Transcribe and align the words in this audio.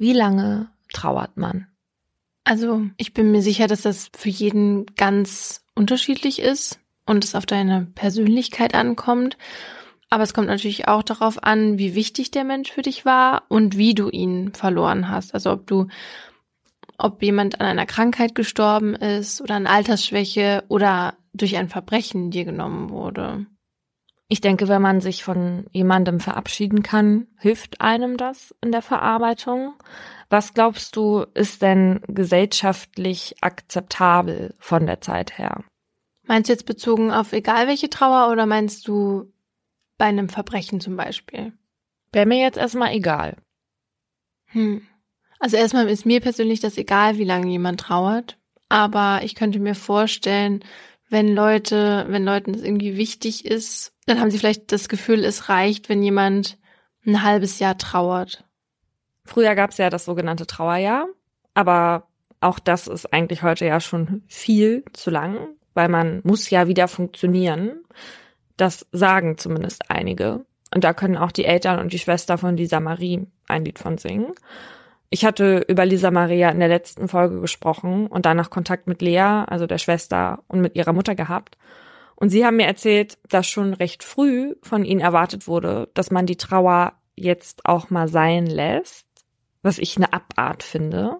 Wie 0.00 0.14
lange 0.14 0.70
trauert 0.94 1.36
man? 1.36 1.66
Also 2.42 2.86
ich 2.96 3.12
bin 3.12 3.32
mir 3.32 3.42
sicher, 3.42 3.66
dass 3.66 3.82
das 3.82 4.10
für 4.16 4.30
jeden 4.30 4.86
ganz 4.96 5.62
unterschiedlich 5.74 6.40
ist 6.40 6.80
und 7.04 7.22
es 7.22 7.34
auf 7.34 7.44
deine 7.44 7.86
Persönlichkeit 7.94 8.74
ankommt. 8.74 9.36
Aber 10.08 10.22
es 10.22 10.32
kommt 10.32 10.46
natürlich 10.46 10.88
auch 10.88 11.02
darauf 11.02 11.44
an, 11.44 11.76
wie 11.76 11.94
wichtig 11.94 12.30
der 12.30 12.44
Mensch 12.44 12.72
für 12.72 12.80
dich 12.80 13.04
war 13.04 13.42
und 13.48 13.76
wie 13.76 13.92
du 13.92 14.08
ihn 14.08 14.54
verloren 14.54 15.10
hast. 15.10 15.34
Also 15.34 15.52
ob 15.52 15.66
du, 15.66 15.88
ob 16.96 17.22
jemand 17.22 17.60
an 17.60 17.66
einer 17.66 17.84
Krankheit 17.84 18.34
gestorben 18.34 18.94
ist 18.94 19.42
oder 19.42 19.56
an 19.56 19.66
Altersschwäche 19.66 20.64
oder 20.68 21.12
durch 21.34 21.58
ein 21.58 21.68
Verbrechen 21.68 22.30
dir 22.30 22.46
genommen 22.46 22.88
wurde. 22.88 23.44
Ich 24.32 24.40
denke, 24.40 24.68
wenn 24.68 24.80
man 24.80 25.00
sich 25.00 25.24
von 25.24 25.66
jemandem 25.72 26.20
verabschieden 26.20 26.84
kann, 26.84 27.26
hilft 27.36 27.80
einem 27.80 28.16
das 28.16 28.54
in 28.62 28.70
der 28.70 28.80
Verarbeitung. 28.80 29.74
Was 30.28 30.54
glaubst 30.54 30.94
du, 30.94 31.26
ist 31.34 31.62
denn 31.62 32.00
gesellschaftlich 32.06 33.34
akzeptabel 33.40 34.54
von 34.60 34.86
der 34.86 35.00
Zeit 35.00 35.36
her? 35.36 35.64
Meinst 36.28 36.48
du 36.48 36.52
jetzt 36.52 36.64
bezogen 36.64 37.10
auf 37.10 37.32
egal 37.32 37.66
welche 37.66 37.90
Trauer 37.90 38.30
oder 38.30 38.46
meinst 38.46 38.86
du 38.86 39.32
bei 39.98 40.04
einem 40.04 40.28
Verbrechen 40.28 40.80
zum 40.80 40.96
Beispiel? 40.96 41.52
Wäre 42.12 42.26
mir 42.26 42.38
jetzt 42.38 42.56
erstmal 42.56 42.92
egal. 42.92 43.36
Hm. 44.52 44.86
Also 45.40 45.56
erstmal 45.56 45.88
ist 45.88 46.06
mir 46.06 46.20
persönlich 46.20 46.60
das 46.60 46.78
egal, 46.78 47.18
wie 47.18 47.24
lange 47.24 47.50
jemand 47.50 47.80
trauert. 47.80 48.38
Aber 48.68 49.22
ich 49.24 49.34
könnte 49.34 49.58
mir 49.58 49.74
vorstellen, 49.74 50.62
wenn 51.10 51.34
Leute, 51.34 52.06
wenn 52.08 52.24
Leuten 52.24 52.52
das 52.52 52.62
irgendwie 52.62 52.96
wichtig 52.96 53.44
ist, 53.44 53.92
dann 54.06 54.20
haben 54.20 54.30
sie 54.30 54.38
vielleicht 54.38 54.72
das 54.72 54.88
Gefühl, 54.88 55.24
es 55.24 55.48
reicht, 55.48 55.88
wenn 55.88 56.02
jemand 56.02 56.56
ein 57.04 57.22
halbes 57.22 57.58
Jahr 57.58 57.76
trauert. 57.76 58.44
Früher 59.24 59.54
gab 59.54 59.70
es 59.70 59.78
ja 59.78 59.90
das 59.90 60.04
sogenannte 60.04 60.46
Trauerjahr, 60.46 61.06
aber 61.54 62.08
auch 62.40 62.58
das 62.58 62.86
ist 62.86 63.12
eigentlich 63.12 63.42
heute 63.42 63.66
ja 63.66 63.80
schon 63.80 64.22
viel 64.28 64.84
zu 64.92 65.10
lang, 65.10 65.48
weil 65.74 65.88
man 65.88 66.20
muss 66.24 66.48
ja 66.48 66.68
wieder 66.68 66.88
funktionieren. 66.88 67.84
Das 68.56 68.86
sagen 68.92 69.36
zumindest 69.36 69.90
einige. 69.90 70.44
Und 70.72 70.84
da 70.84 70.94
können 70.94 71.16
auch 71.16 71.32
die 71.32 71.44
Eltern 71.44 71.80
und 71.80 71.92
die 71.92 71.98
Schwester 71.98 72.38
von 72.38 72.56
Lisa 72.56 72.80
Marie 72.80 73.26
ein 73.48 73.64
Lied 73.64 73.78
von 73.78 73.98
singen. 73.98 74.32
Ich 75.12 75.24
hatte 75.24 75.64
über 75.68 75.84
Lisa 75.84 76.12
Maria 76.12 76.50
in 76.50 76.60
der 76.60 76.68
letzten 76.68 77.08
Folge 77.08 77.40
gesprochen 77.40 78.06
und 78.06 78.26
danach 78.26 78.48
Kontakt 78.48 78.86
mit 78.86 79.02
Lea, 79.02 79.18
also 79.18 79.66
der 79.66 79.78
Schwester, 79.78 80.44
und 80.46 80.60
mit 80.60 80.76
ihrer 80.76 80.92
Mutter 80.92 81.16
gehabt. 81.16 81.58
Und 82.14 82.30
sie 82.30 82.46
haben 82.46 82.56
mir 82.56 82.66
erzählt, 82.66 83.18
dass 83.28 83.48
schon 83.48 83.74
recht 83.74 84.04
früh 84.04 84.54
von 84.62 84.84
ihnen 84.84 85.00
erwartet 85.00 85.48
wurde, 85.48 85.88
dass 85.94 86.12
man 86.12 86.26
die 86.26 86.36
Trauer 86.36 86.92
jetzt 87.16 87.66
auch 87.66 87.90
mal 87.90 88.06
sein 88.06 88.46
lässt, 88.46 89.08
was 89.62 89.78
ich 89.78 89.96
eine 89.96 90.12
Abart 90.12 90.62
finde. 90.62 91.16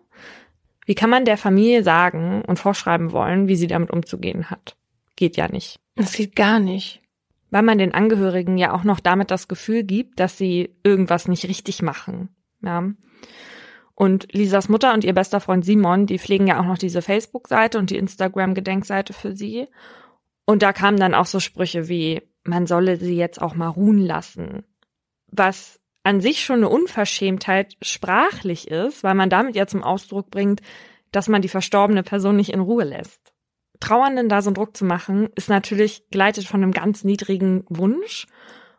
Wie 0.87 0.95
kann 0.95 1.11
man 1.11 1.25
der 1.25 1.37
Familie 1.37 1.83
sagen 1.83 2.43
und 2.47 2.59
vorschreiben 2.59 3.13
wollen, 3.13 3.49
wie 3.49 3.57
sie 3.57 3.67
damit 3.67 3.91
umzugehen 3.91 4.51
hat? 4.51 4.77
Geht 5.17 5.37
ja 5.37 5.49
nicht. 5.49 5.81
Das 5.97 6.13
geht 6.13 6.37
gar 6.37 6.61
nicht. 6.61 7.03
Weil 7.51 7.63
man 7.63 7.79
den 7.79 7.93
Angehörigen 7.93 8.57
ja 8.57 8.73
auch 8.73 8.85
noch 8.85 9.01
damit 9.01 9.31
das 9.33 9.49
Gefühl 9.49 9.83
gibt, 9.83 10.21
dass 10.21 10.39
sie 10.39 10.77
irgendwas 10.85 11.27
nicht 11.27 11.49
richtig 11.49 11.83
machen. 11.83 12.29
Ja. 12.63 12.85
Und 14.01 14.33
Lisas 14.33 14.70
Mutter 14.70 14.95
und 14.95 15.05
ihr 15.05 15.12
bester 15.12 15.41
Freund 15.41 15.62
Simon, 15.62 16.06
die 16.06 16.19
pflegen 16.19 16.47
ja 16.47 16.59
auch 16.59 16.65
noch 16.65 16.79
diese 16.79 17.03
Facebook-Seite 17.03 17.77
und 17.79 17.91
die 17.91 17.98
Instagram-Gedenkseite 17.98 19.12
für 19.12 19.37
sie. 19.37 19.69
Und 20.47 20.62
da 20.62 20.73
kamen 20.73 20.97
dann 20.97 21.15
auch 21.15 21.27
so 21.27 21.39
Sprüche 21.39 21.87
wie, 21.91 22.23
man 22.43 22.66
solle 22.66 22.97
sie 22.97 23.15
jetzt 23.15 23.43
auch 23.43 23.55
mal 23.55 23.69
ruhen 23.69 23.99
lassen. 23.99 24.65
Was 25.27 25.81
an 26.03 26.22
sich 26.22 26.43
schon 26.43 26.61
eine 26.61 26.71
Unverschämtheit 26.71 27.77
sprachlich 27.83 28.69
ist, 28.69 29.05
weil 29.05 29.15
man 29.15 29.28
damit 29.28 29.55
ja 29.55 29.66
zum 29.66 29.83
Ausdruck 29.83 30.31
bringt, 30.31 30.62
dass 31.12 31.28
man 31.28 31.43
die 31.43 31.49
verstorbene 31.49 32.03
Person 32.03 32.37
nicht 32.37 32.55
in 32.55 32.61
Ruhe 32.61 32.84
lässt. 32.84 33.34
Trauernden 33.81 34.31
da 34.31 34.41
so 34.41 34.49
einen 34.49 34.55
Druck 34.55 34.78
zu 34.78 34.87
machen, 34.87 35.28
ist 35.34 35.50
natürlich 35.50 36.09
geleitet 36.11 36.47
von 36.47 36.62
einem 36.62 36.72
ganz 36.72 37.05
niedrigen 37.05 37.65
Wunsch. 37.69 38.28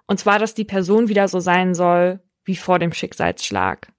Und 0.07 0.19
zwar, 0.19 0.39
dass 0.39 0.55
die 0.55 0.65
Person 0.65 1.09
wieder 1.09 1.27
so 1.27 1.39
sein 1.39 1.75
soll 1.75 2.21
wie 2.43 2.55
vor 2.55 2.79
dem 2.79 2.91
Schicksalsschlag 2.91 3.93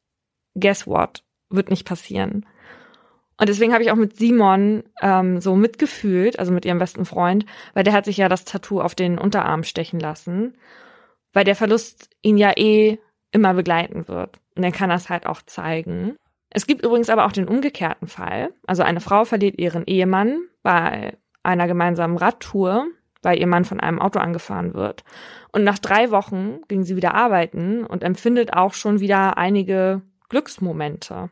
guess 0.58 0.86
what? 0.86 1.22
Wird 1.50 1.70
nicht 1.70 1.86
passieren. 1.86 2.46
Und 3.38 3.48
deswegen 3.48 3.72
habe 3.72 3.82
ich 3.82 3.90
auch 3.90 3.96
mit 3.96 4.16
Simon 4.16 4.84
ähm, 5.00 5.40
so 5.40 5.56
mitgefühlt, 5.56 6.38
also 6.38 6.52
mit 6.52 6.64
ihrem 6.64 6.78
besten 6.78 7.04
Freund, 7.04 7.44
weil 7.74 7.82
der 7.82 7.92
hat 7.92 8.04
sich 8.04 8.16
ja 8.16 8.28
das 8.28 8.44
Tattoo 8.44 8.80
auf 8.80 8.94
den 8.94 9.18
Unterarm 9.18 9.64
stechen 9.64 9.98
lassen, 9.98 10.56
weil 11.32 11.44
der 11.44 11.56
Verlust 11.56 12.10
ihn 12.22 12.36
ja 12.36 12.52
eh 12.56 12.98
immer 13.32 13.54
begleiten 13.54 14.06
wird. 14.06 14.38
Und 14.54 14.62
er 14.62 14.72
kann 14.72 14.90
das 14.90 15.08
halt 15.08 15.26
auch 15.26 15.42
zeigen. 15.42 16.16
Es 16.50 16.66
gibt 16.66 16.84
übrigens 16.84 17.08
aber 17.08 17.24
auch 17.24 17.32
den 17.32 17.48
umgekehrten 17.48 18.06
Fall. 18.06 18.52
Also 18.66 18.82
eine 18.82 19.00
Frau 19.00 19.24
verliert 19.24 19.58
ihren 19.58 19.86
Ehemann 19.86 20.42
bei 20.62 21.16
einer 21.42 21.66
gemeinsamen 21.66 22.18
Radtour, 22.18 22.86
weil 23.22 23.38
ihr 23.38 23.46
Mann 23.46 23.64
von 23.64 23.80
einem 23.80 24.00
Auto 24.00 24.18
angefahren 24.18 24.74
wird. 24.74 25.04
Und 25.50 25.64
nach 25.64 25.78
drei 25.78 26.10
Wochen 26.10 26.60
ging 26.68 26.84
sie 26.84 26.94
wieder 26.94 27.14
arbeiten 27.14 27.84
und 27.84 28.04
empfindet 28.04 28.52
auch 28.52 28.74
schon 28.74 29.00
wieder 29.00 29.38
einige 29.38 30.02
Glücksmomente. 30.32 31.28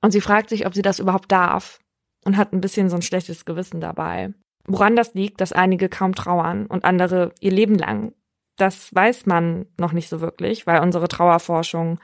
Und 0.00 0.10
sie 0.10 0.22
fragt 0.22 0.48
sich, 0.48 0.66
ob 0.66 0.74
sie 0.74 0.82
das 0.82 0.98
überhaupt 0.98 1.30
darf 1.30 1.80
und 2.24 2.38
hat 2.38 2.52
ein 2.52 2.62
bisschen 2.62 2.88
so 2.88 2.96
ein 2.96 3.02
schlechtes 3.02 3.44
Gewissen 3.44 3.80
dabei. 3.80 4.32
Woran 4.66 4.96
das 4.96 5.12
liegt, 5.12 5.40
dass 5.40 5.52
einige 5.52 5.90
kaum 5.90 6.14
trauern 6.14 6.66
und 6.66 6.84
andere 6.84 7.32
ihr 7.40 7.52
Leben 7.52 7.76
lang, 7.76 8.14
das 8.56 8.92
weiß 8.94 9.26
man 9.26 9.66
noch 9.78 9.92
nicht 9.92 10.08
so 10.08 10.22
wirklich, 10.22 10.66
weil 10.66 10.80
unsere 10.80 11.08
Trauerforschung 11.08 12.00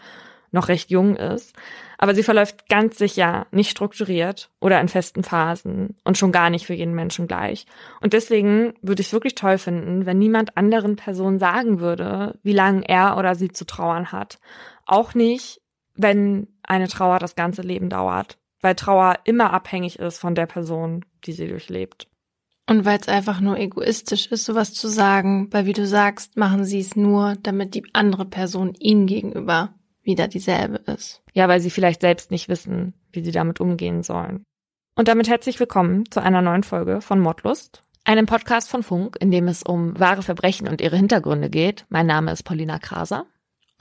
noch 0.50 0.68
recht 0.68 0.90
jung 0.90 1.16
ist. 1.16 1.56
Aber 1.96 2.14
sie 2.14 2.22
verläuft 2.22 2.68
ganz 2.68 2.98
sicher 2.98 3.46
nicht 3.50 3.70
strukturiert 3.70 4.50
oder 4.60 4.80
in 4.82 4.88
festen 4.88 5.24
Phasen 5.24 5.96
und 6.04 6.18
schon 6.18 6.30
gar 6.30 6.50
nicht 6.50 6.66
für 6.66 6.74
jeden 6.74 6.94
Menschen 6.94 7.26
gleich. 7.26 7.64
Und 8.02 8.12
deswegen 8.12 8.74
würde 8.82 9.00
ich 9.00 9.06
es 9.06 9.12
wirklich 9.14 9.34
toll 9.34 9.56
finden, 9.56 10.04
wenn 10.04 10.18
niemand 10.18 10.58
anderen 10.58 10.96
Personen 10.96 11.38
sagen 11.38 11.80
würde, 11.80 12.38
wie 12.42 12.52
lange 12.52 12.86
er 12.86 13.16
oder 13.16 13.34
sie 13.34 13.50
zu 13.50 13.64
trauern 13.64 14.12
hat. 14.12 14.40
Auch 14.84 15.14
nicht, 15.14 15.61
wenn 15.94 16.48
eine 16.62 16.88
Trauer 16.88 17.18
das 17.18 17.34
ganze 17.34 17.62
Leben 17.62 17.88
dauert, 17.88 18.38
weil 18.60 18.74
Trauer 18.74 19.18
immer 19.24 19.52
abhängig 19.52 19.98
ist 19.98 20.18
von 20.18 20.34
der 20.34 20.46
Person, 20.46 21.04
die 21.24 21.32
sie 21.32 21.48
durchlebt. 21.48 22.08
Und 22.68 22.84
weil 22.84 22.98
es 22.98 23.08
einfach 23.08 23.40
nur 23.40 23.58
egoistisch 23.58 24.26
ist, 24.28 24.44
sowas 24.44 24.72
zu 24.72 24.88
sagen, 24.88 25.48
weil 25.50 25.66
wie 25.66 25.72
du 25.72 25.86
sagst, 25.86 26.36
machen 26.36 26.64
sie 26.64 26.80
es 26.80 26.94
nur, 26.94 27.34
damit 27.42 27.74
die 27.74 27.84
andere 27.92 28.24
Person 28.24 28.74
ihnen 28.78 29.06
gegenüber 29.06 29.74
wieder 30.02 30.28
dieselbe 30.28 30.76
ist. 30.92 31.22
Ja, 31.32 31.48
weil 31.48 31.60
sie 31.60 31.70
vielleicht 31.70 32.00
selbst 32.00 32.30
nicht 32.30 32.48
wissen, 32.48 32.94
wie 33.12 33.22
sie 33.22 33.32
damit 33.32 33.60
umgehen 33.60 34.02
sollen. 34.02 34.44
Und 34.94 35.08
damit 35.08 35.28
herzlich 35.28 35.58
willkommen 35.58 36.10
zu 36.10 36.20
einer 36.20 36.42
neuen 36.42 36.62
Folge 36.62 37.00
von 37.00 37.18
Mordlust, 37.18 37.82
einem 38.04 38.26
Podcast 38.26 38.68
von 38.68 38.82
Funk, 38.82 39.16
in 39.20 39.30
dem 39.30 39.48
es 39.48 39.62
um 39.62 39.98
wahre 39.98 40.22
Verbrechen 40.22 40.68
und 40.68 40.80
ihre 40.80 40.96
Hintergründe 40.96 41.50
geht. 41.50 41.86
Mein 41.88 42.06
Name 42.06 42.32
ist 42.32 42.42
Paulina 42.42 42.78
Kraser. 42.78 43.26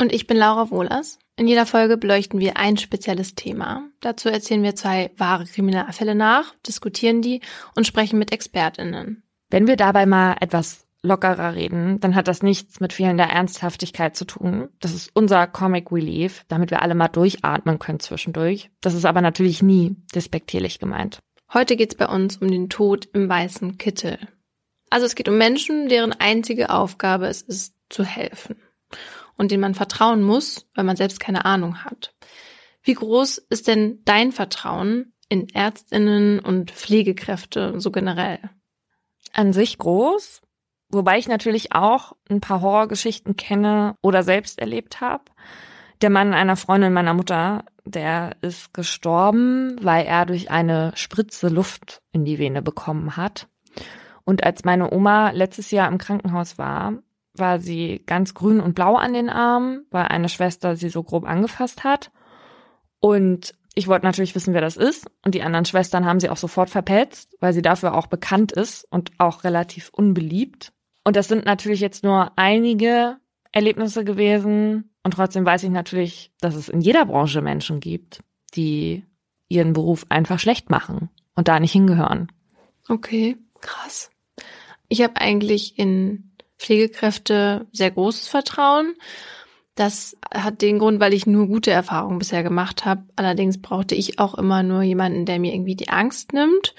Und 0.02 0.12
ich 0.12 0.26
bin 0.26 0.36
Laura 0.36 0.72
Wohlers. 0.72 1.20
In 1.36 1.48
jeder 1.48 1.68
Folge 1.68 1.96
beleuchten 1.96 2.40
wir 2.40 2.58
ein 2.58 2.76
spezielles 2.78 3.36
Thema. 3.36 3.84
Dazu 4.00 4.30
erzählen 4.30 4.64
wir 4.64 4.76
zwei 4.76 5.12
wahre 5.16 5.46
Kriminalfälle 5.46 6.16
nach, 6.16 6.56
diskutieren 6.66 7.22
die 7.22 7.40
und 7.76 7.86
sprechen 7.86 8.18
mit 8.18 8.34
ExpertInnen. 8.34 9.22
Wenn 9.52 9.68
wir 9.68 9.76
dabei 9.76 10.08
mal 10.08 10.38
etwas 10.40 10.88
lockerer 11.04 11.54
reden, 11.54 12.00
dann 12.00 12.16
hat 12.16 12.28
das 12.28 12.42
nichts 12.42 12.80
mit 12.80 12.94
fehlender 12.94 13.26
Ernsthaftigkeit 13.26 14.16
zu 14.16 14.26
tun. 14.26 14.70
Das 14.80 14.96
ist 14.96 15.12
unser 15.14 15.46
Comic 15.46 15.92
Relief, 15.92 16.46
damit 16.48 16.72
wir 16.72 16.82
alle 16.82 16.96
mal 16.96 17.08
durchatmen 17.08 17.78
können 17.78 18.00
zwischendurch. 18.00 18.72
Das 18.82 18.96
ist 18.96 19.06
aber 19.06 19.22
natürlich 19.22 19.62
nie 19.62 19.98
despektierlich 20.16 20.80
gemeint. 20.80 21.20
Heute 21.54 21.76
geht's 21.76 21.94
bei 21.94 22.08
uns 22.08 22.38
um 22.38 22.50
den 22.50 22.70
Tod 22.72 23.08
im 23.14 23.30
weißen 23.30 23.78
Kittel. 23.78 24.18
Also 24.90 25.06
es 25.06 25.14
geht 25.14 25.30
um 25.30 25.38
Menschen, 25.38 25.90
deren 25.90 26.12
einzige 26.12 26.72
Aufgabe 26.72 27.28
es 27.28 27.44
ist, 27.44 27.76
zu 27.90 28.04
helfen 28.04 28.56
und 29.42 29.50
denen 29.50 29.62
man 29.62 29.74
vertrauen 29.74 30.22
muss, 30.22 30.68
weil 30.76 30.84
man 30.84 30.96
selbst 30.96 31.20
keine 31.20 31.46
Ahnung 31.46 31.84
hat. 31.84 32.14
Wie 32.84 32.94
groß 32.94 33.40
ist 33.50 33.68
denn 33.68 34.04
dein 34.06 34.32
Vertrauen 34.32 35.16
in 35.30 35.50
Ärztinnen 35.50 36.40
und 36.40 36.70
Pflegekräfte 36.70 37.82
so 37.82 37.90
generell? 37.90 38.38
An 39.34 39.52
sich 39.52 39.80
groß, 39.80 40.42
wobei 40.90 41.18
ich 41.18 41.28
natürlich 41.28 41.74
auch 41.74 42.14
ein 42.30 42.40
paar 42.40 42.62
Horrorgeschichten 42.62 43.36
kenne 43.36 43.96
oder 44.04 44.22
selbst 44.22 44.60
erlebt 44.60 45.02
habe. 45.02 45.24
Der 46.04 46.12
Mann 46.12 46.36
einer 46.36 46.56
Freundin 46.56 46.94
meiner 46.94 47.16
Mutter, 47.16 47.66
der 47.84 48.36
ist 48.42 48.76
gestorben, 48.76 49.76
weil 49.82 50.06
er 50.06 50.28
durch 50.28 50.52
eine 50.52 50.92
Spritze 50.94 51.48
Luft 51.48 52.04
in 52.12 52.26
die 52.26 52.38
Vene 52.38 52.62
bekommen 52.62 53.18
hat. 53.18 53.48
Und 54.24 54.44
als 54.44 54.66
meine 54.66 54.94
Oma 54.94 55.32
letztes 55.32 55.72
Jahr 55.72 55.88
im 55.88 55.98
Krankenhaus 55.98 56.60
war, 56.60 57.02
war 57.34 57.60
sie 57.60 58.04
ganz 58.06 58.34
grün 58.34 58.60
und 58.60 58.76
blau 58.76 58.96
an 58.96 59.14
den 59.14 59.30
Armen, 59.30 59.86
weil 59.92 60.06
eine 60.06 60.30
Schwester 60.30 60.76
sie 60.76 60.90
so 60.90 61.04
grob 61.04 61.26
angefasst 61.26 61.84
hat. 61.84 62.12
Und 63.00 63.56
ich 63.74 63.88
wollte 63.88 64.06
natürlich 64.06 64.36
wissen, 64.36 64.54
wer 64.54 64.62
das 64.62 64.78
ist. 64.78 65.10
Und 65.24 65.34
die 65.34 65.42
anderen 65.42 65.66
Schwestern 65.66 66.06
haben 66.06 66.20
sie 66.20 66.30
auch 66.30 66.38
sofort 66.38 66.70
verpetzt, 66.70 67.36
weil 67.40 67.54
sie 67.54 67.62
dafür 67.62 67.96
auch 67.96 68.08
bekannt 68.08 68.52
ist 68.52 68.86
und 68.90 69.12
auch 69.18 69.44
relativ 69.44 69.90
unbeliebt. 69.94 70.74
Und 71.04 71.16
das 71.16 71.28
sind 71.28 71.46
natürlich 71.46 71.80
jetzt 71.80 72.04
nur 72.04 72.32
einige 72.36 73.18
Erlebnisse 73.52 74.04
gewesen. 74.04 74.92
Und 75.04 75.14
trotzdem 75.14 75.46
weiß 75.46 75.64
ich 75.64 75.70
natürlich, 75.70 76.32
dass 76.42 76.56
es 76.56 76.70
in 76.70 76.82
jeder 76.82 77.06
Branche 77.06 77.42
Menschen 77.42 77.80
gibt, 77.80 78.22
die 78.56 79.06
ihren 79.48 79.74
Beruf 79.74 80.06
einfach 80.10 80.40
schlecht 80.40 80.70
machen 80.70 81.10
und 81.36 81.48
da 81.48 81.60
nicht 81.60 81.72
hingehören. 81.72 82.32
Okay, 82.88 83.38
krass. 83.62 84.12
Ich 84.90 85.02
habe 85.02 85.16
eigentlich 85.16 85.80
in 85.80 86.31
Pflegekräfte 86.62 87.68
sehr 87.72 87.92
großes 87.92 88.28
Vertrauen. 88.28 88.96
Das 89.76 90.18
hat 90.34 90.62
den 90.62 90.80
Grund, 90.80 91.00
weil 91.00 91.14
ich 91.14 91.26
nur 91.26 91.48
gute 91.48 91.72
Erfahrungen 91.72 92.20
bisher 92.20 92.44
gemacht 92.44 92.86
habe. 92.86 93.04
Allerdings 93.16 93.62
brauchte 93.62 93.96
ich 93.96 94.20
auch 94.20 94.36
immer 94.36 94.64
nur 94.64 94.84
jemanden, 94.84 95.26
der 95.26 95.40
mir 95.40 95.54
irgendwie 95.54 95.76
die 95.76 95.90
Angst 95.90 96.34
nimmt. 96.34 96.76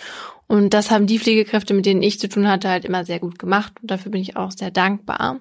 Und 0.47 0.75
das 0.75 0.91
haben 0.91 1.07
die 1.07 1.19
Pflegekräfte, 1.19 1.75
mit 1.75 1.87
denen 1.87 2.03
ich 2.03 2.21
zu 2.21 2.29
tun 2.29 2.49
hatte, 2.49 2.69
halt 2.69 2.85
immer 2.85 3.05
sehr 3.05 3.19
gut 3.19 3.39
gemacht. 3.39 3.73
Und 3.81 3.91
dafür 3.91 4.13
bin 4.13 4.21
ich 4.21 4.37
auch 4.37 4.53
sehr 4.53 4.71
dankbar. 4.71 5.41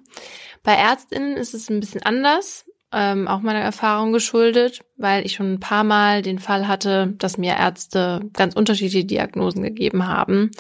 Bei 0.63 0.73
Ärztinnen 0.73 1.35
ist 1.37 1.53
es 1.53 1.69
ein 1.69 1.79
bisschen 1.79 2.03
anders 2.03 2.65
ähm, 2.93 3.27
auch 3.27 3.41
meiner 3.41 3.59
Erfahrung 3.59 4.11
geschuldet, 4.11 4.81
weil 4.97 5.25
ich 5.25 5.33
schon 5.33 5.53
ein 5.53 5.59
paar 5.59 5.83
Mal 5.83 6.21
den 6.21 6.39
Fall 6.39 6.67
hatte, 6.67 7.13
dass 7.17 7.37
mir 7.37 7.55
Ärzte 7.55 8.21
ganz 8.33 8.55
unterschiedliche 8.55 9.05
Diagnosen 9.05 9.63
gegeben 9.63 10.07
haben. 10.07 10.51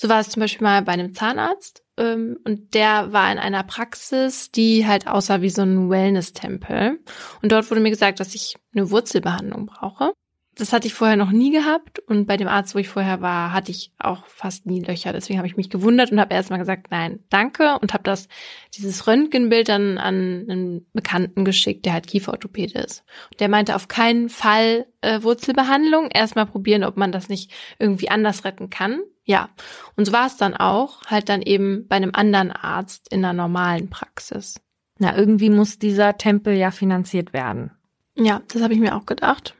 So 0.00 0.08
war 0.08 0.20
es 0.20 0.30
zum 0.30 0.40
Beispiel 0.40 0.64
mal 0.64 0.80
bei 0.80 0.92
einem 0.92 1.12
Zahnarzt 1.12 1.84
ähm, 1.98 2.38
und 2.44 2.72
der 2.72 3.12
war 3.12 3.30
in 3.30 3.36
einer 3.36 3.62
Praxis, 3.62 4.50
die 4.50 4.86
halt 4.86 5.06
aussah 5.06 5.42
wie 5.42 5.50
so 5.50 5.60
ein 5.60 5.90
Wellness-Tempel. 5.90 7.00
Und 7.42 7.52
dort 7.52 7.70
wurde 7.70 7.82
mir 7.82 7.90
gesagt, 7.90 8.18
dass 8.18 8.34
ich 8.34 8.54
eine 8.74 8.90
Wurzelbehandlung 8.90 9.66
brauche. 9.66 10.14
Das 10.60 10.74
hatte 10.74 10.86
ich 10.86 10.92
vorher 10.92 11.16
noch 11.16 11.30
nie 11.30 11.50
gehabt 11.50 12.00
und 12.00 12.26
bei 12.26 12.36
dem 12.36 12.46
Arzt, 12.46 12.74
wo 12.74 12.78
ich 12.78 12.90
vorher 12.90 13.22
war, 13.22 13.54
hatte 13.54 13.70
ich 13.70 13.94
auch 13.98 14.26
fast 14.26 14.66
nie 14.66 14.80
Löcher. 14.80 15.10
Deswegen 15.10 15.38
habe 15.38 15.48
ich 15.48 15.56
mich 15.56 15.70
gewundert 15.70 16.12
und 16.12 16.20
habe 16.20 16.34
erstmal 16.34 16.58
gesagt, 16.58 16.88
nein, 16.90 17.20
danke 17.30 17.78
und 17.80 17.94
habe 17.94 18.02
das 18.02 18.28
dieses 18.74 19.06
Röntgenbild 19.06 19.70
dann 19.70 19.96
an 19.96 20.44
einen 20.50 20.86
Bekannten 20.92 21.46
geschickt, 21.46 21.86
der 21.86 21.94
halt 21.94 22.06
Kieferorthopäde 22.06 22.78
ist. 22.78 23.04
Und 23.30 23.40
der 23.40 23.48
meinte 23.48 23.74
auf 23.74 23.88
keinen 23.88 24.28
Fall 24.28 24.84
äh, 25.00 25.22
Wurzelbehandlung, 25.22 26.10
erstmal 26.10 26.44
probieren, 26.44 26.84
ob 26.84 26.98
man 26.98 27.10
das 27.10 27.30
nicht 27.30 27.50
irgendwie 27.78 28.10
anders 28.10 28.44
retten 28.44 28.68
kann. 28.68 29.00
Ja, 29.24 29.48
und 29.96 30.04
so 30.04 30.12
war 30.12 30.26
es 30.26 30.36
dann 30.36 30.54
auch, 30.54 31.06
halt 31.06 31.30
dann 31.30 31.40
eben 31.40 31.88
bei 31.88 31.96
einem 31.96 32.10
anderen 32.12 32.50
Arzt 32.50 33.10
in 33.10 33.24
einer 33.24 33.32
normalen 33.32 33.88
Praxis. 33.88 34.60
Na, 34.98 35.16
irgendwie 35.16 35.48
muss 35.48 35.78
dieser 35.78 36.18
Tempel 36.18 36.52
ja 36.52 36.70
finanziert 36.70 37.32
werden. 37.32 37.70
Ja, 38.14 38.42
das 38.52 38.60
habe 38.60 38.74
ich 38.74 38.80
mir 38.80 38.94
auch 38.94 39.06
gedacht. 39.06 39.54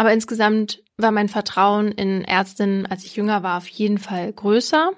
Aber 0.00 0.14
insgesamt 0.14 0.82
war 0.96 1.10
mein 1.10 1.28
Vertrauen 1.28 1.92
in 1.92 2.24
Ärztinnen, 2.24 2.86
als 2.86 3.04
ich 3.04 3.16
jünger 3.16 3.42
war, 3.42 3.58
auf 3.58 3.68
jeden 3.68 3.98
Fall 3.98 4.32
größer. 4.32 4.92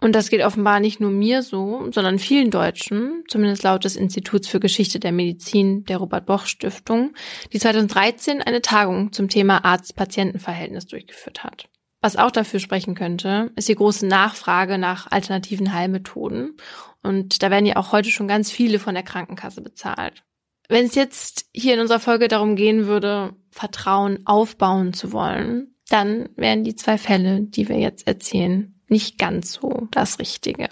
Und 0.00 0.14
das 0.14 0.30
geht 0.30 0.44
offenbar 0.44 0.78
nicht 0.78 1.00
nur 1.00 1.10
mir 1.10 1.42
so, 1.42 1.90
sondern 1.90 2.20
vielen 2.20 2.52
Deutschen, 2.52 3.24
zumindest 3.26 3.64
laut 3.64 3.84
des 3.84 3.96
Instituts 3.96 4.46
für 4.46 4.60
Geschichte 4.60 5.00
der 5.00 5.10
Medizin 5.10 5.84
der 5.86 5.96
Robert 5.96 6.26
Boch 6.26 6.46
Stiftung, 6.46 7.14
die 7.52 7.58
2013 7.58 8.42
eine 8.42 8.62
Tagung 8.62 9.10
zum 9.10 9.28
Thema 9.28 9.64
Arzt-Patienten-Verhältnis 9.64 10.86
durchgeführt 10.86 11.42
hat. 11.42 11.68
Was 12.00 12.14
auch 12.14 12.30
dafür 12.30 12.60
sprechen 12.60 12.94
könnte, 12.94 13.50
ist 13.56 13.68
die 13.68 13.74
große 13.74 14.06
Nachfrage 14.06 14.78
nach 14.78 15.10
alternativen 15.10 15.72
Heilmethoden. 15.72 16.56
Und 17.02 17.42
da 17.42 17.50
werden 17.50 17.66
ja 17.66 17.74
auch 17.74 17.90
heute 17.90 18.10
schon 18.10 18.28
ganz 18.28 18.52
viele 18.52 18.78
von 18.78 18.94
der 18.94 19.02
Krankenkasse 19.02 19.62
bezahlt. 19.62 20.22
Wenn 20.68 20.86
es 20.86 20.94
jetzt 20.94 21.46
hier 21.52 21.74
in 21.74 21.80
unserer 21.80 22.00
Folge 22.00 22.28
darum 22.28 22.56
gehen 22.56 22.86
würde, 22.86 23.34
Vertrauen 23.50 24.26
aufbauen 24.26 24.92
zu 24.92 25.12
wollen, 25.12 25.74
dann 25.88 26.30
wären 26.36 26.64
die 26.64 26.74
zwei 26.74 26.98
Fälle, 26.98 27.42
die 27.42 27.68
wir 27.68 27.78
jetzt 27.78 28.06
erzählen, 28.06 28.74
nicht 28.88 29.18
ganz 29.18 29.52
so 29.52 29.88
das 29.90 30.18
Richtige. 30.18 30.68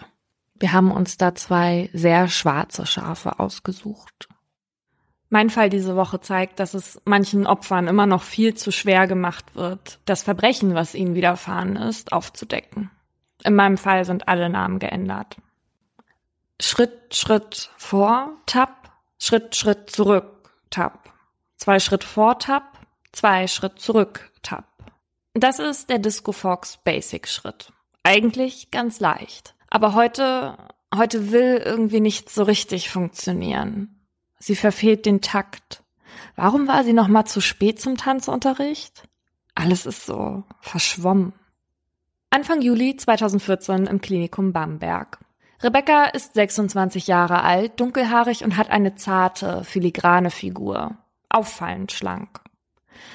Wir 0.59 0.73
haben 0.73 0.91
uns 0.91 1.17
da 1.17 1.35
zwei 1.35 1.91
sehr 1.93 2.29
schwarze 2.29 2.87
Schafe 2.87 3.39
ausgesucht. 3.39 4.29
Mein 5.29 5.51
Fall 5.51 5.71
diese 5.71 5.97
Woche 5.97 6.21
zeigt, 6.21 6.61
dass 6.61 6.75
es 6.75 7.01
manchen 7.05 7.47
Opfern 7.47 7.89
immer 7.89 8.07
noch 8.07 8.23
viel 8.23 8.55
zu 8.55 8.71
schwer 8.71 9.07
gemacht 9.07 9.55
wird, 9.55 9.99
das 10.05 10.23
Verbrechen, 10.23 10.75
was 10.75 10.95
ihnen 10.95 11.15
widerfahren 11.15 11.77
ist, 11.77 12.13
aufzudecken. 12.13 12.91
In 13.43 13.55
meinem 13.55 13.79
Fall 13.79 14.05
sind 14.05 14.29
alle 14.29 14.49
Namen 14.51 14.79
geändert. 14.79 15.37
Schritt, 16.61 17.15
Schritt 17.15 17.71
vor, 17.77 18.37
Tap, 18.47 18.82
Schritt, 19.25 19.55
Schritt 19.55 19.89
zurück, 19.89 20.51
Tab. 20.69 21.13
Zwei 21.57 21.79
Schritt 21.79 22.03
vor, 22.03 22.41
Tab, 22.41 22.81
zwei 23.13 23.47
Schritt 23.47 23.79
zurück, 23.79 24.33
Tab. 24.43 24.65
Das 25.33 25.61
ist 25.61 25.91
der 25.91 26.01
Disco 26.01 26.33
Fox 26.33 26.79
Basic 26.83 27.29
Schritt. 27.29 27.73
Eigentlich 28.03 28.73
ganz 28.73 28.99
leicht. 28.99 29.55
Aber 29.71 29.95
heute, 29.95 30.59
heute 30.93 31.31
will 31.31 31.63
irgendwie 31.65 32.01
nicht 32.01 32.31
so 32.31 32.43
richtig 32.43 32.91
funktionieren. 32.91 34.09
Sie 34.41 34.57
verfehlt 34.57 35.07
den 35.07 35.21
Takt. 35.21 35.85
Warum 36.35 36.67
war 36.67 36.83
sie 36.83 36.93
noch 36.93 37.07
mal 37.07 37.25
zu 37.25 37.41
spät 37.41 37.81
zum 37.81 37.97
Tanzunterricht? 37.97 39.09
Alles 39.55 39.87
ist 39.87 40.05
so 40.05 40.43
verschwommen. 40.61 41.33
Anfang 42.31 42.61
Juli 42.61 42.97
2014 42.97 43.87
im 43.87 44.01
Klinikum 44.01 44.53
Bamberg. 44.53 45.22
Rebecca 45.63 46.07
ist 46.07 46.35
26 46.35 47.07
Jahre 47.07 47.45
alt, 47.45 47.79
dunkelhaarig 47.79 48.43
und 48.43 48.57
hat 48.57 48.71
eine 48.71 48.97
zarte, 48.97 49.63
filigrane 49.63 50.31
Figur. 50.31 50.97
Auffallend 51.29 51.93
schlank. 51.93 52.41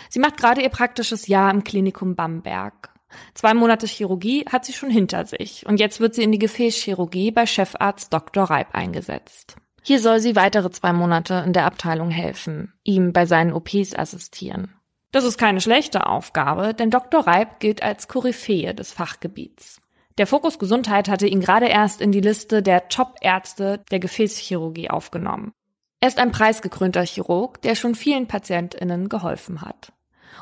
Sie 0.10 0.20
macht 0.20 0.38
gerade 0.38 0.62
ihr 0.62 0.70
praktisches 0.70 1.28
Jahr 1.28 1.52
im 1.52 1.66
Klinikum 1.66 2.16
Bamberg. 2.16 2.90
Zwei 3.34 3.54
Monate 3.54 3.86
Chirurgie 3.86 4.46
hat 4.50 4.64
sie 4.64 4.74
schon 4.74 4.90
hinter 4.90 5.26
sich 5.26 5.66
und 5.66 5.80
jetzt 5.80 6.00
wird 6.00 6.16
sie 6.16 6.24
in 6.24 6.32
die 6.32 6.40
Gefäßchirurgie 6.40 7.32
bei 7.32 7.46
Chefarzt 7.46 8.14
Dr. 8.14 8.46
Reib 8.46 8.74
eingesetzt. 8.74 9.58
Hier 9.82 10.00
soll 10.00 10.20
sie 10.20 10.36
weitere 10.36 10.70
zwei 10.72 10.94
Monate 10.94 11.44
in 11.46 11.54
der 11.54 11.66
Abteilung 11.66 12.12
helfen, 12.12 12.74
ihm 12.84 13.14
bei 13.14 13.26
seinen 13.26 13.54
OPs 13.54 13.94
assistieren. 13.94 14.74
Das 15.12 15.24
ist 15.24 15.38
keine 15.38 15.62
schlechte 15.62 16.06
Aufgabe, 16.06 16.74
denn 16.74 16.92
Dr. 16.92 17.26
Reib 17.26 17.60
gilt 17.60 17.82
als 17.82 18.08
Koryphäe 18.08 18.74
des 18.74 18.92
Fachgebiets. 18.92 19.82
Der 20.18 20.26
Fokus 20.26 20.58
Gesundheit 20.58 21.10
hatte 21.10 21.28
ihn 21.28 21.42
gerade 21.42 21.68
erst 21.68 22.02
in 22.02 22.12
die 22.12 22.22
Liste 22.22 22.64
der 22.64 22.88
Top-Ärzte 22.88 23.84
der 23.92 24.00
Gefäßchirurgie 24.00 24.90
aufgenommen. 24.90 25.54
Er 26.00 26.08
ist 26.08 26.18
ein 26.18 26.32
preisgekrönter 26.32 27.04
Chirurg, 27.06 27.62
der 27.62 27.76
schon 27.76 27.94
vielen 27.94 28.28
PatientInnen 28.28 29.10
geholfen 29.10 29.62
hat. 29.62 29.94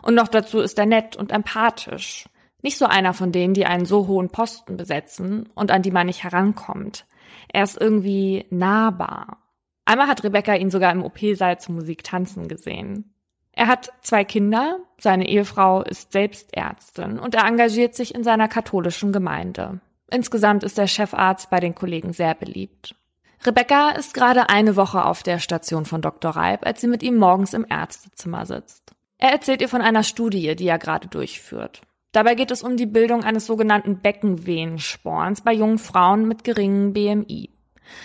Und 0.02 0.16
noch 0.16 0.28
dazu 0.28 0.60
ist 0.60 0.78
er 0.80 0.86
nett 0.86 1.16
und 1.16 1.32
empathisch. 1.32 2.30
Nicht 2.62 2.78
so 2.78 2.86
einer 2.86 3.14
von 3.14 3.32
denen, 3.32 3.54
die 3.54 3.66
einen 3.66 3.86
so 3.86 4.08
hohen 4.08 4.30
Posten 4.30 4.78
besetzen 4.78 5.50
und 5.56 5.72
an 5.72 5.82
die 5.82 5.92
man 5.92 6.08
nicht 6.08 6.24
herankommt. 6.24 7.06
Er 7.52 7.64
ist 7.64 7.80
irgendwie 7.80 8.46
nahbar. 8.50 9.44
Einmal 9.86 10.08
hat 10.08 10.24
Rebecca 10.24 10.56
ihn 10.56 10.72
sogar 10.72 10.92
im 10.92 11.04
OP-Saal 11.04 11.60
zur 11.60 11.76
Musik 11.76 12.04
tanzen 12.04 12.48
gesehen. 12.48 13.15
Er 13.56 13.68
hat 13.68 13.92
zwei 14.02 14.26
Kinder, 14.26 14.80
seine 15.00 15.28
Ehefrau 15.30 15.82
ist 15.82 16.12
selbst 16.12 16.56
Ärztin 16.56 17.18
und 17.18 17.36
er 17.36 17.46
engagiert 17.46 17.96
sich 17.96 18.14
in 18.14 18.24
seiner 18.24 18.50
katholischen 18.50 19.14
Gemeinde. 19.14 19.80
Insgesamt 20.12 20.64
ist 20.64 20.78
der 20.78 20.88
Chefarzt 20.88 21.50
bei 21.50 21.60
den 21.60 21.74
Kollegen 21.74 22.14
sehr 22.14 22.36
beliebt. 22.36 22.96
Rebecca 23.46 23.92
ist 23.92 24.14
gerade 24.14 24.50
eine 24.50 24.76
Woche 24.76 25.06
auf 25.06 25.24
der 25.24 25.40
Station 25.40 25.86
von 25.86 26.02
Dr. 26.02 26.32
Reib, 26.32 26.66
als 26.66 26.82
sie 26.82 26.88
mit 26.88 27.02
ihm 27.02 27.16
morgens 27.16 27.54
im 27.54 27.66
Ärztezimmer 27.70 28.46
sitzt. 28.46 28.94
Er 29.18 29.32
erzählt 29.32 29.62
ihr 29.62 29.70
von 29.70 29.82
einer 29.82 30.04
Studie, 30.04 30.56
die 30.56 30.68
er 30.68 30.78
gerade 30.78 31.08
durchführt. 31.08 31.82
Dabei 32.12 32.36
geht 32.36 32.52
es 32.52 32.64
um 32.64 32.78
die 32.78 32.86
Bildung 32.86 33.24
eines 33.24 33.46
sogenannten 33.46 34.00
Beckenvenensporns 34.00 35.42
bei 35.42 35.54
jungen 35.54 35.80
Frauen 35.80 36.28
mit 36.28 36.44
geringem 36.44 36.94
BMI. 36.94 37.50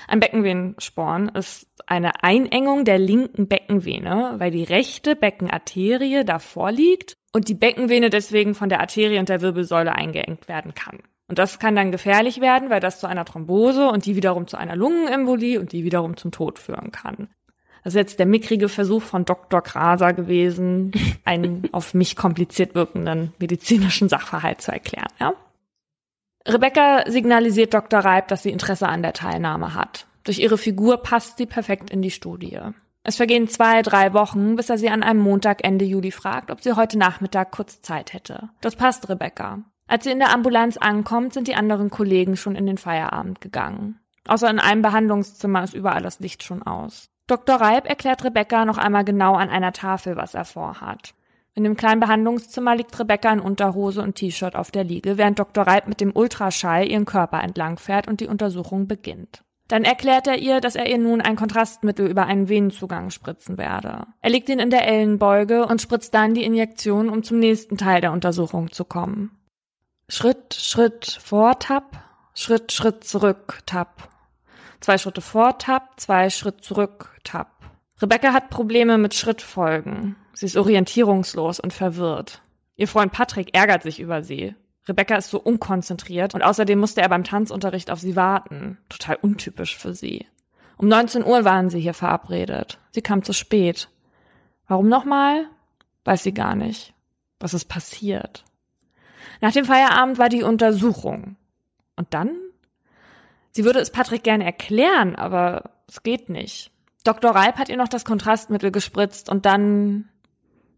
Ein 0.09 0.21
Beckenvenensporn 0.21 1.31
ist 1.31 1.70
eine 1.91 2.23
Einengung 2.23 2.85
der 2.85 2.99
linken 2.99 3.49
Beckenvene, 3.49 4.37
weil 4.39 4.53
die 4.53 4.63
rechte 4.63 5.17
Beckenarterie 5.17 6.25
davor 6.25 6.71
liegt 6.71 7.15
und 7.33 7.49
die 7.49 7.55
Beckenvene 7.55 8.11
deswegen 8.11 8.55
von 8.55 8.69
der 8.69 8.81
Arterie 8.81 9.19
und 9.19 9.29
der 9.29 9.41
Wirbelsäule 9.41 9.95
eingeengt 9.95 10.49
werden 10.49 10.75
kann. 10.75 11.01
Und 11.27 11.39
das 11.39 11.59
kann 11.59 11.77
dann 11.77 11.93
gefährlich 11.93 12.41
werden, 12.41 12.71
weil 12.71 12.81
das 12.81 13.01
zu 13.01 13.07
einer 13.07 13.25
Thrombose 13.25 13.89
und 13.89 14.07
die 14.07 14.17
wiederum 14.17 14.47
zu 14.47 14.57
einer 14.57 14.77
Lungenembolie 14.77 15.59
und 15.61 15.73
die 15.73 15.85
wiederum 15.85 16.17
zum 16.17 16.31
Tod 16.31 16.59
führen 16.59 16.93
kann. 16.93 17.29
Das 17.83 17.95
ist 17.95 17.99
jetzt 17.99 18.19
der 18.19 18.27
mickrige 18.27 18.69
Versuch 18.69 19.03
von 19.03 19.25
Dr. 19.25 19.63
Kraser 19.63 20.13
gewesen, 20.13 20.93
einen 21.25 21.69
auf 21.73 21.95
mich 21.95 22.15
kompliziert 22.15 22.75
wirkenden 22.75 23.33
medizinischen 23.39 24.09
Sachverhalt 24.09 24.61
zu 24.61 24.71
erklären. 24.71 25.09
Ja? 25.19 25.33
Rebecca 26.47 27.05
signalisiert 27.11 27.75
Dr. 27.75 28.01
Reib, 28.01 28.29
dass 28.29 28.43
sie 28.43 28.51
Interesse 28.51 28.89
an 28.89 29.03
der 29.03 29.13
Teilnahme 29.13 29.75
hat. 29.75 30.07
Durch 30.25 30.39
ihre 30.39 30.59
Figur 30.59 30.99
passt 30.99 31.39
sie 31.39 31.47
perfekt 31.47 31.91
in 31.91 32.03
die 32.03 32.11
Studie. 32.11 32.59
Es 33.03 33.17
vergehen 33.17 33.49
zwei, 33.49 33.83
drei 33.83 34.13
Wochen, 34.13 34.57
bis 34.57 34.69
er 34.69 34.77
sie 34.77 34.91
an 34.91 35.03
einem 35.03 35.21
Montag 35.21 35.65
Ende 35.65 35.85
Juli 35.85 36.11
fragt, 36.11 36.51
ob 36.51 36.61
sie 36.61 36.77
heute 36.77 36.99
Nachmittag 36.99 37.51
kurz 37.51 37.81
Zeit 37.81 38.13
hätte. 38.13 38.51
Das 38.61 38.77
passt 38.77 39.09
Rebecca. 39.09 39.65
Als 39.87 40.05
sie 40.05 40.11
in 40.11 40.19
der 40.19 40.33
Ambulanz 40.33 40.77
ankommt, 40.77 41.33
sind 41.33 41.49
die 41.49 41.55
anderen 41.55 41.91
Kollegen 41.91 42.37
schon 42.37 42.55
in 42.55 42.67
den 42.67 42.79
Feierabend 42.79 43.41
gegangen. 43.41 43.99
Außer 44.29 44.51
in 44.51 44.61
einem 44.61 44.83
Behandlungszimmer 44.83 45.65
ist 45.65 45.75
überall 45.75 46.03
das 46.03 46.21
Licht 46.21 46.43
schon 46.43 46.63
aus. 46.63 47.09
Dr. 47.27 47.57
Reib 47.57 47.89
erklärt 47.89 48.23
Rebecca 48.23 48.65
noch 48.65 48.79
einmal 48.79 49.05
genau 49.05 49.35
an 49.35 49.49
einer 49.49 49.73
Tafel, 49.73 50.17
was 50.17 50.35
er 50.35 50.45
vorhat. 50.45 51.15
In 51.55 51.65
dem 51.65 51.77
kleinen 51.77 52.01
Behandlungszimmer 52.01 52.77
liegt 52.77 52.99
Rebecca 52.99 53.33
in 53.33 53.41
Unterhose 53.41 54.03
und 54.03 54.15
T-Shirt 54.15 54.55
auf 54.55 54.71
der 54.71 54.85
Liege, 54.85 55.19
während 55.19 55.39
Dr. 55.39 55.67
Reib 55.67 55.89
mit 55.89 56.01
dem 56.01 56.15
Ultraschall 56.15 56.89
ihren 56.89 57.07
Körper 57.07 57.43
entlang 57.43 57.79
fährt 57.79 58.07
und 58.07 58.21
die 58.21 58.29
Untersuchung 58.29 58.87
beginnt. 58.87 59.43
Dann 59.71 59.85
erklärt 59.85 60.27
er 60.27 60.37
ihr, 60.39 60.61
dass 60.61 60.75
er 60.75 60.91
ihr 60.91 60.99
nun 60.99 61.21
ein 61.21 61.37
Kontrastmittel 61.37 62.09
über 62.09 62.27
einen 62.27 62.49
Venenzugang 62.49 63.11
spritzen 63.11 63.57
werde. 63.57 64.09
Er 64.21 64.31
legt 64.31 64.49
ihn 64.49 64.59
in 64.59 64.71
der 64.71 64.85
Ellenbeuge 64.85 65.65
und 65.65 65.81
spritzt 65.81 66.13
dann 66.13 66.35
die 66.35 66.43
Injektion, 66.43 67.09
um 67.09 67.23
zum 67.23 67.39
nächsten 67.39 67.79
Teil 67.79 68.01
der 68.01 68.11
Untersuchung 68.11 68.73
zu 68.73 68.85
kommen. 68.85 69.31
Schritt, 70.09 70.55
Schritt 70.55 71.21
vor, 71.23 71.57
Tap, 71.61 72.03
Schritt, 72.35 72.73
Schritt 72.73 73.05
zurück, 73.05 73.61
Tap. 73.65 74.09
Zwei 74.81 74.99
Schritte 74.99 75.21
vor, 75.21 75.57
Tap, 75.59 76.01
zwei 76.01 76.31
Schritt 76.31 76.65
zurück, 76.65 77.17
Tap. 77.23 77.53
Rebecca 78.03 78.33
hat 78.33 78.51
Probleme 78.51 78.99
mit 78.99 79.15
Schrittfolgen. 79.15 80.17
Sie 80.33 80.47
ist 80.47 80.57
orientierungslos 80.57 81.61
und 81.61 81.73
verwirrt. 81.73 82.43
Ihr 82.75 82.89
Freund 82.89 83.13
Patrick 83.13 83.55
ärgert 83.55 83.85
sich 83.85 84.01
über 84.01 84.25
sie. 84.25 84.57
Rebecca 84.91 85.15
ist 85.15 85.31
so 85.31 85.41
unkonzentriert 85.41 86.35
und 86.35 86.43
außerdem 86.43 86.79
musste 86.79 87.01
er 87.01 87.09
beim 87.09 87.25
Tanzunterricht 87.25 87.91
auf 87.91 88.01
sie 88.01 88.17
warten. 88.17 88.79
Total 88.89 89.17
untypisch 89.17 89.77
für 89.77 89.95
sie. 89.95 90.27
Um 90.77 90.89
19 90.89 91.25
Uhr 91.25 91.45
waren 91.45 91.71
sie 91.71 91.81
hier 91.81 91.95
verabredet. 91.95 92.79
Sie 92.91 93.01
kam 93.01 93.23
zu 93.23 93.33
spät. 93.33 93.89
Warum 94.67 94.89
nochmal? 94.89 95.47
Weiß 96.05 96.25
sie 96.25 96.35
gar 96.35 96.57
nicht. 96.57 96.93
Was 97.39 97.55
ist 97.55 97.67
passiert? 97.67 98.45
Nach 99.41 99.53
dem 99.53 99.65
Feierabend 99.65 100.19
war 100.19 100.29
die 100.29 100.43
Untersuchung. 100.43 101.37
Und 101.97 102.13
dann? 102.13 102.31
Sie 103.53 103.65
würde 103.65 103.79
es 103.79 103.93
Patrick 103.93 104.25
gerne 104.25 104.45
erklären, 104.45 105.15
aber 105.15 105.71
es 105.87 106.03
geht 106.03 106.29
nicht. 106.29 106.73
Dr. 107.05 107.31
Reib 107.31 107.59
hat 107.59 107.69
ihr 107.69 107.77
noch 107.77 107.89
das 107.89 108.05
Kontrastmittel 108.05 108.71
gespritzt 108.71 109.29
und 109.29 109.47
dann 109.47 110.09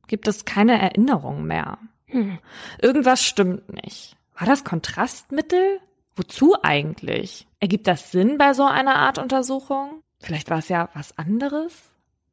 gibt 0.06 0.28
es 0.28 0.44
keine 0.44 0.80
Erinnerung 0.80 1.44
mehr. 1.44 1.78
Hm. 2.12 2.38
Irgendwas 2.80 3.24
stimmt 3.24 3.72
nicht. 3.82 4.16
War 4.38 4.46
das 4.46 4.64
Kontrastmittel? 4.64 5.80
Wozu 6.14 6.54
eigentlich? 6.62 7.46
Ergibt 7.58 7.86
das 7.86 8.12
Sinn 8.12 8.38
bei 8.38 8.54
so 8.54 8.64
einer 8.64 8.96
Art 8.96 9.18
Untersuchung? 9.18 10.02
Vielleicht 10.20 10.50
war 10.50 10.58
es 10.58 10.68
ja 10.68 10.88
was 10.94 11.16
anderes? 11.18 11.72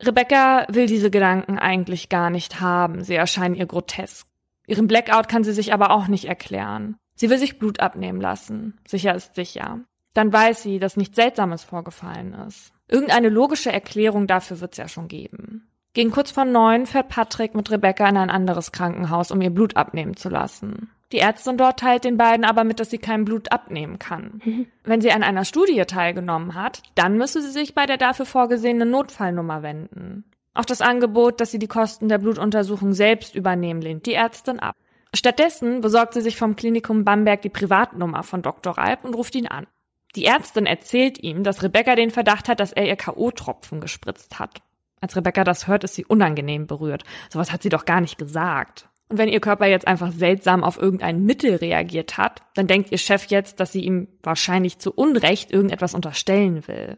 Rebecca 0.02 0.66
will 0.70 0.86
diese 0.86 1.10
Gedanken 1.10 1.58
eigentlich 1.58 2.10
gar 2.10 2.30
nicht 2.30 2.62
haben. 2.62 3.04
Sie 3.04 3.16
erscheinen 3.16 3.56
ihr 3.56 3.66
grotesk. 3.66 4.28
Ihren 4.68 4.88
Blackout 4.88 5.28
kann 5.28 5.44
sie 5.44 5.54
sich 5.54 5.74
aber 5.74 5.92
auch 5.92 6.08
nicht 6.08 6.26
erklären. 6.26 6.98
Sie 7.16 7.30
will 7.30 7.38
sich 7.38 7.60
Blut 7.60 7.80
abnehmen 7.80 8.22
lassen. 8.22 8.80
Sicher 8.88 9.16
ist 9.16 9.36
sicher. 9.36 9.80
Dann 10.14 10.32
weiß 10.32 10.64
sie, 10.64 10.80
dass 10.80 10.98
nichts 10.98 11.16
Seltsames 11.16 11.64
vorgefallen 11.64 12.34
ist. 12.48 12.72
Irgendeine 12.88 13.30
logische 13.30 13.72
Erklärung 13.72 14.28
dafür 14.28 14.60
wird 14.62 14.74
es 14.74 14.78
ja 14.78 14.88
schon 14.88 15.08
geben. 15.08 15.69
Gegen 16.00 16.12
kurz 16.12 16.32
vor 16.32 16.46
neun 16.46 16.86
fährt 16.86 17.10
Patrick 17.10 17.56
mit 17.56 17.70
Rebecca 17.72 18.08
in 18.08 18.16
ein 18.16 18.30
anderes 18.30 18.72
Krankenhaus, 18.72 19.32
um 19.32 19.42
ihr 19.42 19.50
Blut 19.50 19.76
abnehmen 19.76 20.16
zu 20.16 20.30
lassen. 20.30 20.90
Die 21.12 21.20
Ärztin 21.20 21.58
dort 21.58 21.82
teilt 21.82 22.06
den 22.06 22.16
beiden 22.16 22.46
aber 22.46 22.64
mit, 22.64 22.80
dass 22.80 22.90
sie 22.90 23.00
kein 23.00 23.26
Blut 23.26 23.52
abnehmen 23.52 24.00
kann. 24.00 24.40
Mhm. 24.46 24.68
Wenn 24.86 25.02
sie 25.02 25.12
an 25.12 25.24
einer 25.24 25.44
Studie 25.44 25.84
teilgenommen 25.86 26.56
hat, 26.56 26.84
dann 26.96 27.18
müsse 27.18 27.42
sie 27.42 27.50
sich 27.52 27.76
bei 27.76 27.86
der 27.86 27.98
dafür 27.98 28.26
vorgesehenen 28.26 28.90
Notfallnummer 28.90 29.62
wenden. 29.62 30.24
Auch 30.54 30.64
das 30.64 30.80
Angebot, 30.80 31.42
dass 31.42 31.52
sie 31.52 31.60
die 31.60 31.68
Kosten 31.68 32.08
der 32.08 32.20
Blutuntersuchung 32.20 32.94
selbst 32.94 33.36
übernehmen, 33.36 33.82
lehnt 33.82 34.06
die 34.06 34.14
Ärztin 34.14 34.62
ab. 34.62 34.78
Stattdessen 35.14 35.82
besorgt 35.82 36.14
sie 36.14 36.22
sich 36.22 36.38
vom 36.38 36.56
Klinikum 36.56 37.04
Bamberg 37.04 37.42
die 37.42 37.50
Privatnummer 37.50 38.24
von 38.24 38.42
Dr. 38.42 38.78
Reib 38.78 39.04
und 39.04 39.16
ruft 39.16 39.36
ihn 39.36 39.48
an. 39.48 39.68
Die 40.16 40.24
Ärztin 40.24 40.66
erzählt 40.66 41.22
ihm, 41.22 41.44
dass 41.44 41.62
Rebecca 41.62 41.96
den 41.96 42.10
Verdacht 42.10 42.48
hat, 42.48 42.62
dass 42.62 42.72
er 42.72 42.88
ihr 42.88 42.96
K.O.-Tropfen 42.96 43.82
gespritzt 43.82 44.40
hat. 44.40 44.62
Als 45.02 45.16
Rebecca 45.16 45.44
das 45.44 45.68
hört, 45.68 45.84
ist 45.84 45.96
sie 45.96 46.06
unangenehm 46.06 46.68
berührt. 46.68 47.04
Sowas 47.30 47.52
hat 47.52 47.64
sie 47.64 47.70
doch 47.70 47.86
gar 47.86 48.02
nicht 48.02 48.18
gesagt. 48.18 48.90
Und 49.10 49.18
wenn 49.18 49.30
ihr 49.30 49.40
Körper 49.40 49.66
jetzt 49.66 49.88
einfach 49.88 50.12
seltsam 50.12 50.64
auf 50.64 50.78
irgendein 50.78 51.26
Mittel 51.26 51.56
reagiert 51.56 52.18
hat, 52.18 52.42
dann 52.54 52.68
denkt 52.68 52.92
ihr 52.92 53.00
Chef 53.00 53.26
jetzt, 53.28 53.60
dass 53.60 53.72
sie 53.72 53.84
ihm 53.84 54.08
wahrscheinlich 54.22 54.78
zu 54.78 54.94
Unrecht 54.94 55.52
irgendetwas 55.52 55.96
unterstellen 55.96 56.68
will. 56.68 56.98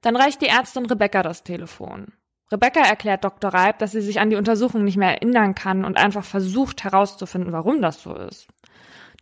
Dann 0.00 0.16
reicht 0.16 0.40
die 0.40 0.46
Ärztin 0.46 0.86
Rebecca 0.86 1.22
das 1.22 1.44
Telefon. 1.44 2.12
Rebecca 2.50 2.80
erklärt 2.80 3.24
Dr. 3.24 3.52
Reib, 3.52 3.78
dass 3.78 3.92
sie 3.92 4.00
sich 4.00 4.20
an 4.20 4.30
die 4.30 4.36
Untersuchung 4.36 4.84
nicht 4.84 4.96
mehr 4.96 5.10
erinnern 5.10 5.54
kann 5.54 5.84
und 5.84 5.96
einfach 5.96 6.24
versucht 6.24 6.84
herauszufinden, 6.84 7.52
warum 7.52 7.80
das 7.80 8.02
so 8.02 8.14
ist. 8.14 8.48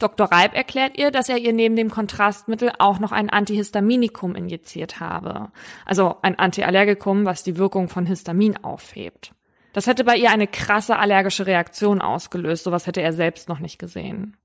Dr. 0.01 0.33
Reib 0.33 0.55
erklärt 0.55 0.99
ihr, 0.99 1.11
dass 1.11 1.29
er 1.29 1.39
ihr 1.39 1.53
neben 1.53 1.77
dem 1.77 1.91
Kontrastmittel 1.91 2.73
auch 2.79 2.99
noch 2.99 3.13
ein 3.13 3.31
Antihistaminikum 3.31 4.35
injiziert 4.35 4.99
habe. 4.99 5.53
Also 5.85 6.17
ein 6.23 6.39
Antiallergikum, 6.39 7.27
was 7.27 7.43
die 7.43 7.57
Wirkung 7.57 7.89
von 7.89 8.07
Histamin 8.07 8.57
aufhebt. 8.57 9.33
Das 9.73 9.87
hätte 9.87 10.03
bei 10.03 10.17
ihr 10.17 10.31
eine 10.31 10.47
krasse 10.47 10.99
allergische 10.99 11.47
Reaktion 11.47 12.01
ausgelöst. 12.01 12.65
Sowas 12.65 12.87
hätte 12.87 13.03
er 13.03 13.13
selbst 13.13 13.49
noch 13.49 13.61
nicht 13.61 13.79
gesehen. 13.79 14.37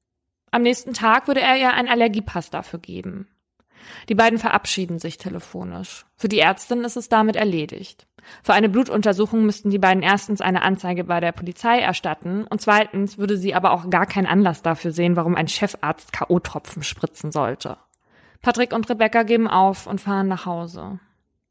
Am 0.51 0.61
nächsten 0.61 0.93
Tag 0.93 1.27
würde 1.27 1.41
er 1.41 1.57
ihr 1.57 1.73
ein 1.73 1.87
Allergiepass 1.87 2.49
dafür 2.49 2.79
geben. 2.79 3.27
Die 4.09 4.15
beiden 4.15 4.39
verabschieden 4.39 4.99
sich 4.99 5.17
telefonisch. 5.17 6.05
Für 6.15 6.27
die 6.27 6.39
Ärztin 6.39 6.83
ist 6.83 6.97
es 6.97 7.09
damit 7.09 7.35
erledigt. 7.35 8.07
Für 8.43 8.53
eine 8.53 8.69
Blutuntersuchung 8.69 9.45
müssten 9.45 9.69
die 9.69 9.79
beiden 9.79 10.03
erstens 10.03 10.41
eine 10.41 10.61
Anzeige 10.61 11.03
bei 11.03 11.19
der 11.19 11.31
Polizei 11.31 11.79
erstatten 11.79 12.45
und 12.45 12.61
zweitens 12.61 13.17
würde 13.17 13.37
sie 13.37 13.55
aber 13.55 13.71
auch 13.71 13.89
gar 13.89 14.05
keinen 14.05 14.27
Anlass 14.27 14.61
dafür 14.61 14.91
sehen, 14.91 15.15
warum 15.15 15.35
ein 15.35 15.47
Chefarzt 15.47 16.11
K.O.-Tropfen 16.11 16.83
spritzen 16.83 17.31
sollte. 17.31 17.77
Patrick 18.41 18.73
und 18.73 18.89
Rebecca 18.89 19.23
geben 19.23 19.47
auf 19.47 19.87
und 19.87 20.01
fahren 20.01 20.27
nach 20.27 20.45
Hause. 20.45 20.99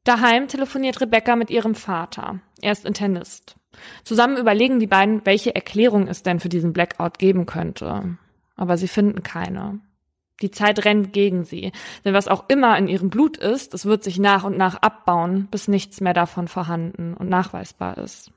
Daheim 0.05 0.49
telefoniert 0.49 1.01
Rebecca 1.01 1.35
mit 1.35 1.51
ihrem 1.51 1.75
Vater. 1.75 2.41
Er 2.61 2.73
ist 2.73 2.85
Internist. 2.85 3.57
Zusammen 4.05 4.37
überlegen 4.37 4.79
die 4.79 4.87
beiden, 4.87 5.25
welche 5.25 5.55
Erklärung 5.55 6.07
es 6.09 6.23
denn 6.23 6.41
für 6.41 6.49
diesen 6.49 6.73
Blackout 6.73 7.19
geben 7.19 7.47
könnte. 7.47 8.17
Aber 8.57 8.77
sie 8.77 8.89
finden 8.89 9.23
keine. 9.23 9.81
Die 10.43 10.51
Zeit 10.51 10.85
rennt 10.85 11.13
gegen 11.13 11.45
sie. 11.45 11.73
Denn 12.05 12.15
was 12.15 12.29
auch 12.29 12.45
immer 12.49 12.77
in 12.77 12.89
ihrem 12.89 13.11
Blut 13.11 13.37
ist, 13.37 13.73
es 13.75 13.87
wird 13.87 14.03
sich 14.03 14.19
nach 14.19 14.45
und 14.45 14.57
nach 14.57 14.77
abbauen, 14.77 15.47
bis 15.51 15.69
nichts 15.69 16.01
mehr 16.01 16.15
davon 16.15 16.49
vorhanden 16.49 17.15
und 17.15 17.29
nachweisbar 17.29 17.99
ist. 17.99 18.33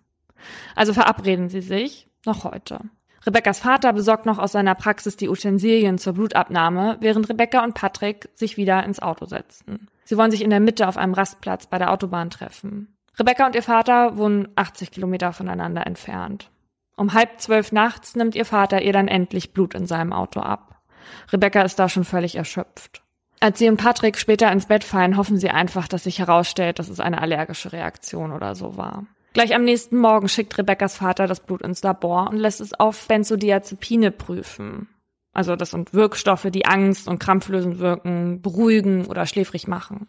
Also 0.75 0.93
verabreden 0.93 1.49
sie 1.49 1.61
sich, 1.61 2.07
noch 2.25 2.43
heute. 2.43 2.79
Rebekkas 3.25 3.59
Vater 3.59 3.91
besorgt 3.91 4.25
noch 4.25 4.37
aus 4.37 4.53
seiner 4.53 4.75
Praxis 4.75 5.17
die 5.17 5.27
Utensilien 5.27 5.97
zur 5.97 6.13
Blutabnahme, 6.13 6.97
während 7.01 7.27
Rebecca 7.27 7.63
und 7.63 7.73
Patrick 7.73 8.29
sich 8.35 8.55
wieder 8.55 8.83
ins 8.83 9.01
Auto 9.01 9.25
setzen. 9.25 9.89
Sie 10.05 10.15
wollen 10.15 10.31
sich 10.31 10.43
in 10.43 10.49
der 10.49 10.61
Mitte 10.61 10.87
auf 10.87 10.95
einem 10.95 11.13
Rastplatz 11.13 11.67
bei 11.67 11.77
der 11.77 11.91
Autobahn 11.91 12.29
treffen. 12.29 12.95
Rebecca 13.19 13.45
und 13.45 13.55
ihr 13.55 13.63
Vater 13.63 14.15
wohnen 14.17 14.47
80 14.55 14.91
Kilometer 14.91 15.33
voneinander 15.33 15.85
entfernt. 15.85 16.51
Um 16.95 17.13
halb 17.13 17.41
zwölf 17.41 17.71
nachts 17.71 18.15
nimmt 18.15 18.35
ihr 18.35 18.45
Vater 18.45 18.81
ihr 18.81 18.93
dann 18.93 19.07
endlich 19.07 19.51
Blut 19.51 19.73
in 19.73 19.87
seinem 19.87 20.13
Auto 20.13 20.39
ab. 20.39 20.76
Rebecca 21.31 21.61
ist 21.61 21.77
da 21.79 21.89
schon 21.89 22.05
völlig 22.05 22.35
erschöpft. 22.35 23.01
Als 23.39 23.59
sie 23.59 23.69
und 23.69 23.77
Patrick 23.77 24.17
später 24.17 24.51
ins 24.51 24.65
Bett 24.65 24.83
fallen, 24.83 25.17
hoffen 25.17 25.37
sie 25.37 25.49
einfach, 25.49 25.87
dass 25.87 26.05
sich 26.05 26.19
herausstellt, 26.19 26.79
dass 26.79 26.89
es 26.89 26.99
eine 26.99 27.21
allergische 27.21 27.71
Reaktion 27.71 28.31
oder 28.31 28.55
so 28.55 28.77
war. 28.77 29.05
Gleich 29.33 29.53
am 29.53 29.63
nächsten 29.63 29.97
Morgen 29.97 30.29
schickt 30.29 30.57
Rebeccas 30.57 30.97
Vater 30.97 31.27
das 31.27 31.41
Blut 31.41 31.61
ins 31.61 31.83
Labor 31.83 32.29
und 32.29 32.37
lässt 32.37 32.59
es 32.59 32.73
auf 32.73 33.07
Benzodiazepine 33.07 34.09
prüfen. 34.11 34.89
Also 35.33 35.55
das 35.55 35.69
sind 35.69 35.93
Wirkstoffe, 35.93 36.47
die 36.49 36.65
Angst 36.65 37.07
und 37.07 37.19
krampflösend 37.19 37.77
wirken, 37.77 38.41
beruhigen 38.41 39.05
oder 39.05 39.27
schläfrig 39.27 39.67
machen. 39.67 40.07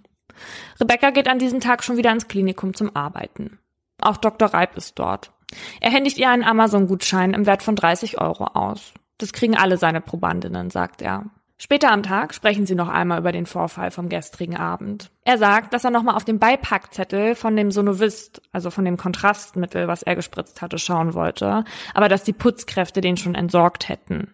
Rebecca 0.81 1.11
geht 1.11 1.28
an 1.28 1.38
diesem 1.38 1.61
Tag 1.61 1.85
schon 1.85 1.99
wieder 1.99 2.12
ins 2.12 2.28
Klinikum 2.28 2.73
zum 2.73 2.97
Arbeiten. 2.97 3.59
Auch 4.00 4.17
Dr. 4.17 4.49
Reib 4.49 4.76
ist 4.78 4.99
dort. 4.99 5.33
Er 5.81 5.90
händigt 5.90 6.17
ihr 6.17 6.31
einen 6.31 6.45
Amazon-Gutschein 6.45 7.35
im 7.35 7.45
Wert 7.45 7.62
von 7.62 7.76
30 7.76 8.19
Euro 8.19 8.45
aus. 8.45 8.95
Das 9.19 9.33
kriegen 9.33 9.57
alle 9.57 9.77
seine 9.77 10.01
Probandinnen, 10.01 10.71
sagt 10.71 11.03
er. 11.03 11.27
Später 11.61 11.91
am 11.91 12.05
Tag 12.05 12.35
sprechen 12.35 12.67
sie 12.67 12.77
noch 12.77 12.89
einmal 12.89 13.19
über 13.19 13.33
den 13.33 13.45
Vorfall 13.45 13.91
vom 13.91 14.09
gestrigen 14.09 14.57
Abend. 14.57 15.11
Er 15.25 15.39
sagt, 15.39 15.75
dass 15.75 15.85
er 15.85 15.91
nochmal 15.91 16.15
auf 16.15 16.25
dem 16.25 16.39
Beipackzettel 16.39 17.35
von 17.35 17.57
dem 17.57 17.73
Sonovist, 17.73 18.41
also 18.53 18.71
von 18.71 18.85
dem 18.85 18.97
Kontrastmittel, 18.97 19.89
was 19.89 20.05
er 20.05 20.15
gespritzt 20.15 20.63
hatte, 20.63 20.79
schauen 20.79 21.15
wollte, 21.15 21.65
aber 21.95 22.09
dass 22.09 22.23
die 22.23 22.33
Putzkräfte 22.33 23.01
den 23.01 23.17
schon 23.17 23.35
entsorgt 23.35 23.89
hätten. 23.89 24.33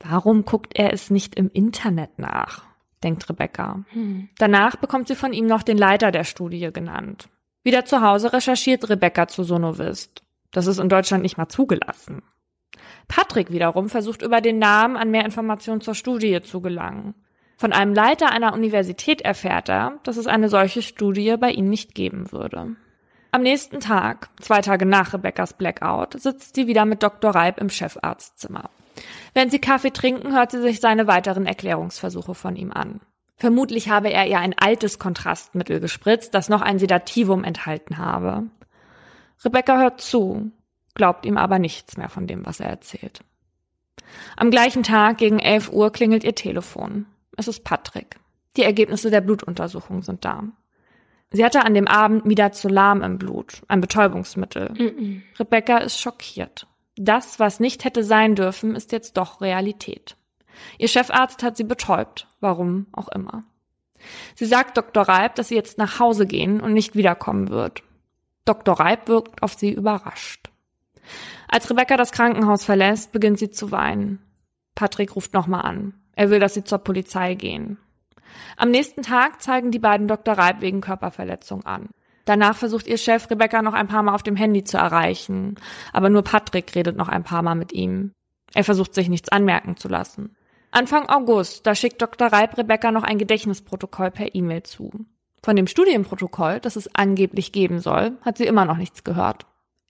Warum 0.00 0.44
guckt 0.44 0.78
er 0.78 0.92
es 0.92 1.10
nicht 1.10 1.34
im 1.34 1.50
Internet 1.50 2.18
nach? 2.18 2.64
denkt 3.02 3.28
Rebecca. 3.30 3.84
Hm. 3.92 4.28
Danach 4.38 4.76
bekommt 4.76 5.08
sie 5.08 5.14
von 5.14 5.32
ihm 5.32 5.46
noch 5.46 5.62
den 5.62 5.78
Leiter 5.78 6.10
der 6.10 6.24
Studie 6.24 6.70
genannt. 6.72 7.28
Wieder 7.62 7.84
zu 7.84 8.02
Hause 8.02 8.32
recherchiert 8.32 8.88
Rebecca 8.88 9.28
zu 9.28 9.42
Sonovist. 9.42 10.22
Das 10.50 10.66
ist 10.66 10.78
in 10.78 10.88
Deutschland 10.88 11.22
nicht 11.22 11.38
mal 11.38 11.48
zugelassen. 11.48 12.22
Patrick 13.08 13.50
wiederum 13.50 13.88
versucht 13.88 14.22
über 14.22 14.40
den 14.40 14.58
Namen 14.58 14.96
an 14.96 15.10
mehr 15.10 15.24
Informationen 15.24 15.80
zur 15.80 15.94
Studie 15.94 16.40
zu 16.42 16.60
gelangen. 16.60 17.14
Von 17.56 17.72
einem 17.72 17.92
Leiter 17.92 18.30
einer 18.30 18.52
Universität 18.52 19.22
erfährt 19.22 19.68
er, 19.68 19.98
dass 20.04 20.16
es 20.16 20.28
eine 20.28 20.48
solche 20.48 20.82
Studie 20.82 21.36
bei 21.40 21.50
ihnen 21.50 21.70
nicht 21.70 21.94
geben 21.94 22.30
würde. 22.30 22.76
Am 23.32 23.42
nächsten 23.42 23.80
Tag, 23.80 24.30
zwei 24.40 24.60
Tage 24.60 24.86
nach 24.86 25.12
Rebeccas 25.12 25.54
Blackout, 25.54 26.20
sitzt 26.20 26.54
sie 26.54 26.66
wieder 26.66 26.84
mit 26.84 27.02
Dr. 27.02 27.34
Reib 27.34 27.58
im 27.58 27.68
Chefarztzimmer. 27.68 28.70
Während 29.34 29.50
sie 29.50 29.58
Kaffee 29.58 29.90
trinken, 29.90 30.34
hört 30.34 30.50
sie 30.50 30.62
sich 30.62 30.80
seine 30.80 31.06
weiteren 31.06 31.46
Erklärungsversuche 31.46 32.34
von 32.34 32.56
ihm 32.56 32.72
an. 32.72 33.00
Vermutlich 33.36 33.88
habe 33.88 34.10
er 34.10 34.26
ihr 34.26 34.38
ein 34.38 34.54
altes 34.58 34.98
Kontrastmittel 34.98 35.78
gespritzt, 35.80 36.34
das 36.34 36.48
noch 36.48 36.62
ein 36.62 36.78
Sedativum 36.78 37.44
enthalten 37.44 37.98
habe. 37.98 38.44
Rebecca 39.44 39.78
hört 39.78 40.00
zu, 40.00 40.50
glaubt 40.98 41.24
ihm 41.24 41.38
aber 41.38 41.58
nichts 41.58 41.96
mehr 41.96 42.10
von 42.10 42.26
dem, 42.26 42.44
was 42.44 42.60
er 42.60 42.68
erzählt. 42.68 43.20
Am 44.36 44.50
gleichen 44.50 44.82
Tag 44.82 45.16
gegen 45.16 45.38
11 45.38 45.72
Uhr 45.72 45.90
klingelt 45.90 46.24
ihr 46.24 46.34
Telefon. 46.34 47.06
Es 47.36 47.48
ist 47.48 47.64
Patrick. 47.64 48.16
Die 48.56 48.64
Ergebnisse 48.64 49.10
der 49.10 49.22
Blutuntersuchung 49.22 50.02
sind 50.02 50.24
da. 50.24 50.44
Sie 51.30 51.44
hatte 51.44 51.64
an 51.64 51.74
dem 51.74 51.86
Abend 51.86 52.24
Midazolam 52.24 53.02
im 53.02 53.18
Blut, 53.18 53.62
ein 53.68 53.80
Betäubungsmittel. 53.80 54.70
Mm 54.70 54.76
-mm. 54.76 55.22
Rebecca 55.38 55.78
ist 55.78 56.00
schockiert. 56.00 56.66
Das, 56.96 57.38
was 57.38 57.60
nicht 57.60 57.84
hätte 57.84 58.02
sein 58.02 58.34
dürfen, 58.34 58.74
ist 58.74 58.92
jetzt 58.92 59.16
doch 59.16 59.40
Realität. 59.40 60.16
Ihr 60.78 60.88
Chefarzt 60.88 61.42
hat 61.42 61.56
sie 61.56 61.64
betäubt, 61.64 62.26
warum 62.40 62.86
auch 62.92 63.08
immer. 63.08 63.44
Sie 64.34 64.46
sagt 64.46 64.76
Dr. 64.76 65.02
Reib, 65.02 65.34
dass 65.36 65.48
sie 65.48 65.54
jetzt 65.54 65.78
nach 65.78 66.00
Hause 66.00 66.26
gehen 66.26 66.60
und 66.60 66.72
nicht 66.72 66.96
wiederkommen 66.96 67.50
wird. 67.50 67.82
Dr. 68.44 68.80
Reib 68.80 69.08
wirkt 69.08 69.42
auf 69.42 69.54
sie 69.54 69.70
überrascht. 69.70 70.48
Als 71.48 71.68
Rebecca 71.70 71.96
das 71.96 72.12
Krankenhaus 72.12 72.64
verlässt, 72.64 73.12
beginnt 73.12 73.38
sie 73.38 73.50
zu 73.50 73.70
weinen. 73.70 74.20
Patrick 74.74 75.16
ruft 75.16 75.34
nochmal 75.34 75.62
an. 75.62 75.94
Er 76.14 76.30
will, 76.30 76.40
dass 76.40 76.54
sie 76.54 76.64
zur 76.64 76.78
Polizei 76.78 77.34
gehen. 77.34 77.78
Am 78.56 78.70
nächsten 78.70 79.02
Tag 79.02 79.42
zeigen 79.42 79.70
die 79.70 79.78
beiden 79.78 80.08
Dr. 80.08 80.34
Reib 80.34 80.60
wegen 80.60 80.80
Körperverletzung 80.80 81.64
an. 81.64 81.88
Danach 82.24 82.56
versucht 82.56 82.86
ihr 82.86 82.98
Chef 82.98 83.30
Rebecca 83.30 83.62
noch 83.62 83.72
ein 83.72 83.88
paar 83.88 84.02
Mal 84.02 84.14
auf 84.14 84.22
dem 84.22 84.36
Handy 84.36 84.62
zu 84.62 84.76
erreichen, 84.76 85.56
aber 85.92 86.10
nur 86.10 86.22
Patrick 86.22 86.74
redet 86.74 86.96
noch 86.96 87.08
ein 87.08 87.24
paar 87.24 87.42
Mal 87.42 87.54
mit 87.54 87.72
ihm. 87.72 88.12
Er 88.54 88.64
versucht 88.64 88.94
sich 88.94 89.08
nichts 89.08 89.30
anmerken 89.30 89.76
zu 89.76 89.88
lassen. 89.88 90.36
Anfang 90.70 91.08
August, 91.08 91.66
da 91.66 91.74
schickt 91.74 92.02
Dr. 92.02 92.28
Reib 92.28 92.58
Rebecca 92.58 92.92
noch 92.92 93.02
ein 93.02 93.18
Gedächtnisprotokoll 93.18 94.10
per 94.10 94.34
E-Mail 94.34 94.62
zu. 94.62 94.90
Von 95.42 95.56
dem 95.56 95.66
Studienprotokoll, 95.66 96.60
das 96.60 96.76
es 96.76 96.94
angeblich 96.94 97.52
geben 97.52 97.80
soll, 97.80 98.18
hat 98.22 98.36
sie 98.36 98.44
immer 98.44 98.66
noch 98.66 98.76
nichts 98.76 99.04
gehört. 99.04 99.46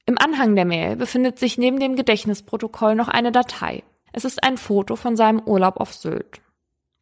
Im 0.09 0.17
Anhang 0.17 0.57
der 0.57 0.65
Mail 0.65 0.97
befindet 0.97 1.39
sich 1.39 1.59
neben 1.59 1.79
dem 1.79 1.95
Gedächtnisprotokoll 1.95 2.95
noch 2.95 3.09
eine 3.09 3.31
Datei. 3.31 3.83
Es 4.11 4.25
ist 4.25 4.43
ein 4.43 4.57
Foto 4.57 4.97
von 4.97 5.17
seinem 5.17 5.39
Urlaub 5.39 5.79
auf 5.79 5.93
Sylt. 5.93 6.41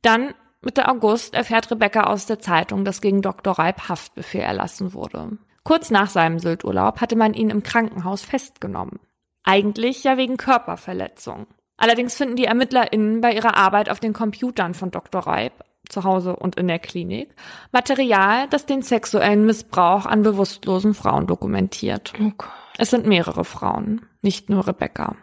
Dann, 0.03 0.35
Mitte 0.61 0.89
August, 0.89 1.35
erfährt 1.35 1.71
Rebecca 1.71 2.03
aus 2.03 2.27
der 2.27 2.41
Zeitung, 2.41 2.85
dass 2.85 3.01
gegen 3.01 3.23
Dr. 3.23 3.61
Reib 3.61 3.89
Haftbefehl 3.89 4.41
erlassen 4.41 4.93
wurde. 4.93 5.39
Kurz 5.63 5.93
nach 5.93 6.11
seinem 6.11 6.41
Sylturlaub 6.41 7.01
hatte 7.01 7.15
man 7.15 7.33
ihn 7.33 7.51
im 7.51 7.63
Krankenhaus 7.63 8.23
festgenommen. 8.23 8.99
Eigentlich 9.45 10.03
ja 10.03 10.17
wegen 10.17 10.37
Körperverletzung. 10.37 11.47
Allerdings 11.77 12.17
finden 12.17 12.35
die 12.35 12.47
ErmittlerInnen 12.47 13.21
bei 13.21 13.35
ihrer 13.35 13.57
Arbeit 13.57 13.89
auf 13.89 14.01
den 14.01 14.15
Computern 14.15 14.75
von 14.75 14.91
Dr. 14.91 15.21
Reib 15.21 15.53
zu 15.89 16.03
Hause 16.03 16.35
und 16.35 16.57
in 16.57 16.67
der 16.67 16.81
Klinik, 16.81 17.37
Material, 17.71 18.49
das 18.49 18.67
den 18.67 18.83
sexuellen 18.83 19.47
Missbrauch 19.47 20.07
an 20.07 20.23
bewusstlosen 20.23 20.95
Frauen 20.95 21.29
dokumentiert. 21.29 22.13
Oh 22.21 22.33
es 22.79 22.91
sind 22.91 23.07
mehrere 23.07 23.45
Frauen, 23.45 24.03
nicht 24.23 24.51
nur 24.51 24.67
Rebecca. 24.67 25.17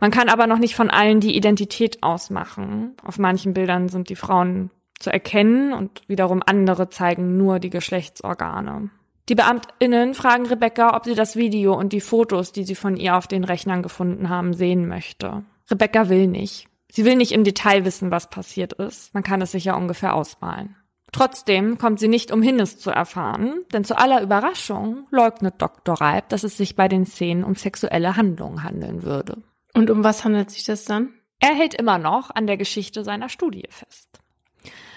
Man 0.00 0.10
kann 0.10 0.28
aber 0.28 0.46
noch 0.46 0.58
nicht 0.58 0.76
von 0.76 0.90
allen 0.90 1.20
die 1.20 1.36
Identität 1.36 2.02
ausmachen. 2.02 2.94
Auf 3.04 3.18
manchen 3.18 3.54
Bildern 3.54 3.88
sind 3.88 4.08
die 4.08 4.16
Frauen 4.16 4.70
zu 4.98 5.10
erkennen 5.10 5.72
und 5.72 6.02
wiederum 6.08 6.42
andere 6.44 6.88
zeigen 6.88 7.36
nur 7.36 7.58
die 7.58 7.70
Geschlechtsorgane. 7.70 8.90
Die 9.28 9.34
Beamtinnen 9.34 10.14
fragen 10.14 10.46
Rebecca, 10.46 10.96
ob 10.96 11.04
sie 11.04 11.14
das 11.14 11.36
Video 11.36 11.74
und 11.74 11.92
die 11.92 12.00
Fotos, 12.00 12.52
die 12.52 12.64
sie 12.64 12.74
von 12.74 12.96
ihr 12.96 13.16
auf 13.16 13.26
den 13.26 13.44
Rechnern 13.44 13.82
gefunden 13.82 14.28
haben, 14.28 14.54
sehen 14.54 14.88
möchte. 14.88 15.44
Rebecca 15.70 16.08
will 16.08 16.26
nicht. 16.26 16.66
Sie 16.90 17.04
will 17.04 17.16
nicht 17.16 17.32
im 17.32 17.44
Detail 17.44 17.84
wissen, 17.84 18.10
was 18.10 18.30
passiert 18.30 18.72
ist. 18.72 19.12
Man 19.12 19.22
kann 19.22 19.42
es 19.42 19.52
sich 19.52 19.64
ja 19.64 19.76
ungefähr 19.76 20.14
ausmalen. 20.14 20.76
Trotzdem 21.12 21.78
kommt 21.78 22.00
sie 22.00 22.08
nicht 22.08 22.30
umhin, 22.32 22.60
es 22.60 22.78
zu 22.78 22.90
erfahren, 22.90 23.64
denn 23.72 23.84
zu 23.84 23.96
aller 23.96 24.22
Überraschung 24.22 25.06
leugnet 25.10 25.54
Dr. 25.58 26.00
Reib, 26.00 26.28
dass 26.28 26.44
es 26.44 26.56
sich 26.56 26.76
bei 26.76 26.88
den 26.88 27.06
Szenen 27.06 27.44
um 27.44 27.54
sexuelle 27.54 28.16
Handlungen 28.16 28.62
handeln 28.62 29.02
würde. 29.02 29.42
Und 29.74 29.90
um 29.90 30.04
was 30.04 30.24
handelt 30.24 30.50
sich 30.50 30.64
das 30.64 30.84
dann? 30.84 31.14
Er 31.40 31.54
hält 31.54 31.74
immer 31.74 31.98
noch 31.98 32.30
an 32.30 32.46
der 32.46 32.56
Geschichte 32.56 33.04
seiner 33.04 33.28
Studie 33.28 33.68
fest. 33.70 34.08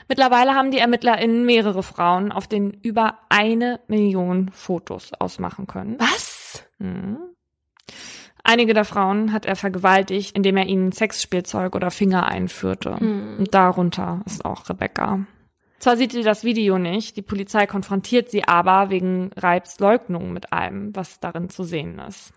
Mittlerweile 0.09 0.55
haben 0.55 0.71
die 0.71 0.79
ErmittlerInnen 0.79 1.45
mehrere 1.45 1.83
Frauen 1.83 2.31
auf 2.31 2.47
den 2.47 2.71
über 2.71 3.19
eine 3.29 3.79
Million 3.87 4.51
Fotos 4.51 5.13
ausmachen 5.13 5.67
können. 5.67 5.97
Was? 5.99 6.63
Hm. 6.79 7.17
Einige 8.43 8.73
der 8.73 8.85
Frauen 8.85 9.31
hat 9.31 9.45
er 9.45 9.55
vergewaltigt, 9.55 10.35
indem 10.35 10.57
er 10.57 10.65
ihnen 10.65 10.91
Sexspielzeug 10.91 11.75
oder 11.75 11.91
Finger 11.91 12.25
einführte. 12.27 12.97
Hm. 12.97 13.37
Und 13.39 13.53
darunter 13.53 14.21
ist 14.25 14.43
auch 14.43 14.67
Rebecca. 14.67 15.25
Zwar 15.81 15.97
sieht 15.97 16.11
sie 16.11 16.21
das 16.21 16.43
Video 16.43 16.77
nicht, 16.77 17.17
die 17.17 17.23
Polizei 17.23 17.65
konfrontiert 17.65 18.29
sie 18.29 18.47
aber 18.47 18.91
wegen 18.91 19.31
Reibs 19.35 19.79
Leugnung 19.79 20.31
mit 20.31 20.53
allem, 20.53 20.95
was 20.95 21.19
darin 21.19 21.49
zu 21.49 21.63
sehen 21.63 21.97
ist. 22.07 22.33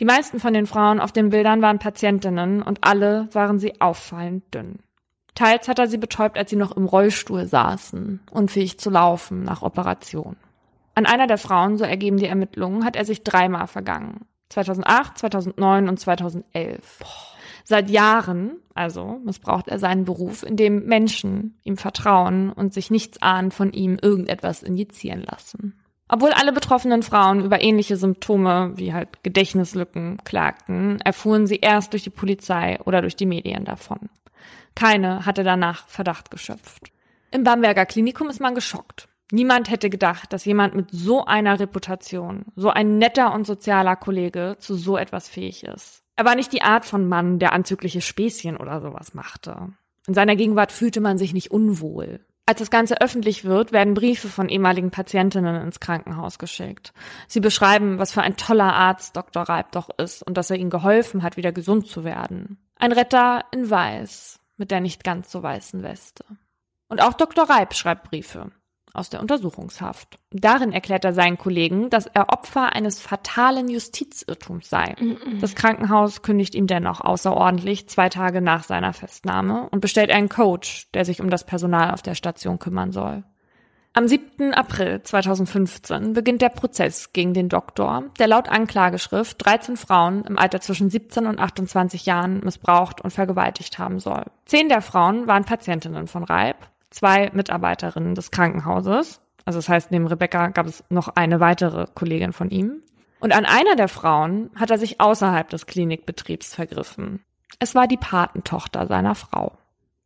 Die 0.00 0.04
meisten 0.04 0.40
von 0.40 0.52
den 0.52 0.66
Frauen 0.66 0.98
auf 0.98 1.12
den 1.12 1.28
Bildern 1.28 1.62
waren 1.62 1.78
Patientinnen 1.78 2.62
und 2.62 2.82
alle 2.82 3.28
waren 3.32 3.60
sie 3.60 3.80
auffallend 3.80 4.42
dünn. 4.52 4.80
Teils 5.36 5.68
hat 5.68 5.78
er 5.78 5.86
sie 5.86 5.98
betäubt, 5.98 6.36
als 6.36 6.50
sie 6.50 6.56
noch 6.56 6.76
im 6.76 6.84
Rollstuhl 6.84 7.46
saßen, 7.46 8.22
unfähig 8.28 8.80
zu 8.80 8.90
laufen 8.90 9.44
nach 9.44 9.62
Operation. 9.62 10.34
An 10.96 11.06
einer 11.06 11.28
der 11.28 11.38
Frauen, 11.38 11.78
so 11.78 11.84
ergeben 11.84 12.16
die 12.16 12.26
Ermittlungen, 12.26 12.84
hat 12.84 12.96
er 12.96 13.04
sich 13.04 13.22
dreimal 13.22 13.68
vergangen. 13.68 14.26
2008, 14.48 15.16
2009 15.16 15.88
und 15.88 16.00
2011. 16.00 16.98
Boah. 16.98 17.29
Seit 17.64 17.90
Jahren, 17.90 18.52
also 18.74 19.20
missbraucht 19.24 19.68
er 19.68 19.78
seinen 19.78 20.04
Beruf, 20.04 20.42
in 20.42 20.56
dem 20.56 20.86
Menschen 20.86 21.58
ihm 21.64 21.76
vertrauen 21.76 22.50
und 22.50 22.74
sich 22.74 22.90
nichts 22.90 23.20
ahnen 23.22 23.50
von 23.50 23.72
ihm 23.72 23.98
irgendetwas 24.00 24.62
injizieren 24.62 25.22
lassen. 25.22 25.80
Obwohl 26.12 26.32
alle 26.32 26.52
betroffenen 26.52 27.04
Frauen 27.04 27.44
über 27.44 27.62
ähnliche 27.62 27.96
Symptome 27.96 28.72
wie 28.74 28.92
halt 28.92 29.22
Gedächtnislücken 29.22 30.18
klagten, 30.24 31.00
erfuhren 31.02 31.46
sie 31.46 31.58
erst 31.60 31.92
durch 31.92 32.02
die 32.02 32.10
Polizei 32.10 32.80
oder 32.84 33.00
durch 33.00 33.14
die 33.14 33.26
Medien 33.26 33.64
davon. 33.64 34.10
Keine 34.74 35.24
hatte 35.24 35.44
danach 35.44 35.86
Verdacht 35.86 36.30
geschöpft. 36.30 36.90
Im 37.30 37.44
Bamberger 37.44 37.86
Klinikum 37.86 38.28
ist 38.28 38.40
man 38.40 38.56
geschockt. 38.56 39.08
Niemand 39.30 39.70
hätte 39.70 39.90
gedacht, 39.90 40.32
dass 40.32 40.44
jemand 40.44 40.74
mit 40.74 40.90
so 40.90 41.24
einer 41.24 41.60
Reputation, 41.60 42.46
so 42.56 42.70
ein 42.70 42.98
netter 42.98 43.32
und 43.32 43.46
sozialer 43.46 43.94
Kollege 43.94 44.56
zu 44.58 44.74
so 44.74 44.96
etwas 44.96 45.28
fähig 45.28 45.62
ist. 45.62 46.02
Er 46.20 46.26
war 46.26 46.34
nicht 46.34 46.52
die 46.52 46.60
Art 46.60 46.84
von 46.84 47.08
Mann, 47.08 47.38
der 47.38 47.54
anzügliche 47.54 48.02
Späßchen 48.02 48.58
oder 48.58 48.82
sowas 48.82 49.14
machte. 49.14 49.72
In 50.06 50.12
seiner 50.12 50.36
Gegenwart 50.36 50.70
fühlte 50.70 51.00
man 51.00 51.16
sich 51.16 51.32
nicht 51.32 51.50
unwohl. 51.50 52.20
Als 52.44 52.58
das 52.58 52.70
Ganze 52.70 53.00
öffentlich 53.00 53.46
wird, 53.46 53.72
werden 53.72 53.94
Briefe 53.94 54.28
von 54.28 54.50
ehemaligen 54.50 54.90
Patientinnen 54.90 55.62
ins 55.62 55.80
Krankenhaus 55.80 56.38
geschickt. 56.38 56.92
Sie 57.26 57.40
beschreiben, 57.40 57.98
was 57.98 58.12
für 58.12 58.20
ein 58.20 58.36
toller 58.36 58.70
Arzt 58.70 59.16
Dr. 59.16 59.44
Reib 59.44 59.72
doch 59.72 59.88
ist 59.96 60.22
und 60.22 60.36
dass 60.36 60.50
er 60.50 60.58
ihnen 60.58 60.68
geholfen 60.68 61.22
hat, 61.22 61.38
wieder 61.38 61.52
gesund 61.52 61.86
zu 61.86 62.04
werden. 62.04 62.58
Ein 62.76 62.92
Retter 62.92 63.46
in 63.50 63.70
Weiß 63.70 64.40
mit 64.58 64.70
der 64.70 64.82
nicht 64.82 65.04
ganz 65.04 65.32
so 65.32 65.42
weißen 65.42 65.82
Weste. 65.82 66.26
Und 66.88 67.00
auch 67.00 67.14
Dr. 67.14 67.48
Reib 67.48 67.72
schreibt 67.72 68.10
Briefe 68.10 68.50
aus 68.92 69.10
der 69.10 69.20
Untersuchungshaft. 69.20 70.18
Darin 70.30 70.72
erklärt 70.72 71.04
er 71.04 71.12
seinen 71.12 71.38
Kollegen, 71.38 71.90
dass 71.90 72.06
er 72.06 72.30
Opfer 72.30 72.74
eines 72.74 73.00
fatalen 73.00 73.68
Justizirrtums 73.68 74.68
sei. 74.68 74.94
Das 75.40 75.54
Krankenhaus 75.54 76.22
kündigt 76.22 76.54
ihm 76.54 76.66
dennoch 76.66 77.00
außerordentlich 77.00 77.88
zwei 77.88 78.08
Tage 78.08 78.40
nach 78.40 78.64
seiner 78.64 78.92
Festnahme 78.92 79.68
und 79.70 79.80
bestellt 79.80 80.10
einen 80.10 80.28
Coach, 80.28 80.90
der 80.92 81.04
sich 81.04 81.20
um 81.20 81.30
das 81.30 81.44
Personal 81.44 81.92
auf 81.92 82.02
der 82.02 82.14
Station 82.14 82.58
kümmern 82.58 82.92
soll. 82.92 83.24
Am 83.92 84.06
7. 84.06 84.54
April 84.54 85.02
2015 85.02 86.12
beginnt 86.12 86.42
der 86.42 86.48
Prozess 86.48 87.12
gegen 87.12 87.34
den 87.34 87.48
Doktor, 87.48 88.04
der 88.20 88.28
laut 88.28 88.48
Anklageschrift 88.48 89.44
13 89.44 89.76
Frauen 89.76 90.22
im 90.26 90.38
Alter 90.38 90.60
zwischen 90.60 90.90
17 90.90 91.26
und 91.26 91.40
28 91.40 92.06
Jahren 92.06 92.38
missbraucht 92.44 93.00
und 93.00 93.10
vergewaltigt 93.10 93.80
haben 93.80 93.98
soll. 93.98 94.26
Zehn 94.46 94.68
der 94.68 94.80
Frauen 94.80 95.26
waren 95.26 95.44
Patientinnen 95.44 96.06
von 96.06 96.22
Reib 96.22 96.69
zwei 96.90 97.30
Mitarbeiterinnen 97.32 98.14
des 98.14 98.30
Krankenhauses. 98.30 99.20
Also 99.44 99.58
das 99.58 99.68
heißt, 99.68 99.90
neben 99.90 100.06
Rebecca 100.06 100.48
gab 100.48 100.66
es 100.66 100.84
noch 100.90 101.08
eine 101.08 101.40
weitere 101.40 101.86
Kollegin 101.94 102.32
von 102.32 102.50
ihm. 102.50 102.82
Und 103.20 103.32
an 103.32 103.44
einer 103.44 103.76
der 103.76 103.88
Frauen 103.88 104.50
hat 104.56 104.70
er 104.70 104.78
sich 104.78 105.00
außerhalb 105.00 105.48
des 105.48 105.66
Klinikbetriebs 105.66 106.54
vergriffen. 106.54 107.24
Es 107.58 107.74
war 107.74 107.86
die 107.86 107.96
Patentochter 107.96 108.86
seiner 108.86 109.14
Frau. 109.14 109.52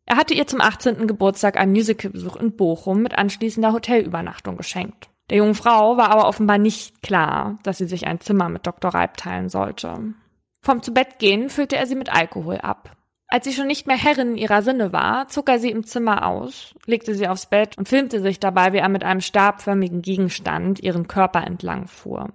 Er 0.06 0.16
hatte 0.16 0.34
ihr 0.34 0.46
zum 0.46 0.60
18. 0.60 1.06
Geburtstag 1.06 1.56
einen 1.56 1.72
Musicalbesuch 1.72 2.36
in 2.36 2.56
Bochum 2.56 3.02
mit 3.02 3.16
anschließender 3.16 3.72
Hotelübernachtung 3.72 4.56
geschenkt. 4.56 5.08
Der 5.30 5.38
jungen 5.38 5.54
Frau 5.54 5.96
war 5.96 6.10
aber 6.10 6.28
offenbar 6.28 6.58
nicht 6.58 7.02
klar, 7.02 7.58
dass 7.62 7.78
sie 7.78 7.86
sich 7.86 8.06
ein 8.06 8.20
Zimmer 8.20 8.48
mit 8.50 8.66
Dr. 8.66 8.92
Reib 8.92 9.16
teilen 9.16 9.48
sollte. 9.48 10.14
Vom 10.60 10.82
Zubettgehen 10.82 11.48
füllte 11.48 11.76
er 11.76 11.86
sie 11.86 11.94
mit 11.94 12.12
Alkohol 12.12 12.58
ab. 12.58 12.96
Als 13.34 13.46
sie 13.46 13.52
schon 13.52 13.66
nicht 13.66 13.88
mehr 13.88 13.96
Herrin 13.96 14.36
ihrer 14.36 14.62
Sinne 14.62 14.92
war, 14.92 15.26
zog 15.26 15.48
er 15.48 15.58
sie 15.58 15.72
im 15.72 15.82
Zimmer 15.82 16.24
aus, 16.24 16.72
legte 16.86 17.16
sie 17.16 17.26
aufs 17.26 17.46
Bett 17.46 17.76
und 17.76 17.88
filmte 17.88 18.20
sich 18.20 18.38
dabei, 18.38 18.72
wie 18.72 18.78
er 18.78 18.88
mit 18.88 19.02
einem 19.02 19.20
stabförmigen 19.20 20.02
Gegenstand 20.02 20.78
ihren 20.78 21.08
Körper 21.08 21.44
entlang 21.44 21.88
fuhr. 21.88 22.28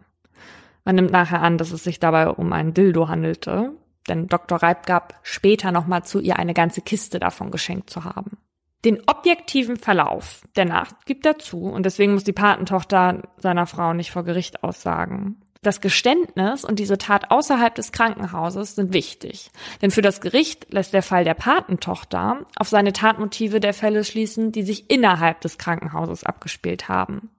Man 0.84 0.96
nimmt 0.96 1.12
nachher 1.12 1.42
an, 1.42 1.58
dass 1.58 1.72
es 1.72 1.86
sich 1.86 2.02
dabei 2.02 2.28
um 2.28 2.52
einen 2.52 2.74
Dildo 2.74 3.08
handelte, 3.08 3.72
denn 4.10 4.28
Dr. 4.28 4.62
Reib 4.62 4.86
gab 4.88 5.18
später 5.24 5.72
nochmal 5.72 6.04
zu, 6.04 6.20
ihr 6.20 6.38
eine 6.38 6.54
ganze 6.54 6.82
Kiste 6.82 7.18
davon 7.18 7.50
geschenkt 7.50 7.90
zu 7.90 8.04
haben. 8.04 8.38
Den 8.84 9.00
objektiven 9.08 9.78
Verlauf 9.78 10.42
der 10.58 10.66
Nacht 10.66 11.06
gibt 11.06 11.26
er 11.26 11.40
zu 11.40 11.62
und 11.62 11.86
deswegen 11.86 12.12
muss 12.12 12.26
die 12.26 12.34
Patentochter 12.34 13.22
seiner 13.38 13.68
Frau 13.68 13.94
nicht 13.94 14.12
vor 14.12 14.26
Gericht 14.26 14.66
aussagen. 14.66 15.38
Das 15.62 15.82
Geständnis 15.82 16.64
und 16.64 16.80
diese 16.80 16.98
Tat 16.98 17.32
außerhalb 17.32 17.76
des 17.76 17.92
Krankenhauses 17.92 18.76
sind 18.76 18.94
wichtig. 18.94 19.52
Denn 19.82 19.92
für 19.92 20.02
das 20.02 20.22
Gericht 20.22 20.72
lässt 20.72 20.94
der 20.94 21.04
Fall 21.04 21.26
der 21.26 21.34
Patentochter 21.34 22.46
auf 22.56 22.70
seine 22.70 22.94
Tatmotive 22.94 23.60
der 23.60 23.74
Fälle 23.74 24.06
schließen, 24.06 24.54
die 24.54 24.64
sich 24.64 24.90
innerhalb 24.90 25.42
des 25.42 25.58
Krankenhauses 25.58 26.24
abgespielt 26.24 26.88
haben. 26.88 27.30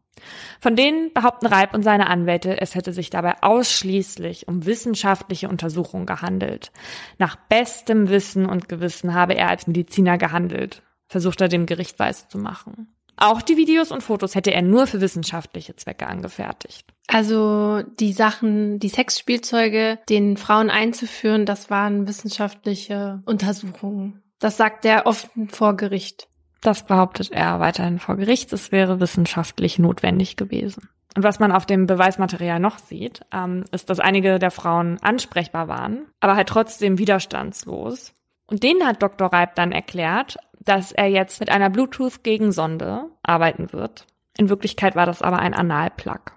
Von 0.60 0.76
denen 0.76 1.14
behaupten 1.14 1.46
Reib 1.46 1.72
und 1.72 1.82
seine 1.82 2.08
Anwälte, 2.08 2.60
es 2.60 2.74
hätte 2.74 2.92
sich 2.92 3.08
dabei 3.08 3.42
ausschließlich 3.42 4.48
um 4.48 4.66
wissenschaftliche 4.66 5.48
Untersuchungen 5.48 6.04
gehandelt. 6.04 6.72
Nach 7.16 7.36
bestem 7.36 8.10
Wissen 8.10 8.44
und 8.44 8.68
Gewissen 8.68 9.14
habe 9.14 9.34
er 9.34 9.48
als 9.48 9.66
Mediziner 9.66 10.18
gehandelt, 10.18 10.82
versucht 11.08 11.40
er 11.40 11.48
dem 11.48 11.64
Gericht 11.64 11.98
weiß 11.98 12.28
zu 12.28 12.36
machen. 12.36 12.94
Auch 13.22 13.42
die 13.42 13.58
Videos 13.58 13.92
und 13.92 14.02
Fotos 14.02 14.34
hätte 14.34 14.52
er 14.52 14.62
nur 14.62 14.86
für 14.86 15.02
wissenschaftliche 15.02 15.76
Zwecke 15.76 16.06
angefertigt. 16.06 16.86
Also 17.06 17.82
die 18.00 18.14
Sachen, 18.14 18.78
die 18.78 18.88
Sexspielzeuge 18.88 19.98
den 20.08 20.38
Frauen 20.38 20.70
einzuführen, 20.70 21.44
das 21.44 21.68
waren 21.68 22.08
wissenschaftliche 22.08 23.22
Untersuchungen. 23.26 24.22
Das 24.38 24.56
sagt 24.56 24.86
er 24.86 25.04
offen 25.04 25.50
vor 25.50 25.76
Gericht. 25.76 26.28
Das 26.62 26.86
behauptet 26.86 27.30
er 27.30 27.60
weiterhin 27.60 27.98
vor 27.98 28.16
Gericht. 28.16 28.54
Es 28.54 28.72
wäre 28.72 29.00
wissenschaftlich 29.00 29.78
notwendig 29.78 30.36
gewesen. 30.36 30.88
Und 31.14 31.22
was 31.22 31.40
man 31.40 31.52
auf 31.52 31.66
dem 31.66 31.86
Beweismaterial 31.86 32.58
noch 32.58 32.78
sieht, 32.78 33.20
ähm, 33.32 33.64
ist, 33.70 33.90
dass 33.90 34.00
einige 34.00 34.38
der 34.38 34.50
Frauen 34.50 34.98
ansprechbar 35.02 35.68
waren, 35.68 36.06
aber 36.20 36.36
halt 36.36 36.48
trotzdem 36.48 36.96
widerstandslos. 36.96 38.14
Und 38.46 38.62
denen 38.62 38.86
hat 38.86 39.02
Dr. 39.02 39.32
Reib 39.32 39.54
dann 39.56 39.72
erklärt, 39.72 40.38
dass 40.60 40.92
er 40.92 41.06
jetzt 41.08 41.40
mit 41.40 41.50
einer 41.50 41.70
Bluetooth-Gegensonde 41.70 43.06
arbeiten 43.22 43.72
wird. 43.72 44.06
In 44.38 44.48
Wirklichkeit 44.48 44.94
war 44.94 45.06
das 45.06 45.22
aber 45.22 45.38
ein 45.38 45.54
Analplug. 45.54 46.32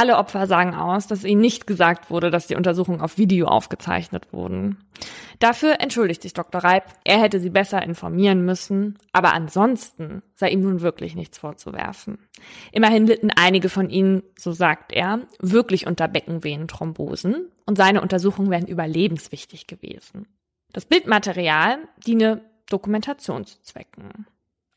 Alle 0.00 0.16
Opfer 0.16 0.46
sagen 0.46 0.74
aus, 0.74 1.08
dass 1.08 1.24
ihnen 1.24 1.40
nicht 1.42 1.66
gesagt 1.66 2.10
wurde, 2.10 2.30
dass 2.30 2.46
die 2.46 2.54
Untersuchungen 2.54 3.02
auf 3.02 3.18
Video 3.18 3.48
aufgezeichnet 3.48 4.32
wurden. 4.32 4.78
Dafür 5.40 5.80
entschuldigt 5.80 6.22
sich 6.22 6.32
Dr. 6.32 6.62
Reib, 6.62 6.84
er 7.04 7.20
hätte 7.20 7.38
sie 7.38 7.50
besser 7.50 7.82
informieren 7.82 8.44
müssen, 8.44 8.98
aber 9.12 9.34
ansonsten 9.34 10.22
sei 10.36 10.50
ihm 10.50 10.62
nun 10.62 10.80
wirklich 10.80 11.16
nichts 11.16 11.36
vorzuwerfen. 11.38 12.18
Immerhin 12.72 13.06
litten 13.06 13.30
einige 13.30 13.68
von 13.68 13.90
ihnen, 13.90 14.22
so 14.38 14.52
sagt 14.52 14.92
er, 14.92 15.20
wirklich 15.38 15.86
unter 15.86 16.08
Beckenvenenthrombosen 16.08 17.50
und 17.66 17.76
seine 17.76 18.00
Untersuchungen 18.00 18.50
wären 18.50 18.68
überlebenswichtig 18.68 19.66
gewesen. 19.66 20.28
Das 20.72 20.86
Bildmaterial 20.86 21.78
diene 22.06 22.42
Dokumentationszwecken. 22.70 24.26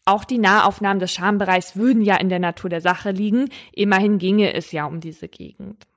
Auch 0.06 0.26
die 0.26 0.38
Nahaufnahmen 0.38 1.00
des 1.00 1.14
Schambereichs 1.14 1.78
würden 1.78 2.02
ja 2.02 2.18
in 2.18 2.28
der 2.28 2.40
Natur 2.40 2.70
der 2.70 2.82
Sache 2.82 3.12
liegen, 3.12 3.50
immerhin 3.72 4.18
ginge 4.18 4.54
es 4.54 4.72
ja 4.74 4.86
um 4.86 5.00
diese 5.00 5.30
Gegend. 5.30 5.88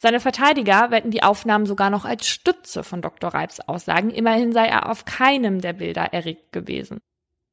Seine 0.00 0.20
Verteidiger 0.20 0.92
wetten 0.92 1.10
die 1.10 1.24
Aufnahmen 1.24 1.66
sogar 1.66 1.90
noch 1.90 2.04
als 2.04 2.28
Stütze 2.28 2.84
von 2.84 3.02
Dr. 3.02 3.34
Reibs 3.34 3.58
Aussagen, 3.58 4.10
immerhin 4.10 4.52
sei 4.52 4.66
er 4.66 4.88
auf 4.88 5.04
keinem 5.04 5.60
der 5.60 5.72
Bilder 5.72 6.12
erregt 6.12 6.52
gewesen. 6.52 7.00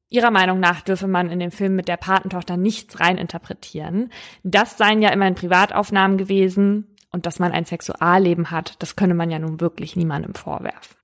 Ihrer 0.08 0.30
Meinung 0.30 0.60
nach 0.60 0.82
dürfe 0.82 1.08
man 1.08 1.30
in 1.30 1.40
dem 1.40 1.50
Film 1.50 1.74
mit 1.74 1.88
der 1.88 1.96
Patentochter 1.96 2.56
nichts 2.56 3.00
reininterpretieren. 3.00 4.12
Das 4.44 4.78
seien 4.78 5.02
ja 5.02 5.10
immerhin 5.10 5.34
Privataufnahmen 5.34 6.16
gewesen 6.16 6.94
und 7.10 7.26
dass 7.26 7.40
man 7.40 7.50
ein 7.50 7.64
Sexualleben 7.64 8.52
hat, 8.52 8.80
das 8.80 8.94
könne 8.94 9.14
man 9.14 9.32
ja 9.32 9.40
nun 9.40 9.60
wirklich 9.60 9.96
niemandem 9.96 10.36
vorwerfen. 10.36 10.96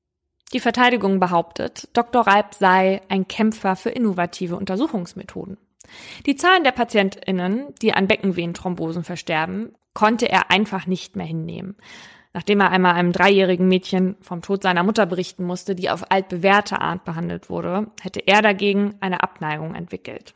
Die 0.53 0.61
Verteidigung 0.61 1.19
behauptet, 1.19 1.89
Dr. 1.95 2.27
Reib 2.27 2.55
sei 2.55 3.01
ein 3.09 3.27
Kämpfer 3.27 3.75
für 3.75 3.91
innovative 3.91 4.57
Untersuchungsmethoden. 4.57 5.57
Die 6.27 6.37
Zahlen 6.37 6.65
der 6.65 6.73
PatientInnen, 6.73 7.75
die 7.81 7.95
an 7.95 8.07
Beckenvenenthrombosen 8.07 9.05
versterben, 9.05 9.75
konnte 9.95 10.29
er 10.29 10.51
einfach 10.51 10.87
nicht 10.87 11.17
mehr 11.17 11.27
hinnehmen. 11.27 11.77
Nachdem 12.35 12.61
er 12.61 12.71
einmal 12.71 12.95
einem 12.95 13.13
dreijährigen 13.13 13.69
Mädchen 13.69 14.17
vom 14.21 14.41
Tod 14.41 14.63
seiner 14.63 14.83
Mutter 14.83 15.05
berichten 15.05 15.45
musste, 15.45 15.75
die 15.75 15.91
auf 15.91 16.11
altbewährte 16.11 16.81
Art 16.81 17.05
behandelt 17.05 17.51
wurde, 17.51 17.89
hätte 18.01 18.21
er 18.21 18.41
dagegen 18.41 18.95
eine 19.01 19.23
Abneigung 19.23 19.75
entwickelt. 19.75 20.35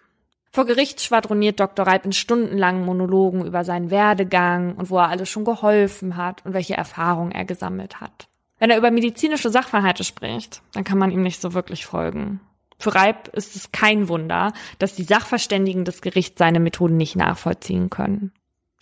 Vor 0.53 0.67
Gericht 0.67 1.01
schwadroniert 1.03 1.61
Dr. 1.61 1.87
Reib 1.87 2.05
in 2.05 2.13
stundenlangen 2.13 2.85
Monologen 2.85 3.45
über 3.45 3.65
seinen 3.65 3.91
Werdegang 3.91 4.75
und 4.75 4.91
wo 4.91 4.99
er 4.99 5.09
alles 5.09 5.29
schon 5.29 5.45
geholfen 5.45 6.17
hat 6.17 6.45
und 6.45 6.55
welche 6.55 6.77
Erfahrungen 6.77 7.33
er 7.33 7.45
gesammelt 7.45 8.01
hat. 8.01 8.29
Wenn 8.59 8.71
er 8.71 8.79
über 8.79 8.91
medizinische 8.91 9.51
Sachverhalte 9.51 10.05
spricht, 10.05 10.63
dann 10.73 10.85
kann 10.85 10.99
man 10.99 11.11
ihm 11.11 11.23
nicht 11.23 11.41
so 11.41 11.53
wirklich 11.55 11.85
folgen. 11.87 12.41
Für 12.79 12.95
Reib 12.95 13.29
ist 13.29 13.57
es 13.57 13.73
kein 13.73 14.09
Wunder, 14.09 14.53
dass 14.79 14.95
die 14.95 15.03
Sachverständigen 15.03 15.85
des 15.85 16.03
Gerichts 16.03 16.39
seine 16.39 16.61
Methoden 16.61 16.97
nicht 16.97 17.17
nachvollziehen 17.17 17.91
können. 17.91 18.33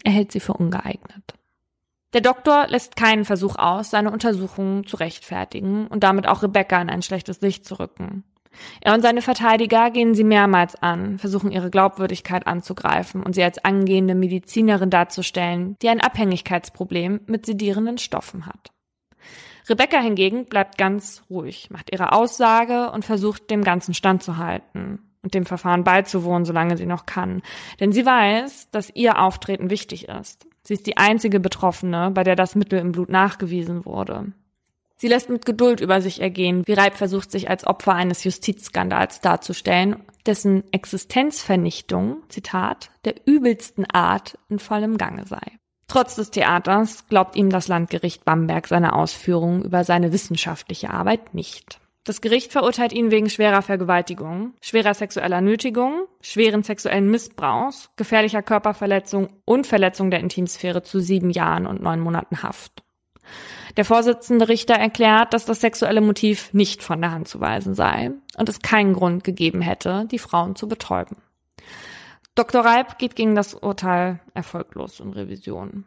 Er 0.03 0.13
hält 0.13 0.33
sie 0.33 0.41
für 0.41 0.55
ungeeignet. 0.55 1.35
Der 2.13 2.21
Doktor 2.21 2.67
lässt 2.69 2.95
keinen 2.95 3.25
Versuch 3.25 3.57
aus, 3.57 3.91
seine 3.91 4.13
Untersuchungen 4.13 4.87
zu 4.87 4.97
rechtfertigen 4.97 5.89
und 5.89 6.05
damit 6.05 6.29
auch 6.29 6.43
Rebecca 6.43 6.81
in 6.81 6.91
ein 6.91 7.03
schlechtes 7.03 7.41
Licht 7.41 7.65
zu 7.65 7.79
rücken. 7.79 8.25
Er 8.81 8.95
und 8.95 9.03
seine 9.03 9.21
Verteidiger 9.21 9.91
gehen 9.91 10.15
sie 10.15 10.23
mehrmals 10.23 10.77
an, 10.77 11.19
versuchen 11.19 11.51
ihre 11.51 11.71
Glaubwürdigkeit 11.71 12.47
anzugreifen 12.47 13.23
und 13.23 13.35
sie 13.35 13.43
als 13.43 13.65
angehende 13.65 14.15
Medizinerin 14.15 14.91
darzustellen, 14.91 15.77
die 15.83 15.89
ein 15.89 16.01
Abhängigkeitsproblem 16.01 17.23
mit 17.27 17.47
sedierenden 17.47 17.99
Stoffen 17.99 18.47
hat. 18.47 18.74
Rebecca 19.69 19.99
hingegen 19.99 20.47
bleibt 20.47 20.79
ganz 20.79 21.23
ruhig, 21.31 21.71
macht 21.71 21.93
ihre 21.93 22.13
Aussage 22.13 22.91
und 22.91 23.05
versucht, 23.05 23.51
dem 23.51 23.65
Ganzen 23.65 23.95
standzuhalten 23.95 25.01
und 25.23 25.35
dem 25.35 25.47
Verfahren 25.47 25.85
beizuwohnen, 25.85 26.45
solange 26.45 26.77
sie 26.77 26.87
noch 26.87 27.07
kann. 27.07 27.43
Denn 27.81 27.93
sie 27.93 28.05
weiß, 28.05 28.71
dass 28.71 28.91
ihr 28.95 29.19
Auftreten 29.21 29.71
wichtig 29.71 30.09
ist. 30.09 30.47
Sie 30.63 30.75
ist 30.75 30.87
die 30.87 30.97
einzige 30.97 31.41
Betroffene, 31.41 32.11
bei 32.11 32.25
der 32.25 32.37
das 32.37 32.55
Mittel 32.55 32.79
im 32.79 32.93
Blut 32.93 33.09
nachgewiesen 33.09 33.85
wurde. 33.85 34.33
Sie 34.97 35.09
lässt 35.09 35.29
mit 35.29 35.45
Geduld 35.45 35.81
über 35.81 36.01
sich 36.01 36.21
ergehen, 36.21 36.63
wie 36.67 36.73
Reib 36.73 36.95
versucht, 36.95 37.31
sich 37.31 37.51
als 37.51 37.67
Opfer 37.67 37.95
eines 37.95 38.25
Justizskandals 38.25 39.21
darzustellen, 39.21 39.97
dessen 40.25 40.65
Existenzvernichtung, 40.73 42.23
Zitat, 42.29 42.91
der 43.05 43.15
übelsten 43.27 43.85
Art 43.91 44.39
in 44.49 44.59
vollem 44.59 44.97
Gange 44.97 45.27
sei. 45.27 45.59
Trotz 45.95 46.17
des 46.17 46.33
Theaters 46.33 47.07
glaubt 47.09 47.37
ihm 47.37 47.51
das 47.51 47.69
Landgericht 47.69 48.25
Bamberg 48.25 48.67
seine 48.67 48.95
Ausführungen 48.95 49.63
über 49.63 49.85
seine 49.85 50.13
wissenschaftliche 50.13 50.91
Arbeit 50.91 51.35
nicht. 51.35 51.79
Das 52.03 52.21
Gericht 52.21 52.51
verurteilt 52.51 52.93
ihn 52.93 53.13
wegen 53.13 53.31
schwerer 53.31 53.63
Vergewaltigung, 53.63 54.55
schwerer 54.61 54.95
sexueller 54.95 55.41
Nötigung, 55.41 56.09
schweren 56.21 56.65
sexuellen 56.65 57.09
Missbrauchs, 57.13 57.91
gefährlicher 57.95 58.43
Körperverletzung 58.43 59.29
und 59.45 59.69
Verletzung 59.69 60.11
der 60.11 60.19
Intimsphäre 60.19 60.83
zu 60.83 60.99
sieben 60.99 61.31
Jahren 61.31 61.65
und 61.65 61.81
neun 61.81 62.01
Monaten 62.01 62.43
Haft. 62.43 62.83
Der 63.77 63.85
Vorsitzende 63.85 64.49
Richter 64.49 64.75
erklärt, 64.75 65.33
dass 65.33 65.45
das 65.45 65.61
sexuelle 65.61 66.01
Motiv 66.01 66.53
nicht 66.53 66.83
von 66.83 67.01
der 67.03 67.13
Hand 67.13 67.29
zu 67.29 67.41
weisen 67.41 67.77
sei 67.77 68.11
und 68.37 68.49
es 68.49 68.63
keinen 68.63 68.95
Grund 68.95 69.23
gegeben 69.23 69.61
hätte, 69.61 70.09
die 70.11 70.19
Frauen 70.19 70.57
zu 70.57 70.67
betäuben. 70.67 71.19
Dr. 72.35 72.65
Reib 72.65 72.99
geht 72.99 73.15
gegen 73.15 73.37
das 73.37 73.55
Urteil 73.55 74.19
erfolglos 74.35 74.99
in 74.99 75.13
Revision. 75.13 75.85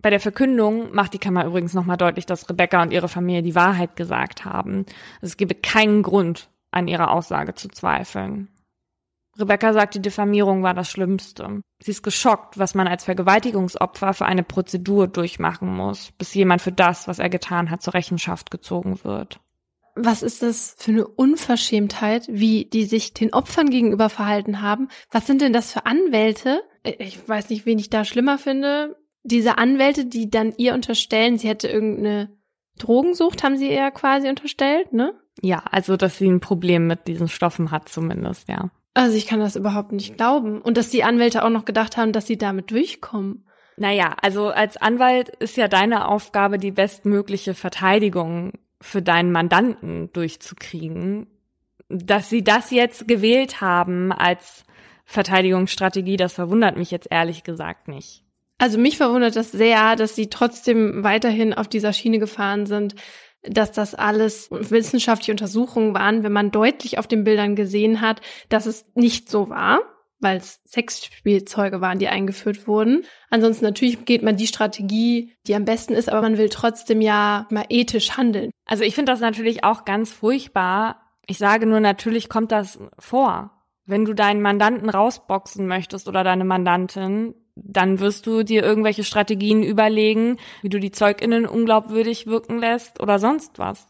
Bei 0.00 0.08
der 0.08 0.20
Verkündung 0.20 0.94
macht 0.94 1.12
die 1.12 1.18
Kammer 1.18 1.44
übrigens 1.44 1.74
nochmal 1.74 1.98
deutlich, 1.98 2.24
dass 2.24 2.48
Rebecca 2.48 2.82
und 2.82 2.92
ihre 2.92 3.08
Familie 3.08 3.42
die 3.42 3.54
Wahrheit 3.54 3.94
gesagt 3.94 4.44
haben. 4.44 4.86
Es 5.20 5.36
gebe 5.36 5.54
keinen 5.54 6.02
Grund, 6.02 6.48
an 6.70 6.88
ihrer 6.88 7.10
Aussage 7.10 7.54
zu 7.54 7.68
zweifeln. 7.68 8.48
Rebecca 9.38 9.74
sagt, 9.74 9.94
die 9.94 10.02
Diffamierung 10.02 10.62
war 10.62 10.74
das 10.74 10.90
Schlimmste. 10.90 11.60
Sie 11.82 11.90
ist 11.90 12.02
geschockt, 12.02 12.58
was 12.58 12.74
man 12.74 12.88
als 12.88 13.04
Vergewaltigungsopfer 13.04 14.14
für 14.14 14.26
eine 14.26 14.42
Prozedur 14.42 15.08
durchmachen 15.08 15.68
muss, 15.68 16.10
bis 16.12 16.32
jemand 16.34 16.62
für 16.62 16.72
das, 16.72 17.06
was 17.06 17.18
er 17.18 17.28
getan 17.28 17.70
hat, 17.70 17.82
zur 17.82 17.94
Rechenschaft 17.94 18.50
gezogen 18.50 19.04
wird 19.04 19.40
was 19.94 20.22
ist 20.22 20.42
das 20.42 20.74
für 20.78 20.90
eine 20.90 21.06
Unverschämtheit, 21.06 22.26
wie 22.28 22.64
die 22.64 22.84
sich 22.84 23.12
den 23.12 23.32
Opfern 23.32 23.70
gegenüber 23.70 24.08
verhalten 24.08 24.62
haben? 24.62 24.88
Was 25.10 25.26
sind 25.26 25.42
denn 25.42 25.52
das 25.52 25.72
für 25.72 25.86
Anwälte? 25.86 26.62
Ich 26.98 27.28
weiß 27.28 27.50
nicht, 27.50 27.66
wen 27.66 27.78
ich 27.78 27.90
da 27.90 28.04
schlimmer 28.04 28.38
finde. 28.38 28.96
Diese 29.22 29.58
Anwälte, 29.58 30.06
die 30.06 30.30
dann 30.30 30.52
ihr 30.56 30.74
unterstellen, 30.74 31.38
sie 31.38 31.48
hätte 31.48 31.68
irgendeine 31.68 32.36
Drogensucht, 32.78 33.44
haben 33.44 33.56
sie 33.56 33.70
ihr 33.70 33.90
quasi 33.90 34.28
unterstellt, 34.28 34.92
ne? 34.92 35.14
Ja, 35.40 35.62
also 35.70 35.96
dass 35.96 36.18
sie 36.18 36.28
ein 36.28 36.40
Problem 36.40 36.86
mit 36.86 37.06
diesen 37.06 37.28
Stoffen 37.28 37.70
hat 37.70 37.88
zumindest, 37.88 38.48
ja. 38.48 38.70
Also 38.94 39.16
ich 39.16 39.26
kann 39.26 39.40
das 39.40 39.56
überhaupt 39.56 39.92
nicht 39.92 40.16
glauben. 40.16 40.60
Und 40.60 40.76
dass 40.76 40.90
die 40.90 41.04
Anwälte 41.04 41.44
auch 41.44 41.50
noch 41.50 41.64
gedacht 41.64 41.96
haben, 41.96 42.12
dass 42.12 42.26
sie 42.26 42.36
damit 42.36 42.70
durchkommen. 42.70 43.46
Naja, 43.76 44.14
also 44.20 44.48
als 44.48 44.76
Anwalt 44.76 45.30
ist 45.36 45.56
ja 45.56 45.68
deine 45.68 46.08
Aufgabe, 46.08 46.58
die 46.58 46.72
bestmögliche 46.72 47.54
Verteidigung 47.54 48.52
für 48.82 49.00
deinen 49.00 49.32
Mandanten 49.32 50.12
durchzukriegen. 50.12 51.26
Dass 51.88 52.28
sie 52.28 52.44
das 52.44 52.70
jetzt 52.70 53.08
gewählt 53.08 53.60
haben 53.60 54.12
als 54.12 54.64
Verteidigungsstrategie, 55.04 56.16
das 56.16 56.34
verwundert 56.34 56.76
mich 56.76 56.90
jetzt 56.90 57.08
ehrlich 57.10 57.44
gesagt 57.44 57.88
nicht. 57.88 58.24
Also 58.58 58.78
mich 58.78 58.96
verwundert 58.96 59.36
das 59.36 59.50
sehr, 59.50 59.96
dass 59.96 60.14
sie 60.14 60.28
trotzdem 60.28 61.02
weiterhin 61.02 61.52
auf 61.52 61.68
dieser 61.68 61.92
Schiene 61.92 62.18
gefahren 62.18 62.66
sind, 62.66 62.94
dass 63.42 63.72
das 63.72 63.94
alles 63.94 64.48
wissenschaftliche 64.50 65.32
Untersuchungen 65.32 65.94
waren, 65.94 66.22
wenn 66.22 66.32
man 66.32 66.52
deutlich 66.52 66.98
auf 66.98 67.08
den 67.08 67.24
Bildern 67.24 67.56
gesehen 67.56 68.00
hat, 68.00 68.20
dass 68.48 68.66
es 68.66 68.86
nicht 68.94 69.28
so 69.28 69.48
war, 69.48 69.80
weil 70.22 70.38
es 70.38 70.60
Sexspielzeuge 70.66 71.80
waren, 71.80 71.98
die 71.98 72.08
eingeführt 72.08 72.66
wurden. 72.66 73.04
Ansonsten 73.28 73.64
natürlich 73.64 74.04
geht 74.04 74.22
man 74.22 74.36
die 74.36 74.46
Strategie, 74.46 75.34
die 75.46 75.54
am 75.54 75.64
besten 75.64 75.94
ist, 75.94 76.08
aber 76.08 76.22
man 76.22 76.38
will 76.38 76.48
trotzdem 76.48 77.00
ja 77.00 77.46
mal 77.50 77.66
ethisch 77.68 78.16
handeln. 78.16 78.50
Also 78.64 78.84
ich 78.84 78.94
finde 78.94 79.12
das 79.12 79.20
natürlich 79.20 79.64
auch 79.64 79.84
ganz 79.84 80.12
furchtbar. 80.12 81.02
Ich 81.26 81.38
sage 81.38 81.66
nur, 81.66 81.80
natürlich 81.80 82.28
kommt 82.28 82.52
das 82.52 82.78
vor. 82.98 83.50
Wenn 83.84 84.04
du 84.04 84.14
deinen 84.14 84.42
Mandanten 84.42 84.88
rausboxen 84.88 85.66
möchtest 85.66 86.08
oder 86.08 86.24
deine 86.24 86.44
Mandantin, 86.44 87.34
dann 87.56 88.00
wirst 88.00 88.26
du 88.26 88.44
dir 88.44 88.62
irgendwelche 88.62 89.04
Strategien 89.04 89.62
überlegen, 89.62 90.38
wie 90.62 90.68
du 90.68 90.80
die 90.80 90.92
ZeugInnen 90.92 91.46
unglaubwürdig 91.46 92.26
wirken 92.26 92.58
lässt 92.58 93.00
oder 93.00 93.18
sonst 93.18 93.58
was. 93.58 93.88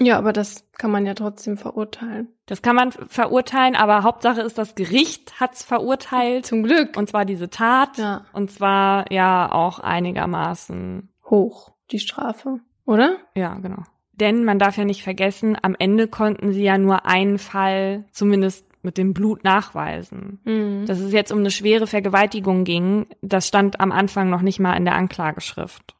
Ja, 0.00 0.16
aber 0.18 0.32
das 0.32 0.64
kann 0.72 0.90
man 0.90 1.04
ja 1.04 1.14
trotzdem 1.14 1.58
verurteilen. 1.58 2.28
Das 2.46 2.62
kann 2.62 2.74
man 2.74 2.90
verurteilen, 2.90 3.76
aber 3.76 4.02
Hauptsache 4.02 4.40
ist, 4.40 4.56
das 4.56 4.74
Gericht 4.74 5.38
hat's 5.38 5.62
verurteilt. 5.62 6.46
Zum 6.46 6.62
Glück. 6.62 6.96
Und 6.96 7.08
zwar 7.10 7.24
diese 7.26 7.50
Tat. 7.50 7.98
Ja. 7.98 8.24
Und 8.32 8.50
zwar 8.50 9.12
ja 9.12 9.52
auch 9.52 9.78
einigermaßen 9.78 11.10
hoch, 11.26 11.72
die 11.90 11.98
Strafe, 11.98 12.60
oder? 12.86 13.18
Ja, 13.34 13.54
genau. 13.54 13.84
Denn 14.12 14.44
man 14.44 14.58
darf 14.58 14.76
ja 14.76 14.84
nicht 14.84 15.02
vergessen, 15.02 15.56
am 15.60 15.76
Ende 15.78 16.08
konnten 16.08 16.52
sie 16.52 16.62
ja 16.62 16.76
nur 16.76 17.06
einen 17.06 17.38
Fall 17.38 18.04
zumindest 18.10 18.66
mit 18.82 18.98
dem 18.98 19.12
Blut 19.12 19.44
nachweisen. 19.44 20.40
Mhm. 20.44 20.86
Dass 20.86 21.00
es 21.00 21.12
jetzt 21.12 21.32
um 21.32 21.38
eine 21.38 21.50
schwere 21.50 21.86
Vergewaltigung 21.86 22.64
ging, 22.64 23.06
das 23.20 23.46
stand 23.46 23.80
am 23.80 23.92
Anfang 23.92 24.30
noch 24.30 24.42
nicht 24.42 24.60
mal 24.60 24.74
in 24.76 24.84
der 24.84 24.94
Anklageschrift. 24.94 25.94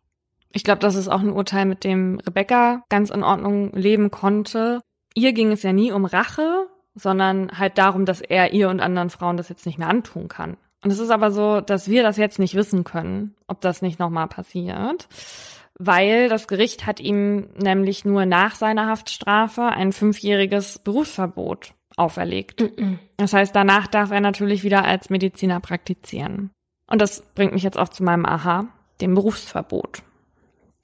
Ich 0.53 0.65
glaube, 0.65 0.81
das 0.81 0.97
ist 0.97 1.09
auch 1.09 1.21
ein 1.21 1.33
Urteil, 1.33 1.67
mit 1.67 1.85
dem 1.85 2.19
Rebecca 2.21 2.83
ganz 2.89 3.11
in 3.11 3.23
Ordnung 3.23 3.73
leben 3.73 4.11
konnte. 4.11 4.81
Ihr 5.15 5.33
ging 5.33 5.53
es 5.53 5.63
ja 5.63 5.73
nie 5.73 5.93
um 5.93 6.05
Rache, 6.05 6.67
sondern 6.95 7.59
halt 7.59 7.79
darum, 7.79 8.05
dass 8.05 8.21
er 8.21 8.53
ihr 8.53 8.69
und 8.69 8.81
anderen 8.81 9.11
Frauen 9.11 9.37
das 9.37 9.49
jetzt 9.49 9.67
nicht 9.67 9.79
mehr 9.79 9.89
antun 9.89 10.29
kann. 10.29 10.57
Und 10.83 10.91
es 10.91 10.99
ist 10.99 11.11
aber 11.11 11.31
so, 11.31 11.61
dass 11.61 11.89
wir 11.89 12.03
das 12.03 12.17
jetzt 12.17 12.39
nicht 12.39 12.55
wissen 12.55 12.85
können, 12.85 13.35
ob 13.47 13.61
das 13.61 13.83
nicht 13.83 13.99
nochmal 13.99 14.29
passiert, 14.29 15.09
weil 15.79 16.29
das 16.29 16.49
Gericht 16.49 16.87
hat 16.87 17.01
ihm 17.01 17.49
nämlich 17.57 18.05
nur 18.05 18.27
nach 18.27 18.55
seiner 18.55 18.87
Haftstrafe 18.87 19.63
ein 19.63 19.93
fünfjähriges 19.93 20.79
Berufsverbot 20.79 21.75
auferlegt. 21.97 22.65
Das 23.19 23.35
heißt, 23.35 23.55
danach 23.55 23.87
darf 23.87 24.11
er 24.11 24.21
natürlich 24.21 24.65
wieder 24.65 24.85
als 24.85 25.11
Mediziner 25.11 25.61
praktizieren. 25.61 26.51
Und 26.91 27.01
das 27.01 27.23
bringt 27.35 27.53
mich 27.53 27.63
jetzt 27.63 27.79
auch 27.79 27.91
zu 27.91 28.03
meinem 28.03 28.25
Aha, 28.25 28.69
dem 29.01 29.15
Berufsverbot. 29.15 30.03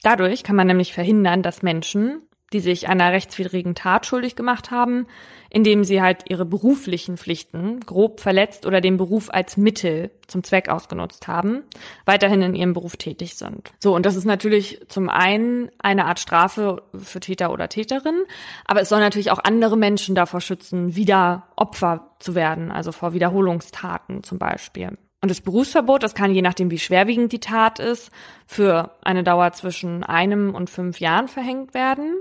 Dadurch 0.02 0.42
kann 0.42 0.56
man 0.56 0.66
nämlich 0.66 0.92
verhindern, 0.92 1.42
dass 1.42 1.62
Menschen, 1.62 2.22
die 2.52 2.60
sich 2.60 2.88
einer 2.88 3.12
rechtswidrigen 3.12 3.74
Tat 3.74 4.06
schuldig 4.06 4.36
gemacht 4.36 4.70
haben, 4.70 5.06
indem 5.50 5.84
sie 5.84 6.00
halt 6.00 6.24
ihre 6.28 6.44
beruflichen 6.44 7.16
Pflichten 7.16 7.80
grob 7.80 8.20
verletzt 8.20 8.66
oder 8.66 8.80
den 8.80 8.96
Beruf 8.96 9.30
als 9.32 9.56
Mittel 9.56 10.10
zum 10.26 10.44
Zweck 10.44 10.68
ausgenutzt 10.68 11.28
haben, 11.28 11.62
weiterhin 12.04 12.42
in 12.42 12.54
ihrem 12.54 12.72
Beruf 12.72 12.96
tätig 12.96 13.34
sind. 13.34 13.72
So, 13.80 13.94
und 13.94 14.06
das 14.06 14.16
ist 14.16 14.26
natürlich 14.26 14.80
zum 14.88 15.08
einen 15.08 15.70
eine 15.78 16.04
Art 16.04 16.20
Strafe 16.20 16.82
für 16.94 17.20
Täter 17.20 17.52
oder 17.52 17.68
Täterin, 17.68 18.24
aber 18.64 18.80
es 18.80 18.88
soll 18.88 19.00
natürlich 19.00 19.30
auch 19.30 19.40
andere 19.42 19.76
Menschen 19.76 20.14
davor 20.14 20.40
schützen, 20.40 20.94
wieder 20.94 21.48
Opfer 21.56 22.12
zu 22.20 22.34
werden, 22.34 22.70
also 22.70 22.92
vor 22.92 23.12
Wiederholungstaten 23.12 24.22
zum 24.22 24.38
Beispiel. 24.38 24.96
Und 25.26 25.30
das 25.30 25.40
Berufsverbot, 25.40 26.04
das 26.04 26.14
kann 26.14 26.32
je 26.32 26.40
nachdem, 26.40 26.70
wie 26.70 26.78
schwerwiegend 26.78 27.32
die 27.32 27.40
Tat 27.40 27.80
ist, 27.80 28.12
für 28.46 28.92
eine 29.02 29.24
Dauer 29.24 29.50
zwischen 29.50 30.04
einem 30.04 30.54
und 30.54 30.70
fünf 30.70 31.00
Jahren 31.00 31.26
verhängt 31.26 31.74
werden. 31.74 32.14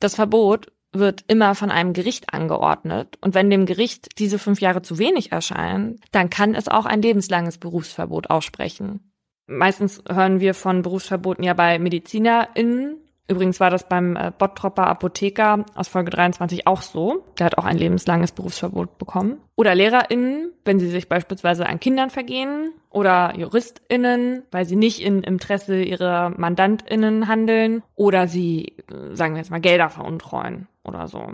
Das 0.00 0.16
Verbot 0.16 0.70
wird 0.92 1.24
immer 1.28 1.54
von 1.54 1.70
einem 1.70 1.94
Gericht 1.94 2.34
angeordnet. 2.34 3.16
Und 3.22 3.32
wenn 3.32 3.48
dem 3.48 3.64
Gericht 3.64 4.18
diese 4.18 4.38
fünf 4.38 4.60
Jahre 4.60 4.82
zu 4.82 4.98
wenig 4.98 5.32
erscheinen, 5.32 5.98
dann 6.10 6.28
kann 6.28 6.54
es 6.54 6.68
auch 6.68 6.84
ein 6.84 7.00
lebenslanges 7.00 7.56
Berufsverbot 7.56 8.28
aussprechen. 8.28 9.10
Meistens 9.46 10.02
hören 10.06 10.40
wir 10.40 10.52
von 10.52 10.82
Berufsverboten 10.82 11.44
ja 11.44 11.54
bei 11.54 11.78
MedizinerInnen, 11.78 12.98
Übrigens 13.28 13.60
war 13.60 13.70
das 13.70 13.88
beim 13.88 14.16
äh, 14.16 14.32
Bottropper 14.36 14.86
Apotheker 14.86 15.64
aus 15.74 15.88
Folge 15.88 16.10
23 16.10 16.66
auch 16.66 16.82
so. 16.82 17.24
Der 17.38 17.46
hat 17.46 17.56
auch 17.56 17.64
ein 17.64 17.78
lebenslanges 17.78 18.32
Berufsverbot 18.32 18.98
bekommen. 18.98 19.40
Oder 19.54 19.74
LehrerInnen, 19.74 20.52
wenn 20.64 20.80
sie 20.80 20.88
sich 20.88 21.08
beispielsweise 21.08 21.66
an 21.66 21.80
Kindern 21.80 22.10
vergehen. 22.10 22.72
Oder 22.90 23.34
JuristInnen, 23.38 24.42
weil 24.50 24.64
sie 24.64 24.76
nicht 24.76 25.02
im 25.02 25.22
Interesse 25.22 25.80
ihrer 25.80 26.30
MandantInnen 26.30 27.28
handeln. 27.28 27.82
Oder 27.94 28.26
sie, 28.26 28.76
äh, 28.90 29.14
sagen 29.14 29.34
wir 29.34 29.40
jetzt 29.40 29.50
mal, 29.50 29.60
Gelder 29.60 29.88
veruntreuen 29.88 30.66
oder 30.84 31.06
so. 31.06 31.24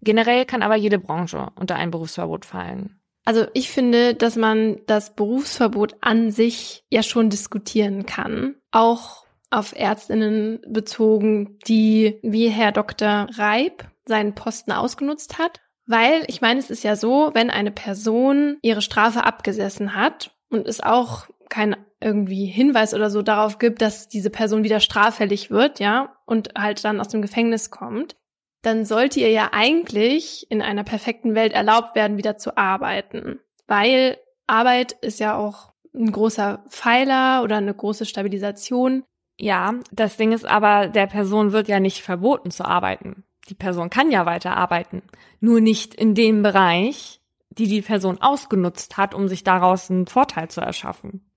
Generell 0.00 0.46
kann 0.46 0.62
aber 0.62 0.76
jede 0.76 0.98
Branche 0.98 1.48
unter 1.56 1.76
ein 1.76 1.90
Berufsverbot 1.90 2.44
fallen. 2.44 2.98
Also 3.24 3.44
ich 3.54 3.70
finde, 3.70 4.14
dass 4.14 4.36
man 4.36 4.78
das 4.86 5.14
Berufsverbot 5.14 5.96
an 6.00 6.30
sich 6.30 6.84
ja 6.90 7.02
schon 7.02 7.28
diskutieren 7.28 8.06
kann. 8.06 8.54
Auch 8.70 9.25
auf 9.56 9.74
Ärztinnen 9.74 10.60
bezogen, 10.68 11.58
die 11.66 12.18
wie 12.22 12.48
Herr 12.48 12.72
Dr. 12.72 13.26
Reib 13.36 13.88
seinen 14.04 14.34
Posten 14.34 14.70
ausgenutzt 14.70 15.38
hat. 15.38 15.60
Weil 15.86 16.24
ich 16.26 16.40
meine, 16.40 16.60
es 16.60 16.70
ist 16.70 16.84
ja 16.84 16.94
so, 16.94 17.30
wenn 17.32 17.48
eine 17.48 17.70
Person 17.70 18.58
ihre 18.60 18.82
Strafe 18.82 19.24
abgesessen 19.24 19.94
hat 19.94 20.36
und 20.50 20.66
es 20.66 20.80
auch 20.80 21.26
kein 21.48 21.76
irgendwie 22.00 22.44
Hinweis 22.44 22.92
oder 22.92 23.08
so 23.08 23.22
darauf 23.22 23.58
gibt, 23.58 23.80
dass 23.80 24.08
diese 24.08 24.30
Person 24.30 24.62
wieder 24.62 24.80
straffällig 24.80 25.50
wird, 25.50 25.80
ja, 25.80 26.16
und 26.26 26.50
halt 26.58 26.84
dann 26.84 27.00
aus 27.00 27.08
dem 27.08 27.22
Gefängnis 27.22 27.70
kommt, 27.70 28.16
dann 28.62 28.84
sollte 28.84 29.20
ihr 29.20 29.30
ja 29.30 29.50
eigentlich 29.52 30.50
in 30.50 30.60
einer 30.60 30.84
perfekten 30.84 31.34
Welt 31.34 31.52
erlaubt 31.52 31.94
werden, 31.94 32.18
wieder 32.18 32.36
zu 32.36 32.58
arbeiten. 32.58 33.40
Weil 33.66 34.18
Arbeit 34.46 34.92
ist 35.00 35.20
ja 35.20 35.36
auch 35.36 35.72
ein 35.94 36.12
großer 36.12 36.64
Pfeiler 36.68 37.42
oder 37.42 37.56
eine 37.56 37.74
große 37.74 38.04
Stabilisation 38.04 39.04
ja, 39.38 39.74
das 39.92 40.16
Ding 40.16 40.32
ist 40.32 40.46
aber, 40.46 40.88
der 40.88 41.06
Person 41.06 41.52
wird 41.52 41.68
ja 41.68 41.80
nicht 41.80 42.02
verboten 42.02 42.50
zu 42.50 42.64
arbeiten. 42.64 43.24
Die 43.48 43.54
Person 43.54 43.90
kann 43.90 44.10
ja 44.10 44.26
weiter 44.26 44.56
arbeiten, 44.56 45.02
nur 45.40 45.60
nicht 45.60 45.94
in 45.94 46.14
dem 46.14 46.42
Bereich, 46.42 47.20
die 47.50 47.68
die 47.68 47.82
Person 47.82 48.20
ausgenutzt 48.20 48.96
hat, 48.96 49.14
um 49.14 49.28
sich 49.28 49.44
daraus 49.44 49.90
einen 49.90 50.06
Vorteil 50.06 50.48
zu 50.48 50.60
erschaffen. 50.60 51.30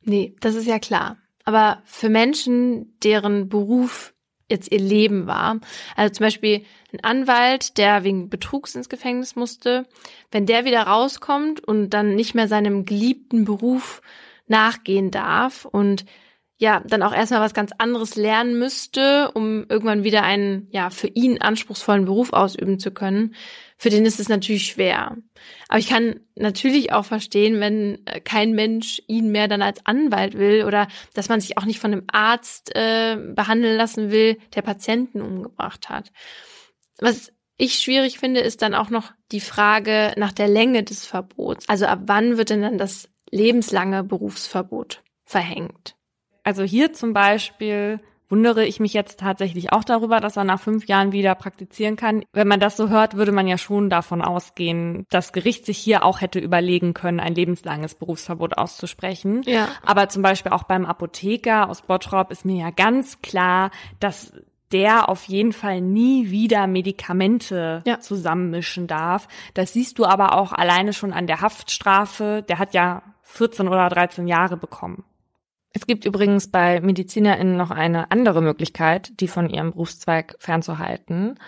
Nee, 0.00 0.36
das 0.40 0.54
ist 0.54 0.66
ja 0.66 0.78
klar. 0.78 1.18
Aber 1.44 1.82
für 1.84 2.08
Menschen, 2.08 2.96
deren 3.02 3.48
Beruf 3.48 4.14
jetzt 4.48 4.70
ihr 4.70 4.80
Leben 4.80 5.26
war, 5.26 5.60
also 5.96 6.12
zum 6.12 6.24
Beispiel 6.24 6.64
ein 6.92 7.00
Anwalt, 7.02 7.78
der 7.78 8.04
wegen 8.04 8.28
Betrugs 8.28 8.74
ins 8.74 8.88
Gefängnis 8.88 9.36
musste, 9.36 9.86
wenn 10.30 10.46
der 10.46 10.64
wieder 10.64 10.82
rauskommt 10.82 11.60
und 11.60 11.90
dann 11.90 12.14
nicht 12.14 12.34
mehr 12.34 12.48
seinem 12.48 12.84
geliebten 12.84 13.44
Beruf 13.44 14.02
nachgehen 14.46 15.10
darf 15.10 15.64
und 15.64 16.04
ja, 16.62 16.80
dann 16.86 17.02
auch 17.02 17.12
erstmal 17.12 17.40
was 17.40 17.54
ganz 17.54 17.72
anderes 17.78 18.14
lernen 18.14 18.56
müsste, 18.56 19.32
um 19.32 19.66
irgendwann 19.68 20.04
wieder 20.04 20.22
einen, 20.22 20.68
ja, 20.70 20.90
für 20.90 21.08
ihn 21.08 21.42
anspruchsvollen 21.42 22.04
Beruf 22.04 22.32
ausüben 22.32 22.78
zu 22.78 22.92
können. 22.92 23.34
Für 23.76 23.90
den 23.90 24.06
ist 24.06 24.20
es 24.20 24.28
natürlich 24.28 24.66
schwer. 24.66 25.16
Aber 25.66 25.80
ich 25.80 25.88
kann 25.88 26.20
natürlich 26.36 26.92
auch 26.92 27.04
verstehen, 27.04 27.58
wenn 27.58 28.06
äh, 28.06 28.20
kein 28.20 28.52
Mensch 28.52 29.02
ihn 29.08 29.32
mehr 29.32 29.48
dann 29.48 29.60
als 29.60 29.84
Anwalt 29.86 30.38
will 30.38 30.64
oder 30.64 30.86
dass 31.14 31.28
man 31.28 31.40
sich 31.40 31.58
auch 31.58 31.64
nicht 31.64 31.80
von 31.80 31.90
einem 31.90 32.04
Arzt 32.12 32.70
äh, 32.76 33.16
behandeln 33.16 33.76
lassen 33.76 34.12
will, 34.12 34.38
der 34.54 34.62
Patienten 34.62 35.20
umgebracht 35.20 35.88
hat. 35.88 36.12
Was 37.00 37.32
ich 37.56 37.80
schwierig 37.80 38.20
finde, 38.20 38.38
ist 38.38 38.62
dann 38.62 38.76
auch 38.76 38.88
noch 38.88 39.10
die 39.32 39.40
Frage 39.40 40.12
nach 40.16 40.30
der 40.30 40.46
Länge 40.46 40.84
des 40.84 41.06
Verbots. 41.06 41.68
Also 41.68 41.86
ab 41.86 42.02
wann 42.06 42.36
wird 42.36 42.50
denn 42.50 42.62
dann 42.62 42.78
das 42.78 43.08
lebenslange 43.32 44.04
Berufsverbot 44.04 45.02
verhängt? 45.24 45.96
Also 46.44 46.62
hier 46.62 46.92
zum 46.92 47.12
Beispiel 47.12 48.00
wundere 48.32 48.64
ich 48.64 48.80
mich 48.80 48.94
jetzt 48.94 49.20
tatsächlich 49.20 49.72
auch 49.72 49.84
darüber, 49.84 50.18
dass 50.18 50.38
er 50.38 50.44
nach 50.44 50.58
fünf 50.58 50.86
Jahren 50.86 51.12
wieder 51.12 51.34
praktizieren 51.34 51.96
kann. 51.96 52.24
Wenn 52.32 52.48
man 52.48 52.60
das 52.60 52.78
so 52.78 52.88
hört, 52.88 53.14
würde 53.14 53.30
man 53.30 53.46
ja 53.46 53.58
schon 53.58 53.90
davon 53.90 54.22
ausgehen, 54.22 55.04
dass 55.10 55.34
Gericht 55.34 55.66
sich 55.66 55.76
hier 55.76 56.02
auch 56.02 56.22
hätte 56.22 56.38
überlegen 56.38 56.94
können, 56.94 57.20
ein 57.20 57.34
lebenslanges 57.34 57.94
Berufsverbot 57.94 58.56
auszusprechen. 58.56 59.42
Ja. 59.44 59.68
Aber 59.84 60.08
zum 60.08 60.22
Beispiel 60.22 60.50
auch 60.52 60.62
beim 60.62 60.86
Apotheker 60.86 61.68
aus 61.68 61.82
Bottrop 61.82 62.30
ist 62.30 62.46
mir 62.46 62.56
ja 62.56 62.70
ganz 62.70 63.20
klar, 63.20 63.70
dass 64.00 64.32
der 64.72 65.10
auf 65.10 65.24
jeden 65.24 65.52
Fall 65.52 65.82
nie 65.82 66.30
wieder 66.30 66.66
Medikamente 66.66 67.82
ja. 67.86 68.00
zusammenmischen 68.00 68.86
darf. 68.86 69.28
Das 69.52 69.74
siehst 69.74 69.98
du 69.98 70.06
aber 70.06 70.38
auch 70.38 70.52
alleine 70.52 70.94
schon 70.94 71.12
an 71.12 71.26
der 71.26 71.42
Haftstrafe. 71.42 72.42
Der 72.48 72.58
hat 72.58 72.72
ja 72.72 73.02
14 73.24 73.68
oder 73.68 73.90
13 73.90 74.26
Jahre 74.26 74.56
bekommen. 74.56 75.04
Es 75.72 75.86
gibt 75.86 76.04
übrigens 76.04 76.48
bei 76.48 76.80
MedizinerInnen 76.80 77.56
noch 77.56 77.70
eine 77.70 78.10
andere 78.10 78.42
Möglichkeit, 78.42 79.20
die 79.20 79.28
von 79.28 79.48
ihrem 79.48 79.72
Berufszweig 79.72 80.36
fernzuhalten. 80.38 81.38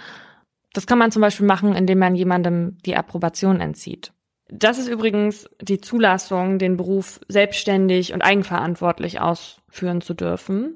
Das 0.72 0.86
kann 0.86 0.98
man 0.98 1.12
zum 1.12 1.22
Beispiel 1.22 1.46
machen, 1.46 1.74
indem 1.74 1.98
man 1.98 2.14
jemandem 2.14 2.78
die 2.84 2.96
Approbation 2.96 3.60
entzieht. 3.60 4.12
Das 4.48 4.78
ist 4.78 4.88
übrigens 4.88 5.48
die 5.60 5.80
Zulassung, 5.80 6.58
den 6.58 6.76
Beruf 6.76 7.18
selbstständig 7.28 8.12
und 8.12 8.20
eigenverantwortlich 8.20 9.20
ausführen 9.20 10.02
zu 10.02 10.12
dürfen. 10.12 10.74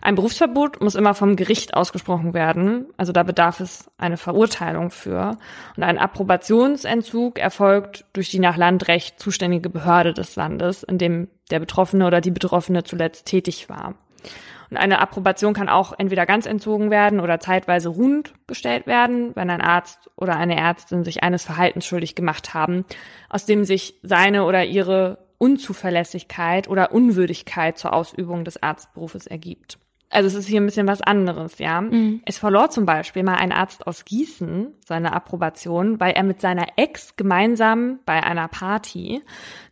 Ein 0.00 0.14
Berufsverbot 0.14 0.80
muss 0.80 0.94
immer 0.94 1.14
vom 1.14 1.36
Gericht 1.36 1.74
ausgesprochen 1.74 2.32
werden, 2.32 2.86
also 2.96 3.12
da 3.12 3.22
bedarf 3.22 3.60
es 3.60 3.90
eine 3.98 4.16
Verurteilung 4.16 4.90
für. 4.90 5.36
Und 5.76 5.82
ein 5.82 5.98
Approbationsentzug 5.98 7.38
erfolgt 7.38 8.06
durch 8.14 8.30
die 8.30 8.40
nach 8.40 8.56
Landrecht 8.56 9.20
zuständige 9.20 9.68
Behörde 9.68 10.14
des 10.14 10.34
Landes, 10.34 10.82
in 10.82 10.98
dem 10.98 11.28
der 11.50 11.60
Betroffene 11.60 12.06
oder 12.06 12.22
die 12.22 12.30
Betroffene 12.30 12.82
zuletzt 12.82 13.26
tätig 13.26 13.68
war. 13.68 13.94
Eine 14.76 15.00
Approbation 15.00 15.54
kann 15.54 15.68
auch 15.68 15.92
entweder 15.98 16.26
ganz 16.26 16.46
entzogen 16.46 16.90
werden 16.90 17.20
oder 17.20 17.40
zeitweise 17.40 17.88
ruhend 17.88 18.34
gestellt 18.46 18.86
werden, 18.86 19.34
wenn 19.34 19.50
ein 19.50 19.60
Arzt 19.60 20.10
oder 20.16 20.36
eine 20.36 20.56
Ärztin 20.56 21.04
sich 21.04 21.22
eines 21.22 21.44
Verhaltens 21.44 21.86
schuldig 21.86 22.14
gemacht 22.14 22.54
haben, 22.54 22.84
aus 23.28 23.46
dem 23.46 23.64
sich 23.64 23.94
seine 24.02 24.44
oder 24.44 24.64
ihre 24.64 25.18
Unzuverlässigkeit 25.38 26.68
oder 26.68 26.92
Unwürdigkeit 26.92 27.76
zur 27.76 27.92
Ausübung 27.92 28.44
des 28.44 28.62
Arztberufes 28.62 29.26
ergibt. 29.26 29.78
Also 30.12 30.28
es 30.28 30.34
ist 30.34 30.46
hier 30.46 30.60
ein 30.60 30.66
bisschen 30.66 30.86
was 30.86 31.00
anderes, 31.00 31.58
ja. 31.58 31.80
Mhm. 31.80 32.20
Es 32.26 32.38
verlor 32.38 32.70
zum 32.70 32.84
Beispiel 32.84 33.22
mal 33.22 33.36
ein 33.36 33.50
Arzt 33.50 33.86
aus 33.86 34.04
Gießen 34.04 34.74
seine 34.84 35.14
Approbation, 35.14 35.98
weil 36.00 36.12
er 36.12 36.22
mit 36.22 36.40
seiner 36.40 36.66
Ex 36.76 37.16
gemeinsam 37.16 37.98
bei 38.04 38.22
einer 38.22 38.46
Party 38.48 39.22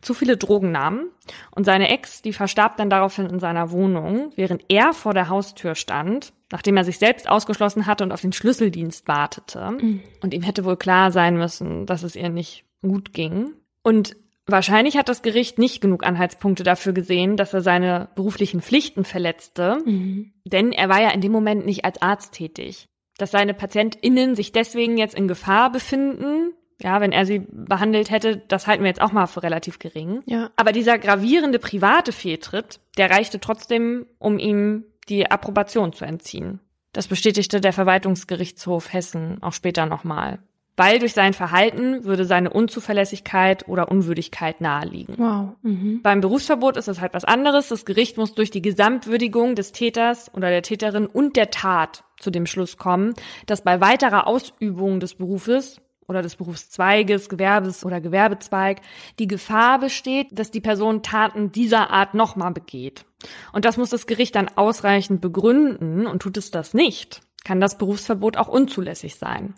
zu 0.01 0.15
viele 0.15 0.39
Drogen 0.39 0.73
nahm. 0.73 1.07
Und 1.51 1.65
seine 1.65 1.91
Ex, 1.91 2.23
die 2.23 2.33
verstarb 2.33 2.79
dann 2.79 2.91
daraufhin 2.91 3.27
in 3.27 3.39
seiner 3.39 3.71
Wohnung, 3.71 4.33
während 4.35 4.65
er 4.69 4.95
vor 4.95 5.13
der 5.13 5.29
Haustür 5.29 5.75
stand, 5.75 6.33
nachdem 6.51 6.77
er 6.77 6.85
sich 6.85 6.99
selbst 6.99 7.29
ausgeschlossen 7.29 7.87
hatte 7.87 8.03
und 8.03 8.13
auf 8.13 8.23
den 8.23 8.33
Schlüsseldienst 8.33 9.07
wartete. 9.07 9.73
Mhm. 9.73 10.01
Und 10.23 10.33
ihm 10.33 10.43
hätte 10.43 10.65
wohl 10.65 10.77
klar 10.77 11.13
sein 11.13 11.37
müssen, 11.37 11.85
dass 11.85 12.03
es 12.03 12.17
ihr 12.17 12.31
nicht 12.31 12.65
gut 12.83 13.13
ging. 13.13 13.53
Und 13.83 14.17
Wahrscheinlich 14.51 14.97
hat 14.97 15.09
das 15.09 15.23
Gericht 15.23 15.59
nicht 15.59 15.81
genug 15.81 16.05
Anhaltspunkte 16.05 16.63
dafür 16.63 16.93
gesehen, 16.93 17.37
dass 17.37 17.55
er 17.55 17.61
seine 17.61 18.09
beruflichen 18.15 18.61
Pflichten 18.61 19.05
verletzte, 19.05 19.79
mhm. 19.85 20.33
denn 20.45 20.73
er 20.73 20.89
war 20.89 21.01
ja 21.01 21.11
in 21.11 21.21
dem 21.21 21.33
Moment 21.33 21.67
nicht 21.67 21.85
als 21.85 22.01
Arzt 22.03 22.33
tätig. 22.35 22.89
Dass 23.19 23.31
seine 23.31 23.55
PatientInnen 23.55 24.35
sich 24.35 24.53
deswegen 24.53 24.97
jetzt 24.97 25.15
in 25.15 25.29
Gefahr 25.29 25.71
befinden, 25.71 26.53
ja, 26.83 27.01
wenn 27.01 27.13
er 27.13 27.27
sie 27.27 27.47
behandelt 27.51 28.11
hätte, 28.11 28.39
das 28.49 28.67
halten 28.67 28.83
wir 28.83 28.89
jetzt 28.89 29.03
auch 29.03 29.13
mal 29.13 29.27
für 29.27 29.43
relativ 29.43 29.79
gering. 29.79 30.23
Ja. 30.27 30.51
Aber 30.57 30.73
dieser 30.73 30.99
gravierende 30.99 31.59
private 31.59 32.13
Fehltritt, 32.13 32.81
der 32.97 33.11
reichte 33.11 33.39
trotzdem, 33.39 34.07
um 34.19 34.39
ihm 34.39 34.85
die 35.09 35.31
Approbation 35.31 35.93
zu 35.93 36.05
entziehen. 36.05 36.61
Das 36.93 37.07
bestätigte 37.07 37.61
der 37.61 37.73
Verwaltungsgerichtshof 37.73 38.93
Hessen 38.93 39.43
auch 39.43 39.53
später 39.53 39.87
nochmal 39.87 40.41
weil 40.81 40.99
durch 40.99 41.13
sein 41.13 41.35
Verhalten 41.35 42.05
würde 42.05 42.25
seine 42.25 42.49
Unzuverlässigkeit 42.49 43.69
oder 43.69 43.91
Unwürdigkeit 43.91 44.63
naheliegen. 44.63 45.15
Wow. 45.19 45.51
Mhm. 45.61 46.01
Beim 46.03 46.23
Berufsverbot 46.23 46.79
ist 46.79 46.89
es 46.89 47.03
halt 47.03 47.13
was 47.13 47.27
anderes. 47.27 47.69
Das 47.69 47.85
Gericht 47.85 48.17
muss 48.17 48.33
durch 48.33 48.51
die 48.51 48.63
Gesamtwürdigung 48.63 49.55
des 49.55 49.73
Täters 49.73 50.33
oder 50.35 50.49
der 50.49 50.63
Täterin 50.63 51.05
und 51.05 51.37
der 51.37 51.51
Tat 51.51 52.05
zu 52.19 52.31
dem 52.31 52.47
Schluss 52.47 52.79
kommen, 52.79 53.13
dass 53.45 53.63
bei 53.63 53.83
weiterer 53.83 54.27
Ausübung 54.27 55.01
des 55.01 55.17
Berufes 55.17 55.83
oder 56.09 56.23
des 56.23 56.37
Berufszweiges, 56.37 57.29
Gewerbes 57.29 57.85
oder 57.85 58.01
Gewerbezweig 58.01 58.81
die 59.19 59.29
Gefahr 59.29 59.81
besteht, 59.81 60.29
dass 60.31 60.51
die 60.51 60.63
Person 60.63 61.03
Taten 61.03 61.53
dieser 61.53 61.91
Art 61.91 62.15
nochmal 62.15 62.53
begeht. 62.53 63.05
Und 63.53 63.67
das 63.67 63.77
muss 63.77 63.91
das 63.91 64.07
Gericht 64.07 64.35
dann 64.35 64.49
ausreichend 64.57 65.21
begründen 65.21 66.07
und 66.07 66.23
tut 66.23 66.39
es 66.39 66.51
das 66.51 66.73
nicht, 66.73 67.21
kann 67.45 67.61
das 67.61 67.77
Berufsverbot 67.77 68.39
auch 68.39 68.49
unzulässig 68.49 69.17
sein. 69.17 69.53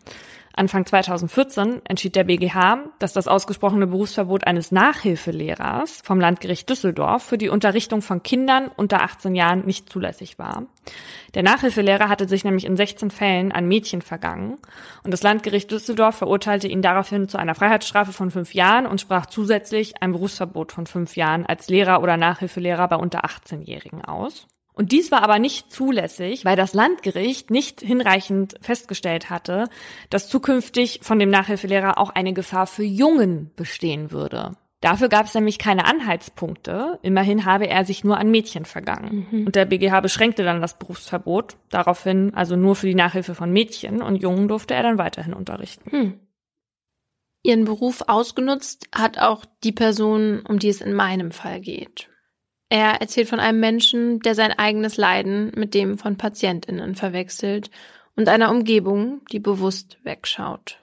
Anfang 0.54 0.84
2014 0.84 1.80
entschied 1.84 2.14
der 2.14 2.24
BGH, 2.24 2.84
dass 2.98 3.14
das 3.14 3.26
ausgesprochene 3.26 3.86
Berufsverbot 3.86 4.46
eines 4.46 4.70
Nachhilfelehrers 4.70 6.02
vom 6.04 6.20
Landgericht 6.20 6.68
Düsseldorf 6.68 7.22
für 7.22 7.38
die 7.38 7.48
Unterrichtung 7.48 8.02
von 8.02 8.22
Kindern 8.22 8.70
unter 8.76 9.02
18 9.02 9.34
Jahren 9.34 9.64
nicht 9.64 9.88
zulässig 9.88 10.38
war. 10.38 10.66
Der 11.34 11.42
Nachhilfelehrer 11.42 12.08
hatte 12.08 12.28
sich 12.28 12.44
nämlich 12.44 12.66
in 12.66 12.76
16 12.76 13.10
Fällen 13.10 13.50
an 13.50 13.66
Mädchen 13.66 14.02
vergangen 14.02 14.58
und 15.02 15.10
das 15.10 15.22
Landgericht 15.22 15.70
Düsseldorf 15.70 16.16
verurteilte 16.16 16.68
ihn 16.68 16.82
daraufhin 16.82 17.28
zu 17.28 17.38
einer 17.38 17.54
Freiheitsstrafe 17.54 18.12
von 18.12 18.30
fünf 18.30 18.52
Jahren 18.52 18.86
und 18.86 19.00
sprach 19.00 19.26
zusätzlich 19.26 20.02
ein 20.02 20.12
Berufsverbot 20.12 20.72
von 20.72 20.86
fünf 20.86 21.16
Jahren 21.16 21.46
als 21.46 21.68
Lehrer 21.68 22.02
oder 22.02 22.18
Nachhilfelehrer 22.18 22.88
bei 22.88 22.96
unter 22.96 23.24
18-Jährigen 23.24 24.04
aus. 24.04 24.46
Und 24.74 24.92
dies 24.92 25.10
war 25.10 25.22
aber 25.22 25.38
nicht 25.38 25.70
zulässig, 25.70 26.44
weil 26.44 26.56
das 26.56 26.72
Landgericht 26.72 27.50
nicht 27.50 27.80
hinreichend 27.80 28.54
festgestellt 28.60 29.28
hatte, 29.28 29.68
dass 30.08 30.28
zukünftig 30.28 31.00
von 31.02 31.18
dem 31.18 31.30
Nachhilfelehrer 31.30 31.98
auch 31.98 32.10
eine 32.10 32.32
Gefahr 32.32 32.66
für 32.66 32.84
Jungen 32.84 33.50
bestehen 33.54 34.10
würde. 34.10 34.56
Dafür 34.82 35.08
gab 35.08 35.26
es 35.26 35.34
nämlich 35.34 35.58
keine 35.58 35.84
Anhaltspunkte. 35.84 36.98
Immerhin 37.02 37.44
habe 37.44 37.68
er 37.68 37.84
sich 37.84 38.02
nur 38.02 38.18
an 38.18 38.32
Mädchen 38.32 38.64
vergangen. 38.64 39.28
Mhm. 39.30 39.46
Und 39.46 39.54
der 39.54 39.64
BGH 39.64 40.00
beschränkte 40.00 40.42
dann 40.42 40.60
das 40.60 40.76
Berufsverbot 40.76 41.56
daraufhin, 41.70 42.34
also 42.34 42.56
nur 42.56 42.74
für 42.74 42.88
die 42.88 42.96
Nachhilfe 42.96 43.36
von 43.36 43.52
Mädchen 43.52 44.02
und 44.02 44.16
Jungen 44.16 44.48
durfte 44.48 44.74
er 44.74 44.82
dann 44.82 44.98
weiterhin 44.98 45.34
unterrichten. 45.34 45.90
Hm. 45.90 46.20
Ihren 47.44 47.64
Beruf 47.64 48.02
ausgenutzt 48.08 48.88
hat 48.92 49.18
auch 49.18 49.44
die 49.62 49.72
Person, 49.72 50.42
um 50.48 50.58
die 50.58 50.68
es 50.68 50.80
in 50.80 50.94
meinem 50.94 51.30
Fall 51.30 51.60
geht. 51.60 52.08
Er 52.72 53.02
erzählt 53.02 53.28
von 53.28 53.38
einem 53.38 53.60
Menschen, 53.60 54.20
der 54.20 54.34
sein 54.34 54.50
eigenes 54.50 54.96
Leiden 54.96 55.52
mit 55.54 55.74
dem 55.74 55.98
von 55.98 56.16
Patientinnen 56.16 56.94
verwechselt 56.94 57.70
und 58.16 58.30
einer 58.30 58.50
Umgebung, 58.50 59.20
die 59.30 59.40
bewusst 59.40 59.98
wegschaut. 60.04 60.80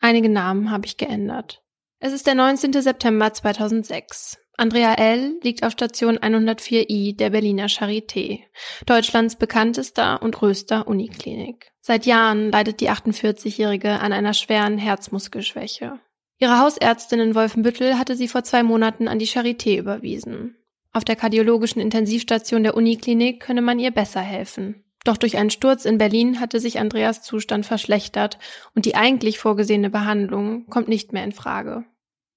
Einige 0.00 0.28
Namen 0.28 0.70
habe 0.70 0.84
ich 0.84 0.98
geändert. 0.98 1.62
Es 1.98 2.12
ist 2.12 2.26
der 2.26 2.34
19. 2.34 2.74
September 2.74 3.32
2006. 3.32 4.38
Andrea 4.58 4.92
L. 4.96 5.40
liegt 5.42 5.64
auf 5.64 5.72
Station 5.72 6.18
104i 6.18 7.16
der 7.16 7.30
Berliner 7.30 7.68
Charité, 7.68 8.40
Deutschlands 8.84 9.36
bekanntester 9.36 10.20
und 10.20 10.34
größter 10.34 10.86
Uniklinik. 10.86 11.72
Seit 11.80 12.04
Jahren 12.04 12.50
leidet 12.50 12.80
die 12.80 12.90
48-Jährige 12.90 13.98
an 13.98 14.12
einer 14.12 14.34
schweren 14.34 14.76
Herzmuskelschwäche. 14.76 15.98
Ihre 16.38 16.58
Hausärztin 16.58 17.20
in 17.20 17.34
Wolfenbüttel 17.34 17.98
hatte 17.98 18.14
sie 18.14 18.28
vor 18.28 18.44
zwei 18.44 18.62
Monaten 18.62 19.08
an 19.08 19.18
die 19.18 19.26
Charité 19.26 19.78
überwiesen. 19.78 20.58
Auf 20.94 21.04
der 21.04 21.16
kardiologischen 21.16 21.82
Intensivstation 21.82 22.62
der 22.62 22.76
Uniklinik 22.76 23.40
könne 23.40 23.62
man 23.62 23.80
ihr 23.80 23.90
besser 23.90 24.20
helfen. 24.20 24.84
Doch 25.04 25.16
durch 25.16 25.36
einen 25.36 25.50
Sturz 25.50 25.84
in 25.84 25.98
Berlin 25.98 26.40
hatte 26.40 26.60
sich 26.60 26.78
Andreas 26.78 27.20
Zustand 27.20 27.66
verschlechtert 27.66 28.38
und 28.76 28.86
die 28.86 28.94
eigentlich 28.94 29.40
vorgesehene 29.40 29.90
Behandlung 29.90 30.66
kommt 30.66 30.86
nicht 30.86 31.12
mehr 31.12 31.24
in 31.24 31.32
Frage. 31.32 31.84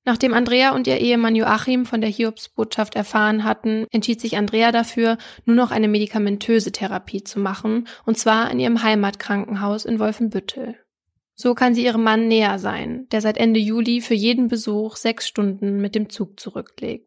Nachdem 0.05 0.33
Andrea 0.33 0.73
und 0.73 0.87
ihr 0.87 0.97
Ehemann 0.97 1.35
Joachim 1.35 1.85
von 1.85 2.01
der 2.01 2.09
Hiobsbotschaft 2.09 2.95
erfahren 2.95 3.43
hatten, 3.43 3.85
entschied 3.91 4.19
sich 4.19 4.37
Andrea 4.37 4.71
dafür, 4.71 5.17
nur 5.45 5.55
noch 5.55 5.69
eine 5.69 5.87
medikamentöse 5.87 6.71
Therapie 6.71 7.23
zu 7.23 7.39
machen, 7.39 7.87
und 8.05 8.17
zwar 8.17 8.49
in 8.49 8.59
ihrem 8.59 8.81
Heimatkrankenhaus 8.81 9.85
in 9.85 9.99
Wolfenbüttel. 9.99 10.75
So 11.35 11.53
kann 11.53 11.75
sie 11.75 11.85
ihrem 11.85 12.03
Mann 12.03 12.27
näher 12.27 12.57
sein, 12.57 13.07
der 13.11 13.21
seit 13.21 13.37
Ende 13.37 13.59
Juli 13.59 14.01
für 14.01 14.15
jeden 14.15 14.47
Besuch 14.47 14.95
sechs 14.95 15.27
Stunden 15.27 15.79
mit 15.79 15.93
dem 15.93 16.09
Zug 16.09 16.39
zurücklegt. 16.39 17.06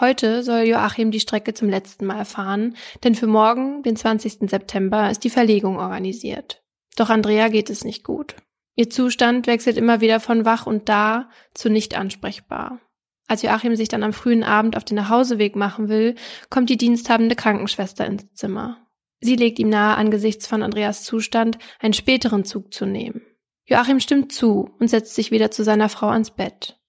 Heute 0.00 0.42
soll 0.42 0.62
Joachim 0.62 1.10
die 1.10 1.20
Strecke 1.20 1.54
zum 1.54 1.68
letzten 1.68 2.06
Mal 2.06 2.24
fahren, 2.24 2.76
denn 3.04 3.14
für 3.14 3.26
morgen, 3.26 3.82
den 3.82 3.96
20. 3.96 4.48
September, 4.50 5.10
ist 5.10 5.22
die 5.24 5.30
Verlegung 5.30 5.78
organisiert. 5.78 6.62
Doch 6.96 7.10
Andrea 7.10 7.48
geht 7.48 7.70
es 7.70 7.84
nicht 7.84 8.04
gut. 8.04 8.36
Ihr 8.74 8.88
Zustand 8.88 9.46
wechselt 9.46 9.76
immer 9.76 10.00
wieder 10.00 10.18
von 10.18 10.44
wach 10.44 10.66
und 10.66 10.88
da 10.88 11.28
zu 11.52 11.68
nicht 11.68 11.96
ansprechbar. 11.96 12.80
Als 13.28 13.42
Joachim 13.42 13.76
sich 13.76 13.88
dann 13.88 14.02
am 14.02 14.12
frühen 14.12 14.44
Abend 14.44 14.76
auf 14.76 14.84
den 14.84 14.96
Nachhauseweg 14.96 15.56
machen 15.56 15.88
will, 15.88 16.14
kommt 16.50 16.70
die 16.70 16.76
diensthabende 16.76 17.36
Krankenschwester 17.36 18.06
ins 18.06 18.32
Zimmer. 18.34 18.78
Sie 19.20 19.36
legt 19.36 19.58
ihm 19.58 19.68
nahe, 19.68 19.96
angesichts 19.96 20.46
von 20.46 20.62
Andreas 20.62 21.04
Zustand 21.04 21.58
einen 21.80 21.92
späteren 21.92 22.44
Zug 22.44 22.74
zu 22.74 22.86
nehmen. 22.86 23.22
Joachim 23.64 24.00
stimmt 24.00 24.32
zu 24.32 24.70
und 24.78 24.88
setzt 24.88 25.14
sich 25.14 25.30
wieder 25.30 25.50
zu 25.50 25.64
seiner 25.64 25.88
Frau 25.88 26.08
ans 26.08 26.30
Bett. 26.30 26.80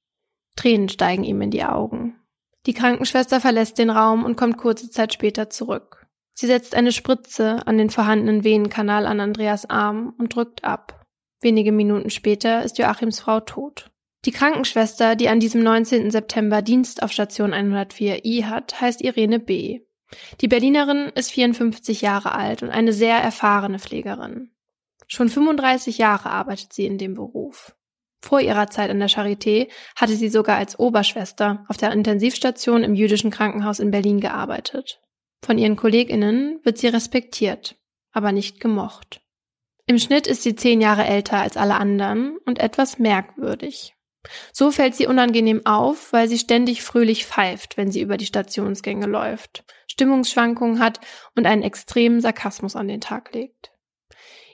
Tränen 0.56 0.90
steigen 0.90 1.24
ihm 1.24 1.42
in 1.42 1.52
die 1.52 1.64
Augen. 1.64 2.20
Die 2.66 2.74
Krankenschwester 2.74 3.42
verlässt 3.42 3.78
den 3.78 3.90
Raum 3.90 4.24
und 4.24 4.36
kommt 4.38 4.58
kurze 4.58 4.90
Zeit 4.90 5.14
später 5.14 5.50
zurück. 5.50 6.08
Sie 6.34 6.48
setzt 6.48 6.76
eine 6.76 6.92
Spritze 6.92 7.68
an 7.68 7.78
den 7.78 7.90
vorhandenen 7.90 8.44
Venenkanal 8.44 9.06
an 9.06 9.20
Andreas 9.20 9.70
Arm 9.70 10.16
und 10.18 10.36
drückt 10.36 10.64
ab. 10.64 11.06
Wenige 11.42 11.72
Minuten 11.72 12.10
später 12.10 12.64
ist 12.64 12.78
Joachims 12.78 13.20
Frau 13.20 13.42
tot. 13.42 13.92
Die 14.26 14.32
Krankenschwester, 14.32 15.16
die 15.16 15.28
an 15.28 15.42
diesem 15.42 15.62
19. 15.62 16.10
September 16.10 16.62
Dienst 16.62 17.04
auf 17.04 17.12
Station 17.12 17.54
104i 17.54 18.46
hat, 18.46 18.80
heißt 18.80 19.02
Irene 19.02 19.40
B. 19.40 19.82
Die 20.40 20.48
Berlinerin 20.48 21.12
ist 21.16 21.32
54 21.32 22.02
Jahre 22.02 22.34
alt 22.34 22.64
und 22.64 22.70
eine 22.70 22.94
sehr 22.94 23.18
erfahrene 23.18 23.80
Pflegerin. 23.80 24.52
Schon 25.08 25.30
35 25.30 25.98
Jahre 25.98 26.30
arbeitet 26.30 26.72
sie 26.72 26.86
in 26.86 26.98
dem 26.98 27.16
Beruf. 27.16 27.76
Vor 28.24 28.40
ihrer 28.40 28.70
Zeit 28.70 28.90
an 28.90 29.00
der 29.00 29.10
Charité 29.10 29.68
hatte 29.98 30.16
sie 30.16 30.30
sogar 30.30 30.56
als 30.56 30.80
Oberschwester 30.80 31.66
auf 31.68 31.76
der 31.76 31.92
Intensivstation 31.92 32.82
im 32.82 32.96
jüdischen 32.96 33.32
Krankenhaus 33.32 33.82
in 33.82 33.92
Berlin 33.92 34.22
gearbeitet. 34.22 35.02
Von 35.44 35.58
ihren 35.58 35.76
Kolleginnen 35.76 36.62
wird 36.64 36.78
sie 36.78 36.88
respektiert, 36.88 37.76
aber 38.14 38.32
nicht 38.32 38.62
gemocht. 38.62 39.20
Im 39.88 40.00
Schnitt 40.00 40.26
ist 40.26 40.42
sie 40.42 40.56
zehn 40.56 40.80
Jahre 40.80 41.04
älter 41.04 41.40
als 41.40 41.58
alle 41.58 41.76
anderen 41.76 42.38
und 42.46 42.60
etwas 42.60 42.98
merkwürdig. 42.98 43.94
So 44.54 44.72
fällt 44.72 44.96
sie 44.96 45.06
unangenehm 45.06 45.66
auf, 45.66 46.14
weil 46.14 46.30
sie 46.30 46.40
ständig 46.40 46.82
fröhlich 46.82 47.26
pfeift, 47.26 47.76
wenn 47.76 47.92
sie 47.92 48.00
über 48.00 48.16
die 48.16 48.26
Stationsgänge 48.26 49.06
läuft, 49.06 49.66
Stimmungsschwankungen 49.88 50.80
hat 50.80 51.02
und 51.36 51.46
einen 51.46 51.62
extremen 51.62 52.22
Sarkasmus 52.22 52.78
an 52.78 52.88
den 52.88 53.02
Tag 53.02 53.34
legt. 53.34 53.74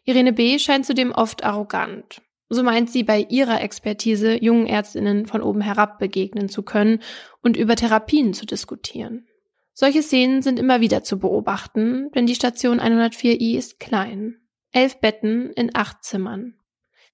Irene 0.05 0.33
B. 0.33 0.57
scheint 0.57 0.87
zudem 0.87 1.11
oft 1.11 1.43
arrogant. 1.43 2.23
So 2.49 2.63
meint 2.63 2.89
sie 2.89 3.03
bei 3.03 3.25
ihrer 3.29 3.61
Expertise 3.61 4.43
jungen 4.43 4.65
Ärztinnen 4.65 5.27
von 5.27 5.41
oben 5.41 5.61
herab 5.61 5.99
begegnen 5.99 6.49
zu 6.49 6.63
können 6.63 7.01
und 7.41 7.55
über 7.55 7.75
Therapien 7.75 8.33
zu 8.33 8.47
diskutieren. 8.47 9.27
Solche 9.73 10.01
Szenen 10.01 10.41
sind 10.41 10.59
immer 10.59 10.81
wieder 10.81 11.03
zu 11.03 11.19
beobachten, 11.19 12.09
denn 12.13 12.25
die 12.25 12.35
Station 12.35 12.81
104i 12.81 13.55
ist 13.55 13.79
klein. 13.79 14.41
Elf 14.71 14.99
Betten 14.99 15.51
in 15.53 15.73
acht 15.73 16.03
Zimmern. 16.03 16.55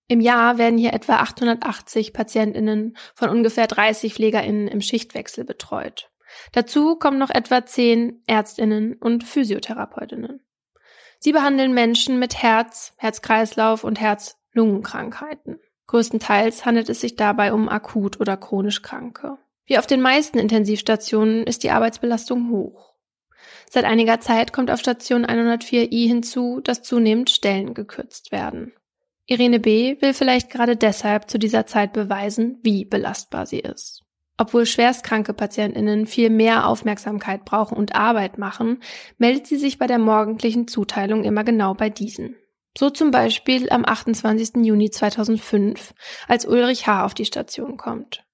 Im 0.07 0.21
Jahr 0.21 0.57
werden 0.57 0.77
hier 0.77 0.93
etwa 0.93 1.17
880 1.17 2.13
Patientinnen 2.13 2.95
von 3.13 3.29
ungefähr 3.29 3.67
30 3.67 4.13
Pflegerinnen 4.13 4.67
im 4.67 4.81
Schichtwechsel 4.81 5.43
betreut. 5.43 6.09
Dazu 6.53 6.95
kommen 6.95 7.17
noch 7.17 7.29
etwa 7.29 7.65
zehn 7.65 8.23
Ärztinnen 8.25 8.95
und 8.95 9.23
Physiotherapeutinnen. 9.23 10.41
Sie 11.19 11.31
behandeln 11.31 11.73
Menschen 11.73 12.19
mit 12.19 12.41
Herz, 12.41 12.93
Herzkreislauf 12.97 13.83
und 13.83 13.99
Herz-Lungenkrankheiten. 14.55 15.59
Größtenteils 15.87 16.65
handelt 16.65 16.89
es 16.89 17.01
sich 17.01 17.15
dabei 17.15 17.53
um 17.53 17.69
akut 17.69 18.19
oder 18.19 18.37
chronisch 18.37 18.81
Kranke. 18.81 19.37
Wie 19.65 19.77
auf 19.77 19.85
den 19.85 20.01
meisten 20.01 20.39
Intensivstationen 20.39 21.43
ist 21.43 21.63
die 21.63 21.71
Arbeitsbelastung 21.71 22.49
hoch. 22.49 22.93
Seit 23.69 23.83
einiger 23.83 24.19
Zeit 24.19 24.53
kommt 24.53 24.71
auf 24.71 24.79
Station 24.79 25.25
104i 25.25 26.07
hinzu, 26.07 26.61
dass 26.63 26.83
zunehmend 26.83 27.29
Stellen 27.29 27.73
gekürzt 27.73 28.31
werden. 28.31 28.73
Irene 29.27 29.59
B. 29.59 29.97
will 30.01 30.13
vielleicht 30.13 30.49
gerade 30.49 30.75
deshalb 30.75 31.29
zu 31.29 31.39
dieser 31.39 31.65
Zeit 31.65 31.93
beweisen, 31.93 32.59
wie 32.61 32.85
belastbar 32.85 33.45
sie 33.45 33.59
ist. 33.59 34.03
Obwohl 34.37 34.65
schwerstkranke 34.65 35.33
Patientinnen 35.33 36.05
viel 36.07 36.29
mehr 36.29 36.67
Aufmerksamkeit 36.67 37.45
brauchen 37.45 37.77
und 37.77 37.95
Arbeit 37.95 38.37
machen, 38.37 38.81
meldet 39.17 39.47
sie 39.47 39.57
sich 39.57 39.77
bei 39.77 39.87
der 39.87 39.99
morgendlichen 39.99 40.67
Zuteilung 40.67 41.23
immer 41.23 41.43
genau 41.43 41.73
bei 41.73 41.89
diesen. 41.89 42.35
So 42.77 42.89
zum 42.89 43.11
Beispiel 43.11 43.69
am 43.69 43.85
28. 43.85 44.65
Juni 44.65 44.89
2005, 44.89 45.93
als 46.27 46.45
Ulrich 46.45 46.87
H. 46.87 47.05
auf 47.05 47.13
die 47.13 47.25
Station 47.25 47.77
kommt. 47.77 48.25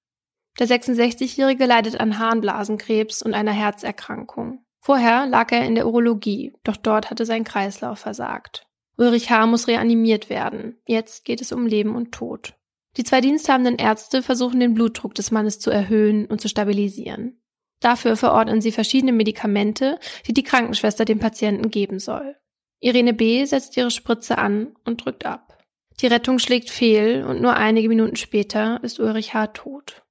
Der 0.58 0.66
66-Jährige 0.66 1.64
leidet 1.64 1.98
an 2.00 2.18
Harnblasenkrebs 2.18 3.22
und 3.22 3.34
einer 3.34 3.52
Herzerkrankung. 3.52 4.64
Vorher 4.80 5.26
lag 5.26 5.52
er 5.52 5.64
in 5.64 5.76
der 5.76 5.86
Urologie, 5.86 6.52
doch 6.64 6.76
dort 6.76 7.10
hatte 7.10 7.24
sein 7.24 7.44
Kreislauf 7.44 8.00
versagt. 8.00 8.66
Ulrich 8.98 9.30
H. 9.30 9.46
muss 9.46 9.68
reanimiert 9.68 10.28
werden. 10.28 10.80
Jetzt 10.86 11.24
geht 11.24 11.40
es 11.40 11.52
um 11.52 11.66
Leben 11.66 11.94
und 11.94 12.12
Tod. 12.12 12.54
Die 12.96 13.04
zwei 13.04 13.20
diensthabenden 13.20 13.76
Ärzte 13.76 14.22
versuchen 14.22 14.60
den 14.60 14.74
Blutdruck 14.74 15.14
des 15.14 15.30
Mannes 15.30 15.60
zu 15.60 15.70
erhöhen 15.70 16.26
und 16.26 16.40
zu 16.40 16.48
stabilisieren. 16.48 17.40
Dafür 17.80 18.16
verordnen 18.16 18.60
sie 18.60 18.72
verschiedene 18.72 19.12
Medikamente, 19.12 19.98
die 20.26 20.34
die 20.34 20.42
Krankenschwester 20.42 21.04
dem 21.04 21.20
Patienten 21.20 21.70
geben 21.70 21.98
soll. 21.98 22.36
Irene 22.82 23.14
B. 23.14 23.44
setzt 23.44 23.76
ihre 23.76 23.92
Spritze 23.92 24.38
an 24.38 24.74
und 24.84 25.04
drückt 25.04 25.24
ab. 25.24 25.56
Die 26.00 26.08
Rettung 26.08 26.40
schlägt 26.40 26.68
fehl 26.68 27.24
und 27.24 27.40
nur 27.40 27.54
einige 27.54 27.88
Minuten 27.88 28.16
später 28.16 28.80
ist 28.82 28.98
Ulrich 28.98 29.34
H. 29.34 29.46
tot. 29.48 30.02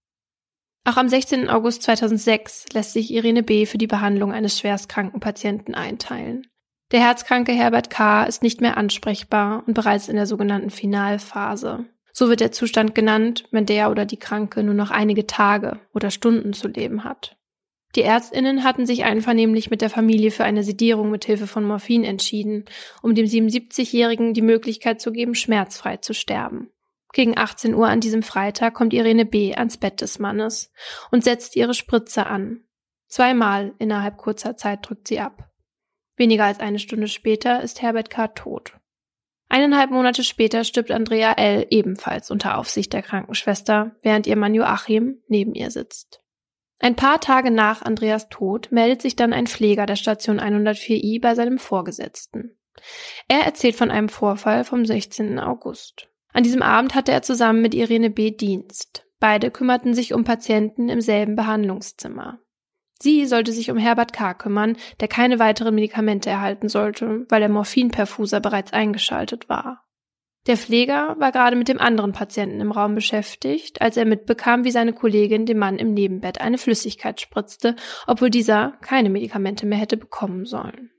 Auch 0.85 0.95
am 0.95 1.09
16. 1.09 1.49
August 1.49 1.83
2006 1.83 2.67
lässt 2.71 2.93
sich 2.93 3.11
Irene 3.11 3.43
B. 3.43 3.65
für 3.65 3.77
die 3.77 3.87
Behandlung 3.87 4.31
eines 4.31 4.57
schwerstkranken 4.57 5.19
Patienten 5.19 5.75
einteilen. 5.75 6.47
Der 6.93 7.01
herzkranke 7.01 7.51
Herbert 7.51 7.89
K. 7.89 8.23
ist 8.23 8.41
nicht 8.41 8.61
mehr 8.61 8.77
ansprechbar 8.77 9.63
und 9.67 9.73
bereits 9.73 10.07
in 10.07 10.15
der 10.15 10.25
sogenannten 10.25 10.69
Finalphase. 10.69 11.85
So 12.13 12.29
wird 12.29 12.39
der 12.39 12.53
Zustand 12.53 12.95
genannt, 12.95 13.49
wenn 13.51 13.65
der 13.65 13.91
oder 13.91 14.05
die 14.05 14.17
Kranke 14.17 14.63
nur 14.63 14.75
noch 14.75 14.91
einige 14.91 15.27
Tage 15.27 15.81
oder 15.93 16.09
Stunden 16.09 16.53
zu 16.53 16.69
leben 16.69 17.03
hat. 17.03 17.37
Die 17.95 18.03
Ärztinnen 18.03 18.63
hatten 18.63 18.85
sich 18.85 19.03
einvernehmlich 19.03 19.69
mit 19.69 19.81
der 19.81 19.89
Familie 19.89 20.31
für 20.31 20.45
eine 20.45 20.63
Sedierung 20.63 21.11
mit 21.11 21.25
Hilfe 21.25 21.47
von 21.47 21.65
Morphin 21.65 22.03
entschieden, 22.03 22.65
um 23.01 23.15
dem 23.15 23.25
77-Jährigen 23.25 24.33
die 24.33 24.41
Möglichkeit 24.41 25.01
zu 25.01 25.11
geben, 25.11 25.35
schmerzfrei 25.35 25.97
zu 25.97 26.13
sterben. 26.13 26.71
Gegen 27.13 27.37
18 27.37 27.75
Uhr 27.75 27.87
an 27.87 27.99
diesem 27.99 28.23
Freitag 28.23 28.73
kommt 28.73 28.93
Irene 28.93 29.25
B. 29.25 29.53
ans 29.53 29.77
Bett 29.77 29.99
des 29.99 30.19
Mannes 30.19 30.71
und 31.11 31.25
setzt 31.25 31.57
ihre 31.57 31.73
Spritze 31.73 32.25
an. 32.25 32.63
Zweimal 33.07 33.73
innerhalb 33.79 34.17
kurzer 34.17 34.55
Zeit 34.55 34.87
drückt 34.87 35.09
sie 35.09 35.19
ab. 35.19 35.49
Weniger 36.15 36.45
als 36.45 36.61
eine 36.61 36.79
Stunde 36.79 37.09
später 37.09 37.61
ist 37.61 37.81
Herbert 37.81 38.09
K. 38.09 38.29
tot. 38.29 38.77
Eineinhalb 39.49 39.91
Monate 39.91 40.23
später 40.23 40.63
stirbt 40.63 40.91
Andrea 40.91 41.33
L. 41.33 41.67
ebenfalls 41.69 42.31
unter 42.31 42.57
Aufsicht 42.57 42.93
der 42.93 43.01
Krankenschwester, 43.01 43.97
während 44.01 44.27
ihr 44.27 44.37
Mann 44.37 44.55
Joachim 44.55 45.21
neben 45.27 45.53
ihr 45.55 45.71
sitzt. 45.71 46.21
Ein 46.81 46.95
paar 46.95 47.21
Tage 47.21 47.51
nach 47.51 47.83
Andreas 47.83 48.27
Tod 48.29 48.71
meldet 48.71 49.03
sich 49.03 49.15
dann 49.15 49.33
ein 49.33 49.45
Pfleger 49.45 49.85
der 49.85 49.95
Station 49.95 50.39
104i 50.39 51.21
bei 51.21 51.35
seinem 51.35 51.59
Vorgesetzten. 51.59 52.57
Er 53.27 53.41
erzählt 53.41 53.75
von 53.75 53.91
einem 53.91 54.09
Vorfall 54.09 54.63
vom 54.63 54.83
16. 54.83 55.37
August. 55.37 56.09
An 56.33 56.41
diesem 56.41 56.63
Abend 56.63 56.95
hatte 56.95 57.11
er 57.11 57.21
zusammen 57.21 57.61
mit 57.61 57.75
Irene 57.75 58.09
B. 58.09 58.31
Dienst. 58.31 59.05
Beide 59.19 59.51
kümmerten 59.51 59.93
sich 59.93 60.15
um 60.15 60.23
Patienten 60.23 60.89
im 60.89 61.01
selben 61.01 61.35
Behandlungszimmer. 61.35 62.39
Sie 62.99 63.27
sollte 63.27 63.51
sich 63.51 63.69
um 63.69 63.77
Herbert 63.77 64.11
K. 64.13 64.33
kümmern, 64.33 64.75
der 64.99 65.07
keine 65.07 65.37
weiteren 65.37 65.75
Medikamente 65.75 66.31
erhalten 66.31 66.67
sollte, 66.67 67.25
weil 67.29 67.41
der 67.41 67.49
Morphinperfuser 67.49 68.39
bereits 68.39 68.73
eingeschaltet 68.73 69.49
war. 69.49 69.85
Der 70.47 70.57
Pfleger 70.57 71.15
war 71.19 71.31
gerade 71.31 71.55
mit 71.55 71.67
dem 71.67 71.79
anderen 71.79 72.13
Patienten 72.13 72.61
im 72.61 72.71
Raum 72.71 72.95
beschäftigt, 72.95 73.81
als 73.81 73.95
er 73.95 74.05
mitbekam, 74.05 74.63
wie 74.63 74.71
seine 74.71 74.93
Kollegin 74.93 75.45
dem 75.45 75.59
Mann 75.59 75.77
im 75.77 75.93
Nebenbett 75.93 76.41
eine 76.41 76.57
Flüssigkeit 76.57 77.21
spritzte, 77.21 77.75
obwohl 78.07 78.31
dieser 78.31 78.71
keine 78.81 79.11
Medikamente 79.11 79.67
mehr 79.67 79.77
hätte 79.77 79.97
bekommen 79.97 80.45
sollen. 80.45 80.89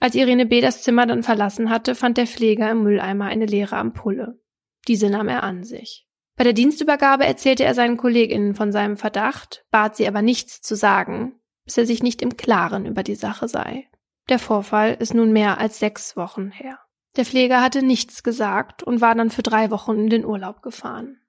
Als 0.00 0.14
Irene 0.14 0.46
B. 0.46 0.60
das 0.60 0.82
Zimmer 0.82 1.06
dann 1.06 1.22
verlassen 1.22 1.68
hatte, 1.70 1.94
fand 1.94 2.16
der 2.16 2.26
Pfleger 2.26 2.70
im 2.70 2.82
Mülleimer 2.82 3.26
eine 3.26 3.46
leere 3.46 3.76
Ampulle. 3.76 4.40
Diese 4.86 5.10
nahm 5.10 5.28
er 5.28 5.42
an 5.42 5.64
sich. 5.64 6.06
Bei 6.36 6.44
der 6.44 6.52
Dienstübergabe 6.52 7.26
erzählte 7.26 7.64
er 7.64 7.74
seinen 7.74 7.96
Kolleginnen 7.96 8.54
von 8.54 8.72
seinem 8.72 8.96
Verdacht, 8.96 9.66
bat 9.70 9.96
sie 9.96 10.06
aber 10.06 10.22
nichts 10.22 10.62
zu 10.62 10.76
sagen, 10.76 11.34
bis 11.64 11.76
er 11.76 11.84
sich 11.84 12.02
nicht 12.02 12.22
im 12.22 12.36
Klaren 12.36 12.86
über 12.86 13.02
die 13.02 13.16
Sache 13.16 13.48
sei. 13.48 13.88
Der 14.28 14.38
Vorfall 14.38 14.96
ist 14.98 15.14
nun 15.14 15.32
mehr 15.32 15.58
als 15.58 15.78
sechs 15.78 16.16
Wochen 16.16 16.50
her. 16.50 16.78
Der 17.18 17.24
Pfleger 17.24 17.60
hatte 17.60 17.82
nichts 17.82 18.22
gesagt 18.22 18.84
und 18.84 19.00
war 19.00 19.14
dann 19.16 19.30
für 19.30 19.42
drei 19.42 19.72
Wochen 19.72 19.98
in 19.98 20.08
den 20.08 20.24
Urlaub 20.24 20.62
gefahren. 20.62 21.20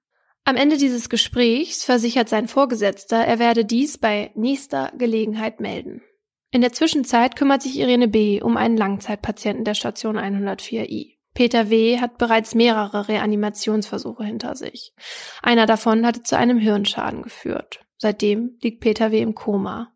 Am 0.44 0.54
Ende 0.54 0.76
dieses 0.76 1.08
Gesprächs 1.08 1.84
versichert 1.84 2.28
sein 2.28 2.46
Vorgesetzter, 2.46 3.16
er 3.18 3.40
werde 3.40 3.64
dies 3.64 3.98
bei 3.98 4.30
nächster 4.36 4.92
Gelegenheit 4.96 5.58
melden. 5.58 6.00
In 6.52 6.60
der 6.60 6.72
Zwischenzeit 6.72 7.34
kümmert 7.34 7.62
sich 7.62 7.76
Irene 7.76 8.06
B. 8.06 8.40
um 8.40 8.56
einen 8.56 8.76
Langzeitpatienten 8.76 9.64
der 9.64 9.74
Station 9.74 10.16
104i. 10.16 11.16
Peter 11.34 11.70
W. 11.70 11.98
hat 12.00 12.18
bereits 12.18 12.54
mehrere 12.54 13.08
Reanimationsversuche 13.08 14.24
hinter 14.24 14.54
sich. 14.54 14.94
Einer 15.42 15.66
davon 15.66 16.06
hatte 16.06 16.22
zu 16.22 16.36
einem 16.36 16.58
Hirnschaden 16.58 17.22
geführt. 17.22 17.80
Seitdem 17.98 18.56
liegt 18.62 18.80
Peter 18.80 19.10
W. 19.10 19.20
im 19.20 19.34
Koma. 19.34 19.92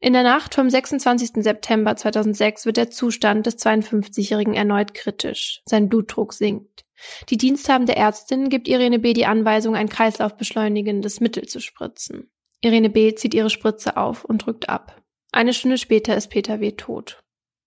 In 0.00 0.12
der 0.12 0.22
Nacht 0.22 0.54
vom 0.54 0.70
26. 0.70 1.42
September 1.42 1.96
2006 1.96 2.66
wird 2.66 2.76
der 2.76 2.90
Zustand 2.90 3.46
des 3.46 3.58
52-Jährigen 3.58 4.54
erneut 4.54 4.94
kritisch. 4.94 5.60
Sein 5.64 5.88
Blutdruck 5.88 6.32
sinkt. 6.32 6.84
Die 7.30 7.36
diensthabende 7.36 7.96
Ärztin 7.96 8.48
gibt 8.48 8.68
Irene 8.68 9.00
B. 9.00 9.12
die 9.12 9.26
Anweisung, 9.26 9.74
ein 9.74 9.88
kreislaufbeschleunigendes 9.88 11.20
Mittel 11.20 11.46
zu 11.46 11.60
spritzen. 11.60 12.30
Irene 12.60 12.90
B. 12.90 13.14
zieht 13.14 13.34
ihre 13.34 13.50
Spritze 13.50 13.96
auf 13.96 14.24
und 14.24 14.46
drückt 14.46 14.68
ab. 14.68 15.02
Eine 15.32 15.52
Stunde 15.52 15.78
später 15.78 16.16
ist 16.16 16.28
Peter 16.28 16.60
W. 16.60 16.72
tot. 16.72 17.20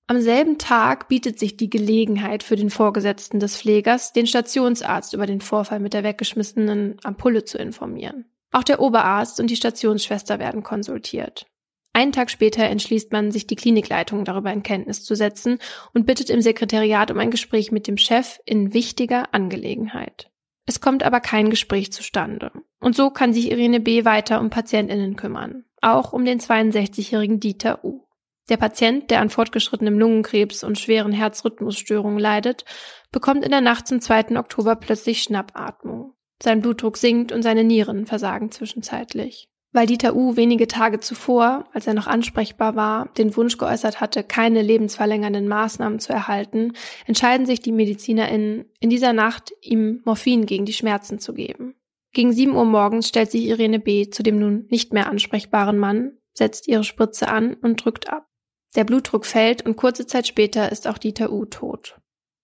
Am 0.08 0.22
selben 0.22 0.58
Tag 0.58 1.10
bietet 1.10 1.38
sich 1.38 1.58
die 1.58 1.70
Gelegenheit 1.70 2.44
für 2.44 2.56
den 2.56 2.70
Vorgesetzten 2.70 3.40
des 3.40 3.58
Pflegers, 3.58 4.14
den 4.14 4.28
Stationsarzt 4.28 5.14
über 5.14 5.26
den 5.26 5.42
Vorfall 5.42 5.80
mit 5.80 5.94
der 5.94 6.04
weggeschmissenen 6.04 6.98
Ampulle 7.04 7.46
zu 7.46 7.58
informieren. 7.58 8.26
Auch 8.52 8.64
der 8.64 8.82
Oberarzt 8.82 9.40
und 9.40 9.50
die 9.50 9.56
Stationsschwester 9.56 10.40
werden 10.40 10.64
konsultiert. 10.64 11.46
Einen 11.94 12.14
Tag 12.14 12.30
später 12.32 12.64
entschließt 12.64 13.12
man, 13.12 13.32
sich 13.32 13.48
die 13.48 13.56
Klinikleitung 13.56 14.24
darüber 14.24 14.52
in 14.54 14.64
Kenntnis 14.64 15.04
zu 15.04 15.16
setzen 15.16 15.60
und 15.94 16.06
bittet 16.06 16.30
im 16.30 16.42
Sekretariat 16.42 17.12
um 17.12 17.20
ein 17.20 17.32
Gespräch 17.32 17.72
mit 17.72 17.88
dem 17.88 17.98
Chef 17.98 18.40
in 18.46 18.74
wichtiger 18.74 19.34
Angelegenheit. 19.34 20.32
Es 20.66 20.80
kommt 20.80 21.04
aber 21.04 21.20
kein 21.20 21.50
Gespräch 21.50 21.92
zustande. 21.92 22.52
Und 22.80 22.96
so 22.96 23.10
kann 23.10 23.34
sich 23.34 23.52
Irene 23.52 23.80
B. 23.80 24.06
weiter 24.06 24.40
um 24.40 24.50
Patientinnen 24.50 25.16
kümmern. 25.18 25.66
Auch 25.82 26.14
um 26.14 26.24
den 26.24 26.40
62-jährigen 26.40 27.40
Dieter 27.40 27.84
U. 27.84 28.06
Der 28.50 28.58
Patient, 28.58 29.12
der 29.12 29.22
an 29.22 29.30
fortgeschrittenem 29.30 30.00
Lungenkrebs 30.00 30.64
und 30.64 30.80
schweren 30.80 31.12
Herzrhythmusstörungen 31.12 32.20
leidet, 32.20 32.66
bekommt 33.12 33.44
in 33.44 33.52
der 33.52 33.62
Nacht 33.62 33.88
zum 33.88 34.02
2. 34.02 34.38
Oktober 34.38 34.76
plötzlich 34.76 35.24
Schnappatmung. 35.24 36.14
Sein 36.42 36.62
Blutdruck 36.62 36.98
sinkt 36.98 37.32
und 37.32 37.44
seine 37.44 37.64
Nieren 37.64 38.06
versagen 38.06 38.52
zwischenzeitlich. 38.52 39.51
Weil 39.74 39.88
Dieter 39.88 40.16
U 40.16 40.36
wenige 40.36 40.68
Tage 40.68 41.00
zuvor, 41.00 41.66
als 41.74 41.88
er 41.88 41.94
noch 41.94 42.08
ansprechbar 42.08 42.76
war, 42.76 43.08
den 43.18 43.36
Wunsch 43.38 43.58
geäußert 43.58 44.02
hatte, 44.02 44.24
keine 44.24 44.62
lebensverlängernden 44.62 45.48
Maßnahmen 45.48 46.00
zu 46.00 46.12
erhalten, 46.12 46.74
entscheiden 47.06 47.46
sich 47.46 47.62
die 47.62 47.72
MedizinerInnen, 47.72 48.66
in 48.82 48.90
dieser 48.90 49.14
Nacht 49.14 49.54
ihm 49.62 50.02
Morphin 50.04 50.46
gegen 50.46 50.66
die 50.66 50.74
Schmerzen 50.74 51.20
zu 51.20 51.34
geben. 51.34 51.76
Gegen 52.14 52.34
7 52.34 52.54
Uhr 52.54 52.66
morgens 52.66 53.08
stellt 53.08 53.32
sich 53.32 53.46
Irene 53.46 53.80
B. 53.80 54.10
zu 54.10 54.24
dem 54.24 54.38
nun 54.38 54.66
nicht 54.70 54.92
mehr 54.92 55.08
ansprechbaren 55.10 55.78
Mann, 55.78 56.18
setzt 56.34 56.68
ihre 56.68 56.84
Spritze 56.84 57.30
an 57.30 57.54
und 57.54 57.86
drückt 57.86 58.12
ab. 58.12 58.28
Der 58.76 58.84
Blutdruck 58.84 59.26
fällt 59.26 59.66
und 59.66 59.78
kurze 59.78 60.06
Zeit 60.06 60.28
später 60.28 60.72
ist 60.72 60.88
auch 60.88 60.98
Dieter 60.98 61.32
U. 61.32 61.46
tot. 61.46 61.98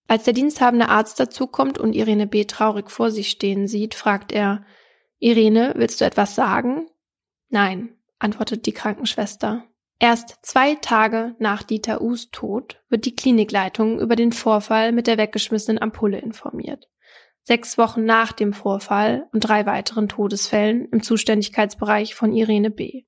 Als 0.08 0.24
der 0.24 0.34
diensthabende 0.34 0.88
Arzt 0.88 1.20
dazukommt 1.20 1.78
und 1.78 1.94
Irene 1.94 2.28
B. 2.28 2.46
traurig 2.46 2.90
vor 2.90 3.12
sich 3.12 3.30
stehen 3.30 3.68
sieht, 3.68 3.96
fragt 3.96 4.32
er, 4.32 4.66
Irene, 5.20 5.74
willst 5.76 6.00
du 6.00 6.06
etwas 6.06 6.36
sagen? 6.36 6.88
Nein, 7.50 7.96
antwortet 8.20 8.66
die 8.66 8.74
Krankenschwester. 8.74 9.64
Erst 10.00 10.38
zwei 10.44 10.76
Tage 10.76 11.36
nach 11.40 11.64
Dieter 11.64 12.02
U's 12.02 12.30
Tod 12.30 12.82
wird 12.90 13.06
die 13.06 13.16
Klinikleitung 13.16 14.00
über 14.00 14.16
den 14.16 14.32
Vorfall 14.32 14.92
mit 14.92 15.08
der 15.08 15.18
weggeschmissenen 15.18 15.82
Ampulle 15.82 16.20
informiert. 16.20 16.88
Sechs 17.44 17.78
Wochen 17.78 18.06
nach 18.06 18.34
dem 18.34 18.54
Vorfall 18.54 19.28
und 19.32 19.40
drei 19.40 19.66
weiteren 19.66 20.10
Todesfällen 20.10 20.88
im 20.92 21.02
Zuständigkeitsbereich 21.02 22.14
von 22.14 22.34
Irene 22.34 22.70
B. 22.70 23.06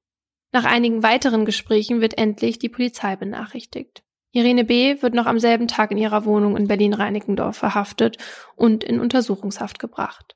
Nach 0.51 0.65
einigen 0.65 1.03
weiteren 1.03 1.45
Gesprächen 1.45 2.01
wird 2.01 2.17
endlich 2.17 2.57
die 2.57 2.69
Polizei 2.69 3.15
benachrichtigt. 3.15 4.01
Irene 4.31 4.63
B. 4.63 5.01
wird 5.01 5.13
noch 5.13 5.25
am 5.25 5.39
selben 5.39 5.67
Tag 5.67 5.91
in 5.91 5.97
ihrer 5.97 6.25
Wohnung 6.25 6.55
in 6.55 6.67
Berlin-Reinickendorf 6.67 7.57
verhaftet 7.57 8.17
und 8.55 8.83
in 8.83 8.99
Untersuchungshaft 8.99 9.77
gebracht. 9.77 10.35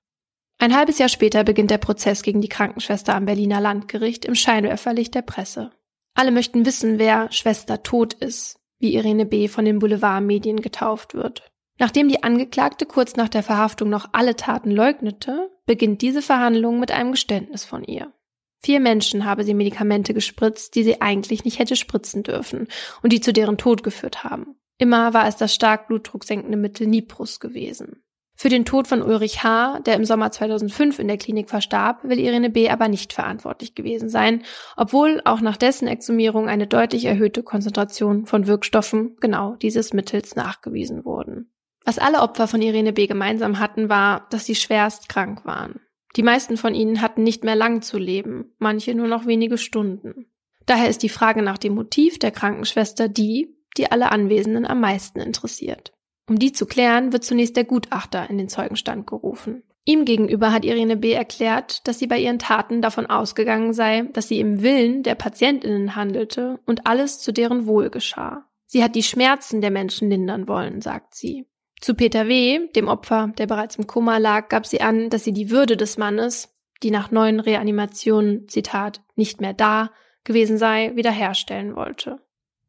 Ein 0.64 0.78
halbes 0.78 0.98
Jahr 0.98 1.10
später 1.10 1.44
beginnt 1.44 1.72
der 1.72 1.78
Prozess 1.78 2.24
gegen 2.24 2.40
die 2.40 2.48
Krankenschwester 2.48 3.16
am 3.16 3.26
Berliner 3.26 3.60
Landgericht 3.60 4.24
im 4.24 4.34
Scheinwerferlicht 4.34 5.14
der 5.14 5.22
Presse. 5.22 5.72
Alle 6.14 6.32
möchten 6.32 6.66
wissen, 6.66 7.00
wer 7.00 7.30
Schwester 7.34 7.84
tot 7.84 8.14
ist, 8.14 8.62
wie 8.80 8.96
Irene 8.96 9.26
B. 9.26 9.50
von 9.50 9.66
den 9.66 9.80
Boulevardmedien 9.80 10.62
getauft 10.62 11.16
wird. 11.16 11.52
Nachdem 11.80 12.08
die 12.08 12.24
Angeklagte 12.24 12.86
kurz 12.86 13.18
nach 13.18 13.28
der 13.28 13.44
Verhaftung 13.44 13.90
noch 13.90 14.08
alle 14.14 14.38
Taten 14.38 14.72
leugnete, 14.72 15.52
beginnt 15.66 16.02
diese 16.02 16.22
Verhandlung 16.22 16.80
mit 16.80 16.94
einem 16.94 17.12
Geständnis 17.12 17.66
von 17.66 17.84
ihr. 17.84 18.14
Vier 18.62 18.80
Menschen 18.80 19.26
habe 19.26 19.44
sie 19.44 19.56
Medikamente 19.56 20.14
gespritzt, 20.14 20.76
die 20.76 20.84
sie 20.84 21.02
eigentlich 21.02 21.44
nicht 21.44 21.60
hätte 21.60 21.76
spritzen 21.76 22.24
dürfen 22.24 22.70
und 23.02 23.12
die 23.12 23.20
zu 23.20 23.34
deren 23.34 23.58
Tod 23.58 23.84
geführt 23.84 24.24
haben. 24.24 24.56
Immer 24.78 25.14
war 25.14 25.28
es 25.28 25.36
das 25.36 25.54
stark 25.54 25.90
blutdrucksenkende 25.90 26.58
Mittel 26.58 26.88
Niprus 26.88 27.42
gewesen. 27.42 28.03
Für 28.44 28.50
den 28.50 28.66
Tod 28.66 28.90
von 28.90 29.02
Ulrich 29.02 29.42
H., 29.46 29.80
der 29.86 29.96
im 29.96 30.04
Sommer 30.04 30.30
2005 30.30 31.00
in 31.00 31.08
der 31.08 31.18
Klinik 31.18 31.50
verstarb, 31.50 32.04
will 32.04 32.20
Irene 32.20 32.50
B. 32.50 32.70
aber 32.70 32.90
nicht 32.90 33.14
verantwortlich 33.14 33.74
gewesen 33.74 34.10
sein, 34.10 34.44
obwohl 34.76 35.22
auch 35.24 35.40
nach 35.40 35.56
dessen 35.56 35.88
Exhumierung 35.88 36.50
eine 36.50 36.68
deutlich 36.68 37.06
erhöhte 37.06 37.42
Konzentration 37.42 38.26
von 38.26 38.46
Wirkstoffen 38.46 39.16
genau 39.22 39.56
dieses 39.56 39.94
Mittels 39.94 40.36
nachgewiesen 40.36 41.06
wurden. 41.06 41.54
Was 41.86 42.00
alle 42.00 42.20
Opfer 42.20 42.50
von 42.50 42.62
Irene 42.62 42.92
B. 42.92 43.08
gemeinsam 43.08 43.60
hatten, 43.60 43.88
war, 43.88 44.28
dass 44.30 44.44
sie 44.44 44.56
schwerst 44.56 45.08
krank 45.08 45.46
waren. 45.46 45.80
Die 46.18 46.22
meisten 46.22 46.58
von 46.58 46.76
ihnen 46.76 47.00
hatten 47.00 47.24
nicht 47.24 47.46
mehr 47.46 47.56
lang 47.56 47.82
zu 47.82 47.98
leben, 47.98 48.52
manche 48.58 48.94
nur 48.94 49.08
noch 49.08 49.26
wenige 49.26 49.58
Stunden. 49.58 50.26
Daher 50.66 50.90
ist 50.90 51.02
die 51.02 51.08
Frage 51.08 51.44
nach 51.44 51.60
dem 51.60 51.76
Motiv 51.76 52.20
der 52.20 52.32
Krankenschwester 52.32 53.08
die, 53.08 53.56
die 53.78 53.90
alle 53.90 54.12
Anwesenden 54.12 54.66
am 54.66 54.82
meisten 54.82 55.22
interessiert. 55.22 55.94
Um 56.28 56.40
die 56.40 56.52
zu 56.54 56.66
klären, 56.66 57.12
wird 57.12 57.24
zunächst 57.24 57.56
der 57.56 57.66
Gutachter 57.66 58.30
in 58.30 58.38
den 58.38 58.50
Zeugenstand 58.50 59.08
gerufen. 59.08 59.64
Ihm 59.86 60.06
gegenüber 60.06 60.54
hat 60.54 60.64
Irene 60.64 60.96
B. 60.96 61.12
erklärt, 61.12 61.86
dass 61.88 62.00
sie 62.00 62.08
bei 62.08 62.18
ihren 62.18 62.40
Taten 62.40 62.82
davon 62.82 63.06
ausgegangen 63.06 63.74
sei, 63.74 64.04
dass 64.14 64.30
sie 64.30 64.40
im 64.40 64.62
Willen 64.62 65.04
der 65.04 65.16
Patientinnen 65.16 65.98
handelte 65.98 66.60
und 66.66 66.88
alles 66.88 67.20
zu 67.20 67.34
deren 67.34 67.66
Wohl 67.66 67.90
geschah. 67.90 68.46
Sie 68.66 68.82
hat 68.82 68.96
die 68.96 69.04
Schmerzen 69.04 69.60
der 69.60 69.72
Menschen 69.72 70.10
lindern 70.10 70.48
wollen, 70.48 70.80
sagt 70.80 71.16
sie. 71.16 71.46
Zu 71.82 71.96
Peter 71.96 72.30
W., 72.30 72.70
dem 72.74 72.88
Opfer, 72.88 73.34
der 73.38 73.46
bereits 73.46 73.76
im 73.76 73.88
Koma 73.88 74.18
lag, 74.20 74.48
gab 74.48 74.66
sie 74.66 74.80
an, 74.80 75.10
dass 75.10 75.26
sie 75.26 75.34
die 75.34 75.50
Würde 75.50 75.76
des 75.76 75.98
Mannes, 75.98 76.56
die 76.82 76.90
nach 76.90 77.12
neuen 77.12 77.42
Reanimationen, 77.42 78.48
Zitat, 78.48 79.02
nicht 79.16 79.42
mehr 79.42 79.54
da 79.54 79.92
gewesen 80.24 80.58
sei, 80.58 80.94
wiederherstellen 80.96 81.76
wollte. 81.76 82.22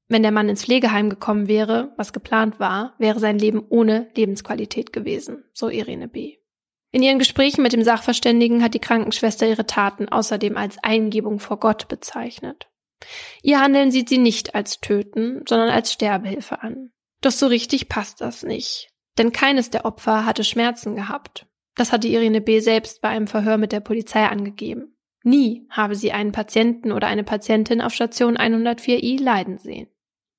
Wenn 0.08 0.22
der 0.22 0.32
Mann 0.32 0.48
ins 0.48 0.64
Pflegeheim 0.64 1.08
gekommen 1.08 1.48
wäre, 1.48 1.92
was 1.96 2.12
geplant 2.12 2.60
war, 2.60 2.94
wäre 2.98 3.20
sein 3.20 3.38
Leben 3.38 3.64
ohne 3.68 4.10
Lebensqualität 4.14 4.92
gewesen, 4.92 5.44
so 5.52 5.68
Irene 5.68 6.08
B. 6.08 6.36
In 6.92 7.02
ihren 7.02 7.18
Gesprächen 7.18 7.62
mit 7.62 7.72
dem 7.72 7.82
Sachverständigen 7.82 8.62
hat 8.62 8.74
die 8.74 8.80
Krankenschwester 8.80 9.48
ihre 9.48 9.66
Taten 9.66 10.08
außerdem 10.08 10.56
als 10.56 10.78
Eingebung 10.82 11.40
vor 11.40 11.58
Gott 11.58 11.88
bezeichnet. 11.88 12.68
Ihr 13.42 13.60
Handeln 13.60 13.90
sieht 13.90 14.08
sie 14.08 14.18
nicht 14.18 14.54
als 14.54 14.80
Töten, 14.80 15.42
sondern 15.48 15.70
als 15.70 15.92
Sterbehilfe 15.92 16.62
an. 16.62 16.92
Doch 17.20 17.32
so 17.32 17.46
richtig 17.46 17.88
passt 17.88 18.20
das 18.20 18.42
nicht. 18.42 18.90
Denn 19.18 19.32
keines 19.32 19.70
der 19.70 19.84
Opfer 19.84 20.24
hatte 20.26 20.44
Schmerzen 20.44 20.94
gehabt. 20.94 21.46
Das 21.74 21.92
hatte 21.92 22.08
Irene 22.08 22.40
B. 22.40 22.60
selbst 22.60 23.00
bei 23.00 23.08
einem 23.08 23.26
Verhör 23.26 23.56
mit 23.56 23.72
der 23.72 23.80
Polizei 23.80 24.24
angegeben. 24.26 24.96
Nie 25.24 25.66
habe 25.70 25.96
sie 25.96 26.12
einen 26.12 26.32
Patienten 26.32 26.92
oder 26.92 27.08
eine 27.08 27.24
Patientin 27.24 27.80
auf 27.80 27.94
Station 27.94 28.36
104i 28.36 29.20
leiden 29.20 29.58
sehen. 29.58 29.88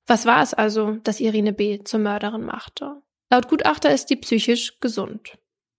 Was 0.06 0.24
war 0.24 0.42
es 0.42 0.54
also, 0.54 0.96
das 1.02 1.20
Irene 1.20 1.52
B. 1.52 1.82
zur 1.82 2.00
Mörderin 2.00 2.44
machte? 2.44 3.02
Laut 3.30 3.48
Gutachter 3.48 3.92
ist 3.92 4.08
sie 4.08 4.16
psychisch 4.16 4.78
gesund. 4.80 5.36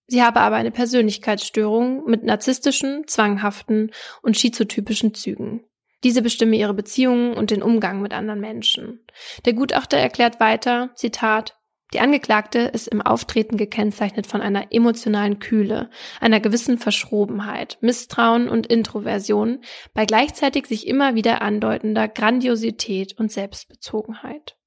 Sie 0.07 0.23
habe 0.23 0.39
aber 0.39 0.55
eine 0.55 0.71
Persönlichkeitsstörung 0.71 2.05
mit 2.05 2.23
narzisstischen, 2.23 3.07
zwanghaften 3.07 3.91
und 4.21 4.38
schizotypischen 4.38 5.13
Zügen. 5.13 5.63
Diese 6.03 6.21
bestimme 6.21 6.55
ihre 6.55 6.73
Beziehungen 6.73 7.34
und 7.34 7.51
den 7.51 7.63
Umgang 7.63 8.01
mit 8.01 8.13
anderen 8.13 8.39
Menschen. 8.39 9.05
Der 9.45 9.53
Gutachter 9.53 9.97
erklärt 9.97 10.39
weiter, 10.39 10.91
Zitat, 10.95 11.56
die 11.93 12.01
Angeklagte 12.01 12.59
ist 12.59 12.88
im 12.89 13.01
Auftreten 13.01 13.55
gekennzeichnet 13.55 14.27
von 14.27 14.41
einer 14.41 14.73
emotionalen 14.73 15.39
Kühle, 15.39 15.89
einer 16.19 16.41
gewissen 16.41 16.77
Verschrobenheit, 16.77 17.77
Misstrauen 17.79 18.49
und 18.49 18.67
Introversion, 18.67 19.61
bei 19.93 20.05
gleichzeitig 20.05 20.65
sich 20.67 20.85
immer 20.85 21.15
wieder 21.15 21.41
andeutender 21.41 22.09
Grandiosität 22.09 23.17
und 23.17 23.31
Selbstbezogenheit. 23.31 24.57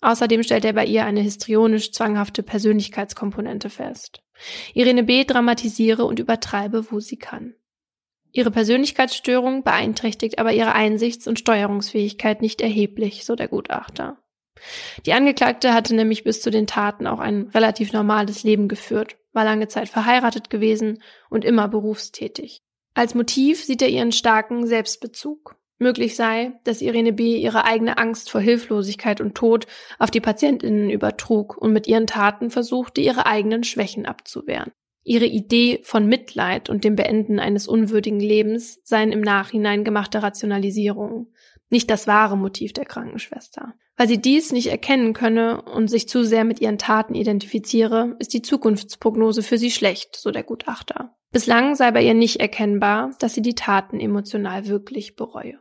Außerdem 0.00 0.42
stellt 0.42 0.64
er 0.64 0.72
bei 0.72 0.86
ihr 0.86 1.04
eine 1.04 1.20
histrionisch 1.20 1.92
zwanghafte 1.92 2.42
Persönlichkeitskomponente 2.42 3.68
fest. 3.68 4.22
Irene 4.72 5.04
B. 5.04 5.24
dramatisiere 5.24 6.04
und 6.04 6.18
übertreibe, 6.18 6.90
wo 6.90 7.00
sie 7.00 7.18
kann. 7.18 7.54
Ihre 8.32 8.50
Persönlichkeitsstörung 8.50 9.62
beeinträchtigt 9.62 10.38
aber 10.38 10.52
ihre 10.54 10.72
Einsichts- 10.72 11.28
und 11.28 11.38
Steuerungsfähigkeit 11.38 12.40
nicht 12.40 12.62
erheblich, 12.62 13.26
so 13.26 13.36
der 13.36 13.48
Gutachter. 13.48 14.21
Die 15.06 15.12
Angeklagte 15.12 15.74
hatte 15.74 15.94
nämlich 15.94 16.24
bis 16.24 16.40
zu 16.40 16.50
den 16.50 16.66
Taten 16.66 17.06
auch 17.06 17.18
ein 17.18 17.48
relativ 17.54 17.92
normales 17.92 18.42
Leben 18.42 18.68
geführt, 18.68 19.16
war 19.32 19.44
lange 19.44 19.68
Zeit 19.68 19.88
verheiratet 19.88 20.50
gewesen 20.50 21.02
und 21.30 21.44
immer 21.44 21.68
berufstätig. 21.68 22.62
Als 22.94 23.14
Motiv 23.14 23.64
sieht 23.64 23.82
er 23.82 23.88
ihren 23.88 24.12
starken 24.12 24.66
Selbstbezug. 24.66 25.56
Möglich 25.78 26.14
sei, 26.14 26.52
dass 26.64 26.80
Irene 26.80 27.12
B. 27.12 27.36
ihre 27.36 27.64
eigene 27.64 27.98
Angst 27.98 28.30
vor 28.30 28.40
Hilflosigkeit 28.40 29.20
und 29.20 29.34
Tod 29.34 29.66
auf 29.98 30.10
die 30.10 30.20
Patientinnen 30.20 30.90
übertrug 30.90 31.56
und 31.56 31.72
mit 31.72 31.88
ihren 31.88 32.06
Taten 32.06 32.50
versuchte, 32.50 33.00
ihre 33.00 33.26
eigenen 33.26 33.64
Schwächen 33.64 34.06
abzuwehren. 34.06 34.72
Ihre 35.04 35.26
Idee 35.26 35.80
von 35.82 36.06
Mitleid 36.06 36.70
und 36.70 36.84
dem 36.84 36.94
Beenden 36.94 37.40
eines 37.40 37.66
unwürdigen 37.66 38.20
Lebens 38.20 38.80
seien 38.84 39.10
im 39.10 39.20
Nachhinein 39.20 39.82
gemachte 39.82 40.22
Rationalisierungen, 40.22 41.32
nicht 41.70 41.90
das 41.90 42.06
wahre 42.06 42.36
Motiv 42.36 42.72
der 42.72 42.84
Krankenschwester. 42.84 43.74
Weil 43.96 44.08
sie 44.08 44.20
dies 44.20 44.52
nicht 44.52 44.68
erkennen 44.68 45.12
könne 45.12 45.62
und 45.62 45.88
sich 45.88 46.08
zu 46.08 46.24
sehr 46.24 46.44
mit 46.44 46.60
ihren 46.60 46.78
Taten 46.78 47.14
identifiziere, 47.14 48.16
ist 48.18 48.32
die 48.32 48.42
Zukunftsprognose 48.42 49.42
für 49.42 49.58
sie 49.58 49.70
schlecht, 49.70 50.16
so 50.16 50.30
der 50.30 50.44
Gutachter. 50.44 51.16
Bislang 51.32 51.74
sei 51.74 51.90
bei 51.90 52.02
ihr 52.02 52.14
nicht 52.14 52.40
erkennbar, 52.40 53.12
dass 53.18 53.34
sie 53.34 53.42
die 53.42 53.54
Taten 53.54 54.00
emotional 54.00 54.68
wirklich 54.68 55.16
bereue. 55.16 55.58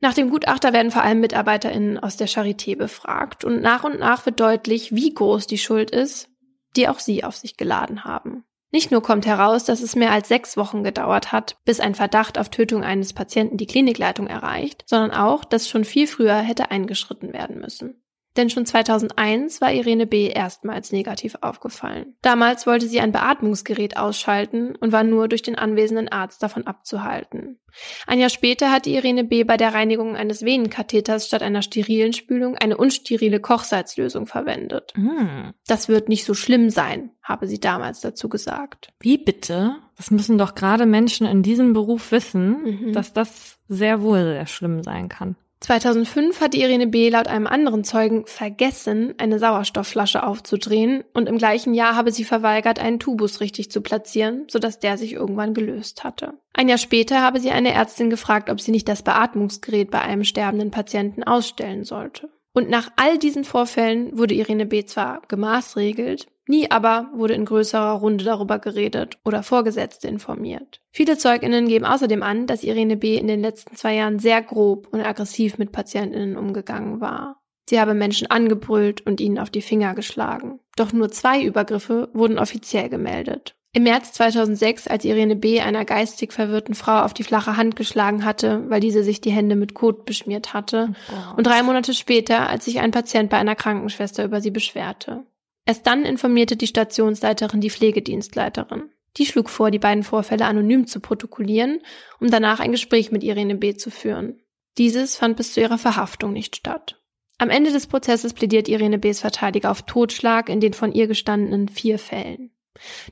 Nach 0.00 0.14
dem 0.14 0.30
Gutachter 0.30 0.72
werden 0.72 0.90
vor 0.90 1.02
allem 1.02 1.20
MitarbeiterInnen 1.20 1.98
aus 1.98 2.16
der 2.16 2.28
Charité 2.28 2.76
befragt 2.76 3.44
und 3.44 3.60
nach 3.60 3.84
und 3.84 3.98
nach 3.98 4.26
wird 4.26 4.40
deutlich, 4.40 4.94
wie 4.94 5.12
groß 5.12 5.46
die 5.46 5.58
Schuld 5.58 5.90
ist, 5.90 6.30
die 6.76 6.88
auch 6.88 7.00
sie 7.00 7.24
auf 7.24 7.36
sich 7.36 7.56
geladen 7.56 8.04
haben. 8.04 8.44
Nicht 8.70 8.90
nur 8.90 9.02
kommt 9.02 9.24
heraus, 9.24 9.64
dass 9.64 9.80
es 9.80 9.96
mehr 9.96 10.12
als 10.12 10.28
sechs 10.28 10.56
Wochen 10.56 10.84
gedauert 10.84 11.32
hat, 11.32 11.56
bis 11.64 11.80
ein 11.80 11.94
Verdacht 11.94 12.38
auf 12.38 12.50
Tötung 12.50 12.84
eines 12.84 13.14
Patienten 13.14 13.56
die 13.56 13.66
Klinikleitung 13.66 14.26
erreicht, 14.26 14.84
sondern 14.86 15.12
auch, 15.12 15.44
dass 15.44 15.68
schon 15.68 15.84
viel 15.84 16.06
früher 16.06 16.36
hätte 16.36 16.70
eingeschritten 16.70 17.32
werden 17.32 17.58
müssen. 17.58 18.02
Denn 18.38 18.50
schon 18.50 18.66
2001 18.66 19.60
war 19.60 19.72
Irene 19.72 20.06
B. 20.06 20.28
erstmals 20.28 20.92
negativ 20.92 21.34
aufgefallen. 21.40 22.14
Damals 22.22 22.68
wollte 22.68 22.86
sie 22.86 23.00
ein 23.00 23.10
Beatmungsgerät 23.10 23.96
ausschalten 23.96 24.76
und 24.76 24.92
war 24.92 25.02
nur 25.02 25.26
durch 25.26 25.42
den 25.42 25.56
anwesenden 25.56 26.08
Arzt 26.08 26.40
davon 26.40 26.64
abzuhalten. 26.64 27.58
Ein 28.06 28.20
Jahr 28.20 28.30
später 28.30 28.70
hatte 28.70 28.90
Irene 28.90 29.24
B. 29.24 29.42
bei 29.42 29.56
der 29.56 29.74
Reinigung 29.74 30.14
eines 30.14 30.44
Venenkatheters 30.44 31.26
statt 31.26 31.42
einer 31.42 31.62
sterilen 31.62 32.12
Spülung 32.12 32.56
eine 32.56 32.76
unsterile 32.76 33.40
Kochsalzlösung 33.40 34.26
verwendet. 34.26 34.92
Mm. 34.96 35.50
Das 35.66 35.88
wird 35.88 36.08
nicht 36.08 36.24
so 36.24 36.34
schlimm 36.34 36.70
sein, 36.70 37.10
habe 37.24 37.48
sie 37.48 37.58
damals 37.58 38.00
dazu 38.00 38.28
gesagt. 38.28 38.92
Wie 39.00 39.18
bitte? 39.18 39.74
Das 39.96 40.12
müssen 40.12 40.38
doch 40.38 40.54
gerade 40.54 40.86
Menschen 40.86 41.26
in 41.26 41.42
diesem 41.42 41.72
Beruf 41.72 42.12
wissen, 42.12 42.62
mhm. 42.62 42.92
dass 42.92 43.12
das 43.12 43.58
sehr 43.66 44.00
wohl 44.00 44.22
sehr 44.22 44.46
schlimm 44.46 44.84
sein 44.84 45.08
kann. 45.08 45.34
2005 45.68 46.40
hatte 46.40 46.56
Irene 46.56 46.86
B. 46.86 47.10
laut 47.10 47.28
einem 47.28 47.46
anderen 47.46 47.84
Zeugen 47.84 48.24
vergessen, 48.24 49.12
eine 49.18 49.38
Sauerstoffflasche 49.38 50.22
aufzudrehen 50.22 51.04
und 51.12 51.28
im 51.28 51.36
gleichen 51.36 51.74
Jahr 51.74 51.94
habe 51.94 52.10
sie 52.10 52.24
verweigert, 52.24 52.78
einen 52.78 52.98
Tubus 52.98 53.42
richtig 53.42 53.70
zu 53.70 53.82
platzieren, 53.82 54.46
sodass 54.48 54.78
der 54.78 54.96
sich 54.96 55.12
irgendwann 55.12 55.52
gelöst 55.52 56.04
hatte. 56.04 56.32
Ein 56.54 56.70
Jahr 56.70 56.78
später 56.78 57.20
habe 57.20 57.38
sie 57.38 57.50
eine 57.50 57.74
Ärztin 57.74 58.08
gefragt, 58.08 58.48
ob 58.48 58.62
sie 58.62 58.70
nicht 58.70 58.88
das 58.88 59.02
Beatmungsgerät 59.02 59.90
bei 59.90 60.00
einem 60.00 60.24
sterbenden 60.24 60.70
Patienten 60.70 61.22
ausstellen 61.22 61.84
sollte. 61.84 62.30
Und 62.54 62.70
nach 62.70 62.88
all 62.96 63.18
diesen 63.18 63.44
Vorfällen 63.44 64.16
wurde 64.16 64.32
Irene 64.32 64.64
B. 64.64 64.86
zwar 64.86 65.20
gemaßregelt, 65.28 66.28
Nie 66.48 66.70
aber 66.70 67.10
wurde 67.14 67.34
in 67.34 67.44
größerer 67.44 67.92
Runde 67.92 68.24
darüber 68.24 68.58
geredet 68.58 69.18
oder 69.24 69.42
Vorgesetzte 69.42 70.08
informiert. 70.08 70.80
Viele 70.90 71.18
Zeuginnen 71.18 71.68
geben 71.68 71.84
außerdem 71.84 72.22
an, 72.22 72.46
dass 72.46 72.64
Irene 72.64 72.96
B. 72.96 73.16
in 73.16 73.28
den 73.28 73.42
letzten 73.42 73.76
zwei 73.76 73.94
Jahren 73.94 74.18
sehr 74.18 74.40
grob 74.40 74.88
und 74.90 75.02
aggressiv 75.02 75.58
mit 75.58 75.72
Patientinnen 75.72 76.38
umgegangen 76.38 77.02
war. 77.02 77.42
Sie 77.68 77.78
habe 77.78 77.92
Menschen 77.92 78.30
angebrüllt 78.30 79.06
und 79.06 79.20
ihnen 79.20 79.38
auf 79.38 79.50
die 79.50 79.60
Finger 79.60 79.94
geschlagen. 79.94 80.58
Doch 80.76 80.94
nur 80.94 81.10
zwei 81.10 81.42
Übergriffe 81.42 82.08
wurden 82.14 82.38
offiziell 82.38 82.88
gemeldet. 82.88 83.54
Im 83.74 83.82
März 83.82 84.14
2006, 84.14 84.88
als 84.88 85.04
Irene 85.04 85.36
B. 85.36 85.60
einer 85.60 85.84
geistig 85.84 86.32
verwirrten 86.32 86.74
Frau 86.74 87.00
auf 87.02 87.12
die 87.12 87.24
flache 87.24 87.58
Hand 87.58 87.76
geschlagen 87.76 88.24
hatte, 88.24 88.64
weil 88.70 88.80
diese 88.80 89.02
sich 89.02 89.20
die 89.20 89.30
Hände 89.30 89.54
mit 89.54 89.74
Kot 89.74 90.06
beschmiert 90.06 90.54
hatte. 90.54 90.94
Oh 91.10 91.36
und 91.36 91.46
drei 91.46 91.62
Monate 91.62 91.92
später, 91.92 92.48
als 92.48 92.64
sich 92.64 92.80
ein 92.80 92.90
Patient 92.90 93.28
bei 93.28 93.36
einer 93.36 93.54
Krankenschwester 93.54 94.24
über 94.24 94.40
sie 94.40 94.50
beschwerte. 94.50 95.26
Erst 95.68 95.86
dann 95.86 96.06
informierte 96.06 96.56
die 96.56 96.66
Stationsleiterin 96.66 97.60
die 97.60 97.68
Pflegedienstleiterin. 97.68 98.90
Die 99.18 99.26
schlug 99.26 99.50
vor, 99.50 99.70
die 99.70 99.78
beiden 99.78 100.02
Vorfälle 100.02 100.46
anonym 100.46 100.86
zu 100.86 100.98
protokollieren, 100.98 101.82
um 102.20 102.30
danach 102.30 102.58
ein 102.58 102.72
Gespräch 102.72 103.12
mit 103.12 103.22
Irene 103.22 103.54
B. 103.54 103.74
zu 103.74 103.90
führen. 103.90 104.40
Dieses 104.78 105.16
fand 105.16 105.36
bis 105.36 105.52
zu 105.52 105.60
ihrer 105.60 105.76
Verhaftung 105.76 106.32
nicht 106.32 106.56
statt. 106.56 107.02
Am 107.36 107.50
Ende 107.50 107.70
des 107.70 107.86
Prozesses 107.86 108.32
plädiert 108.32 108.66
Irene 108.66 108.98
B.s 108.98 109.20
Verteidiger 109.20 109.70
auf 109.70 109.82
Totschlag 109.82 110.48
in 110.48 110.60
den 110.60 110.72
von 110.72 110.90
ihr 110.90 111.06
gestandenen 111.06 111.68
vier 111.68 111.98
Fällen. 111.98 112.50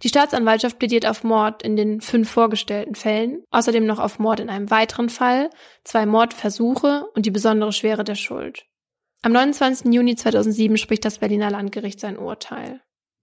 Die 0.03 0.09
Staatsanwaltschaft 0.09 0.79
plädiert 0.79 1.05
auf 1.05 1.25
Mord 1.25 1.63
in 1.63 1.77
den 1.77 2.01
fünf 2.01 2.31
vorgestellten 2.31 2.95
Fällen, 2.95 3.45
außerdem 3.51 3.85
noch 3.85 3.99
auf 3.99 4.19
Mord 4.19 4.41
in 4.41 4.49
einem 4.49 4.71
weiteren 4.71 5.11
Fall, 5.11 5.51
zwei 5.85 6.07
Mordversuche 6.07 7.05
und 7.15 7.27
die 7.27 7.31
besondere 7.31 7.73
Schwere 7.73 8.03
der 8.03 8.15
Schuld. 8.15 8.65
Am 9.27 9.33
29. 9.33 9.93
Juni 9.93 10.14
2007 10.14 10.77
spricht 10.77 11.05
das 11.05 11.18
Berliner 11.18 11.51
Landgericht 11.51 11.99
sein 11.99 12.16
Urteil. 12.16 12.81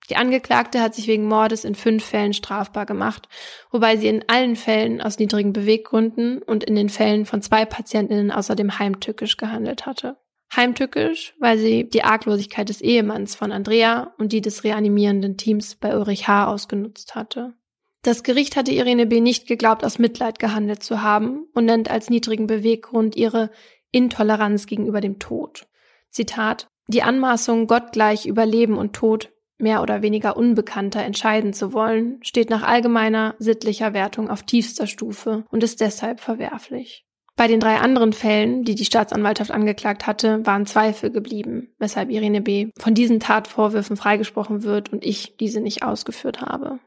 Die 0.09 0.17
Angeklagte 0.17 0.81
hat 0.81 0.93
sich 0.93 1.07
wegen 1.07 1.29
Mordes 1.29 1.63
in 1.63 1.75
fünf 1.75 2.03
Fällen 2.03 2.33
strafbar 2.33 2.85
gemacht, 2.85 3.29
wobei 3.71 3.95
sie 3.95 4.09
in 4.09 4.25
allen 4.27 4.57
Fällen 4.57 4.99
aus 4.99 5.17
niedrigen 5.17 5.53
Beweggründen 5.53 6.41
und 6.41 6.65
in 6.65 6.75
den 6.75 6.89
Fällen 6.89 7.25
von 7.25 7.41
zwei 7.41 7.63
Patientinnen 7.63 8.31
außerdem 8.31 8.79
heimtückisch 8.79 9.37
gehandelt 9.37 9.85
hatte. 9.85 10.17
Heimtückisch, 10.53 11.35
weil 11.39 11.57
sie 11.57 11.87
die 11.87 12.03
Arglosigkeit 12.03 12.67
des 12.67 12.81
Ehemanns 12.81 13.35
von 13.35 13.53
Andrea 13.53 14.13
und 14.17 14.33
die 14.33 14.41
des 14.41 14.65
reanimierenden 14.65 15.37
Teams 15.37 15.75
bei 15.75 15.95
Ulrich 15.95 16.27
H. 16.27 16.47
ausgenutzt 16.47 17.15
hatte. 17.15 17.53
Das 18.01 18.23
Gericht 18.23 18.57
hatte 18.57 18.73
Irene 18.73 19.05
B. 19.05 19.21
nicht 19.21 19.47
geglaubt, 19.47 19.85
aus 19.85 19.99
Mitleid 19.99 20.37
gehandelt 20.37 20.83
zu 20.83 21.01
haben 21.01 21.47
und 21.53 21.63
nennt 21.63 21.89
als 21.89 22.09
niedrigen 22.09 22.47
Beweggrund 22.47 23.15
ihre 23.15 23.51
Intoleranz 23.91 24.65
gegenüber 24.65 24.99
dem 24.99 25.17
Tod. 25.17 25.65
Zitat, 26.13 26.67
die 26.87 27.03
Anmaßung, 27.03 27.67
Gott 27.67 27.91
gleich 27.91 28.25
über 28.25 28.45
Leben 28.45 28.77
und 28.77 28.93
Tod 28.93 29.31
mehr 29.57 29.81
oder 29.81 30.01
weniger 30.01 30.37
Unbekannter 30.37 31.01
entscheiden 31.01 31.53
zu 31.53 31.73
wollen, 31.73 32.19
steht 32.23 32.49
nach 32.49 32.63
allgemeiner 32.63 33.35
sittlicher 33.39 33.93
Wertung 33.93 34.29
auf 34.29 34.43
tiefster 34.43 34.87
Stufe 34.87 35.45
und 35.49 35.63
ist 35.63 35.81
deshalb 35.81 36.19
verwerflich. 36.19 37.05
Bei 37.35 37.47
den 37.47 37.59
drei 37.59 37.77
anderen 37.77 38.13
Fällen, 38.13 38.63
die 38.63 38.75
die 38.75 38.85
Staatsanwaltschaft 38.85 39.49
angeklagt 39.49 40.05
hatte, 40.05 40.45
waren 40.45 40.67
Zweifel 40.67 41.09
geblieben, 41.09 41.73
weshalb 41.79 42.11
Irene 42.11 42.41
B. 42.41 42.69
von 42.77 42.93
diesen 42.93 43.19
Tatvorwürfen 43.19 43.97
freigesprochen 43.97 44.61
wird 44.61 44.93
und 44.93 45.03
ich 45.03 45.35
diese 45.37 45.59
nicht 45.59 45.81
ausgeführt 45.81 46.41
habe. 46.41 46.79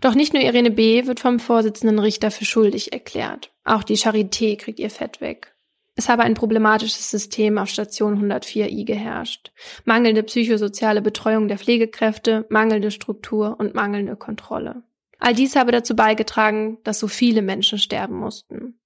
Doch 0.00 0.14
nicht 0.14 0.32
nur 0.32 0.42
Irene 0.42 0.70
B. 0.70 1.06
wird 1.06 1.20
vom 1.20 1.38
Vorsitzenden 1.38 1.98
Richter 1.98 2.30
für 2.30 2.46
schuldig 2.46 2.92
erklärt. 2.92 3.52
Auch 3.64 3.82
die 3.82 3.98
Charité 3.98 4.56
kriegt 4.56 4.78
ihr 4.78 4.90
Fett 4.90 5.20
weg. 5.20 5.54
Es 5.98 6.08
habe 6.08 6.22
ein 6.22 6.34
problematisches 6.34 7.10
System 7.10 7.58
auf 7.58 7.70
Station 7.70 8.22
104i 8.22 8.84
geherrscht. 8.84 9.50
Mangelnde 9.84 10.22
psychosoziale 10.22 11.02
Betreuung 11.02 11.48
der 11.48 11.58
Pflegekräfte, 11.58 12.46
mangelnde 12.50 12.92
Struktur 12.92 13.56
und 13.58 13.74
mangelnde 13.74 14.14
Kontrolle. 14.14 14.84
All 15.18 15.34
dies 15.34 15.56
habe 15.56 15.72
dazu 15.72 15.96
beigetragen, 15.96 16.78
dass 16.84 17.00
so 17.00 17.08
viele 17.08 17.42
Menschen 17.42 17.80
sterben 17.80 18.16
mussten. 18.16 18.78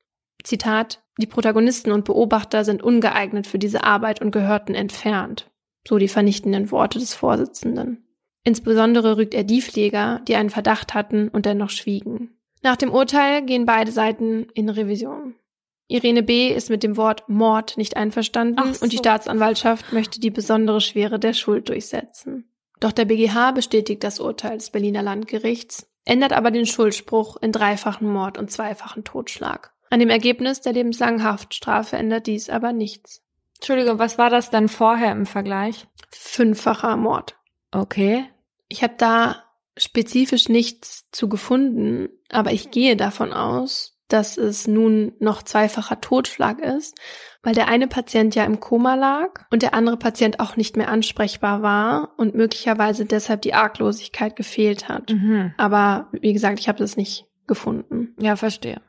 Zitat, 0.43 1.03
die 1.19 1.27
Protagonisten 1.27 1.93
und 1.93 2.07
Beobachter 2.07 2.65
sind 2.65 2.83
ungeeignet 2.83 3.47
für 3.47 3.59
diese 3.59 3.85
Arbeit 3.85 4.23
und 4.23 4.31
gehörten 4.31 4.75
entfernt. 4.75 5.51
So 5.87 5.99
die 5.99 6.09
vernichtenden 6.09 6.71
Worte 6.71 6.99
des 6.99 7.13
Vorsitzenden. 7.13 8.07
Insbesondere 8.43 9.19
rügt 9.19 9.35
er 9.35 9.45
die 9.45 9.61
Pfleger, 9.61 10.23
die 10.27 10.37
einen 10.37 10.49
Verdacht 10.49 10.95
hatten 10.95 11.29
und 11.29 11.45
dennoch 11.45 11.69
schwiegen. 11.69 12.39
Nach 12.63 12.77
dem 12.77 12.91
Urteil 12.91 13.45
gehen 13.45 13.67
beide 13.67 13.93
Seiten 13.93 14.47
in 14.55 14.71
Revision. 14.71 15.35
Irene 15.93 16.23
B. 16.23 16.49
ist 16.49 16.71
mit 16.71 16.83
dem 16.83 16.97
Wort 16.97 17.29
Mord 17.29 17.77
nicht 17.77 17.97
einverstanden 17.97 18.75
so. 18.75 18.83
und 18.83 18.93
die 18.93 18.99
Staatsanwaltschaft 18.99 19.93
möchte 19.93 20.21
die 20.21 20.31
besondere 20.31 20.81
Schwere 20.81 21.19
der 21.19 21.35
Schuld 21.35 21.69
durchsetzen. 21.69 22.49
Doch 22.81 22.93
der 22.93 23.05
BGH 23.05 23.53
bestätigt 23.53 24.03
das 24.03 24.19
Urteil 24.19 24.59
des 24.59 24.71
Berliner 24.71 25.03
Landgerichts, 25.03 25.87
ändert 26.05 26.33
aber 26.33 26.51
den 26.51 26.67
Schuldspruch 26.67 27.37
in 27.43 27.53
dreifachen 27.53 28.09
Mord 28.09 28.39
und 28.39 28.51
zweifachen 28.51 29.05
Totschlag. 29.05 29.73
An 29.91 30.01
dem 30.01 30.09
Ergebnis 30.09 30.63
der 30.63 30.73
lebenslangen 30.73 31.23
Haftstrafe 31.23 31.97
ändert 31.97 32.27
dies 32.27 32.49
aber 32.49 32.73
nichts. 32.73 33.23
Entschuldigung, 33.57 33.99
was 33.99 34.17
war 34.17 34.31
das 34.31 34.51
dann 34.51 34.69
vorher 34.69 35.13
im 35.13 35.27
Vergleich? 35.27 35.87
Fünffacher 36.11 36.97
Mord. 36.97 37.37
Okay. 37.71 38.25
Ich 38.69 38.83
habe 38.83 38.95
da 38.97 39.45
spezifisch 39.77 40.49
nichts 40.49 41.05
zu 41.13 41.29
gefunden, 41.29 42.09
aber 42.31 42.53
ich 42.53 42.71
gehe 42.71 42.97
davon 42.97 43.33
aus, 43.33 43.92
dass 44.13 44.37
es 44.37 44.67
nun 44.67 45.13
noch 45.19 45.43
zweifacher 45.43 46.01
Totschlag 46.01 46.61
ist, 46.61 46.99
weil 47.43 47.55
der 47.55 47.69
eine 47.69 47.89
Patient 47.89 48.35
ja 48.35 48.45
im 48.45 48.61
Koma 48.61 48.95
lag 48.95 49.45
und 49.51 49.63
der 49.63 49.75
andere 49.75 49.97
Patient 49.97 50.41
auch 50.41 50.57
nicht 50.57 50.77
mehr 50.77 50.89
ansprechbar 50.89 51.63
war 51.63 52.13
und 52.17 52.35
möglicherweise 52.35 53.05
deshalb 53.05 53.43
die 53.43 53.55
Arglosigkeit 53.55 54.37
gefehlt 54.37 54.89
hat. 54.89 55.11
Mhm. 55.11 55.55
Aber 55.57 56.09
wie 56.13 56.33
gesagt, 56.33 56.61
ich 56.61 56.69
habe 56.69 56.79
das 56.79 56.97
nicht 56.97 57.27
gefunden. 57.47 58.15
Ja, 58.19 58.37
verstehe. 58.37 58.81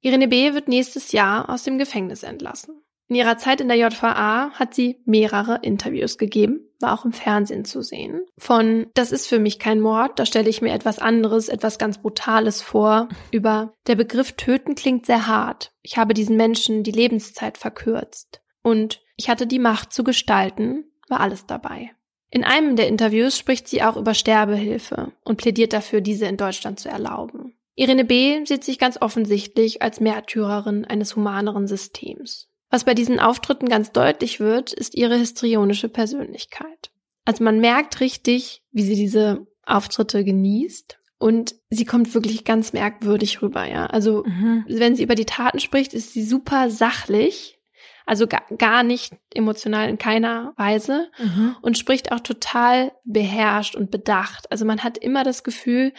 Irene 0.00 0.28
B. 0.28 0.54
wird 0.54 0.68
nächstes 0.68 1.12
Jahr 1.12 1.48
aus 1.50 1.64
dem 1.64 1.78
Gefängnis 1.78 2.22
entlassen. 2.22 2.80
In 3.08 3.16
ihrer 3.16 3.38
Zeit 3.38 3.62
in 3.62 3.68
der 3.68 3.78
JVA 3.78 4.50
hat 4.50 4.74
sie 4.74 5.00
mehrere 5.06 5.60
Interviews 5.62 6.18
gegeben, 6.18 6.60
war 6.78 6.92
auch 6.92 7.06
im 7.06 7.12
Fernsehen 7.12 7.64
zu 7.64 7.80
sehen. 7.80 8.26
Von 8.36 8.88
Das 8.92 9.12
ist 9.12 9.26
für 9.26 9.38
mich 9.38 9.58
kein 9.58 9.80
Mord, 9.80 10.18
da 10.18 10.26
stelle 10.26 10.50
ich 10.50 10.60
mir 10.60 10.74
etwas 10.74 10.98
anderes, 10.98 11.48
etwas 11.48 11.78
ganz 11.78 11.98
Brutales 11.98 12.60
vor, 12.60 13.08
über 13.30 13.72
Der 13.86 13.96
Begriff 13.96 14.32
töten 14.32 14.74
klingt 14.74 15.06
sehr 15.06 15.26
hart. 15.26 15.72
Ich 15.80 15.96
habe 15.96 16.12
diesen 16.12 16.36
Menschen 16.36 16.82
die 16.82 16.92
Lebenszeit 16.92 17.56
verkürzt. 17.56 18.42
Und 18.62 19.00
ich 19.16 19.30
hatte 19.30 19.46
die 19.46 19.58
Macht 19.58 19.94
zu 19.94 20.04
gestalten, 20.04 20.84
war 21.08 21.20
alles 21.20 21.46
dabei. 21.46 21.92
In 22.30 22.44
einem 22.44 22.76
der 22.76 22.88
Interviews 22.88 23.38
spricht 23.38 23.68
sie 23.68 23.82
auch 23.82 23.96
über 23.96 24.12
Sterbehilfe 24.12 25.12
und 25.24 25.38
plädiert 25.38 25.72
dafür, 25.72 26.02
diese 26.02 26.26
in 26.26 26.36
Deutschland 26.36 26.78
zu 26.78 26.90
erlauben. 26.90 27.54
Irene 27.74 28.04
B. 28.04 28.44
sieht 28.44 28.64
sich 28.64 28.78
ganz 28.78 29.00
offensichtlich 29.00 29.80
als 29.80 30.00
Märtyrerin 30.00 30.84
eines 30.84 31.16
humaneren 31.16 31.66
Systems. 31.66 32.48
Was 32.70 32.84
bei 32.84 32.94
diesen 32.94 33.18
Auftritten 33.18 33.68
ganz 33.68 33.92
deutlich 33.92 34.40
wird, 34.40 34.72
ist 34.72 34.94
ihre 34.94 35.16
histrionische 35.16 35.88
Persönlichkeit. 35.88 36.90
Also 37.24 37.44
man 37.44 37.60
merkt 37.60 38.00
richtig, 38.00 38.62
wie 38.72 38.82
sie 38.82 38.94
diese 38.94 39.46
Auftritte 39.64 40.24
genießt 40.24 40.98
und 41.18 41.56
sie 41.70 41.84
kommt 41.84 42.14
wirklich 42.14 42.44
ganz 42.44 42.72
merkwürdig 42.72 43.42
rüber, 43.42 43.64
ja. 43.68 43.86
Also 43.86 44.24
mhm. 44.24 44.64
wenn 44.68 44.96
sie 44.96 45.02
über 45.02 45.14
die 45.14 45.26
Taten 45.26 45.60
spricht, 45.60 45.92
ist 45.92 46.12
sie 46.12 46.22
super 46.24 46.70
sachlich, 46.70 47.58
also 48.06 48.26
gar, 48.26 48.44
gar 48.56 48.82
nicht 48.82 49.14
emotional 49.34 49.88
in 49.88 49.98
keiner 49.98 50.54
Weise 50.56 51.10
mhm. 51.18 51.56
und 51.60 51.76
spricht 51.76 52.12
auch 52.12 52.20
total 52.20 52.92
beherrscht 53.04 53.76
und 53.76 53.90
bedacht. 53.90 54.50
Also 54.50 54.64
man 54.64 54.82
hat 54.82 54.96
immer 54.96 55.24
das 55.24 55.42
Gefühl, 55.42 55.92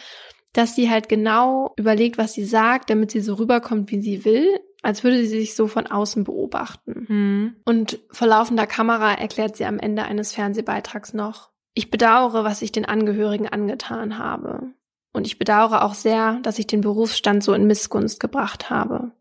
dass 0.52 0.74
sie 0.74 0.90
halt 0.90 1.08
genau 1.08 1.74
überlegt, 1.76 2.18
was 2.18 2.32
sie 2.32 2.44
sagt, 2.44 2.90
damit 2.90 3.12
sie 3.12 3.20
so 3.20 3.34
rüberkommt, 3.34 3.92
wie 3.92 4.00
sie 4.00 4.24
will, 4.24 4.48
als 4.82 5.04
würde 5.04 5.18
sie 5.18 5.26
sich 5.26 5.54
so 5.54 5.66
von 5.66 5.86
außen 5.86 6.24
beobachten. 6.24 7.06
Mhm. 7.08 7.56
Und 7.64 7.98
vor 8.10 8.28
laufender 8.28 8.66
Kamera 8.66 9.12
erklärt 9.14 9.56
sie 9.56 9.64
am 9.64 9.78
Ende 9.78 10.04
eines 10.04 10.32
Fernsehbeitrags 10.32 11.12
noch, 11.12 11.50
ich 11.74 11.90
bedauere, 11.90 12.44
was 12.44 12.62
ich 12.62 12.72
den 12.72 12.84
Angehörigen 12.84 13.48
angetan 13.48 14.18
habe. 14.18 14.72
Und 15.12 15.26
ich 15.26 15.38
bedauere 15.38 15.84
auch 15.84 15.94
sehr, 15.94 16.38
dass 16.42 16.58
ich 16.58 16.66
den 16.66 16.80
Berufsstand 16.80 17.42
so 17.42 17.52
in 17.52 17.66
Missgunst 17.66 18.20
gebracht 18.20 18.70
habe. 18.70 19.12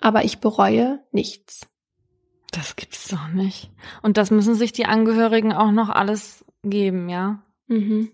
Aber 0.00 0.24
ich 0.24 0.38
bereue 0.38 1.00
nichts. 1.12 1.66
Das 2.50 2.76
gibt's 2.76 3.08
doch 3.08 3.28
nicht. 3.28 3.70
Und 4.02 4.16
das 4.16 4.30
müssen 4.30 4.54
sich 4.54 4.72
die 4.72 4.86
Angehörigen 4.86 5.52
auch 5.52 5.72
noch 5.72 5.88
alles 5.88 6.44
geben, 6.62 7.08
ja? 7.08 7.42
Mhm. 7.66 8.10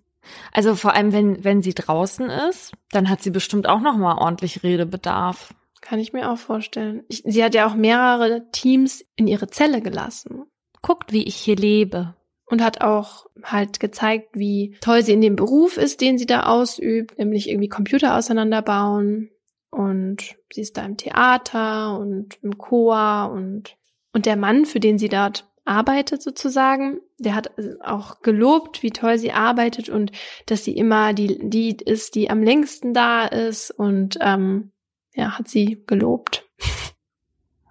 Also 0.52 0.74
vor 0.76 0.94
allem, 0.94 1.12
wenn, 1.12 1.44
wenn 1.44 1.62
sie 1.62 1.74
draußen 1.74 2.28
ist, 2.28 2.72
dann 2.90 3.08
hat 3.08 3.22
sie 3.22 3.30
bestimmt 3.30 3.68
auch 3.68 3.80
noch 3.80 3.96
mal 3.96 4.16
ordentlich 4.18 4.62
Redebedarf. 4.62 5.54
Kann 5.80 5.98
ich 5.98 6.12
mir 6.12 6.30
auch 6.30 6.38
vorstellen. 6.38 7.04
Ich, 7.08 7.22
sie 7.24 7.42
hat 7.42 7.54
ja 7.54 7.66
auch 7.66 7.74
mehrere 7.74 8.50
Teams 8.50 9.04
in 9.16 9.26
ihre 9.26 9.48
Zelle 9.48 9.80
gelassen. 9.80 10.44
Guckt, 10.82 11.12
wie 11.12 11.24
ich 11.24 11.36
hier 11.36 11.56
lebe. 11.56 12.14
Und 12.46 12.62
hat 12.62 12.80
auch 12.80 13.26
halt 13.42 13.78
gezeigt, 13.78 14.30
wie 14.34 14.76
toll 14.80 15.02
sie 15.02 15.12
in 15.12 15.20
dem 15.20 15.36
Beruf 15.36 15.76
ist, 15.76 16.00
den 16.00 16.18
sie 16.18 16.26
da 16.26 16.46
ausübt, 16.46 17.16
nämlich 17.16 17.48
irgendwie 17.48 17.68
Computer 17.68 18.16
auseinanderbauen. 18.16 19.30
Und 19.70 20.36
sie 20.52 20.62
ist 20.62 20.76
da 20.76 20.84
im 20.84 20.96
Theater 20.96 21.96
und 21.98 22.38
im 22.42 22.58
Chor 22.58 23.30
und, 23.32 23.76
und 24.12 24.26
der 24.26 24.36
Mann, 24.36 24.66
für 24.66 24.80
den 24.80 24.98
sie 24.98 25.08
dort 25.08 25.48
arbeitet 25.64 26.22
sozusagen, 26.22 27.00
der 27.18 27.36
hat 27.36 27.52
auch 27.84 28.22
gelobt, 28.22 28.82
wie 28.82 28.90
toll 28.90 29.18
sie 29.18 29.30
arbeitet 29.30 29.88
und 29.88 30.10
dass 30.46 30.64
sie 30.64 30.76
immer 30.76 31.12
die, 31.12 31.38
die 31.48 31.76
ist, 31.76 32.16
die 32.16 32.30
am 32.30 32.42
längsten 32.42 32.92
da 32.92 33.26
ist 33.26 33.70
und 33.70 34.18
ähm, 34.20 34.72
ja, 35.14 35.38
hat 35.38 35.48
sie 35.48 35.82
gelobt. 35.86 36.48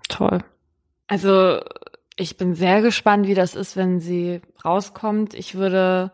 Toll. 0.09 0.39
Also 1.07 1.59
ich 2.15 2.37
bin 2.37 2.53
sehr 2.53 2.81
gespannt, 2.81 3.27
wie 3.27 3.33
das 3.33 3.55
ist, 3.55 3.75
wenn 3.77 3.99
sie 3.99 4.41
rauskommt. 4.63 5.33
Ich 5.33 5.55
würde 5.55 6.11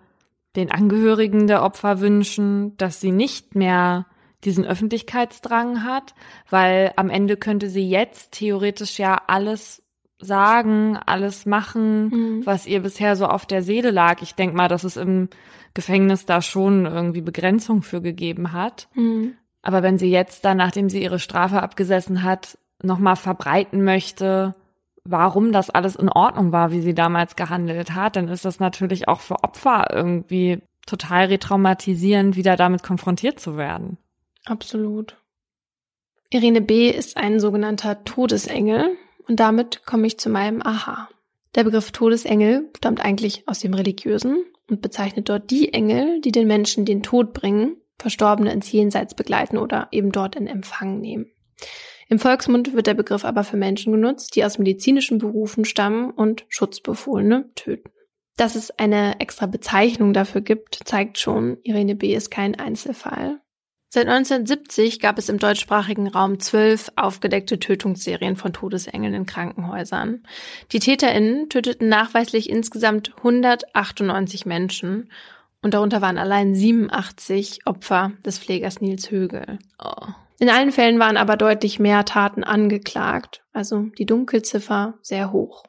den 0.55 0.71
Angehörigen 0.71 1.47
der 1.47 1.63
Opfer 1.63 1.99
wünschen, 1.99 2.77
dass 2.77 3.01
sie 3.01 3.11
nicht 3.11 3.55
mehr 3.55 4.05
diesen 4.43 4.65
Öffentlichkeitsdrang 4.65 5.83
hat, 5.83 6.13
weil 6.49 6.93
am 6.95 7.09
Ende 7.09 7.35
könnte 7.35 7.69
sie 7.69 7.89
jetzt 7.89 8.33
theoretisch 8.33 8.99
ja 8.99 9.19
alles 9.27 9.81
sagen, 10.19 10.97
alles 11.05 11.45
machen, 11.45 12.07
mhm. 12.07 12.45
was 12.45 12.65
ihr 12.67 12.81
bisher 12.81 13.15
so 13.15 13.25
auf 13.25 13.45
der 13.45 13.61
Seele 13.61 13.91
lag. 13.91 14.21
Ich 14.21 14.35
denke 14.35 14.55
mal, 14.55 14.69
dass 14.69 14.83
es 14.83 14.97
im 14.97 15.29
Gefängnis 15.73 16.25
da 16.25 16.41
schon 16.41 16.85
irgendwie 16.85 17.21
Begrenzung 17.21 17.81
für 17.81 18.01
gegeben 18.01 18.53
hat. 18.53 18.87
Mhm. 18.93 19.33
Aber 19.65 19.81
wenn 19.81 19.97
sie 19.97 20.11
jetzt 20.11 20.45
dann, 20.45 20.57
nachdem 20.57 20.89
sie 20.89 21.01
ihre 21.01 21.17
Strafe 21.17 21.63
abgesessen 21.63 22.21
hat, 22.21 22.59
nochmal 22.83 23.15
verbreiten 23.15 23.83
möchte, 23.83 24.53
warum 25.03 25.51
das 25.51 25.71
alles 25.71 25.95
in 25.95 26.07
Ordnung 26.07 26.51
war, 26.51 26.71
wie 26.71 26.81
sie 26.81 26.93
damals 26.93 27.35
gehandelt 27.35 27.95
hat, 27.95 28.15
dann 28.15 28.27
ist 28.27 28.45
das 28.45 28.59
natürlich 28.59 29.07
auch 29.07 29.21
für 29.21 29.43
Opfer 29.43 29.87
irgendwie 29.91 30.61
total 30.85 31.25
retraumatisierend, 31.25 32.35
wieder 32.35 32.57
damit 32.57 32.83
konfrontiert 32.83 33.39
zu 33.39 33.57
werden. 33.57 33.97
Absolut. 34.45 35.17
Irene 36.29 36.61
B. 36.61 36.91
ist 36.91 37.17
ein 37.17 37.39
sogenannter 37.39 38.03
Todesengel 38.03 38.95
und 39.27 39.39
damit 39.39 39.83
komme 39.87 40.05
ich 40.05 40.19
zu 40.19 40.29
meinem 40.29 40.61
Aha. 40.61 41.09
Der 41.55 41.63
Begriff 41.63 41.91
Todesengel 41.91 42.69
stammt 42.77 43.03
eigentlich 43.03 43.47
aus 43.47 43.61
dem 43.61 43.73
Religiösen 43.73 44.45
und 44.69 44.83
bezeichnet 44.83 45.27
dort 45.27 45.49
die 45.49 45.73
Engel, 45.73 46.21
die 46.21 46.31
den 46.31 46.45
Menschen 46.45 46.85
den 46.85 47.01
Tod 47.01 47.33
bringen 47.33 47.77
Verstorbene 47.97 48.51
ins 48.51 48.71
Jenseits 48.71 49.15
begleiten 49.15 49.57
oder 49.57 49.87
eben 49.91 50.11
dort 50.11 50.35
in 50.35 50.47
Empfang 50.47 50.99
nehmen. 50.99 51.31
Im 52.07 52.19
Volksmund 52.19 52.73
wird 52.73 52.87
der 52.87 52.93
Begriff 52.93 53.25
aber 53.25 53.43
für 53.43 53.57
Menschen 53.57 53.91
genutzt, 53.91 54.35
die 54.35 54.45
aus 54.45 54.59
medizinischen 54.59 55.17
Berufen 55.17 55.65
stammen 55.65 56.11
und 56.11 56.45
Schutzbefohlene 56.49 57.49
töten. 57.55 57.89
Dass 58.37 58.55
es 58.55 58.69
eine 58.71 59.19
extra 59.19 59.45
Bezeichnung 59.45 60.13
dafür 60.13 60.41
gibt, 60.41 60.79
zeigt 60.83 61.17
schon, 61.17 61.57
Irene 61.63 61.95
B. 61.95 62.13
ist 62.13 62.29
kein 62.29 62.55
Einzelfall. 62.55 63.39
Seit 63.87 64.07
1970 64.07 64.99
gab 64.99 65.17
es 65.17 65.29
im 65.29 65.37
deutschsprachigen 65.37 66.07
Raum 66.07 66.41
zwölf 66.41 66.91
aufgedeckte 66.97 67.59
Tötungsserien 67.59 68.35
von 68.35 68.51
Todesengeln 68.51 69.13
in 69.13 69.25
Krankenhäusern. 69.25 70.27
Die 70.73 70.79
TäterInnen 70.79 71.47
töteten 71.47 71.87
nachweislich 71.87 72.49
insgesamt 72.49 73.15
198 73.15 74.45
Menschen 74.45 75.09
und 75.65 75.73
darunter 75.73 75.99
waren 75.99 76.19
allein 76.19 76.53
87 76.53 77.61
Opfer 77.65 78.11
des 78.23 78.37
Pflegers 78.37 78.81
Nils 78.81 79.09
Högel. 79.09 79.57
Oh. 79.83 80.05
In 80.37 80.51
allen 80.51 80.71
Fällen 80.71 80.99
waren 80.99 81.17
aber 81.17 81.37
deutlich 81.37 81.79
mehr 81.79 82.05
Taten 82.05 82.43
angeklagt, 82.43 83.43
also 83.51 83.87
die 83.97 84.05
Dunkelziffer 84.05 84.99
sehr 85.01 85.31
hoch. 85.31 85.63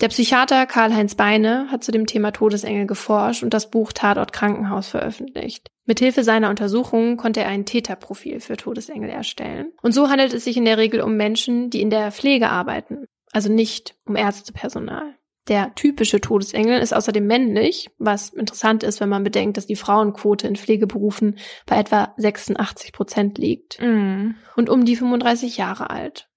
Der 0.00 0.06
Psychiater 0.06 0.66
Karl-Heinz 0.66 1.16
Beine 1.16 1.66
hat 1.72 1.82
zu 1.82 1.90
dem 1.90 2.06
Thema 2.06 2.30
Todesengel 2.30 2.86
geforscht 2.86 3.42
und 3.42 3.52
das 3.52 3.72
Buch 3.72 3.92
Tatort 3.92 4.32
Krankenhaus 4.32 4.86
veröffentlicht. 4.86 5.72
Mithilfe 5.84 6.22
seiner 6.22 6.48
Untersuchungen 6.48 7.16
konnte 7.16 7.40
er 7.40 7.48
ein 7.48 7.66
Täterprofil 7.66 8.38
für 8.38 8.56
Todesengel 8.56 9.10
erstellen. 9.10 9.72
Und 9.82 9.90
so 9.90 10.10
handelt 10.10 10.32
es 10.32 10.44
sich 10.44 10.56
in 10.56 10.64
der 10.64 10.78
Regel 10.78 11.00
um 11.00 11.16
Menschen, 11.16 11.70
die 11.70 11.80
in 11.80 11.90
der 11.90 12.12
Pflege 12.12 12.50
arbeiten, 12.50 13.06
also 13.32 13.50
nicht 13.50 13.96
um 14.04 14.14
Ärztepersonal. 14.14 15.16
Der 15.48 15.74
typische 15.74 16.20
Todesengel 16.20 16.78
ist 16.78 16.94
außerdem 16.94 17.26
männlich, 17.26 17.90
was 17.98 18.28
interessant 18.30 18.84
ist, 18.84 19.00
wenn 19.00 19.08
man 19.08 19.24
bedenkt, 19.24 19.56
dass 19.56 19.66
die 19.66 19.76
Frauenquote 19.76 20.46
in 20.46 20.54
Pflegeberufen 20.54 21.38
bei 21.66 21.78
etwa 21.78 22.14
86 22.16 22.92
Prozent 22.92 23.38
liegt. 23.38 23.80
Mm. 23.80 24.36
Und 24.54 24.70
um 24.70 24.84
die 24.84 24.94
35 24.94 25.56
Jahre 25.56 25.90
alt. 25.90 26.28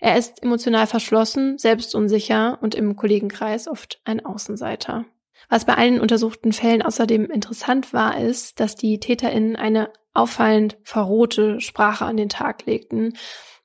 Er 0.00 0.18
ist 0.18 0.42
emotional 0.42 0.86
verschlossen, 0.86 1.56
selbstunsicher 1.56 2.58
und 2.60 2.74
im 2.74 2.94
Kollegenkreis 2.94 3.68
oft 3.68 4.02
ein 4.04 4.24
Außenseiter. 4.24 5.06
Was 5.48 5.64
bei 5.64 5.74
allen 5.74 6.00
untersuchten 6.00 6.52
Fällen 6.52 6.82
außerdem 6.82 7.30
interessant 7.30 7.92
war, 7.94 8.18
ist, 8.20 8.60
dass 8.60 8.76
die 8.76 9.00
TäterInnen 9.00 9.56
eine 9.56 9.90
auffallend 10.12 10.76
verrohte 10.82 11.60
Sprache 11.60 12.04
an 12.04 12.18
den 12.18 12.28
Tag 12.28 12.66
legten 12.66 13.14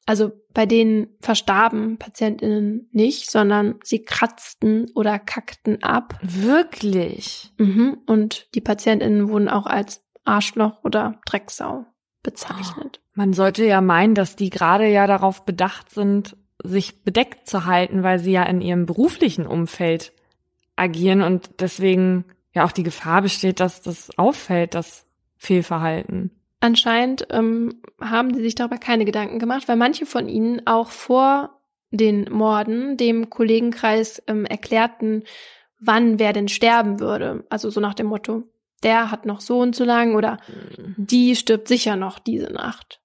also 0.08 0.32
bei 0.54 0.66
denen 0.66 1.10
verstarben 1.20 1.98
PatientInnen 1.98 2.90
nicht, 2.94 3.30
sondern 3.30 3.76
sie 3.84 4.04
kratzten 4.04 4.90
oder 4.96 5.20
kackten 5.20 5.84
ab. 5.84 6.18
Wirklich? 6.24 7.54
Mhm. 7.58 8.00
Und 8.08 8.48
die 8.56 8.62
PatientInnen 8.62 9.28
wurden 9.28 9.50
auch 9.50 9.66
als 9.66 10.02
Arschloch 10.24 10.84
oder 10.84 11.20
Drecksau 11.26 11.86
bezeichnet. 12.24 13.02
Oh, 13.04 13.12
man 13.16 13.34
sollte 13.34 13.66
ja 13.66 13.82
meinen, 13.82 14.16
dass 14.16 14.38
die 14.38 14.50
gerade 14.50 14.88
ja 14.88 15.08
darauf 15.08 15.44
bedacht 15.46 15.92
sind, 15.92 16.38
sich 16.64 17.04
bedeckt 17.04 17.48
zu 17.48 17.66
halten, 17.66 18.02
weil 18.02 18.20
sie 18.20 18.32
ja 18.32 18.44
in 18.44 18.62
ihrem 18.62 18.86
beruflichen 18.86 19.46
Umfeld 19.46 20.14
agieren 20.78 21.22
und 21.22 21.60
deswegen 21.60 22.24
ja 22.54 22.64
auch 22.64 22.72
die 22.72 22.84
Gefahr 22.84 23.22
besteht, 23.22 23.60
dass 23.60 23.82
das 23.82 24.18
auffällt, 24.18 24.74
das 24.74 25.06
Fehlverhalten. 25.36 26.32
Anscheinend 26.60 27.28
ähm, 27.30 27.82
haben 28.02 28.34
sie 28.34 28.42
sich 28.42 28.56
darüber 28.56 28.78
keine 28.78 29.06
Gedanken 29.06 29.40
gemacht, 29.40 29.68
weil 29.68 29.76
manche 29.76 30.06
von 30.06 30.28
ihnen 30.28 30.66
auch 30.66 30.90
vor 30.90 31.62
den 31.92 32.28
Morden 32.32 32.98
dem 32.98 33.30
Kollegenkreis 33.30 34.22
ähm, 34.28 34.46
erklärten, 34.46 35.24
wann 35.80 36.20
wer 36.20 36.34
denn 36.34 36.48
sterben 36.48 37.00
würde. 37.00 37.46
Also 37.50 37.70
so 37.70 37.80
nach 37.80 37.94
dem 37.94 38.08
Motto, 38.08 38.44
der 38.84 39.12
hat 39.12 39.26
noch 39.26 39.42
so 39.42 39.60
und 39.60 39.76
so 39.76 39.84
lang 39.84 40.16
oder 40.16 40.40
mhm. 40.48 40.96
die 40.98 41.36
stirbt 41.36 41.68
sicher 41.68 41.96
noch 41.96 42.20
diese 42.20 42.52
Nacht. 42.52 43.02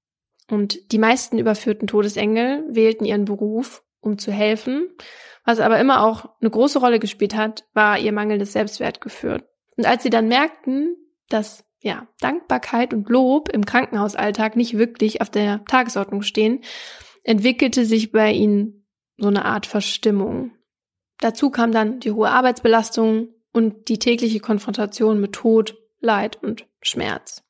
Und 0.51 0.93
die 0.93 0.99
meisten 0.99 1.39
überführten 1.39 1.87
Todesengel 1.87 2.65
wählten 2.69 3.05
ihren 3.05 3.25
Beruf, 3.25 3.83
um 4.01 4.19
zu 4.19 4.33
helfen. 4.33 4.91
Was 5.45 5.61
aber 5.61 5.79
immer 5.79 6.05
auch 6.05 6.27
eine 6.41 6.51
große 6.51 6.79
Rolle 6.79 6.99
gespielt 6.99 7.35
hat, 7.35 7.65
war 7.73 7.99
ihr 7.99 8.13
mangelndes 8.13 8.53
Selbstwertgefühl. 8.53 9.43
Und 9.77 9.87
als 9.87 10.03
sie 10.03 10.11
dann 10.11 10.29
merkten, 10.29 10.97
dass 11.29 11.65
ja, 11.83 12.07
Dankbarkeit 12.21 12.95
und 12.95 13.09
Lob 13.09 13.49
im 13.49 13.67
Krankenhausalltag 13.67 14.57
nicht 14.57 14.79
wirklich 14.79 15.21
auf 15.21 15.31
der 15.31 15.65
Tagesordnung 15.65 16.23
stehen, 16.23 16.63
entwickelte 17.25 17.85
sich 17.85 18.13
bei 18.13 18.33
ihnen 18.33 18.87
so 19.19 19.29
eine 19.29 19.45
Art 19.45 19.67
Verstimmung. 19.67 20.53
Dazu 21.19 21.51
kam 21.51 21.73
dann 21.73 22.01
die 22.01 22.13
hohe 22.13 22.31
Arbeitsbelastung 22.31 23.29
und 23.53 23.89
die 23.89 23.99
tägliche 23.99 24.41
Konfrontation 24.41 25.21
mit 25.21 25.33
Tod, 25.33 25.77
Leid 26.01 26.43
und 26.43 26.67
Schmerz. 26.81 27.45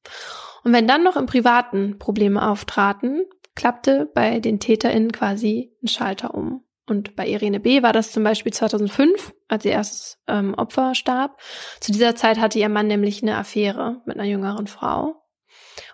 Und 0.64 0.72
wenn 0.72 0.88
dann 0.88 1.02
noch 1.02 1.16
im 1.16 1.26
Privaten 1.26 1.98
Probleme 1.98 2.46
auftraten, 2.46 3.24
klappte 3.54 4.10
bei 4.14 4.40
den 4.40 4.60
TäterInnen 4.60 5.12
quasi 5.12 5.74
ein 5.82 5.88
Schalter 5.88 6.34
um. 6.34 6.64
Und 6.92 7.16
bei 7.16 7.26
Irene 7.26 7.58
B. 7.58 7.82
war 7.82 7.94
das 7.94 8.12
zum 8.12 8.22
Beispiel 8.22 8.52
2005, 8.52 9.32
als 9.48 9.64
ihr 9.64 9.72
erstes 9.72 10.18
ähm, 10.28 10.52
Opfer 10.52 10.94
starb. 10.94 11.40
Zu 11.80 11.90
dieser 11.90 12.14
Zeit 12.14 12.38
hatte 12.38 12.58
ihr 12.58 12.68
Mann 12.68 12.86
nämlich 12.86 13.22
eine 13.22 13.38
Affäre 13.38 14.02
mit 14.04 14.18
einer 14.18 14.28
jüngeren 14.28 14.66
Frau. 14.66 15.22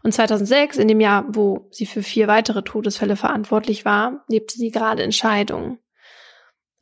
Und 0.03 0.13
2006, 0.13 0.77
in 0.79 0.89
dem 0.89 0.99
Jahr, 0.99 1.25
wo 1.29 1.69
sie 1.71 1.87
für 1.87 2.03
vier 2.03 2.27
weitere 2.27 2.63
Todesfälle 2.63 3.15
verantwortlich 3.15 3.85
war, 3.85 4.25
lebte 4.29 4.57
sie 4.57 4.73
gerade 4.73 5.05
in 5.05 5.13
Scheidung. 5.13 5.79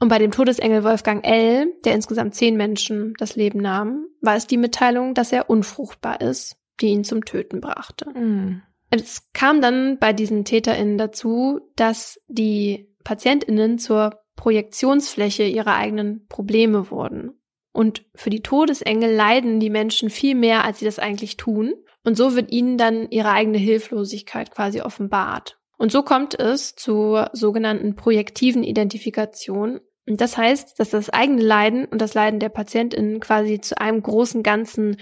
Und 0.01 0.09
bei 0.09 0.19
dem 0.19 0.31
Todesengel 0.31 0.83
Wolfgang 0.83 1.23
L., 1.27 1.75
der 1.85 1.95
insgesamt 1.95 2.35
zehn 2.35 2.57
Menschen 2.57 3.13
das 3.19 3.37
Leben 3.37 3.61
nahm, 3.61 4.07
war 4.23 4.37
es 4.37 4.47
die 4.47 4.57
Mitteilung, 4.57 5.13
dass 5.13 5.31
er 5.31 5.51
unfruchtbar 5.51 6.23
ist, 6.23 6.57
die 6.81 6.87
ihn 6.87 7.05
zum 7.05 7.27
Töten 7.27 7.61
brachte. 7.61 8.09
Mhm. 8.15 8.63
Es 8.89 9.31
kam 9.35 9.61
dann 9.61 9.99
bei 9.99 10.15
diesen 10.15 10.47
TäterInnen 10.47 10.97
dazu, 10.97 11.61
dass 11.77 12.19
die 12.29 12.96
PatientInnen 13.07 13.79
zur 13.79 14.19
Projektionsfläche 14.35 15.45
ihrer 15.45 15.77
eigenen 15.77 16.27
Probleme 16.27 16.91
wurden. 16.91 17.41
Und 17.73 18.05
für 18.17 18.31
die 18.31 18.43
Todesengel 18.43 19.15
leiden 19.15 19.61
die 19.61 19.71
Menschen 19.71 20.11
viel 20.11 20.35
mehr, 20.35 20.65
als 20.65 20.81
sie 20.81 20.87
das 20.87 20.99
eigentlich 20.99 21.37
tun. 21.37 21.75
Und 22.03 22.17
so 22.17 22.35
wird 22.35 22.51
ihnen 22.51 22.79
dann 22.79 23.09
ihre 23.11 23.31
eigene 23.31 23.59
Hilflosigkeit 23.59 24.51
quasi 24.51 24.81
offenbart. 24.81 25.57
Und 25.79 25.93
so 25.93 26.03
kommt 26.03 26.37
es 26.37 26.75
zur 26.75 27.31
sogenannten 27.33 27.95
projektiven 27.95 28.65
Identifikation. 28.65 29.81
Und 30.05 30.21
das 30.21 30.37
heißt, 30.37 30.81
dass 30.81 30.91
das 30.91 31.09
eigene 31.11 31.43
Leiden 31.43 31.85
und 31.85 32.01
das 32.01 32.15
Leiden 32.15 32.41
der 32.41 32.49
PatientInnen 32.49 33.21
quasi 33.21 33.61
zu 33.61 33.81
einem 33.81 34.03
großen 34.03 34.43
Ganzen 34.43 34.97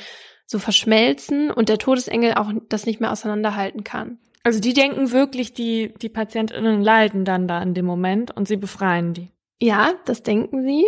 so 0.44 0.58
verschmelzen 0.58 1.50
und 1.50 1.70
der 1.70 1.78
Todesengel 1.78 2.34
auch 2.34 2.52
das 2.68 2.84
nicht 2.84 3.00
mehr 3.00 3.12
auseinanderhalten 3.12 3.82
kann. 3.82 4.18
Also 4.44 4.60
die 4.60 4.74
denken 4.74 5.10
wirklich, 5.10 5.54
die, 5.54 5.94
die 6.00 6.10
PatientInnen 6.10 6.82
leiden 6.82 7.24
dann 7.24 7.48
da 7.48 7.60
in 7.62 7.74
dem 7.74 7.86
Moment 7.86 8.36
und 8.36 8.46
sie 8.46 8.58
befreien 8.58 9.14
die. 9.14 9.30
Ja, 9.60 9.94
das 10.04 10.22
denken 10.22 10.62
sie. 10.62 10.84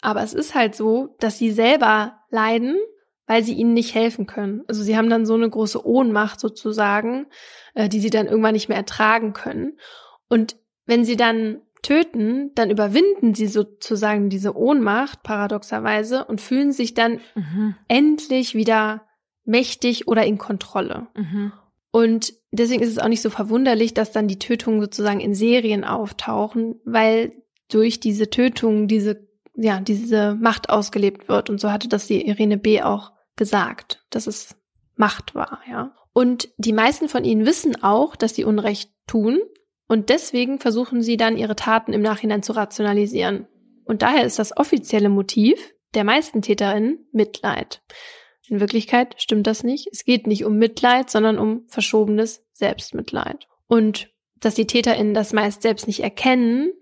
Aber 0.00 0.22
es 0.22 0.34
ist 0.34 0.54
halt 0.54 0.74
so, 0.74 1.16
dass 1.18 1.38
sie 1.38 1.50
selber 1.50 2.20
leiden, 2.30 2.76
weil 3.26 3.42
sie 3.42 3.54
ihnen 3.54 3.74
nicht 3.74 3.94
helfen 3.94 4.26
können. 4.26 4.62
Also 4.68 4.82
sie 4.82 4.96
haben 4.96 5.10
dann 5.10 5.26
so 5.26 5.34
eine 5.34 5.48
große 5.50 5.84
Ohnmacht 5.84 6.40
sozusagen, 6.40 7.26
äh, 7.74 7.88
die 7.88 8.00
sie 8.00 8.10
dann 8.10 8.26
irgendwann 8.26 8.54
nicht 8.54 8.68
mehr 8.68 8.78
ertragen 8.78 9.32
können. 9.32 9.78
Und 10.28 10.56
wenn 10.86 11.04
sie 11.04 11.16
dann 11.16 11.60
töten, 11.82 12.52
dann 12.54 12.70
überwinden 12.70 13.34
sie 13.34 13.48
sozusagen 13.48 14.28
diese 14.28 14.56
Ohnmacht 14.56 15.22
paradoxerweise 15.22 16.24
und 16.24 16.40
fühlen 16.40 16.72
sich 16.72 16.94
dann 16.94 17.20
mhm. 17.34 17.74
endlich 17.88 18.54
wieder 18.54 19.06
mächtig 19.44 20.06
oder 20.06 20.24
in 20.24 20.38
Kontrolle. 20.38 21.08
Mhm. 21.16 21.52
Und 21.92 22.32
deswegen 22.50 22.82
ist 22.82 22.90
es 22.90 22.98
auch 22.98 23.08
nicht 23.08 23.22
so 23.22 23.30
verwunderlich, 23.30 23.94
dass 23.94 24.10
dann 24.10 24.26
die 24.26 24.38
Tötungen 24.38 24.80
sozusagen 24.80 25.20
in 25.20 25.34
Serien 25.34 25.84
auftauchen, 25.84 26.80
weil 26.84 27.32
durch 27.68 28.00
diese 28.00 28.30
Tötungen 28.30 28.88
diese, 28.88 29.28
ja, 29.54 29.80
diese 29.80 30.34
Macht 30.34 30.70
ausgelebt 30.70 31.28
wird. 31.28 31.50
Und 31.50 31.60
so 31.60 31.70
hatte 31.70 31.88
das 31.88 32.06
die 32.06 32.26
Irene 32.26 32.56
B. 32.56 32.82
auch 32.82 33.12
gesagt, 33.36 34.04
dass 34.10 34.26
es 34.26 34.56
Macht 34.96 35.34
war, 35.34 35.60
ja. 35.70 35.94
Und 36.14 36.50
die 36.58 36.74
meisten 36.74 37.08
von 37.08 37.24
ihnen 37.24 37.46
wissen 37.46 37.82
auch, 37.82 38.16
dass 38.16 38.34
sie 38.34 38.44
Unrecht 38.44 38.90
tun. 39.06 39.40
Und 39.88 40.10
deswegen 40.10 40.58
versuchen 40.58 41.02
sie 41.02 41.16
dann 41.16 41.36
ihre 41.36 41.56
Taten 41.56 41.92
im 41.92 42.02
Nachhinein 42.02 42.42
zu 42.42 42.52
rationalisieren. 42.52 43.46
Und 43.84 44.02
daher 44.02 44.24
ist 44.24 44.38
das 44.38 44.56
offizielle 44.56 45.08
Motiv 45.08 45.58
der 45.94 46.04
meisten 46.04 46.42
TäterInnen 46.42 47.06
Mitleid. 47.12 47.82
In 48.48 48.60
Wirklichkeit 48.60 49.14
stimmt 49.18 49.46
das 49.46 49.62
nicht. 49.62 49.88
Es 49.92 50.04
geht 50.04 50.26
nicht 50.26 50.44
um 50.44 50.58
Mitleid, 50.58 51.10
sondern 51.10 51.38
um 51.38 51.64
verschobenes 51.68 52.44
Selbstmitleid. 52.52 53.48
Und 53.66 54.10
dass 54.40 54.54
die 54.54 54.66
TäterInnen 54.66 55.14
das 55.14 55.32
meist 55.32 55.62
selbst 55.62 55.86
nicht 55.86 56.00
erkennen, 56.00 56.72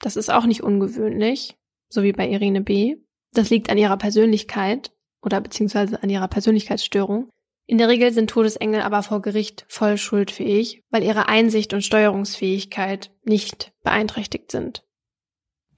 das 0.00 0.16
ist 0.16 0.30
auch 0.30 0.46
nicht 0.46 0.62
ungewöhnlich, 0.62 1.56
so 1.88 2.02
wie 2.02 2.12
bei 2.12 2.28
Irene 2.28 2.60
B. 2.60 2.96
Das 3.32 3.50
liegt 3.50 3.70
an 3.70 3.78
ihrer 3.78 3.96
Persönlichkeit 3.96 4.92
oder 5.22 5.40
beziehungsweise 5.40 6.02
an 6.02 6.10
ihrer 6.10 6.28
Persönlichkeitsstörung. 6.28 7.30
In 7.66 7.78
der 7.78 7.88
Regel 7.88 8.12
sind 8.12 8.28
Todesengel 8.28 8.82
aber 8.82 9.02
vor 9.02 9.22
Gericht 9.22 9.64
voll 9.68 9.96
schuldfähig, 9.96 10.82
weil 10.90 11.02
ihre 11.02 11.28
Einsicht 11.28 11.72
und 11.72 11.82
Steuerungsfähigkeit 11.82 13.10
nicht 13.24 13.72
beeinträchtigt 13.82 14.50
sind. 14.50 14.84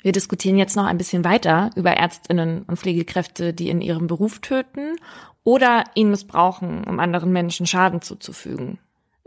Wir 0.03 0.12
diskutieren 0.12 0.59
jetzt 0.59 0.76
noch 0.76 0.86
ein 0.86 0.99
bisschen 0.99 1.24
weiter 1.24 1.70
über 1.76 1.92
Ärztinnen 1.92 2.62
und 2.62 2.78
Pflegekräfte, 2.78 3.53
die 3.53 3.70
in 3.70 3.80
ihrem 3.80 4.07
Beruf 4.07 4.40
töten 4.40 4.97
oder 5.44 5.84
ihn 5.94 6.11
missbrauchen, 6.11 6.84
um 6.84 7.01
anderen 7.01 7.32
Menschen 7.32 7.66
Schaden 7.66 8.03
zuzufügen. 8.03 8.78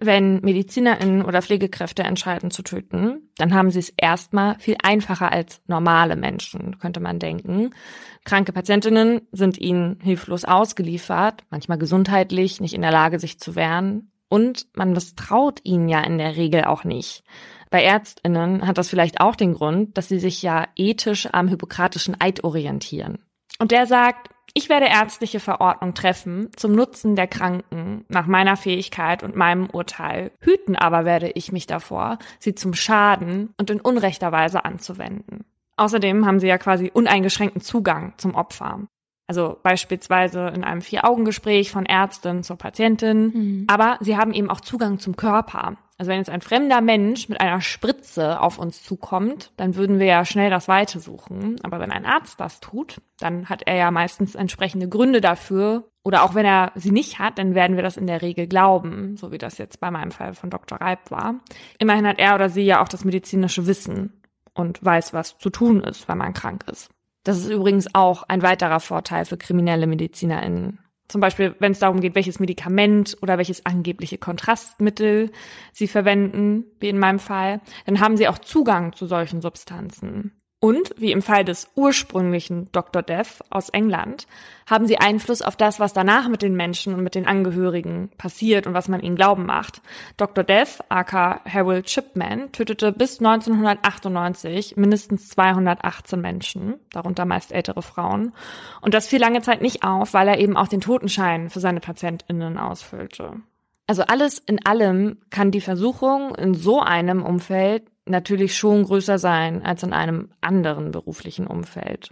Wenn 0.02 0.40
MedizinerInnen 0.40 1.26
oder 1.26 1.42
Pflegekräfte 1.42 2.04
entscheiden 2.04 2.52
zu 2.52 2.64
töten, 2.64 3.30
dann 3.38 3.54
haben 3.54 3.70
sie 3.70 3.80
es 3.80 3.94
erstmal 3.98 4.58
viel 4.60 4.78
einfacher 4.82 5.30
als 5.32 5.62
normale 5.68 6.16
Menschen, 6.16 6.80
könnte 6.80 7.02
man 7.02 7.20
denken. 7.20 7.72
Kranke 8.24 8.54
Patientinnen 8.54 9.22
sind 9.34 9.58
ihnen 9.58 10.00
hilflos 10.02 10.46
ausgeliefert, 10.46 11.44
manchmal 11.50 11.78
gesundheitlich 11.78 12.62
nicht 12.62 12.74
in 12.74 12.82
der 12.82 12.92
Lage, 12.92 13.20
sich 13.20 13.40
zu 13.40 13.56
wehren. 13.56 14.12
Und 14.30 14.68
man 14.74 14.94
misstraut 14.94 15.60
ihnen 15.64 15.90
ja 15.90 16.02
in 16.02 16.18
der 16.18 16.38
Regel 16.38 16.64
auch 16.64 16.84
nicht. 16.84 17.24
Bei 17.70 17.84
Ärztinnen 17.84 18.66
hat 18.66 18.78
das 18.78 18.90
vielleicht 18.90 19.22
auch 19.22 19.36
den 19.36 19.54
Grund, 19.54 19.98
dass 19.98 20.08
sie 20.08 20.20
sich 20.20 20.42
ja 20.42 20.68
ethisch 20.76 21.28
am 21.32 21.48
hippokratischen 21.48 22.20
Eid 22.20 22.44
orientieren. 22.44 23.20
Und 23.60 23.72
der 23.72 23.86
sagt, 23.86 24.30
ich 24.54 24.70
werde 24.70 24.88
ärztliche 24.88 25.40
Verordnung 25.40 25.94
treffen 25.94 26.50
zum 26.56 26.72
Nutzen 26.72 27.16
der 27.16 27.28
Kranken 27.28 28.06
nach 28.08 28.26
meiner 28.26 28.58
Fähigkeit 28.58 29.22
und 29.22 29.36
meinem 29.36 29.70
Urteil. 29.70 30.32
Hüten 30.40 30.76
aber 30.76 31.06
werde 31.06 31.30
ich 31.32 31.52
mich 31.52 31.68
davor, 31.68 32.18
sie 32.40 32.56
zum 32.56 32.74
Schaden 32.74 33.54
und 33.58 33.70
in 33.70 33.80
unrechter 33.80 34.32
Weise 34.32 34.66
anzuwenden. 34.66 35.46
Außerdem 35.78 36.26
haben 36.26 36.40
sie 36.40 36.48
ja 36.48 36.58
quasi 36.58 36.92
uneingeschränkten 36.94 37.62
Zugang 37.62 38.14
zum 38.18 38.36
Opfer. 38.36 38.88
Also 39.28 39.60
beispielsweise 39.62 40.48
in 40.48 40.64
einem 40.64 40.82
Vier-Augen-Gespräch 40.82 41.72
von 41.72 41.86
Ärztin 41.86 42.44
zur 42.44 42.58
Patientin. 42.58 43.24
Mhm. 43.28 43.68
Aber 43.68 43.98
sie 44.02 44.18
haben 44.18 44.34
eben 44.34 44.50
auch 44.50 44.60
Zugang 44.60 45.00
zum 45.00 45.16
Körper. 45.16 45.78
Also 46.00 46.12
wenn 46.12 46.20
jetzt 46.20 46.30
ein 46.30 46.40
fremder 46.40 46.80
Mensch 46.80 47.28
mit 47.28 47.42
einer 47.42 47.60
Spritze 47.60 48.40
auf 48.40 48.58
uns 48.58 48.84
zukommt, 48.84 49.52
dann 49.58 49.76
würden 49.76 50.00
wir 50.00 50.06
ja 50.06 50.24
schnell 50.24 50.50
das 50.50 50.70
Weite 50.70 51.02
suchen. 51.02 51.60
Aber 51.62 51.82
wenn 51.82 51.92
ein 51.92 52.06
Arzt 52.06 52.40
das 52.40 52.62
tut, 52.62 53.02
dann 53.20 53.50
hat 53.50 53.64
er 53.66 53.76
ja 53.76 53.92
meistens 53.92 54.34
entsprechende 54.34 54.88
Gründe 54.88 55.20
dafür. 55.20 55.90
Oder 56.06 56.24
auch 56.24 56.36
wenn 56.36 56.46
er 56.46 56.72
sie 56.76 56.92
nicht 56.92 57.20
hat, 57.20 57.38
dann 57.38 57.54
werden 57.54 57.76
wir 57.76 57.84
das 57.84 57.98
in 57.98 58.08
der 58.08 58.22
Regel 58.22 58.48
glauben, 58.48 59.18
so 59.18 59.34
wie 59.34 59.38
das 59.38 59.58
jetzt 59.58 59.82
bei 59.82 59.92
meinem 59.92 60.12
Fall 60.12 60.34
von 60.34 60.50
Dr. 60.50 60.80
Reib 60.80 61.12
war. 61.12 61.36
Immerhin 61.80 62.08
hat 62.08 62.18
er 62.18 62.36
oder 62.36 62.48
sie 62.48 62.64
ja 62.64 62.82
auch 62.82 62.88
das 62.88 63.04
medizinische 63.04 63.68
Wissen 63.68 64.24
und 64.54 64.84
weiß, 64.84 65.14
was 65.14 65.38
zu 65.38 65.50
tun 65.50 65.84
ist, 65.84 66.08
wenn 66.08 66.18
man 66.18 66.34
krank 66.34 66.64
ist. 66.72 66.90
Das 67.26 67.38
ist 67.38 67.50
übrigens 67.50 67.94
auch 67.94 68.24
ein 68.24 68.42
weiterer 68.42 68.80
Vorteil 68.80 69.26
für 69.26 69.38
kriminelle 69.38 69.86
MedizinerInnen. 69.86 70.80
Zum 71.10 71.22
Beispiel, 71.22 71.56
wenn 71.60 71.72
es 71.72 71.80
darum 71.80 72.02
geht, 72.02 72.16
welches 72.16 72.40
Medikament 72.40 73.18
oder 73.22 73.38
welches 73.38 73.66
angebliche 73.66 74.20
Kontrastmittel 74.20 75.32
sie 75.74 75.88
verwenden, 75.88 76.66
wie 76.80 76.88
in 76.88 77.00
meinem 77.00 77.20
Fall, 77.20 77.62
dann 77.86 78.00
haben 78.00 78.16
sie 78.16 78.28
auch 78.28 78.38
Zugang 78.38 78.94
zu 78.94 79.08
solchen 79.08 79.42
Substanzen. 79.42 80.39
Und, 80.62 80.94
wie 80.98 81.14
im 81.14 81.22
Fall 81.22 81.46
des 81.46 81.70
ursprünglichen 81.76 82.70
Dr. 82.74 83.02
Death 83.02 83.42
aus 83.50 83.70
England, 83.70 84.28
haben 84.70 84.88
sie 84.88 84.98
Einfluss 84.98 85.42
auf 85.42 85.56
das, 85.56 85.80
was 85.80 85.94
danach 85.94 86.28
mit 86.28 86.42
den 86.42 86.54
Menschen 86.54 86.94
und 86.94 87.02
mit 87.02 87.16
den 87.16 87.26
Angehörigen 87.26 88.10
passiert 88.18 88.68
und 88.68 88.74
was 88.74 88.90
man 88.90 89.00
ihnen 89.00 89.16
glauben 89.16 89.46
macht. 89.46 89.82
Dr. 90.18 90.44
Death, 90.44 90.84
aka 90.90 91.40
Harold 91.46 91.86
Chipman, 91.86 92.52
tötete 92.52 92.92
bis 92.92 93.20
1998 93.20 94.76
mindestens 94.76 95.30
218 95.30 96.20
Menschen, 96.20 96.76
darunter 96.92 97.24
meist 97.24 97.54
ältere 97.54 97.82
Frauen. 97.82 98.34
Und 98.82 98.94
das 98.94 99.08
fiel 99.08 99.22
lange 99.22 99.42
Zeit 99.42 99.62
nicht 99.62 99.84
auf, 99.84 100.14
weil 100.14 100.28
er 100.28 100.40
eben 100.40 100.58
auch 100.58 100.68
den 100.68 100.82
Totenschein 100.82 101.50
für 101.50 101.62
seine 101.62 101.80
PatientInnen 101.80 102.58
ausfüllte. 102.58 103.36
Also 103.88 104.04
alles 104.04 104.40
in 104.40 104.64
allem 104.66 105.18
kann 105.30 105.52
die 105.52 105.62
Versuchung 105.62 106.36
in 106.36 106.54
so 106.54 106.82
einem 106.82 107.24
Umfeld 107.26 107.84
natürlich 108.10 108.58
schon 108.58 108.84
größer 108.84 109.20
sein 109.20 109.64
als 109.64 109.84
in 109.84 109.94
einem 109.94 110.32
anderen 110.42 110.92
beruflichen 110.92 111.48
Umfeld. 111.48 112.10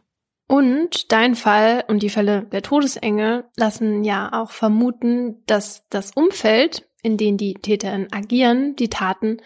Und 0.48 1.12
dein 1.12 1.36
Fall 1.36 1.84
und 1.88 2.02
die 2.04 2.10
Fälle 2.10 2.44
der 2.44 2.62
Todesengel 2.62 3.46
lassen 3.58 4.04
ja 4.04 4.32
auch 4.32 4.52
vermuten, 4.52 5.44
dass 5.46 5.86
das 5.90 6.12
Umfeld, 6.12 6.88
in 7.04 7.18
dem 7.18 7.38
die 7.38 7.56
TäterInnen 7.56 8.14
agieren, 8.14 8.76
die 8.78 8.90
Taten 8.90 9.42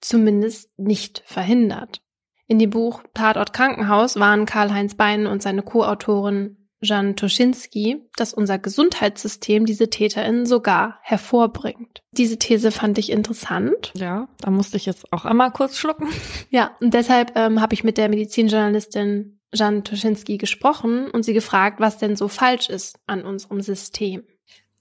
zumindest 0.00 0.76
nicht 0.78 1.22
verhindert. 1.24 2.02
In 2.48 2.58
dem 2.58 2.70
Buch 2.70 3.04
Tatort 3.14 3.52
Krankenhaus 3.52 4.18
waren 4.18 4.44
Karl-Heinz 4.44 4.96
Bein 4.96 5.28
und 5.28 5.40
seine 5.40 5.62
Co-Autorin 5.62 6.56
Jan 6.82 7.14
Toschinski, 7.14 8.02
dass 8.16 8.32
unser 8.32 8.58
Gesundheitssystem 8.58 9.66
diese 9.66 9.90
TäterInnen 9.90 10.46
sogar 10.46 10.98
hervorbringt. 11.02 12.02
Diese 12.12 12.38
These 12.38 12.70
fand 12.70 12.98
ich 12.98 13.10
interessant. 13.10 13.92
Ja, 13.94 14.28
da 14.40 14.50
musste 14.50 14.76
ich 14.76 14.86
jetzt 14.86 15.12
auch 15.12 15.24
einmal 15.24 15.50
kurz 15.50 15.76
schlucken. 15.76 16.08
Ja, 16.48 16.76
und 16.80 16.94
deshalb 16.94 17.36
ähm, 17.36 17.60
habe 17.60 17.74
ich 17.74 17.84
mit 17.84 17.98
der 17.98 18.08
Medizinjournalistin 18.08 19.40
Jan 19.52 19.84
Toschinski 19.84 20.38
gesprochen 20.38 21.10
und 21.10 21.24
sie 21.24 21.34
gefragt, 21.34 21.80
was 21.80 21.98
denn 21.98 22.16
so 22.16 22.28
falsch 22.28 22.70
ist 22.70 22.98
an 23.06 23.24
unserem 23.24 23.60
System. 23.60 24.24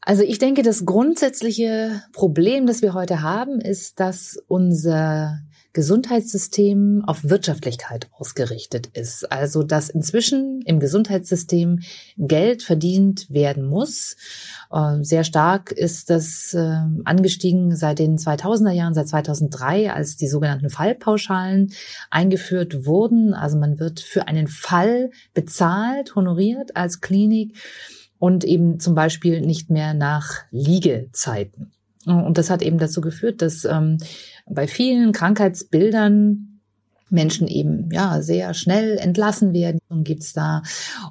Also 0.02 0.24
ich 0.24 0.40
denke, 0.40 0.62
das 0.64 0.86
grundsätzliche 0.86 2.04
Problem, 2.14 2.66
das 2.66 2.82
wir 2.82 2.94
heute 2.94 3.22
haben, 3.22 3.60
ist, 3.60 4.00
dass 4.00 4.38
unser 4.48 5.40
Gesundheitssystem 5.74 7.04
auf 7.06 7.24
Wirtschaftlichkeit 7.24 8.10
ausgerichtet 8.12 8.88
ist. 8.94 9.32
Also 9.32 9.64
dass 9.64 9.90
inzwischen 9.90 10.62
im 10.66 10.80
Gesundheitssystem 10.80 11.82
Geld 12.18 12.64
verdient 12.64 13.30
werden 13.30 13.66
muss. 13.66 14.16
Ähm, 14.74 15.04
sehr 15.04 15.24
stark 15.24 15.72
ist 15.72 16.10
das 16.10 16.56
ähm, 16.56 17.02
angestiegen 17.06 17.76
seit 17.76 18.00
den 18.00 18.18
2000er 18.18 18.72
Jahren, 18.72 18.94
seit 18.94 19.10
2003, 19.10 19.94
als 19.94 20.18
die 20.18 20.28
sogenannten 20.28 20.70
Fallpauschalen 20.70 21.72
eingeführt 22.10 22.86
wurden. 22.86 23.34
Also 23.34 23.58
man 23.58 23.80
wird 23.80 24.00
für 24.00 24.28
einen 24.28 24.48
Fall 24.48 25.12
bezahlt, 25.34 26.16
honoriert 26.16 26.76
als 26.76 27.00
Klinik 27.00 27.58
und 28.18 28.44
eben 28.44 28.80
zum 28.80 28.96
Beispiel 28.96 29.42
nicht 29.42 29.70
mehr 29.70 29.94
nach 29.94 30.42
Liegezeiten. 30.52 31.72
Und 32.06 32.38
das 32.38 32.50
hat 32.50 32.62
eben 32.62 32.78
dazu 32.78 33.02
geführt, 33.02 33.42
dass 33.42 33.66
ähm, 33.66 33.98
bei 34.50 34.68
vielen 34.68 35.12
Krankheitsbildern 35.12 36.60
Menschen 37.10 37.48
eben 37.48 37.90
ja 37.92 38.22
sehr 38.22 38.54
schnell 38.54 38.98
entlassen 38.98 39.54
werden. 39.54 39.79
Gibt's 39.90 40.34
da. 40.34 40.62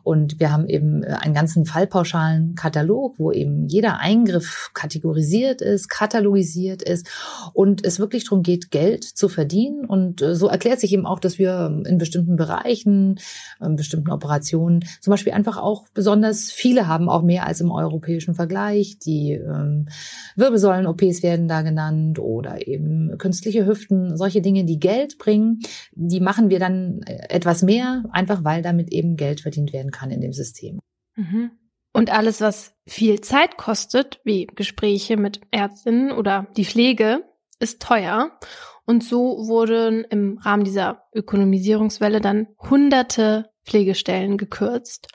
Und 0.03 0.39
wir 0.39 0.53
haben 0.53 0.69
eben 0.69 1.03
äh, 1.03 1.17
einen 1.21 1.35
ganzen 1.35 1.67
fallpauschalen 1.67 2.55
Katalog, 2.55 3.19
wo 3.19 3.33
eben 3.33 3.67
jeder 3.67 3.99
Eingriff 3.99 4.71
kategorisiert 4.73 5.61
ist, 5.61 5.89
katalogisiert 5.89 6.83
ist 6.83 7.09
und 7.55 7.85
es 7.85 7.99
wirklich 7.99 8.25
darum 8.25 8.43
geht, 8.43 8.71
Geld 8.71 9.05
zu 9.05 9.29
verdienen. 9.29 9.85
Und 9.85 10.23
äh, 10.23 10.35
so 10.35 10.49
erklärt 10.49 10.81
sich 10.81 10.93
eben 10.93 11.07
auch, 11.07 11.19
dass 11.19 11.39
wir 11.39 11.83
in 11.87 11.99
bestimmten 11.99 12.37
Bereichen, 12.37 13.19
in 13.61 13.77
bestimmten 13.77 14.11
Operationen 14.11 14.85
zum 15.01 15.11
Beispiel 15.11 15.33
einfach 15.33 15.57
auch 15.57 15.89
besonders 15.93 16.53
viele 16.53 16.87
haben, 16.87 17.09
auch 17.09 17.23
mehr 17.23 17.47
als 17.47 17.61
im 17.61 17.73
europäischen 17.73 18.35
Vergleich. 18.35 18.99
Die 18.99 19.33
ähm, 19.33 19.89
Wirbelsäulen-OPs 20.37 21.23
werden 21.23 21.49
da 21.49 21.63
genannt 21.63 22.19
oder 22.19 22.67
eben 22.67 23.17
künstliche 23.19 23.67
Hüften, 23.67 24.17
solche 24.17 24.41
Dinge, 24.41 24.65
die 24.65 24.79
Geld 24.79 25.19
bringen, 25.19 25.61
die 25.93 26.21
machen 26.21 26.51
wir 26.51 26.61
dann 26.61 27.01
äh, 27.07 27.29
etwas 27.29 27.63
mehr, 27.63 28.05
einfach 28.13 28.45
weil 28.45 28.63
damit 28.69 28.93
eben 28.93 29.17
Geld 29.17 29.41
verdient 29.41 29.73
werden 29.73 29.91
kann 29.91 30.11
in 30.11 30.21
dem 30.21 30.33
System. 30.33 30.81
Mhm. 31.17 31.51
Und 31.93 32.11
alles, 32.11 32.41
was 32.41 32.75
viel 32.87 33.21
Zeit 33.23 33.57
kostet, 33.57 34.21
wie 34.23 34.47
Gespräche 34.47 35.17
mit 35.17 35.41
Ärztinnen 35.51 36.13
oder 36.13 36.47
die 36.57 36.65
Pflege, 36.65 37.25
ist 37.59 37.83
teuer. 37.83 38.39
Und 38.85 39.03
so 39.05 39.49
wurden 39.49 40.05
im 40.05 40.39
Rahmen 40.39 40.65
dieser 40.65 41.09
Ökonomisierungswelle 41.13 42.21
dann 42.21 42.47
hunderte 42.59 43.51
Pflegestellen 43.65 44.39
gekürzt, 44.39 45.09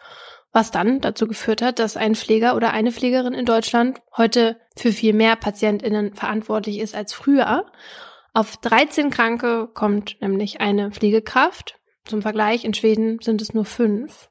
was 0.52 0.72
dann 0.72 1.00
dazu 1.00 1.26
geführt 1.26 1.62
hat, 1.62 1.80
dass 1.80 1.98
ein 1.98 2.16
Pfleger 2.16 2.56
oder 2.56 2.72
eine 2.72 2.92
Pflegerin 2.92 3.34
in 3.34 3.46
Deutschland 3.46 4.02
heute 4.16 4.58
für 4.76 4.92
viel 4.92 5.14
mehr 5.14 5.36
Patientinnen 5.36 6.14
verantwortlich 6.14 6.80
ist 6.80 6.96
als 6.96 7.14
früher. 7.14 7.66
Auf 8.34 8.58
13 8.58 9.10
Kranke 9.10 9.70
kommt 9.74 10.18
nämlich 10.22 10.60
eine 10.62 10.92
Pflegekraft 10.92 11.80
zum 12.06 12.22
Vergleich, 12.22 12.66
in 12.66 12.74
Schweden 12.74 13.20
sind 13.22 13.42
es 13.42 13.54
nur 13.54 13.66
fünf. 13.66 14.30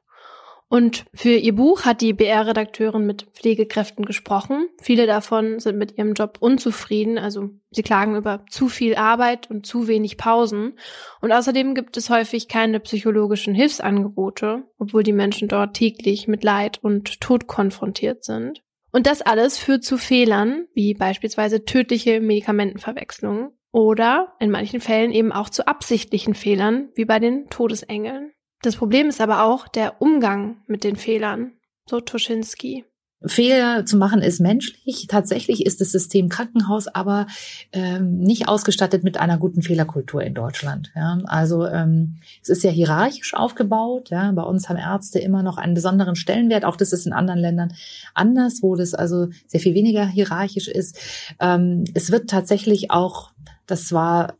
Und 0.73 1.05
für 1.13 1.35
ihr 1.35 1.53
Buch 1.53 1.85
hat 1.85 2.01
die 2.01 2.13
BR-Redakteurin 2.13 3.05
mit 3.05 3.27
Pflegekräften 3.33 4.05
gesprochen. 4.05 4.69
Viele 4.81 5.05
davon 5.05 5.59
sind 5.59 5.77
mit 5.77 5.99
ihrem 5.99 6.13
Job 6.13 6.37
unzufrieden, 6.39 7.19
also 7.19 7.51
sie 7.69 7.83
klagen 7.83 8.15
über 8.15 8.43
zu 8.49 8.69
viel 8.69 8.95
Arbeit 8.95 9.51
und 9.51 9.67
zu 9.67 9.87
wenig 9.87 10.17
Pausen. 10.17 10.79
Und 11.21 11.31
außerdem 11.31 11.75
gibt 11.75 11.95
es 11.95 12.09
häufig 12.09 12.47
keine 12.47 12.79
psychologischen 12.79 13.53
Hilfsangebote, 13.53 14.63
obwohl 14.79 15.03
die 15.03 15.13
Menschen 15.13 15.47
dort 15.47 15.75
täglich 15.75 16.27
mit 16.27 16.43
Leid 16.43 16.79
und 16.81 17.21
Tod 17.21 17.45
konfrontiert 17.45 18.23
sind. 18.23 18.63
Und 18.91 19.05
das 19.05 19.21
alles 19.21 19.59
führt 19.59 19.83
zu 19.83 19.99
Fehlern, 19.99 20.65
wie 20.73 20.95
beispielsweise 20.95 21.65
tödliche 21.65 22.19
Medikamentenverwechslungen 22.19 23.51
oder 23.73 24.33
in 24.39 24.51
manchen 24.51 24.79
Fällen 24.79 25.11
eben 25.11 25.33
auch 25.33 25.49
zu 25.49 25.67
absichtlichen 25.67 26.35
Fehlern, 26.35 26.89
wie 26.95 27.05
bei 27.05 27.19
den 27.19 27.49
Todesengeln. 27.49 28.31
Das 28.61 28.77
Problem 28.77 29.09
ist 29.09 29.19
aber 29.19 29.43
auch 29.43 29.67
der 29.67 30.01
Umgang 30.01 30.61
mit 30.67 30.85
den 30.85 30.95
Fehlern, 30.95 31.53
so 31.85 31.99
Tuschinski. 31.99 32.85
Fehler 33.25 33.85
zu 33.85 33.97
machen 33.97 34.21
ist 34.21 34.41
menschlich. 34.41 35.07
Tatsächlich 35.07 35.65
ist 35.65 35.79
das 35.79 35.91
System 35.91 36.27
Krankenhaus 36.29 36.87
aber 36.87 37.27
ähm, 37.71 38.19
nicht 38.19 38.49
ausgestattet 38.49 39.03
mit 39.03 39.17
einer 39.17 39.37
guten 39.37 39.61
Fehlerkultur 39.61 40.21
in 40.21 40.33
Deutschland. 40.33 40.91
Ja? 40.95 41.19
Also 41.25 41.65
ähm, 41.65 42.17
es 42.41 42.49
ist 42.49 42.63
ja 42.63 42.71
hierarchisch 42.71 43.33
aufgebaut. 43.33 44.09
Ja? 44.09 44.31
Bei 44.33 44.43
uns 44.43 44.67
haben 44.67 44.77
Ärzte 44.77 45.19
immer 45.19 45.41
noch 45.41 45.57
einen 45.57 45.73
besonderen 45.73 46.15
Stellenwert. 46.15 46.65
Auch 46.65 46.75
das 46.75 46.91
ist 46.91 47.05
in 47.05 47.13
anderen 47.13 47.39
Ländern 47.39 47.73
anders, 48.13 48.59
wo 48.61 48.75
das 48.75 48.93
also 48.93 49.29
sehr 49.47 49.61
viel 49.61 49.73
weniger 49.73 50.05
hierarchisch 50.05 50.67
ist. 50.67 50.99
Ähm, 51.39 51.85
es 51.93 52.11
wird 52.11 52.29
tatsächlich 52.29 52.91
auch 52.91 53.32
das 53.65 53.91
war 53.91 54.35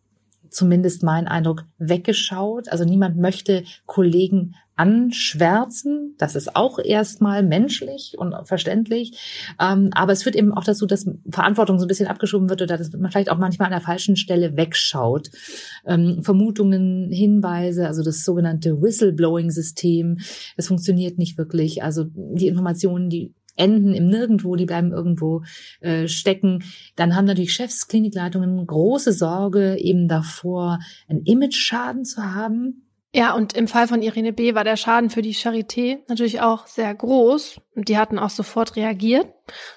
zumindest 0.54 1.04
mein 1.04 1.28
Eindruck, 1.28 1.66
weggeschaut. 1.78 2.70
Also 2.70 2.86
niemand 2.86 3.18
möchte 3.18 3.64
Kollegen 3.86 4.56
anschwärzen. 4.76 6.16
Das 6.18 6.36
ist 6.36 6.56
auch 6.56 6.80
erstmal 6.80 7.44
menschlich 7.44 8.16
und 8.18 8.34
verständlich. 8.48 9.54
Ähm, 9.60 9.90
aber 9.94 10.14
es 10.14 10.24
führt 10.24 10.36
eben 10.36 10.54
auch 10.54 10.64
dazu, 10.64 10.86
dass 10.86 11.10
Verantwortung 11.30 11.78
so 11.78 11.86
ein 11.86 11.88
bisschen 11.88 12.08
abgeschoben 12.08 12.50
wird 12.50 12.62
oder 12.62 12.78
dass 12.78 12.92
man 12.92 13.12
vielleicht 13.12 13.30
auch 13.30 13.38
manchmal 13.38 13.68
an 13.68 13.74
der 13.74 13.82
falschen 13.82 14.16
Stelle 14.16 14.58
wegschaut. 14.58 15.30
Ähm, 15.86 16.24
Vermutungen, 16.24 17.12
Hinweise, 17.12 17.88
also 17.88 18.04
das 18.04 18.24
sogenannte 18.24 18.82
Whistleblowing-System, 18.82 20.20
das 20.56 20.68
funktioniert 20.68 21.18
nicht 21.18 21.38
wirklich. 21.38 21.84
Also 21.84 22.06
die 22.14 22.48
Informationen, 22.48 23.10
die 23.10 23.36
enden 23.56 23.93
im 23.93 24.08
Nirgendwo, 24.08 24.56
die 24.56 24.66
bleiben 24.66 24.91
irgendwo 24.91 25.43
äh, 25.82 26.08
stecken. 26.08 26.64
Dann 26.95 27.16
haben 27.16 27.26
natürlich 27.26 27.54
Chefs, 27.54 27.88
Klinikleitungen 27.88 28.66
große 28.66 29.14
Sorge 29.14 29.78
eben 29.80 30.08
davor, 30.08 30.80
einen 31.08 31.24
Image-Schaden 31.26 32.06
zu 32.06 32.24
haben. 32.24 32.84
Ja, 33.16 33.36
und 33.36 33.54
im 33.54 33.68
Fall 33.68 33.88
von 33.88 34.01
Irene 34.01 34.34
B. 34.34 34.56
war 34.56 34.64
der 34.64 34.76
Schaden 34.76 35.12
für 35.12 35.22
die 35.22 35.36
Charité 35.36 35.99
natürlich 36.08 36.41
auch 36.41 36.66
sehr 36.66 36.93
groß. 36.95 37.62
Und 37.76 37.88
die 37.88 37.99
hatten 37.99 38.18
auch 38.18 38.32
sofort 38.32 38.76
reagiert. 38.76 39.28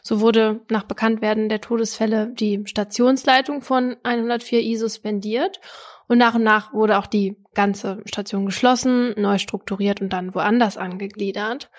So 0.00 0.20
wurde 0.20 0.60
nach 0.70 0.84
Bekanntwerden 0.84 1.50
der 1.50 1.60
Todesfälle 1.60 2.32
die 2.32 2.62
Stationsleitung 2.64 3.60
von 3.60 3.96
104i 4.04 4.78
suspendiert. 4.78 5.60
Und 6.08 6.16
nach 6.16 6.34
und 6.34 6.44
nach 6.44 6.72
wurde 6.72 6.98
auch 6.98 7.06
die 7.06 7.36
ganze 7.52 8.00
Station 8.06 8.46
geschlossen, 8.46 9.12
neu 9.18 9.36
strukturiert 9.36 10.00
und 10.00 10.14
dann 10.14 10.34
woanders 10.34 10.78
angegliedert. 10.78 11.70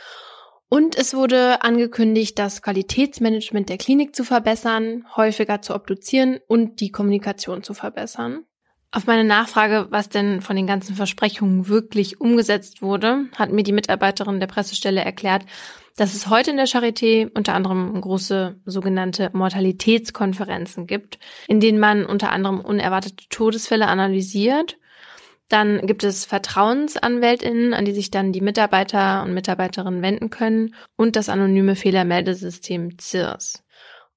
Und 0.70 0.98
es 0.98 1.14
wurde 1.14 1.64
angekündigt, 1.64 2.38
das 2.38 2.62
Qualitätsmanagement 2.62 3.70
der 3.70 3.78
Klinik 3.78 4.16
zu 4.16 4.26
verbessern, 4.26 5.06
häufiger 5.16 5.62
zu 5.62 5.74
obduzieren 5.74 6.40
und 6.48 6.82
die 6.82 6.92
Kommunikation 6.92 7.64
zu 7.64 7.74
verbessern. 7.74 8.44
Auf 8.92 9.06
meine 9.06 9.24
Nachfrage, 9.24 9.88
was 9.90 10.10
denn 10.10 10.42
von 10.42 10.56
den 10.56 10.68
ganzen 10.68 10.96
Versprechungen 10.96 11.68
wirklich 11.68 12.20
umgesetzt 12.20 12.82
wurde, 12.82 13.26
hat 13.36 13.52
mir 13.52 13.64
die 13.64 13.74
Mitarbeiterin 13.74 14.40
der 14.40 14.48
Pressestelle 14.48 15.02
erklärt, 15.02 15.44
dass 15.98 16.14
es 16.14 16.30
heute 16.30 16.52
in 16.52 16.58
der 16.58 16.68
Charité 16.68 17.30
unter 17.34 17.54
anderem 17.54 18.00
große 18.00 18.60
sogenannte 18.66 19.30
Mortalitätskonferenzen 19.34 20.86
gibt, 20.86 21.20
in 21.48 21.60
denen 21.60 21.80
man 21.80 22.06
unter 22.06 22.32
anderem 22.32 22.60
unerwartete 22.60 23.26
Todesfälle 23.30 23.88
analysiert 23.88 24.78
dann 25.50 25.86
gibt 25.88 26.04
es 26.04 26.26
Vertrauensanwältinnen, 26.26 27.74
an 27.74 27.86
die 27.86 27.94
sich 27.94 28.12
dann 28.12 28.34
die 28.34 28.42
Mitarbeiter 28.42 29.24
und 29.24 29.34
Mitarbeiterinnen 29.34 30.02
wenden 30.02 30.30
können 30.30 30.76
und 30.96 31.16
das 31.16 31.30
anonyme 31.30 31.76
Fehlermeldesystem 31.76 32.98
CIRS. 33.00 33.64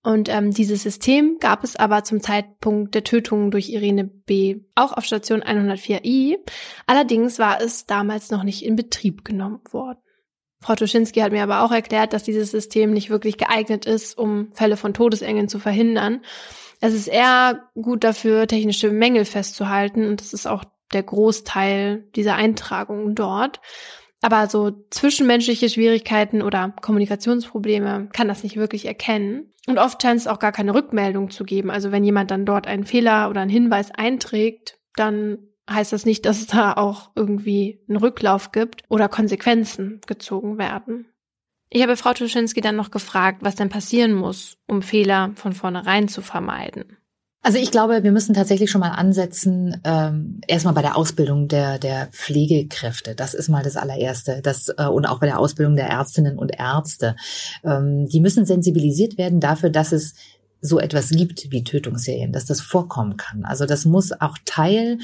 Und 0.03 0.31
ähm, 0.31 0.51
dieses 0.51 0.83
System 0.83 1.37
gab 1.41 1.63
es 1.63 1.77
aber 1.77 2.05
zum 2.05 2.21
Zeitpunkt 2.21 2.95
der 2.95 3.05
Tötung 3.05 3.51
durch 3.51 3.69
Irene 3.69 4.05
B. 4.05 4.61
auch 4.75 4.95
auf 4.95 5.05
Station 5.05 5.43
104i. 5.43 6.39
Allerdings 6.87 7.39
war 7.39 7.61
es 7.61 7.85
damals 7.85 8.31
noch 8.31 8.43
nicht 8.43 8.65
in 8.65 8.77
Betrieb 8.77 9.25
genommen 9.25 9.61
worden. 9.71 9.99
Frau 10.63 10.75
Tuschinski 10.75 11.21
hat 11.21 11.33
mir 11.33 11.43
aber 11.43 11.63
auch 11.63 11.73
erklärt, 11.73 12.13
dass 12.13 12.23
dieses 12.23 12.51
System 12.51 12.93
nicht 12.93 13.11
wirklich 13.11 13.39
geeignet 13.39 13.87
ist, 13.87 14.17
um 14.17 14.53
Fälle 14.53 14.77
von 14.77 14.95
Todesengeln 14.95 15.49
zu 15.49 15.59
verhindern. 15.59 16.23
Es 16.81 16.95
ist 16.95 17.09
eher 17.09 17.69
gut 17.75 18.05
dafür, 18.05 18.47
technische 18.47 18.91
Mängel 18.91 19.27
festzuhalten 19.27 20.07
und 20.07 20.21
es 20.21 20.33
ist 20.33 20.47
auch 20.47 20.65
der 20.93 21.03
Großteil 21.03 22.05
dieser 22.15 22.35
Eintragungen 22.35 23.15
dort. 23.15 23.61
Aber 24.23 24.49
so 24.49 24.71
zwischenmenschliche 24.91 25.71
Schwierigkeiten 25.71 26.43
oder 26.43 26.75
Kommunikationsprobleme 26.83 28.09
kann 28.13 28.29
das 28.29 28.43
nicht 28.43 28.57
wirklich 28.57 28.85
erkennen. 28.87 29.53
Und 29.67 29.79
oft 29.79 30.03
scheint 30.03 30.21
es 30.21 30.27
auch 30.27 30.39
gar 30.39 30.53
keine 30.53 30.75
Rückmeldung 30.75 31.31
zu 31.31 31.45
geben. 31.45 31.71
Also 31.71 31.91
wenn 31.91 32.05
jemand 32.05 32.31
dann 32.31 32.45
dort 32.45 32.67
einen 32.67 32.85
Fehler 32.85 33.31
oder 33.31 33.41
einen 33.41 33.51
Hinweis 33.51 33.91
einträgt, 33.91 34.79
dann 34.95 35.39
heißt 35.71 35.93
das 35.93 36.05
nicht, 36.05 36.27
dass 36.27 36.41
es 36.41 36.49
da 36.49 36.75
auch 36.75 37.11
irgendwie 37.15 37.83
einen 37.89 37.97
Rücklauf 37.97 38.53
gibt 38.53 38.83
oder 38.89 39.09
Konsequenzen 39.09 40.01
gezogen 40.07 40.59
werden. 40.59 41.07
Ich 41.71 41.83
habe 41.83 41.97
Frau 41.97 42.13
Tuschinski 42.13 42.61
dann 42.61 42.77
noch 42.77 42.91
gefragt, 42.91 43.39
was 43.43 43.55
denn 43.55 43.69
passieren 43.69 44.13
muss, 44.13 44.59
um 44.67 44.83
Fehler 44.83 45.31
von 45.37 45.53
vornherein 45.53 46.09
zu 46.09 46.21
vermeiden. 46.21 46.97
Also 47.43 47.57
ich 47.57 47.71
glaube, 47.71 48.03
wir 48.03 48.13
müssen 48.13 48.35
tatsächlich 48.35 48.71
schon 48.71 48.83
mal 48.83 48.91
ansetzen, 48.91 49.81
ähm, 49.85 50.43
erstmal 50.47 50.75
bei 50.75 50.83
der 50.83 50.97
Ausbildung 50.97 51.49
der, 51.49 51.79
der 51.79 52.09
Pflegekräfte. 52.09 53.15
Das 53.15 53.33
ist 53.33 53.49
mal 53.49 53.63
das 53.63 53.77
allererste. 53.77 54.41
Das, 54.43 54.69
äh, 54.77 54.87
und 54.87 55.07
auch 55.07 55.21
bei 55.21 55.27
der 55.27 55.39
Ausbildung 55.39 55.75
der 55.75 55.89
Ärztinnen 55.89 56.39
und 56.39 56.51
Ärzte. 56.59 57.17
Ähm, 57.65 58.07
die 58.07 58.21
müssen 58.21 58.45
sensibilisiert 58.45 59.17
werden 59.17 59.41
dafür, 59.41 59.71
dass 59.71 59.93
es 59.93 60.15
so 60.61 60.79
etwas 60.79 61.09
gibt 61.09 61.51
wie 61.51 61.65
Tötungsserien, 61.65 62.33
dass 62.33 62.45
das 62.45 62.61
vorkommen 62.61 63.17
kann. 63.17 63.47
Also 63.47 63.65
das 63.65 63.87
muss 63.87 64.13
auch 64.13 64.37
Teil 64.45 64.99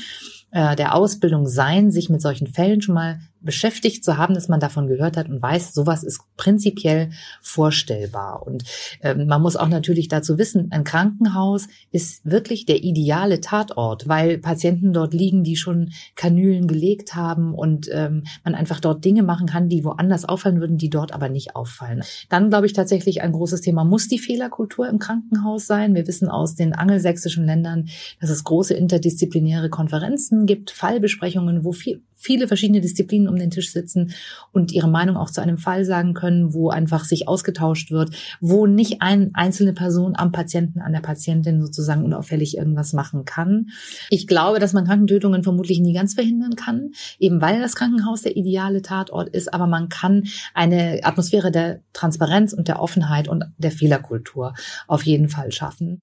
äh, 0.50 0.76
der 0.76 0.94
Ausbildung 0.94 1.46
sein, 1.46 1.90
sich 1.90 2.10
mit 2.10 2.20
solchen 2.20 2.48
Fällen 2.48 2.82
schon 2.82 2.94
mal 2.94 3.20
beschäftigt 3.46 4.04
zu 4.04 4.18
haben, 4.18 4.34
dass 4.34 4.48
man 4.48 4.60
davon 4.60 4.86
gehört 4.86 5.16
hat 5.16 5.30
und 5.30 5.40
weiß, 5.40 5.72
sowas 5.72 6.04
ist 6.04 6.20
prinzipiell 6.36 7.10
vorstellbar. 7.40 8.46
Und 8.46 8.64
ähm, 9.02 9.26
man 9.26 9.40
muss 9.40 9.56
auch 9.56 9.68
natürlich 9.68 10.08
dazu 10.08 10.36
wissen, 10.36 10.68
ein 10.72 10.84
Krankenhaus 10.84 11.68
ist 11.90 12.26
wirklich 12.26 12.66
der 12.66 12.84
ideale 12.84 13.40
Tatort, 13.40 14.06
weil 14.06 14.36
Patienten 14.36 14.92
dort 14.92 15.14
liegen, 15.14 15.44
die 15.44 15.56
schon 15.56 15.92
Kanülen 16.14 16.66
gelegt 16.66 17.14
haben 17.14 17.54
und 17.54 17.88
ähm, 17.90 18.24
man 18.44 18.54
einfach 18.54 18.80
dort 18.80 19.04
Dinge 19.04 19.22
machen 19.22 19.46
kann, 19.46 19.70
die 19.70 19.84
woanders 19.84 20.26
auffallen 20.26 20.60
würden, 20.60 20.76
die 20.76 20.90
dort 20.90 21.12
aber 21.12 21.30
nicht 21.30 21.56
auffallen. 21.56 22.02
Dann 22.28 22.50
glaube 22.50 22.66
ich 22.66 22.74
tatsächlich 22.74 23.22
ein 23.22 23.32
großes 23.32 23.62
Thema 23.62 23.84
muss 23.84 24.08
die 24.08 24.18
Fehlerkultur 24.18 24.88
im 24.88 24.98
Krankenhaus 24.98 25.66
sein. 25.66 25.94
Wir 25.94 26.06
wissen 26.06 26.28
aus 26.28 26.56
den 26.56 26.74
angelsächsischen 26.74 27.46
Ländern, 27.46 27.88
dass 28.20 28.30
es 28.30 28.44
große 28.44 28.74
interdisziplinäre 28.74 29.70
Konferenzen 29.70 30.46
gibt, 30.46 30.70
Fallbesprechungen, 30.70 31.64
wo 31.64 31.72
viel 31.72 32.02
viele 32.16 32.48
verschiedene 32.48 32.80
Disziplinen 32.80 33.28
um 33.28 33.36
den 33.36 33.50
Tisch 33.50 33.72
sitzen 33.72 34.12
und 34.52 34.72
ihre 34.72 34.88
Meinung 34.88 35.16
auch 35.16 35.30
zu 35.30 35.40
einem 35.40 35.58
Fall 35.58 35.84
sagen 35.84 36.14
können, 36.14 36.54
wo 36.54 36.70
einfach 36.70 37.04
sich 37.04 37.28
ausgetauscht 37.28 37.90
wird, 37.90 38.10
wo 38.40 38.66
nicht 38.66 39.02
eine 39.02 39.30
einzelne 39.34 39.72
Person 39.72 40.14
am 40.16 40.32
Patienten, 40.32 40.80
an 40.80 40.92
der 40.92 41.00
Patientin 41.00 41.60
sozusagen 41.60 42.04
unauffällig 42.04 42.56
irgendwas 42.56 42.92
machen 42.92 43.24
kann. 43.24 43.68
Ich 44.10 44.26
glaube, 44.26 44.58
dass 44.58 44.72
man 44.72 44.86
Krankentötungen 44.86 45.42
vermutlich 45.42 45.78
nie 45.80 45.92
ganz 45.92 46.14
verhindern 46.14 46.56
kann, 46.56 46.90
eben 47.18 47.40
weil 47.40 47.60
das 47.60 47.76
Krankenhaus 47.76 48.22
der 48.22 48.36
ideale 48.36 48.82
Tatort 48.82 49.28
ist, 49.28 49.52
aber 49.52 49.66
man 49.66 49.88
kann 49.88 50.24
eine 50.54 51.00
Atmosphäre 51.02 51.50
der 51.50 51.80
Transparenz 51.92 52.52
und 52.52 52.68
der 52.68 52.80
Offenheit 52.80 53.28
und 53.28 53.44
der 53.58 53.70
Fehlerkultur 53.70 54.54
auf 54.86 55.04
jeden 55.04 55.28
Fall 55.28 55.52
schaffen. 55.52 56.00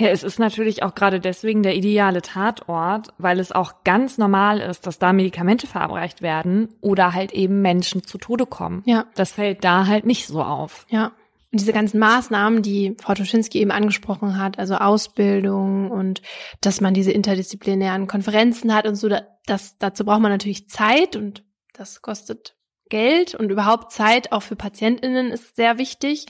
Ja, 0.00 0.08
es 0.08 0.22
ist 0.22 0.38
natürlich 0.38 0.84
auch 0.84 0.94
gerade 0.94 1.18
deswegen 1.18 1.64
der 1.64 1.74
ideale 1.74 2.22
Tatort, 2.22 3.08
weil 3.18 3.40
es 3.40 3.50
auch 3.50 3.82
ganz 3.82 4.16
normal 4.16 4.60
ist, 4.60 4.86
dass 4.86 5.00
da 5.00 5.12
Medikamente 5.12 5.66
verabreicht 5.66 6.22
werden 6.22 6.68
oder 6.80 7.14
halt 7.14 7.32
eben 7.32 7.62
Menschen 7.62 8.04
zu 8.04 8.16
Tode 8.16 8.46
kommen. 8.46 8.82
Ja. 8.86 9.06
Das 9.16 9.32
fällt 9.32 9.64
da 9.64 9.88
halt 9.88 10.06
nicht 10.06 10.28
so 10.28 10.42
auf. 10.42 10.86
Ja. 10.88 11.12
Und 11.50 11.60
diese 11.60 11.72
ganzen 11.72 11.98
Maßnahmen, 11.98 12.62
die 12.62 12.94
Frau 13.00 13.14
Toschinski 13.14 13.58
eben 13.58 13.72
angesprochen 13.72 14.38
hat, 14.38 14.58
also 14.58 14.76
Ausbildung 14.76 15.90
und 15.90 16.22
dass 16.60 16.80
man 16.80 16.94
diese 16.94 17.10
interdisziplinären 17.10 18.06
Konferenzen 18.06 18.74
hat 18.74 18.86
und 18.86 18.94
so, 18.94 19.08
das, 19.46 19.78
dazu 19.78 20.04
braucht 20.04 20.20
man 20.20 20.30
natürlich 20.30 20.68
Zeit 20.68 21.16
und 21.16 21.42
das 21.72 22.02
kostet 22.02 22.54
Geld 22.88 23.34
und 23.34 23.50
überhaupt 23.50 23.92
Zeit 23.92 24.30
auch 24.30 24.42
für 24.42 24.56
PatientInnen 24.56 25.30
ist 25.30 25.56
sehr 25.56 25.78
wichtig. 25.78 26.26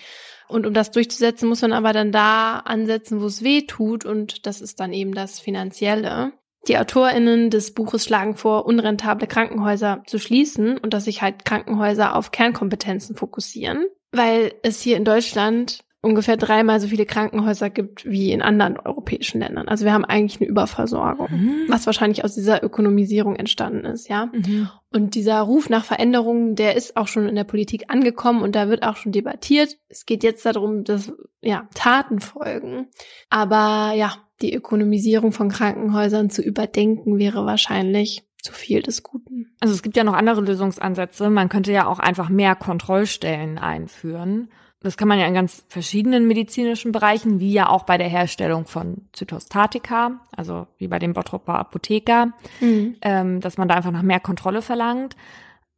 Und 0.48 0.66
um 0.66 0.74
das 0.74 0.90
durchzusetzen, 0.90 1.48
muss 1.48 1.62
man 1.62 1.72
aber 1.72 1.92
dann 1.92 2.12
da 2.12 2.58
ansetzen, 2.60 3.20
wo 3.20 3.26
es 3.26 3.42
weh 3.42 3.62
tut. 3.62 4.04
Und 4.04 4.46
das 4.46 4.60
ist 4.60 4.80
dann 4.80 4.92
eben 4.92 5.12
das 5.12 5.40
Finanzielle. 5.40 6.32
Die 6.66 6.76
AutorInnen 6.76 7.50
des 7.50 7.72
Buches 7.72 8.04
schlagen 8.04 8.36
vor, 8.36 8.66
unrentable 8.66 9.26
Krankenhäuser 9.26 10.02
zu 10.06 10.18
schließen 10.18 10.76
und 10.76 10.92
dass 10.92 11.04
sich 11.04 11.22
halt 11.22 11.44
Krankenhäuser 11.44 12.16
auf 12.16 12.30
Kernkompetenzen 12.30 13.16
fokussieren. 13.16 13.86
Weil 14.10 14.54
es 14.62 14.80
hier 14.80 14.96
in 14.96 15.04
Deutschland 15.04 15.80
ungefähr 16.00 16.36
dreimal 16.36 16.80
so 16.80 16.86
viele 16.88 17.06
Krankenhäuser 17.06 17.70
gibt 17.70 18.04
wie 18.04 18.30
in 18.30 18.40
anderen 18.40 18.78
europäischen 18.78 19.40
Ländern. 19.40 19.68
Also 19.68 19.84
wir 19.84 19.92
haben 19.92 20.04
eigentlich 20.04 20.40
eine 20.40 20.48
Überversorgung, 20.48 21.28
mhm. 21.30 21.64
was 21.68 21.86
wahrscheinlich 21.86 22.24
aus 22.24 22.34
dieser 22.34 22.62
Ökonomisierung 22.62 23.34
entstanden 23.34 23.84
ist, 23.84 24.08
ja. 24.08 24.26
Mhm. 24.26 24.68
Und 24.92 25.14
dieser 25.14 25.40
Ruf 25.40 25.68
nach 25.68 25.84
Veränderungen, 25.84 26.54
der 26.54 26.76
ist 26.76 26.96
auch 26.96 27.08
schon 27.08 27.28
in 27.28 27.34
der 27.34 27.44
Politik 27.44 27.84
angekommen 27.88 28.42
und 28.42 28.54
da 28.54 28.68
wird 28.68 28.84
auch 28.84 28.96
schon 28.96 29.12
debattiert. 29.12 29.76
Es 29.88 30.06
geht 30.06 30.22
jetzt 30.22 30.46
darum, 30.46 30.84
dass 30.84 31.12
ja 31.42 31.68
Taten 31.74 32.20
folgen. 32.20 32.86
Aber 33.28 33.92
ja, 33.94 34.14
die 34.40 34.54
Ökonomisierung 34.54 35.32
von 35.32 35.48
Krankenhäusern 35.50 36.30
zu 36.30 36.42
überdenken 36.42 37.18
wäre 37.18 37.44
wahrscheinlich 37.44 38.22
zu 38.40 38.52
viel 38.52 38.82
des 38.82 39.02
Guten. 39.02 39.52
Also 39.60 39.74
es 39.74 39.82
gibt 39.82 39.96
ja 39.96 40.04
noch 40.04 40.14
andere 40.14 40.40
Lösungsansätze. 40.40 41.28
Man 41.28 41.48
könnte 41.48 41.72
ja 41.72 41.86
auch 41.86 41.98
einfach 41.98 42.28
mehr 42.28 42.54
Kontrollstellen 42.54 43.58
einführen 43.58 44.48
das 44.80 44.96
kann 44.96 45.08
man 45.08 45.18
ja 45.18 45.26
in 45.26 45.34
ganz 45.34 45.64
verschiedenen 45.68 46.28
medizinischen 46.28 46.92
Bereichen, 46.92 47.40
wie 47.40 47.52
ja 47.52 47.68
auch 47.68 47.82
bei 47.82 47.98
der 47.98 48.08
Herstellung 48.08 48.66
von 48.66 49.08
Zytostatika, 49.12 50.20
also 50.36 50.68
wie 50.76 50.86
bei 50.86 51.00
dem 51.00 51.14
Bottropper 51.14 51.58
Apotheker, 51.58 52.32
mhm. 52.60 52.96
ähm, 53.02 53.40
dass 53.40 53.58
man 53.58 53.68
da 53.68 53.74
einfach 53.74 53.90
noch 53.90 54.02
mehr 54.02 54.20
Kontrolle 54.20 54.62
verlangt. 54.62 55.16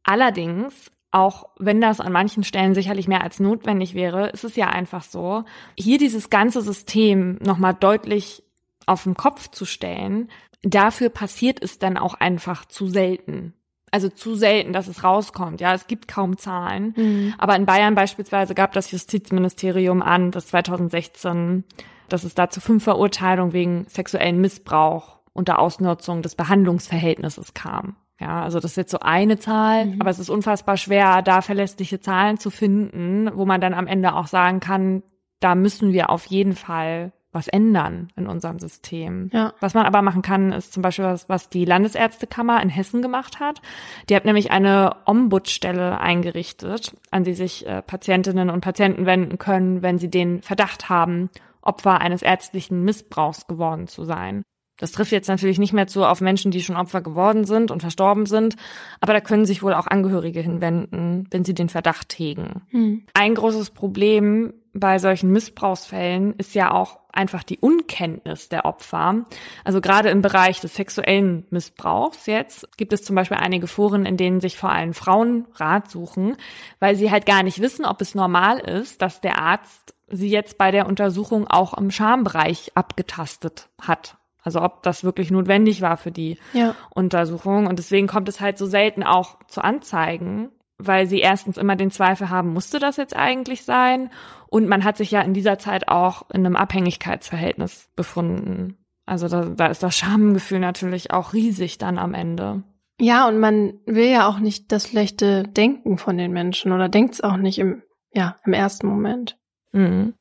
Allerdings, 0.03 0.91
auch 1.09 1.49
wenn 1.57 1.81
das 1.81 1.99
an 1.99 2.11
manchen 2.11 2.43
Stellen 2.43 2.75
sicherlich 2.75 3.07
mehr 3.07 3.23
als 3.23 3.39
notwendig 3.39 3.95
wäre, 3.95 4.29
ist 4.29 4.43
es 4.43 4.55
ja 4.55 4.69
einfach 4.69 5.03
so, 5.03 5.45
hier 5.75 5.97
dieses 5.97 6.29
ganze 6.29 6.61
System 6.61 7.39
nochmal 7.41 7.73
deutlich 7.73 8.43
auf 8.85 9.03
den 9.03 9.15
Kopf 9.15 9.47
zu 9.49 9.65
stellen, 9.65 10.29
dafür 10.61 11.09
passiert 11.09 11.61
es 11.61 11.79
dann 11.79 11.97
auch 11.97 12.13
einfach 12.13 12.65
zu 12.65 12.87
selten 12.87 13.55
also 13.91 14.07
zu 14.07 14.35
selten, 14.35 14.73
dass 14.73 14.87
es 14.87 15.03
rauskommt. 15.03 15.59
Ja, 15.59 15.73
es 15.73 15.85
gibt 15.85 16.07
kaum 16.07 16.37
Zahlen. 16.37 16.93
Mhm. 16.95 17.33
Aber 17.37 17.55
in 17.55 17.65
Bayern 17.65 17.93
beispielsweise 17.93 18.55
gab 18.55 18.71
das 18.71 18.89
Justizministerium 18.91 20.01
an, 20.01 20.31
dass 20.31 20.47
2016, 20.47 21.65
dass 22.07 22.23
es 22.23 22.33
da 22.33 22.49
zu 22.49 22.61
fünf 22.61 22.85
Verurteilungen 22.85 23.53
wegen 23.53 23.85
sexuellen 23.89 24.39
Missbrauch 24.39 25.19
unter 25.33 25.59
Ausnutzung 25.59 26.21
des 26.21 26.35
Behandlungsverhältnisses 26.35 27.53
kam. 27.53 27.97
Ja, 28.19 28.43
also 28.43 28.59
das 28.59 28.71
ist 28.71 28.77
jetzt 28.77 28.91
so 28.91 28.99
eine 28.99 29.39
Zahl, 29.39 29.87
mhm. 29.87 30.01
aber 30.01 30.09
es 30.09 30.19
ist 30.19 30.29
unfassbar 30.29 30.77
schwer, 30.77 31.21
da 31.21 31.41
verlässliche 31.41 31.99
Zahlen 31.99 32.37
zu 32.37 32.49
finden, 32.49 33.29
wo 33.33 33.45
man 33.45 33.59
dann 33.59 33.73
am 33.73 33.87
Ende 33.87 34.13
auch 34.13 34.27
sagen 34.27 34.59
kann, 34.59 35.03
da 35.39 35.55
müssen 35.55 35.91
wir 35.91 36.11
auf 36.11 36.27
jeden 36.27 36.55
Fall 36.55 37.13
was 37.31 37.47
ändern 37.47 38.11
in 38.15 38.27
unserem 38.27 38.59
System. 38.59 39.29
Ja. 39.31 39.53
Was 39.59 39.73
man 39.73 39.85
aber 39.85 40.01
machen 40.01 40.21
kann, 40.21 40.51
ist 40.51 40.73
zum 40.73 40.83
Beispiel 40.83 41.05
was, 41.05 41.29
was 41.29 41.49
die 41.49 41.65
Landesärztekammer 41.65 42.61
in 42.61 42.69
Hessen 42.69 43.01
gemacht 43.01 43.39
hat. 43.39 43.61
Die 44.09 44.15
hat 44.15 44.25
nämlich 44.25 44.51
eine 44.51 44.95
Ombudsstelle 45.05 45.99
eingerichtet, 45.99 46.95
an 47.09 47.23
die 47.23 47.33
sich 47.33 47.65
äh, 47.65 47.81
Patientinnen 47.81 48.49
und 48.49 48.61
Patienten 48.61 49.05
wenden 49.05 49.37
können, 49.37 49.81
wenn 49.81 49.99
sie 49.99 50.09
den 50.09 50.41
Verdacht 50.41 50.89
haben, 50.89 51.29
Opfer 51.61 52.01
eines 52.01 52.21
ärztlichen 52.21 52.83
Missbrauchs 52.83 53.47
geworden 53.47 53.87
zu 53.87 54.03
sein. 54.03 54.43
Das 54.81 54.91
trifft 54.91 55.11
jetzt 55.11 55.27
natürlich 55.27 55.59
nicht 55.59 55.73
mehr 55.73 55.85
zu 55.85 56.03
auf 56.05 56.21
Menschen, 56.21 56.49
die 56.49 56.63
schon 56.63 56.75
Opfer 56.75 57.01
geworden 57.01 57.45
sind 57.45 57.69
und 57.69 57.81
verstorben 57.81 58.25
sind, 58.25 58.55
aber 58.99 59.13
da 59.13 59.21
können 59.21 59.45
sich 59.45 59.61
wohl 59.61 59.75
auch 59.75 59.85
Angehörige 59.85 60.41
hinwenden, 60.41 61.27
wenn 61.29 61.45
sie 61.45 61.53
den 61.53 61.69
Verdacht 61.69 62.17
hegen. 62.17 62.63
Hm. 62.71 63.03
Ein 63.13 63.35
großes 63.35 63.69
Problem 63.69 64.53
bei 64.73 64.99
solchen 64.99 65.31
Missbrauchsfällen 65.31 66.33
ist 66.37 66.55
ja 66.55 66.71
auch 66.71 66.99
einfach 67.11 67.43
die 67.43 67.59
Unkenntnis 67.59 68.49
der 68.49 68.65
Opfer. 68.65 69.25
Also 69.65 69.81
gerade 69.81 70.09
im 70.09 70.21
Bereich 70.21 70.61
des 70.61 70.75
sexuellen 70.75 71.45
Missbrauchs 71.49 72.25
jetzt 72.25 72.77
gibt 72.77 72.93
es 72.93 73.03
zum 73.03 73.15
Beispiel 73.15 73.37
einige 73.37 73.67
Foren, 73.67 74.05
in 74.05 74.17
denen 74.17 74.39
sich 74.39 74.57
vor 74.57 74.71
allem 74.71 74.93
Frauen 74.93 75.45
Rat 75.55 75.89
suchen, 75.91 76.37
weil 76.79 76.95
sie 76.95 77.11
halt 77.11 77.25
gar 77.25 77.43
nicht 77.43 77.59
wissen, 77.59 77.85
ob 77.85 78.01
es 78.01 78.15
normal 78.15 78.59
ist, 78.59 79.01
dass 79.01 79.19
der 79.19 79.39
Arzt 79.39 79.93
sie 80.07 80.29
jetzt 80.29 80.57
bei 80.57 80.71
der 80.71 80.87
Untersuchung 80.87 81.47
auch 81.47 81.73
im 81.73 81.91
Schambereich 81.91 82.71
abgetastet 82.75 83.69
hat. 83.81 84.17
Also 84.43 84.61
ob 84.61 84.83
das 84.83 85.03
wirklich 85.03 85.31
notwendig 85.31 85.81
war 85.81 85.97
für 85.97 86.11
die 86.11 86.37
ja. 86.53 86.75
Untersuchung. 86.89 87.67
Und 87.67 87.77
deswegen 87.77 88.07
kommt 88.07 88.27
es 88.27 88.41
halt 88.41 88.57
so 88.57 88.65
selten 88.65 89.03
auch 89.03 89.37
zu 89.47 89.63
Anzeigen, 89.63 90.49
weil 90.85 91.07
sie 91.07 91.19
erstens 91.19 91.57
immer 91.57 91.75
den 91.75 91.91
Zweifel 91.91 92.29
haben, 92.29 92.53
musste 92.53 92.79
das 92.79 92.97
jetzt 92.97 93.15
eigentlich 93.15 93.63
sein? 93.63 94.09
Und 94.47 94.67
man 94.67 94.83
hat 94.83 94.97
sich 94.97 95.11
ja 95.11 95.21
in 95.21 95.33
dieser 95.33 95.57
Zeit 95.57 95.87
auch 95.87 96.29
in 96.29 96.45
einem 96.45 96.55
Abhängigkeitsverhältnis 96.55 97.89
befunden. 97.95 98.77
Also 99.05 99.27
da, 99.27 99.45
da 99.45 99.67
ist 99.67 99.83
das 99.83 99.95
Schamgefühl 99.95 100.59
natürlich 100.59 101.11
auch 101.11 101.33
riesig 101.33 101.77
dann 101.77 101.97
am 101.97 102.13
Ende. 102.13 102.63
Ja, 102.99 103.27
und 103.27 103.39
man 103.39 103.79
will 103.85 104.09
ja 104.09 104.27
auch 104.27 104.39
nicht 104.39 104.71
das 104.71 104.89
schlechte 104.89 105.43
Denken 105.43 105.97
von 105.97 106.17
den 106.17 106.31
Menschen 106.31 106.71
oder 106.71 106.87
denkt 106.87 107.15
es 107.15 107.21
auch 107.21 107.37
nicht 107.37 107.57
im, 107.57 107.81
ja, 108.13 108.35
im 108.45 108.53
ersten 108.53 108.87
Moment. 108.87 109.37
Mhm. 109.71 110.13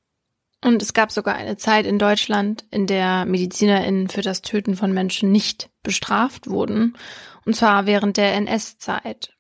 Und 0.65 0.83
es 0.83 0.93
gab 0.93 1.11
sogar 1.11 1.35
eine 1.35 1.57
Zeit 1.57 1.87
in 1.87 1.99
Deutschland, 1.99 2.65
in 2.71 2.87
der 2.87 3.25
MedizinerInnen 3.25 4.09
für 4.09 4.23
das 4.23 4.43
Töten 4.43 4.77
von 4.77 4.93
Menschen 4.93 5.33
nicht 5.33 5.71
bestraft 5.83 6.49
wurden. 6.49 6.97
Und 7.47 7.57
zwar 7.57 7.87
während 7.87 8.17
der 8.17 8.35
NS-Zeit. 8.35 9.35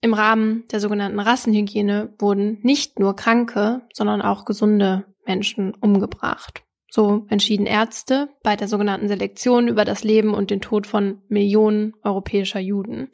Im 0.00 0.14
Rahmen 0.14 0.64
der 0.70 0.80
sogenannten 0.80 1.20
Rassenhygiene 1.20 2.14
wurden 2.18 2.58
nicht 2.62 2.98
nur 2.98 3.16
kranke, 3.16 3.82
sondern 3.92 4.22
auch 4.22 4.44
gesunde 4.44 5.04
Menschen 5.26 5.74
umgebracht. 5.74 6.62
So 6.88 7.26
entschieden 7.28 7.66
Ärzte 7.66 8.28
bei 8.42 8.56
der 8.56 8.68
sogenannten 8.68 9.08
Selektion 9.08 9.68
über 9.68 9.84
das 9.84 10.04
Leben 10.04 10.34
und 10.34 10.50
den 10.50 10.60
Tod 10.60 10.86
von 10.86 11.20
Millionen 11.28 11.94
europäischer 12.02 12.60
Juden. 12.60 13.10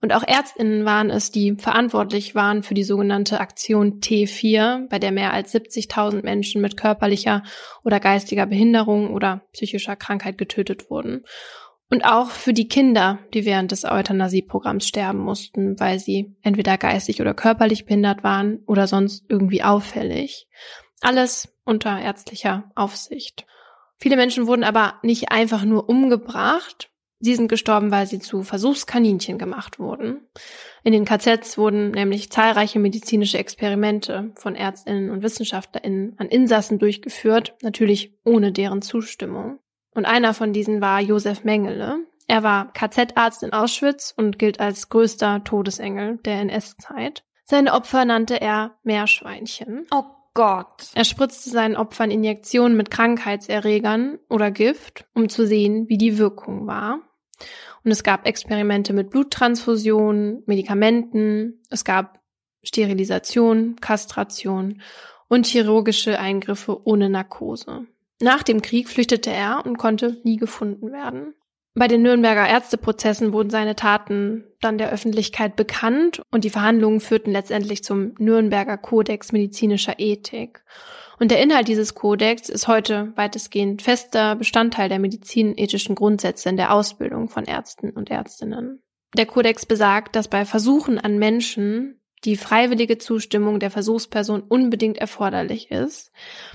Und 0.00 0.12
auch 0.12 0.22
Ärztinnen 0.26 0.84
waren 0.84 1.08
es, 1.08 1.30
die 1.30 1.54
verantwortlich 1.56 2.34
waren 2.34 2.62
für 2.62 2.74
die 2.74 2.84
sogenannte 2.84 3.40
Aktion 3.40 4.00
T4, 4.00 4.86
bei 4.88 4.98
der 4.98 5.12
mehr 5.12 5.32
als 5.32 5.54
70.000 5.54 6.22
Menschen 6.22 6.60
mit 6.60 6.76
körperlicher 6.76 7.42
oder 7.84 8.00
geistiger 8.00 8.44
Behinderung 8.44 9.14
oder 9.14 9.46
psychischer 9.52 9.96
Krankheit 9.96 10.36
getötet 10.36 10.90
wurden. 10.90 11.24
Und 11.90 12.04
auch 12.04 12.30
für 12.30 12.52
die 12.52 12.68
Kinder, 12.68 13.18
die 13.34 13.44
während 13.44 13.70
des 13.70 13.84
Euthanasieprogramms 13.84 14.88
sterben 14.88 15.18
mussten, 15.18 15.78
weil 15.78 15.98
sie 15.98 16.34
entweder 16.42 16.78
geistig 16.78 17.20
oder 17.20 17.34
körperlich 17.34 17.84
behindert 17.84 18.24
waren 18.24 18.58
oder 18.66 18.86
sonst 18.86 19.24
irgendwie 19.28 19.62
auffällig. 19.62 20.48
Alles 21.00 21.52
unter 21.64 22.00
ärztlicher 22.00 22.70
Aufsicht. 22.74 23.46
Viele 23.98 24.16
Menschen 24.16 24.46
wurden 24.46 24.64
aber 24.64 24.94
nicht 25.02 25.30
einfach 25.30 25.64
nur 25.64 25.88
umgebracht, 25.88 26.90
Sie 27.24 27.34
sind 27.34 27.48
gestorben, 27.48 27.90
weil 27.90 28.06
sie 28.06 28.18
zu 28.18 28.42
Versuchskaninchen 28.42 29.38
gemacht 29.38 29.78
wurden. 29.78 30.28
In 30.82 30.92
den 30.92 31.06
KZs 31.06 31.56
wurden 31.56 31.92
nämlich 31.92 32.30
zahlreiche 32.30 32.78
medizinische 32.78 33.38
Experimente 33.38 34.32
von 34.34 34.54
Ärztinnen 34.54 35.08
und 35.08 35.22
Wissenschaftlerinnen 35.22 36.18
an 36.18 36.28
Insassen 36.28 36.78
durchgeführt, 36.78 37.54
natürlich 37.62 38.12
ohne 38.24 38.52
deren 38.52 38.82
Zustimmung. 38.82 39.58
Und 39.94 40.04
einer 40.04 40.34
von 40.34 40.52
diesen 40.52 40.80
war 40.80 41.00
Josef 41.00 41.44
Mengele. 41.44 41.98
Er 42.26 42.42
war 42.42 42.72
KZ-Arzt 42.72 43.42
in 43.42 43.52
Auschwitz 43.52 44.14
und 44.16 44.38
gilt 44.38 44.60
als 44.60 44.88
größter 44.88 45.44
Todesengel 45.44 46.18
der 46.24 46.40
NS-Zeit. 46.40 47.24
Seine 47.44 47.74
Opfer 47.74 48.04
nannte 48.04 48.40
er 48.40 48.76
Meerschweinchen. 48.82 49.86
Oh 49.92 50.04
Gott. 50.32 50.90
Er 50.94 51.04
spritzte 51.04 51.50
seinen 51.50 51.76
Opfern 51.76 52.10
Injektionen 52.10 52.76
mit 52.76 52.90
Krankheitserregern 52.90 54.18
oder 54.28 54.50
Gift, 54.50 55.06
um 55.14 55.28
zu 55.28 55.46
sehen, 55.46 55.88
wie 55.88 55.98
die 55.98 56.18
Wirkung 56.18 56.66
war. 56.66 57.00
Und 57.84 57.90
es 57.90 58.02
gab 58.02 58.26
Experimente 58.26 58.92
mit 58.94 59.10
Bluttransfusion, 59.10 60.42
Medikamenten, 60.46 61.62
es 61.70 61.84
gab 61.84 62.20
Sterilisation, 62.62 63.76
Kastration 63.76 64.80
und 65.28 65.46
chirurgische 65.46 66.18
Eingriffe 66.18 66.84
ohne 66.84 67.10
Narkose. 67.10 67.86
Nach 68.20 68.42
dem 68.42 68.62
Krieg 68.62 68.88
flüchtete 68.88 69.30
er 69.30 69.62
und 69.64 69.76
konnte 69.76 70.20
nie 70.24 70.36
gefunden 70.36 70.92
werden. 70.92 71.34
Bei 71.76 71.88
den 71.88 72.02
Nürnberger 72.02 72.48
Ärzteprozessen 72.48 73.32
wurden 73.32 73.50
seine 73.50 73.74
Taten 73.74 74.44
dann 74.60 74.78
der 74.78 74.92
Öffentlichkeit 74.92 75.56
bekannt 75.56 76.22
und 76.30 76.44
die 76.44 76.50
Verhandlungen 76.50 77.00
führten 77.00 77.32
letztendlich 77.32 77.82
zum 77.82 78.14
Nürnberger 78.18 78.78
Kodex 78.78 79.32
medizinischer 79.32 79.98
Ethik. 79.98 80.62
Und 81.18 81.32
der 81.32 81.42
Inhalt 81.42 81.66
dieses 81.66 81.94
Kodex 81.94 82.48
ist 82.48 82.68
heute 82.68 83.12
weitestgehend 83.16 83.82
fester 83.82 84.36
Bestandteil 84.36 84.88
der 84.88 85.00
medizinethischen 85.00 85.96
Grundsätze 85.96 86.48
in 86.48 86.56
der 86.56 86.72
Ausbildung 86.72 87.28
von 87.28 87.44
Ärzten 87.44 87.90
und 87.90 88.08
Ärztinnen. 88.08 88.80
Der 89.16 89.26
Kodex 89.26 89.66
besagt, 89.66 90.14
dass 90.14 90.28
bei 90.28 90.44
Versuchen 90.44 90.98
an 90.98 91.18
Menschen 91.18 92.00
die 92.24 92.36
freiwillige 92.36 92.98
Zustimmung 92.98 93.60
der 93.60 93.70
Versuchsperson 93.70 94.42
unbedingt 94.42 94.98
erforderlich 94.98 95.70
ist. 95.70 96.10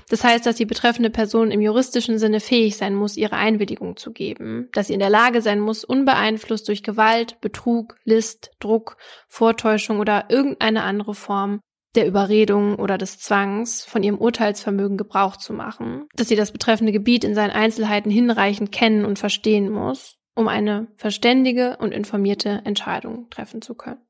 Das 0.08 0.24
heißt, 0.24 0.44
dass 0.44 0.56
die 0.56 0.66
betreffende 0.66 1.10
Person 1.10 1.50
im 1.50 1.60
juristischen 1.60 2.18
Sinne 2.18 2.40
fähig 2.40 2.76
sein 2.76 2.94
muss, 2.94 3.16
ihre 3.16 3.36
Einwilligung 3.36 3.96
zu 3.96 4.12
geben, 4.12 4.68
dass 4.72 4.88
sie 4.88 4.94
in 4.94 5.00
der 5.00 5.10
Lage 5.10 5.42
sein 5.42 5.60
muss, 5.60 5.84
unbeeinflusst 5.84 6.68
durch 6.68 6.82
Gewalt, 6.82 7.40
Betrug, 7.40 7.96
List, 8.04 8.50
Druck, 8.58 8.96
Vortäuschung 9.28 10.00
oder 10.00 10.26
irgendeine 10.28 10.82
andere 10.82 11.14
Form 11.14 11.60
der 11.94 12.06
Überredung 12.06 12.76
oder 12.76 12.98
des 12.98 13.18
Zwangs 13.18 13.84
von 13.84 14.02
ihrem 14.02 14.18
Urteilsvermögen 14.18 14.96
Gebrauch 14.96 15.36
zu 15.36 15.52
machen, 15.52 16.06
dass 16.14 16.28
sie 16.28 16.36
das 16.36 16.52
betreffende 16.52 16.92
Gebiet 16.92 17.24
in 17.24 17.34
seinen 17.34 17.50
Einzelheiten 17.50 18.10
hinreichend 18.10 18.70
kennen 18.70 19.04
und 19.04 19.18
verstehen 19.18 19.70
muss, 19.70 20.16
um 20.34 20.46
eine 20.46 20.88
verständige 20.96 21.76
und 21.78 21.92
informierte 21.92 22.62
Entscheidung 22.64 23.28
treffen 23.30 23.60
zu 23.60 23.74
können. 23.74 24.00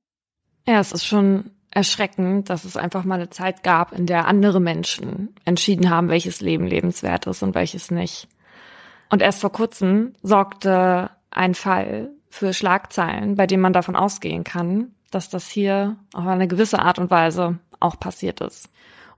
Ja, 0.67 0.81
es 0.81 0.93
ist 0.93 1.07
schon 1.07 1.51
erschreckend, 1.71 2.51
dass 2.51 2.65
es 2.65 2.77
einfach 2.77 3.05
mal 3.05 3.17
eine 3.17 3.31
Zeit 3.31 3.63
gab, 3.63 3.93
in 3.93 4.07
der 4.07 4.27
andere 4.27 4.61
Menschen 4.61 5.35
entschieden 5.45 5.89
haben, 5.91 6.09
welches 6.09 6.41
Leben 6.41 6.67
lebenswert 6.67 7.27
ist 7.27 7.43
und 7.43 7.55
welches 7.55 7.91
nicht. 7.91 8.29
Und 9.09 9.23
erst 9.23 9.41
vor 9.41 9.53
kurzem 9.53 10.15
sorgte 10.23 11.11
ein 11.31 11.55
Fall 11.55 12.11
für 12.29 12.53
Schlagzeilen, 12.55 13.35
bei 13.35 13.47
dem 13.47 13.61
man 13.61 13.73
davon 13.73 13.97
ausgehen 13.97 14.45
kann, 14.45 14.93
dass 15.11 15.29
das 15.29 15.49
hier 15.49 15.97
auf 16.13 16.27
eine 16.27 16.49
gewisse 16.49 16.81
Art 16.81 16.99
und 16.99 17.11
Weise 17.11 17.59
auch 17.81 17.99
passiert 17.99 18.41
ist. 18.41 18.69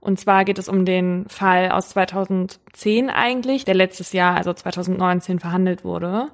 Und 0.03 0.19
zwar 0.19 0.43
geht 0.43 0.59
es 0.59 0.67
um 0.67 0.83
den 0.83 1.23
Fall 1.29 1.71
aus 1.71 1.87
2010 1.89 3.09
eigentlich, 3.09 3.63
der 3.63 3.73
letztes 3.73 4.11
Jahr, 4.11 4.35
also 4.35 4.51
2019, 4.51 5.39
verhandelt 5.39 5.85
wurde. 5.85 6.27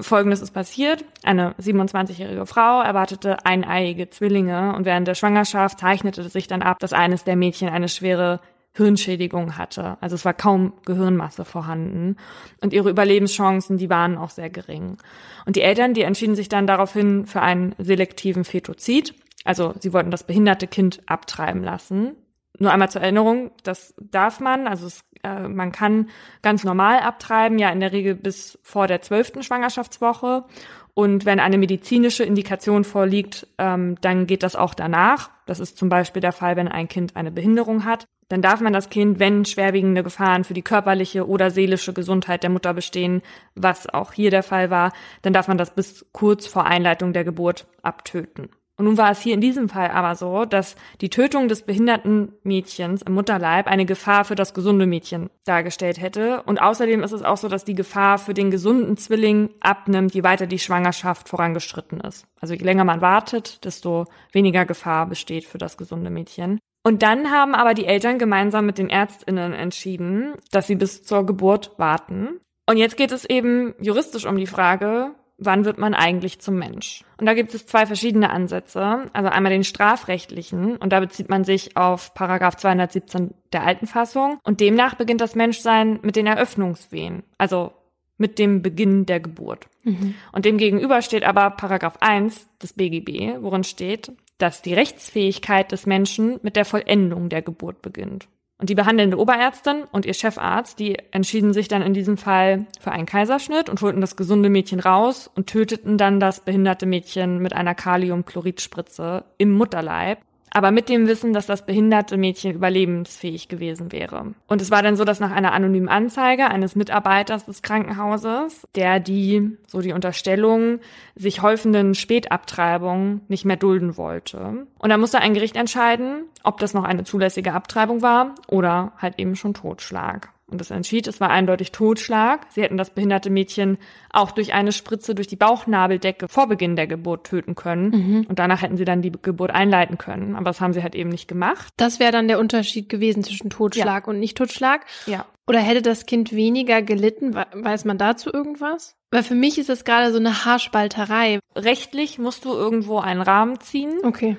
Folgendes 0.00 0.40
ist 0.40 0.52
passiert. 0.52 1.04
Eine 1.22 1.52
27-jährige 1.60 2.46
Frau 2.46 2.80
erwartete 2.80 3.44
eineiige 3.44 4.08
Zwillinge 4.08 4.74
und 4.74 4.86
während 4.86 5.06
der 5.06 5.14
Schwangerschaft 5.14 5.80
zeichnete 5.80 6.26
sich 6.30 6.46
dann 6.46 6.62
ab, 6.62 6.78
dass 6.78 6.94
eines 6.94 7.22
der 7.22 7.36
Mädchen 7.36 7.68
eine 7.68 7.90
schwere 7.90 8.40
Hirnschädigung 8.72 9.58
hatte. 9.58 9.98
Also 10.00 10.14
es 10.14 10.24
war 10.24 10.32
kaum 10.32 10.72
Gehirnmasse 10.86 11.44
vorhanden. 11.44 12.16
Und 12.62 12.72
ihre 12.72 12.88
Überlebenschancen, 12.88 13.76
die 13.76 13.90
waren 13.90 14.16
auch 14.16 14.30
sehr 14.30 14.48
gering. 14.48 14.96
Und 15.44 15.56
die 15.56 15.62
Eltern, 15.62 15.92
die 15.92 16.02
entschieden 16.02 16.36
sich 16.36 16.48
dann 16.48 16.66
daraufhin 16.66 17.26
für 17.26 17.42
einen 17.42 17.74
selektiven 17.76 18.44
Fetozid. 18.44 19.14
Also 19.44 19.74
sie 19.78 19.92
wollten 19.92 20.10
das 20.10 20.24
behinderte 20.24 20.66
Kind 20.66 21.02
abtreiben 21.04 21.62
lassen. 21.62 22.16
Nur 22.60 22.72
einmal 22.72 22.90
zur 22.90 23.00
Erinnerung, 23.00 23.52
das 23.62 23.94
darf 23.98 24.38
man, 24.38 24.68
also 24.68 24.86
es, 24.86 25.02
äh, 25.22 25.48
man 25.48 25.72
kann 25.72 26.10
ganz 26.42 26.62
normal 26.62 27.00
abtreiben, 27.00 27.58
ja 27.58 27.70
in 27.70 27.80
der 27.80 27.92
Regel 27.92 28.14
bis 28.14 28.58
vor 28.62 28.86
der 28.86 29.00
zwölften 29.00 29.42
Schwangerschaftswoche. 29.42 30.44
Und 30.92 31.24
wenn 31.24 31.40
eine 31.40 31.56
medizinische 31.56 32.22
Indikation 32.22 32.84
vorliegt, 32.84 33.46
ähm, 33.56 33.96
dann 34.02 34.26
geht 34.26 34.42
das 34.42 34.56
auch 34.56 34.74
danach. 34.74 35.30
Das 35.46 35.58
ist 35.58 35.78
zum 35.78 35.88
Beispiel 35.88 36.20
der 36.20 36.32
Fall, 36.32 36.56
wenn 36.56 36.68
ein 36.68 36.86
Kind 36.86 37.16
eine 37.16 37.30
Behinderung 37.30 37.86
hat. 37.86 38.04
Dann 38.28 38.42
darf 38.42 38.60
man 38.60 38.74
das 38.74 38.90
Kind, 38.90 39.18
wenn 39.18 39.46
schwerwiegende 39.46 40.02
Gefahren 40.02 40.44
für 40.44 40.52
die 40.52 40.60
körperliche 40.60 41.26
oder 41.26 41.50
seelische 41.50 41.94
Gesundheit 41.94 42.42
der 42.42 42.50
Mutter 42.50 42.74
bestehen, 42.74 43.22
was 43.54 43.88
auch 43.88 44.12
hier 44.12 44.30
der 44.30 44.42
Fall 44.42 44.68
war, 44.68 44.92
dann 45.22 45.32
darf 45.32 45.48
man 45.48 45.56
das 45.56 45.74
bis 45.74 46.04
kurz 46.12 46.46
vor 46.46 46.66
Einleitung 46.66 47.14
der 47.14 47.24
Geburt 47.24 47.66
abtöten. 47.80 48.50
Und 48.80 48.86
nun 48.86 48.96
war 48.96 49.10
es 49.10 49.20
hier 49.20 49.34
in 49.34 49.42
diesem 49.42 49.68
Fall 49.68 49.90
aber 49.90 50.14
so, 50.14 50.46
dass 50.46 50.74
die 51.02 51.10
Tötung 51.10 51.48
des 51.48 51.60
behinderten 51.60 52.32
Mädchens 52.44 53.02
im 53.02 53.12
Mutterleib 53.12 53.66
eine 53.66 53.84
Gefahr 53.84 54.24
für 54.24 54.36
das 54.36 54.54
gesunde 54.54 54.86
Mädchen 54.86 55.28
dargestellt 55.44 56.00
hätte. 56.00 56.42
Und 56.44 56.62
außerdem 56.62 57.02
ist 57.02 57.12
es 57.12 57.22
auch 57.22 57.36
so, 57.36 57.48
dass 57.48 57.66
die 57.66 57.74
Gefahr 57.74 58.16
für 58.16 58.32
den 58.32 58.50
gesunden 58.50 58.96
Zwilling 58.96 59.50
abnimmt, 59.60 60.14
je 60.14 60.24
weiter 60.24 60.46
die 60.46 60.58
Schwangerschaft 60.58 61.28
vorangeschritten 61.28 62.00
ist. 62.00 62.26
Also 62.40 62.54
je 62.54 62.64
länger 62.64 62.84
man 62.84 63.02
wartet, 63.02 63.66
desto 63.66 64.06
weniger 64.32 64.64
Gefahr 64.64 65.04
besteht 65.04 65.44
für 65.44 65.58
das 65.58 65.76
gesunde 65.76 66.08
Mädchen. 66.08 66.58
Und 66.82 67.02
dann 67.02 67.30
haben 67.30 67.54
aber 67.54 67.74
die 67.74 67.84
Eltern 67.84 68.18
gemeinsam 68.18 68.64
mit 68.64 68.78
den 68.78 68.88
Ärztinnen 68.88 69.52
entschieden, 69.52 70.32
dass 70.52 70.68
sie 70.68 70.76
bis 70.76 71.02
zur 71.02 71.26
Geburt 71.26 71.72
warten. 71.76 72.40
Und 72.66 72.78
jetzt 72.78 72.96
geht 72.96 73.12
es 73.12 73.26
eben 73.26 73.74
juristisch 73.78 74.24
um 74.24 74.38
die 74.38 74.46
Frage, 74.46 75.14
wann 75.40 75.64
wird 75.64 75.78
man 75.78 75.94
eigentlich 75.94 76.40
zum 76.40 76.56
Mensch? 76.56 77.04
Und 77.18 77.26
da 77.26 77.34
gibt 77.34 77.54
es 77.54 77.66
zwei 77.66 77.86
verschiedene 77.86 78.30
Ansätze. 78.30 79.10
Also 79.12 79.30
einmal 79.30 79.52
den 79.52 79.64
strafrechtlichen 79.64 80.76
und 80.76 80.92
da 80.92 81.00
bezieht 81.00 81.28
man 81.28 81.44
sich 81.44 81.76
auf 81.76 82.14
Paragraph 82.14 82.56
217 82.56 83.34
der 83.52 83.64
alten 83.64 83.86
Fassung 83.86 84.38
und 84.44 84.60
demnach 84.60 84.94
beginnt 84.94 85.20
das 85.20 85.34
Menschsein 85.34 85.98
mit 86.02 86.16
den 86.16 86.26
Eröffnungswehen, 86.26 87.22
also 87.38 87.72
mit 88.18 88.38
dem 88.38 88.62
Beginn 88.62 89.06
der 89.06 89.18
Geburt. 89.18 89.66
Mhm. 89.82 90.14
Und 90.32 90.44
dem 90.44 90.58
gegenüber 90.58 91.00
steht 91.02 91.24
aber 91.24 91.50
Paragraph 91.50 91.96
1 92.00 92.48
des 92.62 92.74
BGB, 92.74 93.42
worin 93.42 93.64
steht, 93.64 94.12
dass 94.36 94.62
die 94.62 94.74
Rechtsfähigkeit 94.74 95.72
des 95.72 95.86
Menschen 95.86 96.38
mit 96.42 96.56
der 96.56 96.64
Vollendung 96.66 97.28
der 97.30 97.42
Geburt 97.42 97.82
beginnt. 97.82 98.28
Und 98.60 98.68
die 98.68 98.74
behandelnde 98.74 99.18
Oberärztin 99.18 99.84
und 99.90 100.04
ihr 100.04 100.12
Chefarzt, 100.12 100.78
die 100.78 100.98
entschieden 101.12 101.54
sich 101.54 101.68
dann 101.68 101.80
in 101.80 101.94
diesem 101.94 102.18
Fall 102.18 102.66
für 102.78 102.92
einen 102.92 103.06
Kaiserschnitt 103.06 103.70
und 103.70 103.80
holten 103.80 104.02
das 104.02 104.16
gesunde 104.16 104.50
Mädchen 104.50 104.80
raus 104.80 105.30
und 105.34 105.46
töteten 105.46 105.96
dann 105.96 106.20
das 106.20 106.40
behinderte 106.40 106.84
Mädchen 106.84 107.38
mit 107.38 107.54
einer 107.54 107.74
Kaliumchloridspritze 107.74 109.24
im 109.38 109.52
Mutterleib 109.52 110.18
aber 110.52 110.70
mit 110.70 110.88
dem 110.88 111.06
Wissen, 111.06 111.32
dass 111.32 111.46
das 111.46 111.64
behinderte 111.64 112.16
Mädchen 112.16 112.54
überlebensfähig 112.54 113.48
gewesen 113.48 113.92
wäre. 113.92 114.34
Und 114.46 114.60
es 114.60 114.70
war 114.70 114.82
dann 114.82 114.96
so, 114.96 115.04
dass 115.04 115.20
nach 115.20 115.30
einer 115.30 115.52
anonymen 115.52 115.88
Anzeige 115.88 116.48
eines 116.48 116.76
Mitarbeiters 116.76 117.46
des 117.46 117.62
Krankenhauses, 117.62 118.66
der 118.74 119.00
die, 119.00 119.56
so 119.66 119.80
die 119.80 119.92
Unterstellung, 119.92 120.80
sich 121.14 121.42
häufenden 121.42 121.94
Spätabtreibungen 121.94 123.22
nicht 123.28 123.44
mehr 123.44 123.56
dulden 123.56 123.96
wollte. 123.96 124.66
Und 124.78 124.90
da 124.90 124.96
musste 124.96 125.20
ein 125.20 125.34
Gericht 125.34 125.56
entscheiden, 125.56 126.24
ob 126.42 126.58
das 126.58 126.74
noch 126.74 126.84
eine 126.84 127.04
zulässige 127.04 127.52
Abtreibung 127.52 128.02
war 128.02 128.34
oder 128.48 128.92
halt 128.98 129.18
eben 129.18 129.36
schon 129.36 129.54
Totschlag. 129.54 130.30
Und 130.50 130.60
das 130.60 130.70
entschied, 130.70 131.06
es 131.06 131.20
war 131.20 131.30
eindeutig 131.30 131.72
Totschlag. 131.72 132.46
Sie 132.50 132.62
hätten 132.62 132.76
das 132.76 132.90
behinderte 132.90 133.30
Mädchen 133.30 133.78
auch 134.12 134.32
durch 134.32 134.52
eine 134.52 134.72
Spritze 134.72 135.14
durch 135.14 135.28
die 135.28 135.36
Bauchnabeldecke 135.36 136.28
vor 136.28 136.48
Beginn 136.48 136.76
der 136.76 136.86
Geburt 136.86 137.24
töten 137.24 137.54
können. 137.54 137.90
Mhm. 137.90 138.26
Und 138.28 138.38
danach 138.38 138.62
hätten 138.62 138.76
sie 138.76 138.84
dann 138.84 139.02
die 139.02 139.12
Geburt 139.12 139.52
einleiten 139.52 139.98
können. 139.98 140.34
Aber 140.34 140.46
das 140.46 140.60
haben 140.60 140.72
sie 140.72 140.82
halt 140.82 140.94
eben 140.94 141.10
nicht 141.10 141.28
gemacht. 141.28 141.72
Das 141.76 142.00
wäre 142.00 142.12
dann 142.12 142.28
der 142.28 142.38
Unterschied 142.38 142.88
gewesen 142.88 143.22
zwischen 143.22 143.50
Totschlag 143.50 144.06
ja. 144.06 144.10
und 144.10 144.18
Nicht-Totschlag. 144.18 144.86
Ja. 145.06 145.26
Oder 145.46 145.60
hätte 145.60 145.82
das 145.82 146.06
Kind 146.06 146.32
weniger 146.32 146.82
gelitten? 146.82 147.34
Weiß 147.34 147.84
man 147.84 147.98
dazu 147.98 148.32
irgendwas? 148.32 148.96
Weil 149.10 149.22
für 149.22 149.34
mich 149.34 149.58
ist 149.58 149.68
das 149.68 149.84
gerade 149.84 150.12
so 150.12 150.18
eine 150.18 150.44
Haarspalterei. 150.44 151.40
Rechtlich 151.56 152.18
musst 152.18 152.44
du 152.44 152.50
irgendwo 152.52 152.98
einen 152.98 153.22
Rahmen 153.22 153.58
ziehen. 153.60 153.98
Okay. 154.04 154.36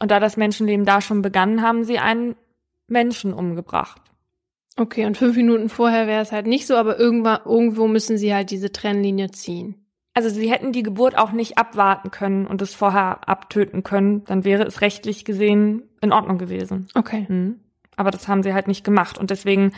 Und 0.00 0.10
da 0.10 0.20
das 0.20 0.36
Menschenleben 0.36 0.84
da 0.84 1.00
schon 1.00 1.22
begann, 1.22 1.62
haben 1.62 1.84
sie 1.84 1.98
einen 1.98 2.36
Menschen 2.88 3.32
umgebracht. 3.32 4.02
Okay, 4.76 5.04
und 5.04 5.16
fünf 5.16 5.36
Minuten 5.36 5.68
vorher 5.68 6.06
wäre 6.06 6.22
es 6.22 6.32
halt 6.32 6.46
nicht 6.46 6.66
so, 6.66 6.76
aber 6.76 6.98
irgendwann, 6.98 7.40
irgendwo 7.44 7.88
müssen 7.88 8.16
sie 8.16 8.34
halt 8.34 8.50
diese 8.50 8.72
Trennlinie 8.72 9.30
ziehen. 9.30 9.74
Also 10.14 10.28
sie 10.28 10.50
hätten 10.50 10.72
die 10.72 10.82
Geburt 10.82 11.16
auch 11.16 11.32
nicht 11.32 11.58
abwarten 11.58 12.10
können 12.10 12.46
und 12.46 12.62
es 12.62 12.74
vorher 12.74 13.28
abtöten 13.28 13.82
können, 13.82 14.24
dann 14.24 14.44
wäre 14.44 14.64
es 14.64 14.80
rechtlich 14.80 15.24
gesehen 15.24 15.82
in 16.00 16.12
Ordnung 16.12 16.38
gewesen. 16.38 16.88
Okay. 16.94 17.26
Mhm. 17.28 17.60
Aber 17.96 18.10
das 18.10 18.28
haben 18.28 18.42
sie 18.42 18.54
halt 18.54 18.66
nicht 18.66 18.84
gemacht 18.84 19.18
und 19.18 19.30
deswegen 19.30 19.72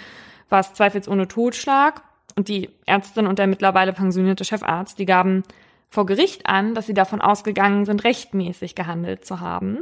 war 0.48 0.60
es 0.60 0.72
zweifelsohne 0.72 1.28
Totschlag 1.28 2.02
und 2.36 2.48
die 2.48 2.70
Ärztin 2.86 3.26
und 3.26 3.38
der 3.38 3.46
mittlerweile 3.46 3.92
pensionierte 3.92 4.44
Chefarzt, 4.44 4.98
die 4.98 5.06
gaben 5.06 5.42
vor 5.88 6.06
Gericht 6.06 6.46
an, 6.46 6.74
dass 6.74 6.86
sie 6.86 6.94
davon 6.94 7.20
ausgegangen 7.20 7.84
sind, 7.84 8.04
rechtmäßig 8.04 8.74
gehandelt 8.74 9.24
zu 9.24 9.40
haben. 9.40 9.80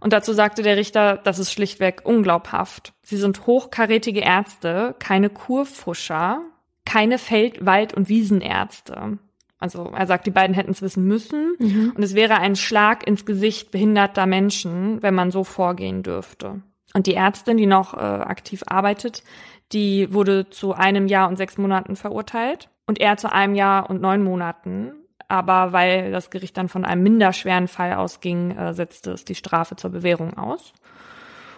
Und 0.00 0.12
dazu 0.12 0.32
sagte 0.32 0.62
der 0.62 0.76
Richter, 0.76 1.16
das 1.16 1.38
ist 1.38 1.52
schlichtweg 1.52 2.02
unglaubhaft. 2.04 2.92
Sie 3.02 3.16
sind 3.16 3.46
hochkarätige 3.46 4.20
Ärzte, 4.20 4.94
keine 4.98 5.30
Kurfuscher, 5.30 6.42
keine 6.84 7.18
Feld-, 7.18 7.64
Wald- 7.66 7.94
und 7.94 8.08
Wiesenärzte. 8.08 9.18
Also 9.58 9.90
er 9.94 10.06
sagt, 10.06 10.26
die 10.26 10.30
beiden 10.30 10.54
hätten 10.54 10.70
es 10.70 10.82
wissen 10.82 11.04
müssen. 11.04 11.56
Mhm. 11.58 11.92
Und 11.96 12.02
es 12.02 12.14
wäre 12.14 12.38
ein 12.38 12.54
Schlag 12.54 13.06
ins 13.06 13.26
Gesicht 13.26 13.70
behinderter 13.70 14.26
Menschen, 14.26 15.02
wenn 15.02 15.14
man 15.14 15.30
so 15.30 15.42
vorgehen 15.42 16.02
dürfte. 16.02 16.62
Und 16.94 17.06
die 17.06 17.14
Ärztin, 17.14 17.56
die 17.56 17.66
noch 17.66 17.94
äh, 17.94 17.98
aktiv 17.98 18.62
arbeitet, 18.66 19.24
die 19.72 20.12
wurde 20.12 20.48
zu 20.48 20.72
einem 20.72 21.08
Jahr 21.08 21.28
und 21.28 21.36
sechs 21.36 21.58
Monaten 21.58 21.96
verurteilt 21.96 22.70
und 22.86 23.00
er 23.00 23.16
zu 23.16 23.30
einem 23.30 23.54
Jahr 23.54 23.90
und 23.90 24.00
neun 24.00 24.22
Monaten 24.22 24.92
aber 25.28 25.72
weil 25.72 26.10
das 26.10 26.30
Gericht 26.30 26.56
dann 26.56 26.68
von 26.68 26.84
einem 26.84 27.02
minderschweren 27.02 27.68
Fall 27.68 27.94
ausging, 27.94 28.56
äh, 28.56 28.74
setzte 28.74 29.12
es 29.12 29.24
die 29.24 29.34
Strafe 29.34 29.76
zur 29.76 29.90
Bewährung 29.90 30.36
aus. 30.36 30.72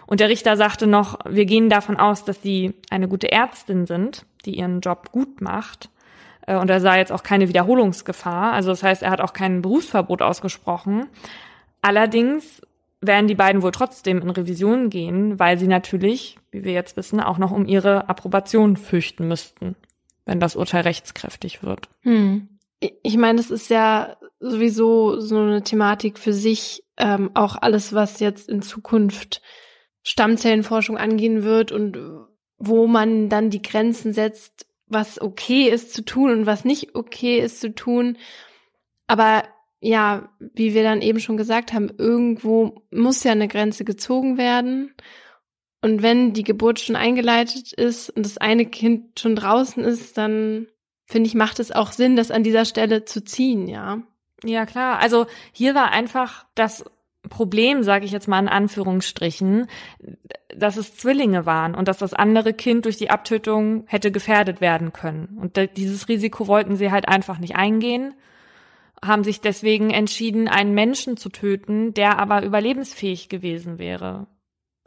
Und 0.05 0.19
der 0.19 0.27
Richter 0.27 0.57
sagte 0.57 0.87
noch, 0.87 1.19
wir 1.27 1.45
gehen 1.45 1.69
davon 1.69 1.97
aus, 1.97 2.25
dass 2.25 2.41
Sie 2.41 2.73
eine 2.89 3.07
gute 3.07 3.31
Ärztin 3.31 3.85
sind, 3.85 4.25
die 4.45 4.57
ihren 4.57 4.81
Job 4.81 5.11
gut 5.11 5.39
macht. 5.39 5.89
Äh, 6.45 6.57
und 6.57 6.69
er 6.69 6.81
sah 6.81 6.97
jetzt 6.97 7.13
auch 7.13 7.23
keine 7.23 7.47
Wiederholungsgefahr. 7.47 8.51
Also 8.51 8.71
das 8.71 8.83
heißt, 8.83 9.03
er 9.03 9.11
hat 9.11 9.21
auch 9.21 9.33
kein 9.33 9.61
Berufsverbot 9.61 10.21
ausgesprochen. 10.21 11.07
Allerdings 11.81 12.61
werden 12.99 13.27
die 13.27 13.35
beiden 13.35 13.61
wohl 13.61 13.71
trotzdem 13.71 14.21
in 14.21 14.29
Revision 14.29 14.89
gehen, 14.89 15.39
weil 15.39 15.57
sie 15.57 15.67
natürlich, 15.67 16.37
wie 16.51 16.63
wir 16.63 16.73
jetzt 16.73 16.97
wissen, 16.97 17.19
auch 17.19 17.37
noch 17.37 17.51
um 17.51 17.65
ihre 17.65 18.09
Approbation 18.09 18.77
fürchten 18.77 19.27
müssten, 19.27 19.75
wenn 20.25 20.39
das 20.39 20.55
Urteil 20.55 20.81
rechtskräftig 20.81 21.63
wird. 21.63 21.89
Hm. 22.01 22.47
Ich 22.81 23.17
meine, 23.17 23.39
es 23.39 23.51
ist 23.51 23.69
ja 23.69 24.17
sowieso 24.39 25.19
so 25.19 25.37
eine 25.37 25.63
Thematik 25.63 26.17
für 26.17 26.33
sich, 26.33 26.83
ähm, 26.97 27.31
auch 27.35 27.55
alles, 27.55 27.93
was 27.93 28.19
jetzt 28.19 28.49
in 28.49 28.61
Zukunft 28.61 29.41
Stammzellenforschung 30.03 30.97
angehen 30.97 31.43
wird 31.43 31.71
und 31.71 31.97
wo 32.57 32.87
man 32.87 33.29
dann 33.29 33.49
die 33.49 33.61
Grenzen 33.61 34.13
setzt, 34.13 34.65
was 34.87 35.21
okay 35.21 35.69
ist 35.69 35.93
zu 35.93 36.03
tun 36.03 36.31
und 36.31 36.45
was 36.45 36.65
nicht 36.65 36.95
okay 36.95 37.39
ist 37.39 37.61
zu 37.61 37.73
tun. 37.73 38.17
Aber 39.07 39.43
ja, 39.79 40.29
wie 40.39 40.73
wir 40.73 40.83
dann 40.83 41.01
eben 41.01 41.19
schon 41.19 41.37
gesagt 41.37 41.73
haben, 41.73 41.89
irgendwo 41.97 42.83
muss 42.91 43.23
ja 43.23 43.31
eine 43.31 43.47
Grenze 43.47 43.83
gezogen 43.83 44.37
werden. 44.37 44.93
Und 45.81 46.03
wenn 46.03 46.33
die 46.33 46.43
Geburt 46.43 46.79
schon 46.79 46.95
eingeleitet 46.95 47.73
ist 47.73 48.11
und 48.11 48.25
das 48.25 48.37
eine 48.37 48.65
Kind 48.67 49.19
schon 49.19 49.35
draußen 49.35 49.83
ist, 49.83 50.17
dann 50.17 50.67
finde 51.11 51.27
ich, 51.27 51.35
macht 51.35 51.59
es 51.59 51.71
auch 51.71 51.91
Sinn, 51.91 52.15
das 52.15 52.31
an 52.31 52.43
dieser 52.43 52.65
Stelle 52.65 53.05
zu 53.05 53.23
ziehen, 53.23 53.67
ja. 53.67 53.99
Ja, 54.43 54.65
klar. 54.65 54.99
Also 54.99 55.27
hier 55.51 55.75
war 55.75 55.91
einfach 55.91 56.45
das 56.55 56.83
Problem, 57.29 57.83
sage 57.83 58.05
ich 58.05 58.11
jetzt 58.11 58.27
mal 58.27 58.39
in 58.39 58.47
Anführungsstrichen, 58.47 59.67
dass 60.55 60.77
es 60.77 60.97
Zwillinge 60.97 61.45
waren 61.45 61.75
und 61.75 61.87
dass 61.87 61.99
das 61.99 62.13
andere 62.15 62.53
Kind 62.53 62.85
durch 62.85 62.97
die 62.97 63.11
Abtötung 63.11 63.83
hätte 63.85 64.11
gefährdet 64.11 64.59
werden 64.59 64.93
können. 64.93 65.37
Und 65.39 65.59
dieses 65.77 66.07
Risiko 66.07 66.47
wollten 66.47 66.75
sie 66.75 66.91
halt 66.91 67.07
einfach 67.07 67.37
nicht 67.37 67.55
eingehen 67.55 68.15
haben 69.03 69.23
sich 69.23 69.41
deswegen 69.41 69.89
entschieden, 69.89 70.47
einen 70.47 70.73
Menschen 70.73 71.17
zu 71.17 71.29
töten, 71.29 71.93
der 71.93 72.19
aber 72.19 72.43
überlebensfähig 72.43 73.29
gewesen 73.29 73.79
wäre. 73.79 74.27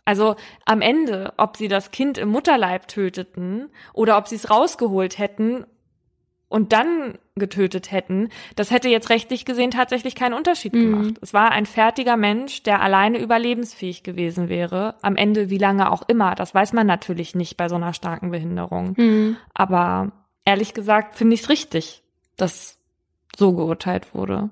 Also 0.05 0.37
am 0.67 0.83
Ende, 0.83 1.33
ob 1.39 1.57
sie 1.57 1.69
das 1.69 1.91
Kind 1.91 2.19
im 2.19 2.29
Mutterleib 2.29 2.87
töteten 2.89 3.71
oder 3.93 4.19
ob 4.19 4.29
sie 4.29 4.37
es 4.37 4.51
rausgeholt 4.51 5.19
hätten 5.19 5.67
und 6.55 6.73
dann 6.73 7.19
getötet 7.35 7.91
hätten, 7.91 8.29
das 8.55 8.71
hätte 8.71 8.89
jetzt 8.89 9.11
rechtlich 9.11 9.45
gesehen 9.45 9.73
tatsächlich 9.73 10.15
keinen 10.15 10.35
Unterschied 10.35 10.73
mhm. 10.73 10.81
gemacht. 10.83 11.15
Es 11.21 11.35
war 11.35 11.51
ein 11.51 11.67
fertiger 11.67 12.17
Mensch, 12.17 12.63
der 12.63 12.81
alleine 12.81 13.19
überlebensfähig 13.19 14.05
gewesen 14.05 14.49
wäre. 14.49 14.95
Am 15.03 15.17
Ende, 15.17 15.51
wie 15.51 15.59
lange 15.59 15.91
auch 15.91 16.03
immer, 16.07 16.37
das 16.37 16.55
weiß 16.55 16.73
man 16.73 16.87
natürlich 16.87 17.35
nicht 17.35 17.57
bei 17.57 17.69
so 17.69 17.75
einer 17.75 17.93
starken 17.93 18.31
Behinderung. 18.31 18.95
Mhm. 18.97 19.37
Aber 19.53 20.13
ehrlich 20.45 20.75
gesagt 20.75 21.17
finde 21.17 21.35
ich 21.35 21.41
es 21.41 21.49
richtig, 21.49 22.05
dass 22.37 22.79
so 23.37 23.53
geurteilt 23.53 24.15
wurde. 24.15 24.49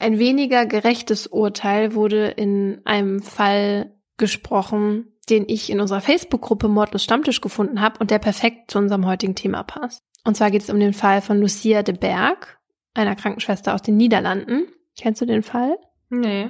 Ein 0.00 0.18
weniger 0.18 0.66
gerechtes 0.66 1.28
Urteil 1.28 1.94
wurde 1.94 2.26
in 2.26 2.80
einem 2.84 3.22
Fall 3.22 3.92
gesprochen, 4.16 5.06
den 5.26 5.44
ich 5.48 5.70
in 5.70 5.80
unserer 5.80 6.00
Facebook-Gruppe 6.00 6.68
Mordlos 6.68 7.04
Stammtisch 7.04 7.40
gefunden 7.40 7.80
habe 7.80 7.98
und 7.98 8.10
der 8.10 8.18
perfekt 8.18 8.70
zu 8.70 8.78
unserem 8.78 9.06
heutigen 9.06 9.34
Thema 9.34 9.62
passt. 9.62 10.04
Und 10.24 10.36
zwar 10.36 10.50
geht 10.50 10.62
es 10.62 10.70
um 10.70 10.80
den 10.80 10.94
Fall 10.94 11.20
von 11.20 11.40
Lucia 11.40 11.82
de 11.82 11.96
Berg, 11.96 12.58
einer 12.94 13.16
Krankenschwester 13.16 13.74
aus 13.74 13.82
den 13.82 13.96
Niederlanden. 13.96 14.66
Kennst 14.98 15.20
du 15.20 15.26
den 15.26 15.42
Fall? 15.42 15.78
Nee. 16.08 16.48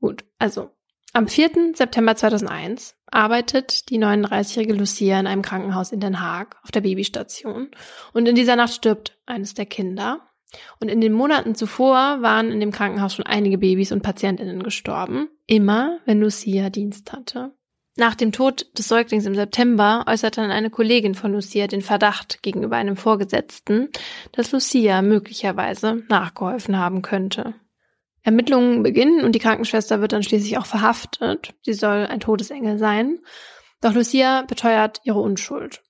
Gut, 0.00 0.24
also 0.38 0.70
am 1.12 1.26
4. 1.26 1.74
September 1.74 2.14
2001 2.14 2.94
arbeitet 3.10 3.90
die 3.90 3.98
39-jährige 3.98 4.74
Lucia 4.74 5.18
in 5.18 5.26
einem 5.26 5.42
Krankenhaus 5.42 5.90
in 5.90 5.98
Den 5.98 6.20
Haag 6.20 6.56
auf 6.62 6.70
der 6.70 6.82
Babystation 6.82 7.70
und 8.12 8.28
in 8.28 8.36
dieser 8.36 8.54
Nacht 8.54 8.74
stirbt 8.74 9.18
eines 9.26 9.54
der 9.54 9.66
Kinder. 9.66 10.20
Und 10.80 10.88
in 10.88 11.00
den 11.00 11.12
Monaten 11.12 11.54
zuvor 11.54 12.22
waren 12.22 12.50
in 12.50 12.58
dem 12.58 12.72
Krankenhaus 12.72 13.14
schon 13.14 13.26
einige 13.26 13.58
Babys 13.58 13.92
und 13.92 14.02
Patientinnen 14.02 14.62
gestorben. 14.62 15.28
Immer, 15.46 15.98
wenn 16.06 16.20
Lucia 16.20 16.70
Dienst 16.70 17.12
hatte. 17.12 17.52
Nach 17.96 18.14
dem 18.14 18.32
Tod 18.32 18.66
des 18.78 18.88
Säuglings 18.88 19.26
im 19.26 19.34
September 19.34 20.04
äußerte 20.06 20.40
dann 20.40 20.50
eine 20.50 20.70
Kollegin 20.70 21.14
von 21.14 21.32
Lucia 21.32 21.66
den 21.66 21.82
Verdacht 21.82 22.42
gegenüber 22.42 22.76
einem 22.76 22.96
Vorgesetzten, 22.96 23.88
dass 24.32 24.52
Lucia 24.52 25.02
möglicherweise 25.02 26.04
nachgeholfen 26.08 26.78
haben 26.78 27.02
könnte. 27.02 27.54
Ermittlungen 28.22 28.82
beginnen 28.82 29.24
und 29.24 29.34
die 29.34 29.38
Krankenschwester 29.38 30.00
wird 30.00 30.12
dann 30.12 30.22
schließlich 30.22 30.58
auch 30.58 30.66
verhaftet. 30.66 31.54
Sie 31.62 31.72
soll 31.72 32.06
ein 32.06 32.20
Todesengel 32.20 32.78
sein. 32.78 33.18
Doch 33.80 33.94
Lucia 33.94 34.42
beteuert 34.42 35.00
ihre 35.04 35.20
Unschuld. 35.20 35.82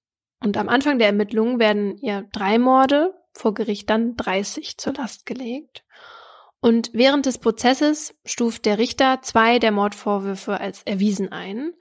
Und 0.43 0.57
am 0.57 0.69
Anfang 0.69 0.99
der 0.99 1.09
Ermittlungen 1.09 1.59
werden 1.59 1.99
ihr 1.99 2.29
drei 2.33 2.59
Morde, 2.59 3.15
vor 3.33 3.53
Gericht 3.53 3.91
dann 3.91 4.17
30 4.17 4.79
zur 4.79 4.95
Last 4.95 5.27
gelegt. 5.27 5.85
Und 6.61 6.91
während 6.93 7.27
des 7.27 7.39
Prozesses 7.39 8.15
stuft 8.25 8.67
der 8.67 8.79
Richter 8.79 9.23
zwei 9.23 9.59
der 9.59 9.73
Mordvorwürfe 9.73 10.61
als 10.61 10.83
erwiesen 10.83 11.33
ein. 11.33 11.73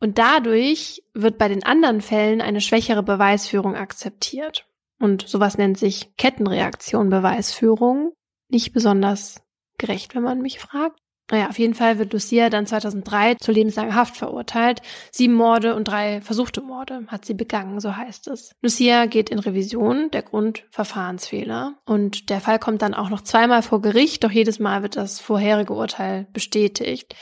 Und 0.00 0.18
dadurch 0.18 1.02
wird 1.14 1.38
bei 1.38 1.48
den 1.48 1.64
anderen 1.64 2.02
Fällen 2.02 2.42
eine 2.42 2.60
schwächere 2.60 3.02
Beweisführung 3.02 3.74
akzeptiert. 3.74 4.68
Und 4.98 5.26
sowas 5.26 5.56
nennt 5.56 5.78
sich 5.78 6.14
Kettenreaktion 6.16 7.08
Beweisführung. 7.08 8.12
Nicht 8.48 8.72
besonders 8.72 9.42
gerecht, 9.78 10.14
wenn 10.14 10.22
man 10.22 10.40
mich 10.40 10.58
fragt. 10.60 11.00
Naja, 11.30 11.48
auf 11.48 11.58
jeden 11.58 11.74
Fall 11.74 11.98
wird 11.98 12.12
Lucia 12.12 12.50
dann 12.50 12.66
2003 12.66 13.34
zu 13.34 13.50
lebenslanger 13.50 13.94
Haft 13.96 14.16
verurteilt. 14.16 14.80
Sieben 15.10 15.34
Morde 15.34 15.74
und 15.74 15.88
drei 15.88 16.20
versuchte 16.20 16.62
Morde 16.62 17.04
hat 17.08 17.24
sie 17.24 17.34
begangen, 17.34 17.80
so 17.80 17.96
heißt 17.96 18.28
es. 18.28 18.52
Lucia 18.62 19.06
geht 19.06 19.30
in 19.30 19.40
Revision, 19.40 20.10
der 20.12 20.22
Grund 20.22 20.64
Verfahrensfehler. 20.70 21.74
Und 21.84 22.30
der 22.30 22.40
Fall 22.40 22.60
kommt 22.60 22.82
dann 22.82 22.94
auch 22.94 23.10
noch 23.10 23.22
zweimal 23.22 23.62
vor 23.62 23.82
Gericht, 23.82 24.22
doch 24.22 24.30
jedes 24.30 24.60
Mal 24.60 24.82
wird 24.82 24.96
das 24.96 25.18
vorherige 25.18 25.72
Urteil 25.72 26.28
bestätigt. 26.32 27.16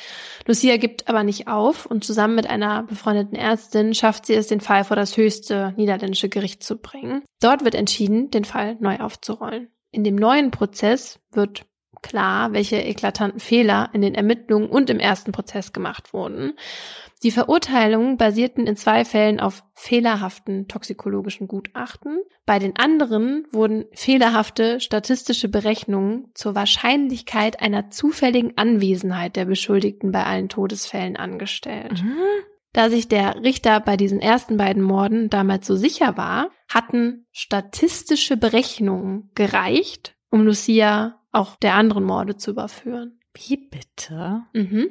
Lucia 0.46 0.76
gibt 0.76 1.08
aber 1.08 1.22
nicht 1.22 1.48
auf 1.48 1.86
und 1.86 2.04
zusammen 2.04 2.34
mit 2.34 2.48
einer 2.48 2.82
befreundeten 2.82 3.38
Ärztin 3.38 3.94
schafft 3.94 4.26
sie 4.26 4.34
es, 4.34 4.48
den 4.48 4.60
Fall 4.60 4.84
vor 4.84 4.96
das 4.96 5.16
höchste 5.16 5.72
niederländische 5.78 6.28
Gericht 6.28 6.62
zu 6.62 6.76
bringen. 6.76 7.22
Dort 7.40 7.64
wird 7.64 7.74
entschieden, 7.74 8.30
den 8.30 8.44
Fall 8.44 8.76
neu 8.80 8.98
aufzurollen. 8.98 9.68
In 9.90 10.04
dem 10.04 10.16
neuen 10.16 10.50
Prozess 10.50 11.20
wird 11.32 11.64
klar, 12.04 12.52
welche 12.52 12.76
eklatanten 12.76 13.40
Fehler 13.40 13.88
in 13.94 14.02
den 14.02 14.14
Ermittlungen 14.14 14.68
und 14.68 14.90
im 14.90 15.00
ersten 15.00 15.32
Prozess 15.32 15.72
gemacht 15.72 16.12
wurden. 16.12 16.52
Die 17.22 17.30
Verurteilungen 17.30 18.18
basierten 18.18 18.66
in 18.66 18.76
zwei 18.76 19.06
Fällen 19.06 19.40
auf 19.40 19.64
fehlerhaften 19.72 20.68
toxikologischen 20.68 21.48
Gutachten. 21.48 22.18
Bei 22.44 22.58
den 22.58 22.76
anderen 22.76 23.46
wurden 23.50 23.86
fehlerhafte 23.94 24.78
statistische 24.80 25.48
Berechnungen 25.48 26.30
zur 26.34 26.54
Wahrscheinlichkeit 26.54 27.62
einer 27.62 27.90
zufälligen 27.90 28.58
Anwesenheit 28.58 29.36
der 29.36 29.46
Beschuldigten 29.46 30.12
bei 30.12 30.24
allen 30.24 30.50
Todesfällen 30.50 31.16
angestellt. 31.16 32.02
Mhm. 32.02 32.16
Da 32.74 32.90
sich 32.90 33.08
der 33.08 33.42
Richter 33.42 33.80
bei 33.80 33.96
diesen 33.96 34.20
ersten 34.20 34.58
beiden 34.58 34.82
Morden 34.82 35.30
damals 35.30 35.66
so 35.66 35.76
sicher 35.76 36.18
war, 36.18 36.50
hatten 36.68 37.24
statistische 37.32 38.36
Berechnungen 38.36 39.30
gereicht, 39.34 40.16
um 40.28 40.44
Lucia 40.44 41.20
auch 41.34 41.56
der 41.56 41.74
anderen 41.74 42.04
Morde 42.04 42.36
zu 42.36 42.50
überführen. 42.50 43.18
Wie 43.34 43.56
bitte? 43.56 44.42
Mhm. 44.52 44.90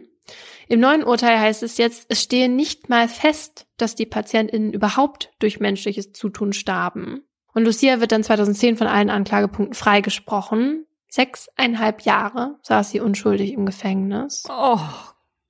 Im 0.67 0.79
neuen 0.79 1.03
Urteil 1.03 1.39
heißt 1.39 1.63
es 1.63 1.77
jetzt, 1.77 2.05
es 2.09 2.21
stehe 2.21 2.49
nicht 2.49 2.89
mal 2.89 3.07
fest, 3.07 3.67
dass 3.77 3.95
die 3.95 4.05
PatientInnen 4.05 4.73
überhaupt 4.73 5.31
durch 5.39 5.59
menschliches 5.59 6.13
Zutun 6.13 6.53
starben. 6.53 7.21
Und 7.53 7.65
Lucia 7.65 7.99
wird 7.99 8.11
dann 8.11 8.23
2010 8.23 8.77
von 8.77 8.87
allen 8.87 9.09
Anklagepunkten 9.09 9.75
freigesprochen. 9.75 10.85
Sechseinhalb 11.09 12.01
Jahre 12.01 12.57
saß 12.63 12.89
sie 12.89 12.99
unschuldig 12.99 13.53
im 13.53 13.65
Gefängnis. 13.65 14.43
Oh 14.49 14.79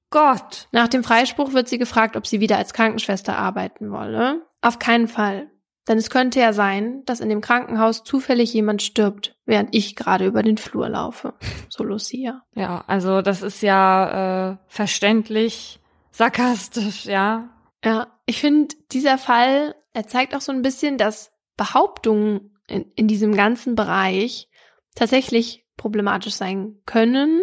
Gott. 0.09 0.67
Nach 0.71 0.89
dem 0.89 1.03
Freispruch 1.03 1.53
wird 1.53 1.69
sie 1.69 1.77
gefragt, 1.77 2.17
ob 2.17 2.27
sie 2.27 2.41
wieder 2.41 2.57
als 2.57 2.73
Krankenschwester 2.73 3.37
arbeiten 3.37 3.91
wolle. 3.91 4.45
Auf 4.61 4.79
keinen 4.79 5.07
Fall. 5.07 5.49
Denn 5.87 5.97
es 5.97 6.09
könnte 6.09 6.39
ja 6.39 6.53
sein, 6.53 7.03
dass 7.05 7.19
in 7.19 7.29
dem 7.29 7.41
Krankenhaus 7.41 8.03
zufällig 8.03 8.53
jemand 8.53 8.81
stirbt, 8.81 9.35
während 9.45 9.75
ich 9.75 9.95
gerade 9.95 10.25
über 10.25 10.41
den 10.41 10.57
Flur 10.57 10.87
laufe. 10.87 11.33
So 11.69 11.83
Lucia. 11.83 12.43
Ja, 12.55 12.83
also 12.87 13.21
das 13.21 13.41
ist 13.41 13.61
ja 13.61 14.51
äh, 14.51 14.57
verständlich, 14.67 15.79
sarkastisch, 16.11 17.05
ja. 17.05 17.49
Ja, 17.83 18.07
ich 18.25 18.39
finde, 18.39 18.75
dieser 18.91 19.17
Fall, 19.17 19.75
er 19.91 20.07
zeigt 20.07 20.35
auch 20.35 20.41
so 20.41 20.53
ein 20.53 20.61
bisschen, 20.61 20.97
dass 20.97 21.31
Behauptungen 21.57 22.57
in, 22.67 22.85
in 22.95 23.07
diesem 23.07 23.35
ganzen 23.35 23.75
Bereich 23.75 24.47
tatsächlich 24.95 25.65
problematisch 25.75 26.35
sein 26.35 26.77
können 26.85 27.41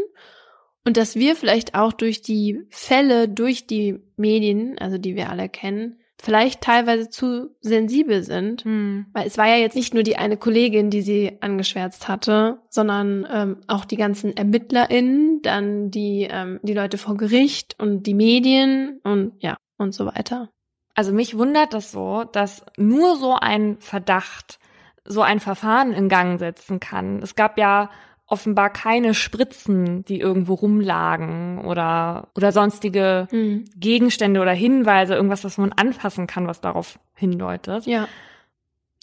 und 0.85 0.97
dass 0.97 1.15
wir 1.15 1.37
vielleicht 1.37 1.75
auch 1.75 1.93
durch 1.93 2.23
die 2.23 2.63
Fälle, 2.71 3.29
durch 3.29 3.67
die 3.67 3.99
Medien, 4.17 4.79
also 4.79 4.97
die 4.97 5.15
wir 5.15 5.29
alle 5.29 5.49
kennen, 5.49 6.00
vielleicht 6.23 6.61
teilweise 6.61 7.09
zu 7.09 7.55
sensibel 7.61 8.23
sind. 8.23 8.65
Hm. 8.65 9.07
Weil 9.13 9.27
es 9.27 9.39
war 9.39 9.47
ja 9.47 9.57
jetzt 9.57 9.77
nicht 9.77 9.95
nur 9.95 10.03
die 10.03 10.17
eine 10.17 10.37
Kollegin, 10.37 10.91
die 10.91 11.03
sie 11.03 11.39
angeschwärzt 11.41 12.09
hatte, 12.09 12.61
sondern 12.69 13.27
ähm, 13.31 13.57
auch 13.67 13.85
die 13.85 13.97
ganzen 13.97 14.37
ErmittlerInnen, 14.37 15.43
dann 15.43 15.91
die, 15.91 16.29
ähm, 16.31 16.61
die 16.63 16.75
Leute 16.75 16.99
vor 16.99 17.17
Gericht 17.17 17.77
und 17.79 18.05
die 18.05 18.15
Medien 18.15 19.01
und 19.03 19.33
ja, 19.39 19.57
und 19.79 19.95
so 19.95 20.07
weiter. 20.07 20.51
Also 20.95 21.13
mich 21.13 21.39
wundert 21.39 21.73
das 21.73 21.93
so, 21.93 22.25
dass 22.25 22.65
nur 22.77 23.17
so 23.17 23.37
ein 23.41 23.79
Verdacht 23.81 24.59
so 25.05 25.23
ein 25.23 25.41
Verfahren 25.41 25.93
in 25.93 26.09
Gang 26.09 26.39
setzen 26.39 26.79
kann. 26.79 27.23
Es 27.23 27.35
gab 27.35 27.59
ja 27.59 27.91
offenbar 28.31 28.71
keine 28.71 29.13
Spritzen, 29.13 30.05
die 30.05 30.21
irgendwo 30.21 30.55
rumlagen 30.55 31.59
oder, 31.65 32.29
oder 32.37 32.53
sonstige 32.53 33.27
Hm. 33.31 33.65
Gegenstände 33.77 34.41
oder 34.41 34.53
Hinweise, 34.53 35.15
irgendwas, 35.15 35.45
was 35.45 35.59
man 35.59 35.73
anfassen 35.73 36.27
kann, 36.27 36.47
was 36.47 36.61
darauf 36.61 36.99
hindeutet. 37.15 37.87
Ja. 37.87 38.09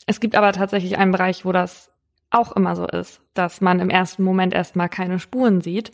Es 0.05 0.21
gibt 0.21 0.35
aber 0.35 0.53
tatsächlich 0.53 0.97
einen 0.97 1.11
Bereich, 1.11 1.45
wo 1.45 1.51
das 1.51 1.91
auch 2.29 2.53
immer 2.53 2.75
so 2.75 2.87
ist, 2.87 3.21
dass 3.33 3.61
man 3.61 3.79
im 3.79 3.89
ersten 3.89 4.23
Moment 4.23 4.53
erstmal 4.53 4.89
keine 4.89 5.19
Spuren 5.19 5.61
sieht. 5.61 5.91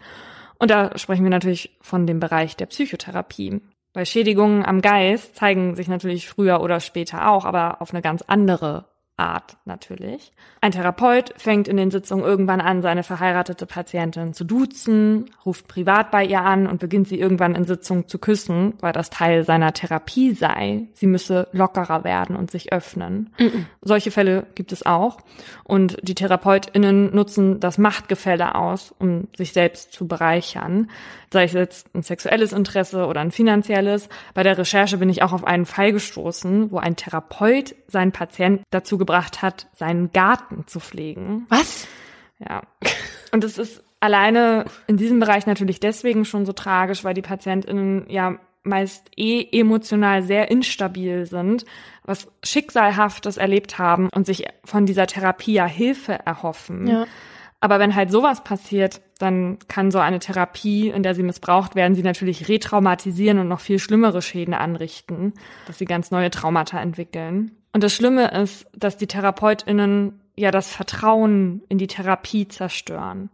Und 0.60 0.69
da 0.69 0.97
sprechen 0.97 1.23
wir 1.23 1.31
natürlich 1.31 1.76
von 1.81 2.05
dem 2.05 2.19
Bereich 2.19 2.55
der 2.55 2.68
Psychotherapie. 2.68 3.61
Weil 3.93 4.05
Schädigungen 4.05 4.65
am 4.65 4.81
Geist 4.81 5.35
zeigen 5.35 5.76
sich 5.76 5.88
natürlich 5.88 6.30
früher 6.30 6.61
oder 6.61 6.80
später 6.80 7.30
auch, 7.30 7.45
aber 7.45 7.81
auf 7.81 7.91
eine 7.91 8.01
ganz 8.01 8.23
andere 8.26 8.85
Art 9.15 9.57
natürlich. 9.65 10.31
Ein 10.60 10.72
Therapeut 10.72 11.34
fängt 11.38 11.68
in 11.68 11.77
den 11.77 11.91
Sitzungen 11.91 12.26
irgendwann 12.26 12.61
an, 12.61 12.81
seine 12.81 13.03
verheiratete 13.03 13.68
Patientin 13.68 14.34
zu 14.34 14.44
duzen, 14.44 15.30
ruft 15.45 15.68
privat 15.68 16.10
bei 16.10 16.26
ihr 16.26 16.41
an 16.41 16.65
und 16.65 16.80
beginnt 16.80 17.07
sie 17.07 17.19
irgendwann 17.19 17.53
in 17.53 17.65
Sitzungen 17.65 18.07
zu 18.07 18.18
küssen, 18.18 18.73
weil 18.80 18.91
das 18.91 19.11
Teil 19.11 19.44
seiner 19.44 19.72
Therapie 19.72 20.34
sei. 20.34 20.88
Sie 20.94 21.06
müsse 21.06 21.48
lockerer 21.52 22.03
werden 22.03 22.35
und 22.35 22.49
sich 22.49 22.73
öffnen. 22.73 23.30
Mhm. 23.38 23.68
Solche 23.81 24.10
Fälle 24.10 24.48
gibt 24.56 24.72
es 24.72 24.84
auch. 24.84 25.18
Und 25.64 25.98
die 26.02 26.15
TherapeutInnen 26.15 27.14
nutzen 27.14 27.60
das 27.60 27.77
Machtgefälle 27.77 28.56
aus, 28.56 28.95
um 28.98 29.27
sich 29.38 29.53
selbst 29.53 29.94
zu 29.94 30.07
bereichern. 30.07 30.90
Sei 31.31 31.44
es 31.44 31.53
jetzt 31.53 31.94
ein 31.94 32.03
sexuelles 32.03 32.52
Interesse 32.52 33.06
oder 33.06 33.22
ein 33.22 33.31
finanzielles. 33.31 34.10
Bei 34.34 34.44
der 34.44 34.57
Recherche 34.57 34.98
bin 34.98 35.10
ich 35.10 35.22
auch 35.22 35.34
auf 35.34 35.45
einen 35.45 35.65
Fall 35.65 35.91
gestoßen, 35.91 36.72
wo 36.72 36.77
ein 36.77 36.95
Therapeut 36.95 37.76
seinen 37.88 38.11
Patienten 38.11 38.64
dazu 38.72 38.98
gebracht 39.03 39.41
hat, 39.41 39.67
seinen 39.73 40.11
Garten 40.11 40.65
zu 40.67 40.80
pflegen. 40.80 41.45
Was? 41.49 41.88
Ja. 42.39 42.61
Und 43.31 43.43
es 43.43 43.57
ist 43.57 43.84
alleine 43.99 44.65
in 44.88 44.97
diesem 44.97 45.19
Bereich 45.19 45.45
natürlich 45.45 45.80
deswegen 45.80 46.25
schon 46.25 46.45
so 46.45 46.53
tragisch, 46.53 47.03
weil 47.03 47.13
die 47.13 47.21
PatientInnen 47.21 48.09
ja 48.09 48.38
meist 48.63 49.11
eh 49.17 49.45
emotional 49.51 50.23
sehr 50.23 50.49
instabil 50.49 51.25
sind, 51.25 51.65
was 52.03 52.27
Schicksalhaftes 52.43 53.38
erlebt 53.38 53.77
haben 53.77 54.09
und 54.13 54.25
sich 54.25 54.45
von 54.63 54.85
dieser 54.85 55.07
Therapie 55.07 55.53
ja 55.53 55.65
Hilfe 55.65 56.13
erhoffen. 56.25 56.88
Ja. 56.88 57.05
Aber 57.59 57.80
wenn 57.80 57.95
halt 57.95 58.11
sowas 58.11 58.43
passiert, 58.43 59.01
dann 59.23 59.57
kann 59.67 59.89
so 59.89 59.99
eine 59.99 60.19
Therapie, 60.19 60.89
in 60.89 61.01
der 61.01 61.15
sie 61.15 61.23
missbraucht 61.23 61.75
werden, 61.75 61.95
sie 61.95 62.03
natürlich 62.03 62.47
retraumatisieren 62.49 63.39
und 63.39 63.47
noch 63.47 63.59
viel 63.59 63.79
schlimmere 63.79 64.21
Schäden 64.21 64.53
anrichten, 64.53 65.33
dass 65.65 65.77
sie 65.77 65.85
ganz 65.85 66.11
neue 66.11 66.29
Traumata 66.29 66.79
entwickeln. 66.79 67.51
Und 67.73 67.83
das 67.83 67.93
Schlimme 67.93 68.29
ist, 68.31 68.67
dass 68.75 68.97
die 68.97 69.07
TherapeutInnen 69.07 70.19
ja 70.35 70.51
das 70.51 70.71
Vertrauen 70.71 71.63
in 71.69 71.77
die 71.77 71.87
Therapie 71.87 72.47
zerstören. 72.47 73.29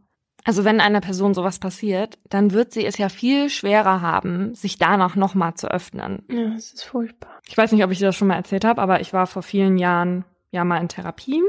Also 0.45 0.63
wenn 0.63 0.79
einer 0.79 1.01
Person 1.01 1.33
sowas 1.33 1.59
passiert, 1.59 2.17
dann 2.29 2.53
wird 2.53 2.71
sie 2.71 2.85
es 2.85 2.97
ja 2.97 3.09
viel 3.09 3.49
schwerer 3.49 4.01
haben, 4.01 4.55
sich 4.55 4.77
danach 4.77 5.15
nochmal 5.15 5.55
zu 5.55 5.69
öffnen. 5.69 6.23
Ja, 6.29 6.55
es 6.55 6.73
ist 6.73 6.85
furchtbar. 6.85 7.41
Ich 7.47 7.57
weiß 7.57 7.71
nicht, 7.71 7.83
ob 7.83 7.91
ich 7.91 7.99
dir 7.99 8.05
das 8.05 8.15
schon 8.15 8.29
mal 8.29 8.35
erzählt 8.35 8.63
habe, 8.63 8.81
aber 8.81 9.01
ich 9.01 9.11
war 9.11 9.27
vor 9.27 9.43
vielen 9.43 9.77
Jahren 9.77 10.23
ja 10.51 10.63
mal 10.63 10.77
in 10.77 10.87
Therapie 10.87 11.43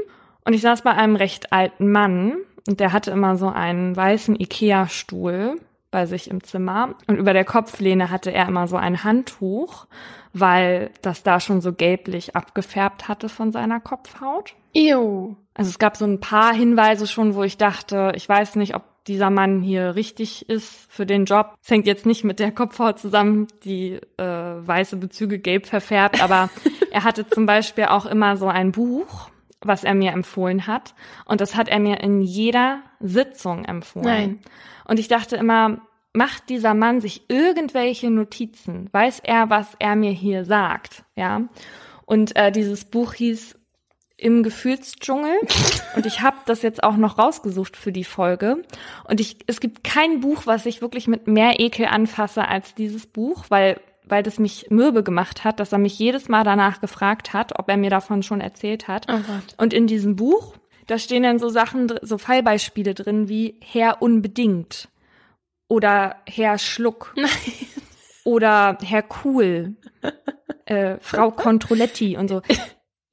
und 0.45 0.53
ich 0.53 0.61
saß 0.61 0.81
bei 0.81 0.91
einem 0.91 1.15
recht 1.15 1.53
alten 1.53 1.91
Mann 1.91 2.35
und 2.67 2.79
der 2.79 2.93
hatte 2.93 3.11
immer 3.11 3.37
so 3.37 3.49
einen 3.49 3.95
weißen 3.95 4.39
Ikea-Stuhl 4.39 5.59
bei 5.89 6.05
sich 6.05 6.29
im 6.29 6.43
Zimmer 6.43 6.95
und 7.07 7.17
über 7.17 7.33
der 7.33 7.45
Kopflehne 7.45 8.09
hatte 8.09 8.31
er 8.31 8.47
immer 8.47 8.67
so 8.67 8.77
ein 8.77 9.03
Handtuch, 9.03 9.87
weil 10.33 10.91
das 11.01 11.23
da 11.23 11.39
schon 11.39 11.61
so 11.61 11.73
gelblich 11.73 12.35
abgefärbt 12.35 13.07
hatte 13.07 13.27
von 13.27 13.51
seiner 13.51 13.79
Kopfhaut. 13.79 14.55
Ew. 14.73 15.35
Also 15.53 15.69
es 15.69 15.79
gab 15.79 15.97
so 15.97 16.05
ein 16.05 16.21
paar 16.21 16.53
Hinweise 16.53 17.07
schon, 17.07 17.35
wo 17.35 17.43
ich 17.43 17.57
dachte, 17.57 18.13
ich 18.15 18.27
weiß 18.27 18.55
nicht, 18.55 18.73
ob 18.73 18.83
dieser 19.07 19.29
Mann 19.29 19.61
hier 19.61 19.95
richtig 19.95 20.47
ist 20.47 20.87
für 20.89 21.05
den 21.05 21.25
Job. 21.25 21.55
Es 21.61 21.69
hängt 21.69 21.87
jetzt 21.87 22.05
nicht 22.05 22.23
mit 22.23 22.39
der 22.39 22.51
Kopfhaut 22.51 22.99
zusammen, 22.99 23.47
die 23.63 23.99
äh, 24.17 24.23
weiße 24.23 24.95
Bezüge 24.97 25.39
gelb 25.39 25.65
verfärbt, 25.65 26.23
aber 26.23 26.49
er 26.91 27.03
hatte 27.03 27.27
zum 27.27 27.45
Beispiel 27.45 27.85
auch 27.85 28.05
immer 28.05 28.37
so 28.37 28.47
ein 28.47 28.71
Buch, 28.71 29.29
was 29.63 29.83
er 29.83 29.93
mir 29.93 30.11
empfohlen 30.11 30.67
hat. 30.67 30.93
Und 31.25 31.41
das 31.41 31.55
hat 31.55 31.67
er 31.67 31.79
mir 31.79 32.01
in 32.01 32.21
jeder 32.21 32.81
Sitzung 32.99 33.65
empfohlen. 33.65 34.05
Nein. 34.05 34.39
Und 34.85 34.99
ich 34.99 35.07
dachte 35.07 35.35
immer, 35.35 35.81
macht 36.13 36.49
dieser 36.49 36.73
Mann 36.73 37.01
sich 37.01 37.29
irgendwelche 37.29 38.09
Notizen? 38.09 38.89
Weiß 38.91 39.19
er, 39.23 39.49
was 39.49 39.75
er 39.79 39.95
mir 39.95 40.11
hier 40.11 40.45
sagt? 40.45 41.03
Ja. 41.15 41.43
Und 42.05 42.35
äh, 42.35 42.51
dieses 42.51 42.85
Buch 42.85 43.13
hieß 43.13 43.57
im 44.17 44.43
Gefühlsdschungel 44.43 45.39
und 45.95 46.05
ich 46.05 46.21
habe 46.21 46.37
das 46.45 46.61
jetzt 46.61 46.83
auch 46.83 46.95
noch 46.95 47.17
rausgesucht 47.17 47.75
für 47.75 47.91
die 47.91 48.03
Folge 48.03 48.61
und 49.05 49.19
ich 49.19 49.37
es 49.47 49.59
gibt 49.59 49.83
kein 49.83 50.19
Buch, 50.19 50.43
was 50.45 50.67
ich 50.67 50.81
wirklich 50.81 51.07
mit 51.07 51.25
mehr 51.25 51.59
Ekel 51.59 51.87
anfasse 51.87 52.47
als 52.47 52.75
dieses 52.75 53.07
Buch, 53.07 53.45
weil 53.49 53.79
weil 54.05 54.23
das 54.23 54.39
mich 54.39 54.67
mürbe 54.69 55.03
gemacht 55.03 55.43
hat, 55.43 55.59
dass 55.59 55.71
er 55.71 55.77
mich 55.77 55.97
jedes 55.97 56.29
Mal 56.29 56.43
danach 56.43 56.81
gefragt 56.81 57.33
hat, 57.33 57.57
ob 57.59 57.69
er 57.69 57.77
mir 57.77 57.89
davon 57.89 58.23
schon 58.23 58.41
erzählt 58.41 58.87
hat. 58.87 59.07
Oh. 59.09 59.19
Und 59.57 59.73
in 59.73 59.87
diesem 59.87 60.15
Buch, 60.15 60.55
da 60.87 60.97
stehen 60.97 61.23
dann 61.23 61.39
so 61.39 61.49
Sachen, 61.49 61.91
so 62.01 62.17
Fallbeispiele 62.17 62.93
drin 62.93 63.29
wie 63.29 63.59
Herr 63.63 64.01
unbedingt 64.01 64.89
oder 65.67 66.17
Herr 66.27 66.57
Schluck 66.57 67.13
Nein. 67.15 67.29
oder 68.25 68.77
Herr 68.83 69.05
Cool, 69.23 69.75
äh, 70.65 70.97
Frau 70.99 71.31
Controletti 71.31 72.17
und 72.17 72.27
so. 72.27 72.41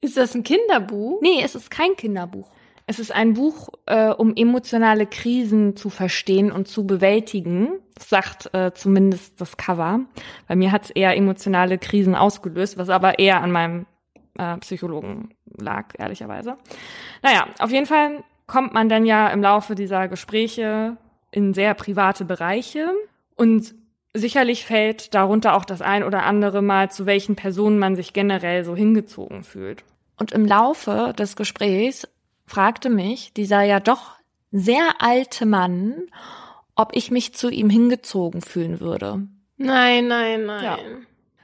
Ist 0.01 0.17
das 0.17 0.35
ein 0.35 0.43
Kinderbuch? 0.43 1.21
Nee, 1.21 1.41
es 1.43 1.55
ist 1.55 1.69
kein 1.71 1.95
Kinderbuch. 1.95 2.49
Es 2.89 2.97
ist 2.97 3.11
ein 3.11 3.35
Buch, 3.35 3.69
äh, 3.85 4.09
um 4.09 4.35
emotionale 4.35 5.05
Krisen 5.05 5.75
zu 5.75 5.91
verstehen 5.91 6.51
und 6.51 6.67
zu 6.67 6.87
bewältigen. 6.87 7.69
Sagt 7.99 8.51
äh, 8.55 8.73
zumindest 8.73 9.39
das 9.39 9.57
Cover. 9.57 9.99
Bei 10.47 10.55
mir 10.55 10.71
hat 10.71 10.85
es 10.85 10.89
eher 10.89 11.15
emotionale 11.15 11.77
Krisen 11.77 12.15
ausgelöst, 12.15 12.79
was 12.79 12.89
aber 12.89 13.19
eher 13.19 13.43
an 13.43 13.51
meinem 13.51 13.85
äh, 14.39 14.57
Psychologen 14.57 15.35
lag, 15.55 15.93
ehrlicherweise. 15.99 16.57
Naja, 17.21 17.45
auf 17.59 17.69
jeden 17.69 17.85
Fall 17.85 18.23
kommt 18.47 18.73
man 18.73 18.89
dann 18.89 19.05
ja 19.05 19.27
im 19.27 19.43
Laufe 19.43 19.75
dieser 19.75 20.07
Gespräche 20.07 20.97
in 21.29 21.53
sehr 21.53 21.75
private 21.75 22.25
Bereiche 22.25 22.89
und 23.35 23.75
sicherlich 24.15 24.65
fällt 24.65 25.13
darunter 25.13 25.53
auch 25.53 25.65
das 25.65 25.83
ein 25.83 26.03
oder 26.03 26.23
andere 26.23 26.63
Mal, 26.63 26.89
zu 26.89 27.05
welchen 27.05 27.35
Personen 27.35 27.77
man 27.77 27.95
sich 27.95 28.13
generell 28.13 28.65
so 28.65 28.75
hingezogen 28.75 29.43
fühlt. 29.43 29.83
Und 30.17 30.31
im 30.31 30.47
Laufe 30.47 31.13
des 31.15 31.35
Gesprächs 31.35 32.07
fragte 32.49 32.89
mich 32.89 33.33
dieser 33.33 33.61
ja 33.61 33.79
doch 33.79 34.11
sehr 34.51 34.95
alte 34.99 35.45
Mann, 35.45 36.07
ob 36.75 36.95
ich 36.95 37.11
mich 37.11 37.33
zu 37.35 37.49
ihm 37.49 37.69
hingezogen 37.69 38.41
fühlen 38.41 38.79
würde. 38.79 39.27
Nein, 39.57 40.07
nein, 40.07 40.45
nein. 40.45 40.63
Ja. 40.63 40.77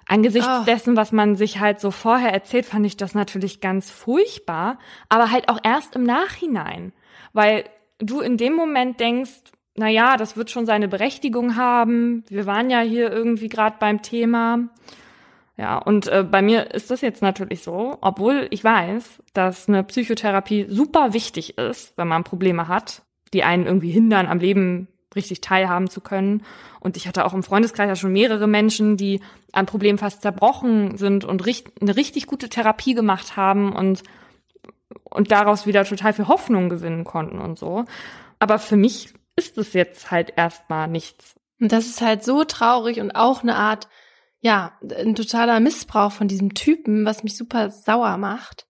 Angesichts 0.07 0.47
Ah. 0.47 0.63
dessen, 0.65 0.95
was 0.95 1.11
man 1.11 1.35
sich 1.35 1.59
halt 1.59 1.79
so 1.79 1.91
vorher 1.91 2.31
erzählt, 2.31 2.65
fand 2.65 2.85
ich 2.85 2.95
das 2.97 3.15
natürlich 3.15 3.59
ganz 3.61 3.89
furchtbar, 3.91 4.79
aber 5.09 5.31
halt 5.31 5.49
auch 5.49 5.59
erst 5.63 5.95
im 5.95 6.03
Nachhinein, 6.03 6.93
weil 7.33 7.65
du 7.99 8.21
in 8.21 8.37
dem 8.37 8.53
Moment 8.53 8.99
denkst, 8.99 9.31
na 9.75 9.89
ja, 9.89 10.15
das 10.15 10.37
wird 10.37 10.49
schon 10.51 10.65
seine 10.65 10.87
Berechtigung 10.87 11.55
haben. 11.55 12.23
Wir 12.29 12.45
waren 12.45 12.69
ja 12.69 12.79
hier 12.79 13.11
irgendwie 13.11 13.49
gerade 13.49 13.75
beim 13.79 14.01
Thema. 14.01 14.59
Ja, 15.57 15.77
und 15.77 16.07
äh, 16.07 16.23
bei 16.29 16.41
mir 16.41 16.73
ist 16.73 16.91
das 16.91 17.01
jetzt 17.01 17.21
natürlich 17.21 17.63
so, 17.63 17.97
obwohl 18.01 18.47
ich 18.49 18.63
weiß, 18.63 19.23
dass 19.33 19.69
eine 19.69 19.83
Psychotherapie 19.83 20.65
super 20.69 21.13
wichtig 21.13 21.57
ist, 21.57 21.97
wenn 21.97 22.09
man 22.09 22.25
Probleme 22.25 22.67
hat, 22.67 23.03
die 23.33 23.43
einen 23.43 23.65
irgendwie 23.65 23.91
hindern, 23.91 24.27
am 24.27 24.39
Leben 24.39 24.89
richtig 25.15 25.39
teilhaben 25.39 25.89
zu 25.89 26.01
können. 26.01 26.43
Und 26.81 26.97
ich 26.97 27.07
hatte 27.07 27.25
auch 27.25 27.33
im 27.33 27.43
Freundeskreis 27.43 27.87
ja 27.87 27.95
schon 27.95 28.11
mehrere 28.11 28.47
Menschen, 28.47 28.97
die 28.97 29.21
an 29.53 29.65
Problemen 29.65 29.97
fast 29.97 30.21
zerbrochen 30.21 30.97
sind 30.97 31.23
und 31.23 31.45
richt 31.45 31.81
eine 31.81 31.95
richtig 31.95 32.27
gute 32.27 32.49
Therapie 32.49 32.93
gemacht 32.93 33.37
haben 33.37 33.73
und, 33.73 34.03
und 35.05 35.31
daraus 35.31 35.65
wieder 35.65 35.85
total 35.85 36.11
viel 36.11 36.27
Hoffnung 36.27 36.67
gewinnen 36.67 37.05
konnten 37.05 37.39
und 37.39 37.57
so. 37.57 37.85
Aber 38.39 38.59
für 38.59 38.75
mich 38.75 39.13
ist 39.37 39.57
es 39.57 39.71
jetzt 39.71 40.11
halt 40.11 40.33
erstmal 40.35 40.89
nichts. 40.89 41.35
Und 41.61 41.71
das 41.71 41.85
ist 41.85 42.01
halt 42.01 42.25
so 42.25 42.43
traurig 42.43 42.99
und 42.99 43.15
auch 43.15 43.41
eine 43.41 43.55
Art, 43.55 43.87
ja, 44.45 44.73
ein 44.95 45.15
totaler 45.15 45.59
Missbrauch 45.59 46.11
von 46.11 46.27
diesem 46.27 46.53
Typen, 46.53 47.03
was 47.03 47.23
mich 47.23 47.35
super 47.35 47.71
sauer 47.71 48.17
macht. 48.17 48.67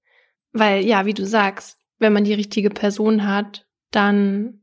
Weil, 0.53 0.85
ja, 0.85 1.05
wie 1.05 1.13
du 1.13 1.25
sagst, 1.25 1.77
wenn 1.99 2.13
man 2.13 2.23
die 2.23 2.33
richtige 2.33 2.69
Person 2.69 3.27
hat, 3.27 3.67
dann 3.91 4.61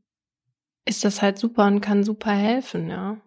ist 0.85 1.05
das 1.05 1.21
halt 1.21 1.37
super 1.37 1.67
und 1.67 1.81
kann 1.81 2.03
super 2.03 2.31
helfen, 2.31 2.89
ja. 2.89 3.17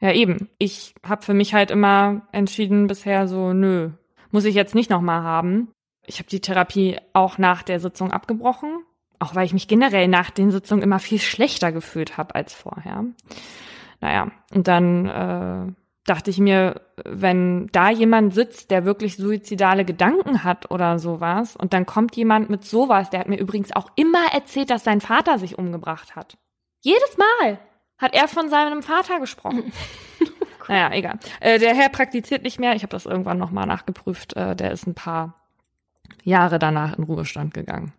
Ja, 0.00 0.12
eben. 0.12 0.48
Ich 0.56 0.94
habe 1.06 1.22
für 1.22 1.34
mich 1.34 1.52
halt 1.52 1.70
immer 1.70 2.26
entschieden 2.32 2.86
bisher 2.86 3.28
so, 3.28 3.52
nö, 3.52 3.90
muss 4.30 4.46
ich 4.46 4.54
jetzt 4.54 4.74
nicht 4.74 4.88
nochmal 4.88 5.22
haben. 5.22 5.70
Ich 6.06 6.20
habe 6.20 6.30
die 6.30 6.40
Therapie 6.40 6.96
auch 7.12 7.36
nach 7.36 7.62
der 7.62 7.80
Sitzung 7.80 8.12
abgebrochen, 8.12 8.78
auch 9.18 9.34
weil 9.34 9.44
ich 9.44 9.52
mich 9.52 9.68
generell 9.68 10.08
nach 10.08 10.30
den 10.30 10.50
Sitzungen 10.50 10.82
immer 10.82 11.00
viel 11.00 11.20
schlechter 11.20 11.70
gefühlt 11.70 12.16
habe 12.16 12.34
als 12.34 12.54
vorher. 12.54 13.04
Naja, 14.00 14.32
und 14.54 14.68
dann 14.68 15.06
äh, 15.06 15.72
dachte 16.06 16.30
ich 16.30 16.38
mir, 16.38 16.80
wenn 17.04 17.66
da 17.72 17.90
jemand 17.90 18.32
sitzt, 18.34 18.70
der 18.70 18.84
wirklich 18.84 19.16
suizidale 19.16 19.84
Gedanken 19.84 20.44
hat 20.44 20.70
oder 20.70 20.98
sowas, 20.98 21.56
und 21.56 21.72
dann 21.72 21.84
kommt 21.84 22.16
jemand 22.16 22.48
mit 22.48 22.64
sowas, 22.64 23.10
der 23.10 23.20
hat 23.20 23.28
mir 23.28 23.38
übrigens 23.38 23.74
auch 23.74 23.90
immer 23.96 24.32
erzählt, 24.32 24.70
dass 24.70 24.84
sein 24.84 25.00
Vater 25.00 25.38
sich 25.38 25.58
umgebracht 25.58 26.16
hat. 26.16 26.38
Jedes 26.80 27.16
Mal 27.18 27.58
hat 27.98 28.14
er 28.14 28.28
von 28.28 28.48
seinem 28.48 28.82
Vater 28.82 29.20
gesprochen. 29.20 29.72
naja, 30.68 30.92
egal. 30.92 31.18
Äh, 31.40 31.58
der 31.58 31.74
Herr 31.74 31.88
praktiziert 31.88 32.42
nicht 32.42 32.60
mehr. 32.60 32.74
Ich 32.76 32.82
habe 32.82 32.92
das 32.92 33.06
irgendwann 33.06 33.38
nochmal 33.38 33.66
nachgeprüft. 33.66 34.36
Äh, 34.36 34.54
der 34.54 34.70
ist 34.70 34.86
ein 34.86 34.94
paar 34.94 35.34
Jahre 36.22 36.58
danach 36.58 36.96
in 36.96 37.04
Ruhestand 37.04 37.54
gegangen. 37.54 37.92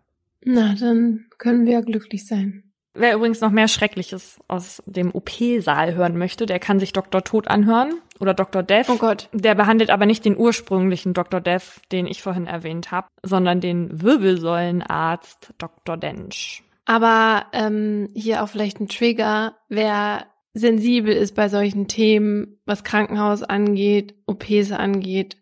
Na, 0.44 0.74
dann 0.74 1.26
können 1.38 1.66
wir 1.66 1.82
glücklich 1.82 2.26
sein. 2.26 2.67
Wer 2.98 3.14
übrigens 3.14 3.40
noch 3.40 3.50
mehr 3.50 3.68
Schreckliches 3.68 4.38
aus 4.48 4.82
dem 4.86 5.14
OP-Saal 5.14 5.94
hören 5.94 6.18
möchte, 6.18 6.46
der 6.46 6.58
kann 6.58 6.80
sich 6.80 6.92
Dr. 6.92 7.22
Tod 7.22 7.46
anhören 7.46 7.94
oder 8.18 8.34
Dr. 8.34 8.64
Death. 8.64 8.88
Oh 8.88 8.96
Gott. 8.96 9.28
Der 9.32 9.54
behandelt 9.54 9.90
aber 9.90 10.04
nicht 10.04 10.24
den 10.24 10.36
ursprünglichen 10.36 11.14
Dr. 11.14 11.40
Death, 11.40 11.80
den 11.92 12.06
ich 12.08 12.22
vorhin 12.22 12.46
erwähnt 12.46 12.90
habe, 12.90 13.06
sondern 13.22 13.60
den 13.60 14.02
Wirbelsäulenarzt 14.02 15.54
Dr. 15.58 15.96
Densch. 15.96 16.64
Aber 16.86 17.46
ähm, 17.52 18.08
hier 18.14 18.42
auch 18.42 18.48
vielleicht 18.48 18.80
ein 18.80 18.88
Trigger, 18.88 19.56
wer 19.68 20.26
sensibel 20.54 21.14
ist 21.14 21.36
bei 21.36 21.48
solchen 21.48 21.86
Themen, 21.86 22.58
was 22.66 22.82
Krankenhaus 22.82 23.44
angeht, 23.44 24.16
OPs 24.26 24.72
angeht. 24.72 25.36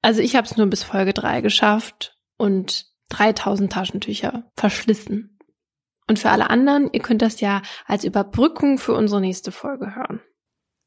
Also 0.00 0.22
ich 0.22 0.34
habe 0.34 0.46
es 0.46 0.56
nur 0.56 0.66
bis 0.68 0.82
Folge 0.82 1.12
3 1.12 1.42
geschafft 1.42 2.16
und 2.38 2.86
3000 3.10 3.70
Taschentücher 3.70 4.44
verschlissen. 4.56 5.38
Und 6.12 6.18
für 6.18 6.28
alle 6.28 6.50
anderen, 6.50 6.90
ihr 6.92 7.00
könnt 7.00 7.22
das 7.22 7.40
ja 7.40 7.62
als 7.86 8.04
Überbrückung 8.04 8.76
für 8.76 8.92
unsere 8.92 9.22
nächste 9.22 9.50
Folge 9.50 9.96
hören. 9.96 10.20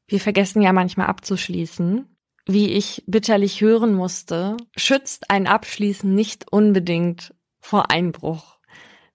Wir 0.06 0.20
vergessen 0.20 0.62
ja 0.62 0.72
manchmal 0.72 1.08
abzuschließen. 1.08 2.06
Wie 2.46 2.70
ich 2.70 3.02
bitterlich 3.08 3.60
hören 3.60 3.92
musste, 3.92 4.56
schützt 4.76 5.28
ein 5.28 5.48
Abschließen 5.48 6.14
nicht 6.14 6.52
unbedingt 6.52 7.34
vor 7.58 7.90
Einbruch. 7.90 8.60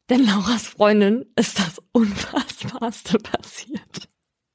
Denn 0.09 0.25
Lauras 0.25 0.67
Freundin 0.67 1.27
ist 1.37 1.59
das 1.59 1.81
Unfassbarste 1.93 3.17
passiert. 3.23 4.09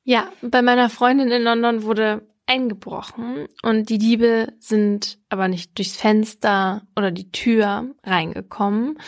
Ja, 0.04 0.30
bei 0.42 0.60
meiner 0.60 0.90
Freundin 0.90 1.30
in 1.30 1.42
London 1.42 1.84
wurde 1.84 2.28
eingebrochen 2.44 3.46
und 3.62 3.88
die 3.88 3.96
Diebe 3.96 4.52
sind 4.58 5.20
aber 5.30 5.48
nicht 5.48 5.78
durchs 5.78 5.96
Fenster 5.96 6.86
oder 6.96 7.10
die 7.10 7.32
Tür 7.32 7.94
reingekommen, 8.04 8.98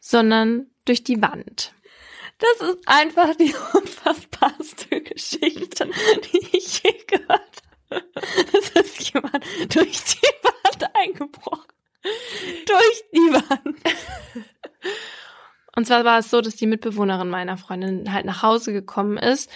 sondern 0.00 0.66
durch 0.84 1.04
die 1.04 1.22
Wand. 1.22 1.72
Das 2.42 2.68
ist 2.70 2.78
einfach 2.86 3.36
die 3.36 3.54
unfassbarste 3.74 5.00
Geschichte, 5.00 5.88
die 6.32 6.56
ich 6.56 6.82
je 6.82 6.92
gehört 7.06 7.40
habe. 7.90 8.04
Es 8.52 8.70
ist 8.70 9.12
jemand 9.12 9.44
durch 9.74 10.02
die 10.04 10.26
Wand 10.42 10.90
eingebrochen. 10.94 11.72
Durch 12.02 13.04
die 13.12 13.32
Wand. 13.32 13.78
Und 15.76 15.86
zwar 15.86 16.04
war 16.04 16.18
es 16.18 16.30
so, 16.30 16.40
dass 16.40 16.56
die 16.56 16.66
Mitbewohnerin 16.66 17.30
meiner 17.30 17.56
Freundin 17.56 18.12
halt 18.12 18.26
nach 18.26 18.42
Hause 18.42 18.72
gekommen 18.72 19.18
ist 19.18 19.48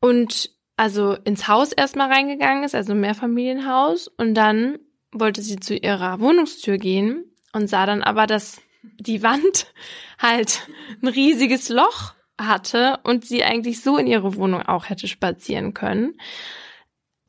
und 0.00 0.50
also 0.76 1.14
ins 1.24 1.48
Haus 1.48 1.72
erstmal 1.72 2.12
reingegangen 2.12 2.64
ist, 2.64 2.74
also 2.74 2.94
Mehrfamilienhaus. 2.94 4.08
Und 4.08 4.34
dann 4.34 4.78
wollte 5.10 5.40
sie 5.40 5.58
zu 5.58 5.74
ihrer 5.74 6.20
Wohnungstür 6.20 6.76
gehen 6.76 7.24
und 7.52 7.68
sah 7.68 7.86
dann 7.86 8.02
aber, 8.02 8.26
dass 8.26 8.60
die 8.82 9.22
Wand 9.22 9.72
halt 10.18 10.68
ein 11.02 11.08
riesiges 11.08 11.70
Loch 11.70 12.15
hatte 12.38 12.98
und 13.02 13.24
sie 13.24 13.44
eigentlich 13.44 13.80
so 13.80 13.96
in 13.96 14.06
ihre 14.06 14.36
Wohnung 14.36 14.62
auch 14.62 14.88
hätte 14.88 15.08
spazieren 15.08 15.74
können. 15.74 16.18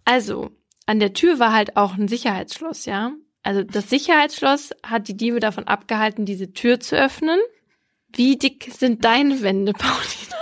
Also, 0.06 0.52
an 0.86 1.00
der 1.00 1.14
Tür 1.14 1.40
war 1.40 1.54
halt 1.54 1.78
auch 1.78 1.96
ein 1.98 2.08
Sicherheitsschloss, 2.08 2.86
ja. 2.86 3.14
Also 3.44 3.64
das 3.64 3.90
Sicherheitsschloss 3.90 4.72
hat 4.84 5.08
die 5.08 5.16
Diebe 5.16 5.40
davon 5.40 5.66
abgehalten, 5.66 6.26
diese 6.26 6.52
Tür 6.52 6.80
zu 6.80 6.98
öffnen. 6.98 7.40
Wie 8.14 8.38
dick 8.38 8.70
sind 8.74 9.06
deine 9.06 9.42
Wände, 9.42 9.74
Paulina? 9.78 10.36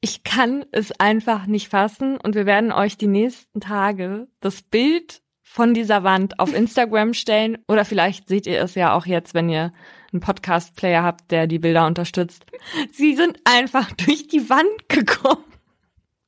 Ich 0.00 0.22
kann 0.22 0.64
es 0.72 0.92
einfach 0.92 1.46
nicht 1.46 1.68
fassen 1.68 2.16
und 2.16 2.34
wir 2.34 2.46
werden 2.46 2.72
euch 2.72 2.96
die 2.96 3.06
nächsten 3.06 3.60
Tage 3.60 4.28
das 4.40 4.62
Bild 4.62 5.20
von 5.52 5.74
dieser 5.74 6.04
Wand 6.04 6.38
auf 6.38 6.54
Instagram 6.54 7.12
stellen 7.12 7.58
oder 7.66 7.84
vielleicht 7.84 8.28
seht 8.28 8.46
ihr 8.46 8.62
es 8.62 8.76
ja 8.76 8.94
auch 8.94 9.04
jetzt, 9.04 9.34
wenn 9.34 9.48
ihr 9.48 9.72
einen 10.12 10.20
Podcast-Player 10.20 11.02
habt, 11.02 11.32
der 11.32 11.48
die 11.48 11.58
Bilder 11.58 11.88
unterstützt. 11.88 12.46
Sie 12.92 13.16
sind 13.16 13.40
einfach 13.42 13.90
durch 14.06 14.28
die 14.28 14.48
Wand 14.48 14.88
gekommen. 14.88 15.42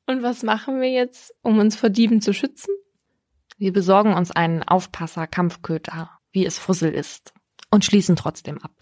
Und 0.08 0.24
was 0.24 0.42
machen 0.42 0.80
wir 0.80 0.90
jetzt, 0.90 1.32
um 1.42 1.60
uns 1.60 1.76
vor 1.76 1.88
Dieben 1.88 2.20
zu 2.20 2.34
schützen? 2.34 2.74
Wir 3.58 3.72
besorgen 3.72 4.12
uns 4.12 4.32
einen 4.32 4.64
Aufpasser-Kampfköter, 4.64 6.10
wie 6.32 6.44
es 6.44 6.58
Fussel 6.58 6.90
ist, 6.92 7.32
und 7.70 7.84
schließen 7.84 8.16
trotzdem 8.16 8.58
ab. 8.58 8.72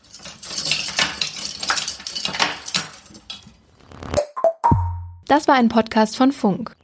Das 5.29 5.47
war 5.49 5.57
ein 5.57 5.69
Podcast 5.69 6.17
von 6.17 6.33
Funk. 6.33 6.75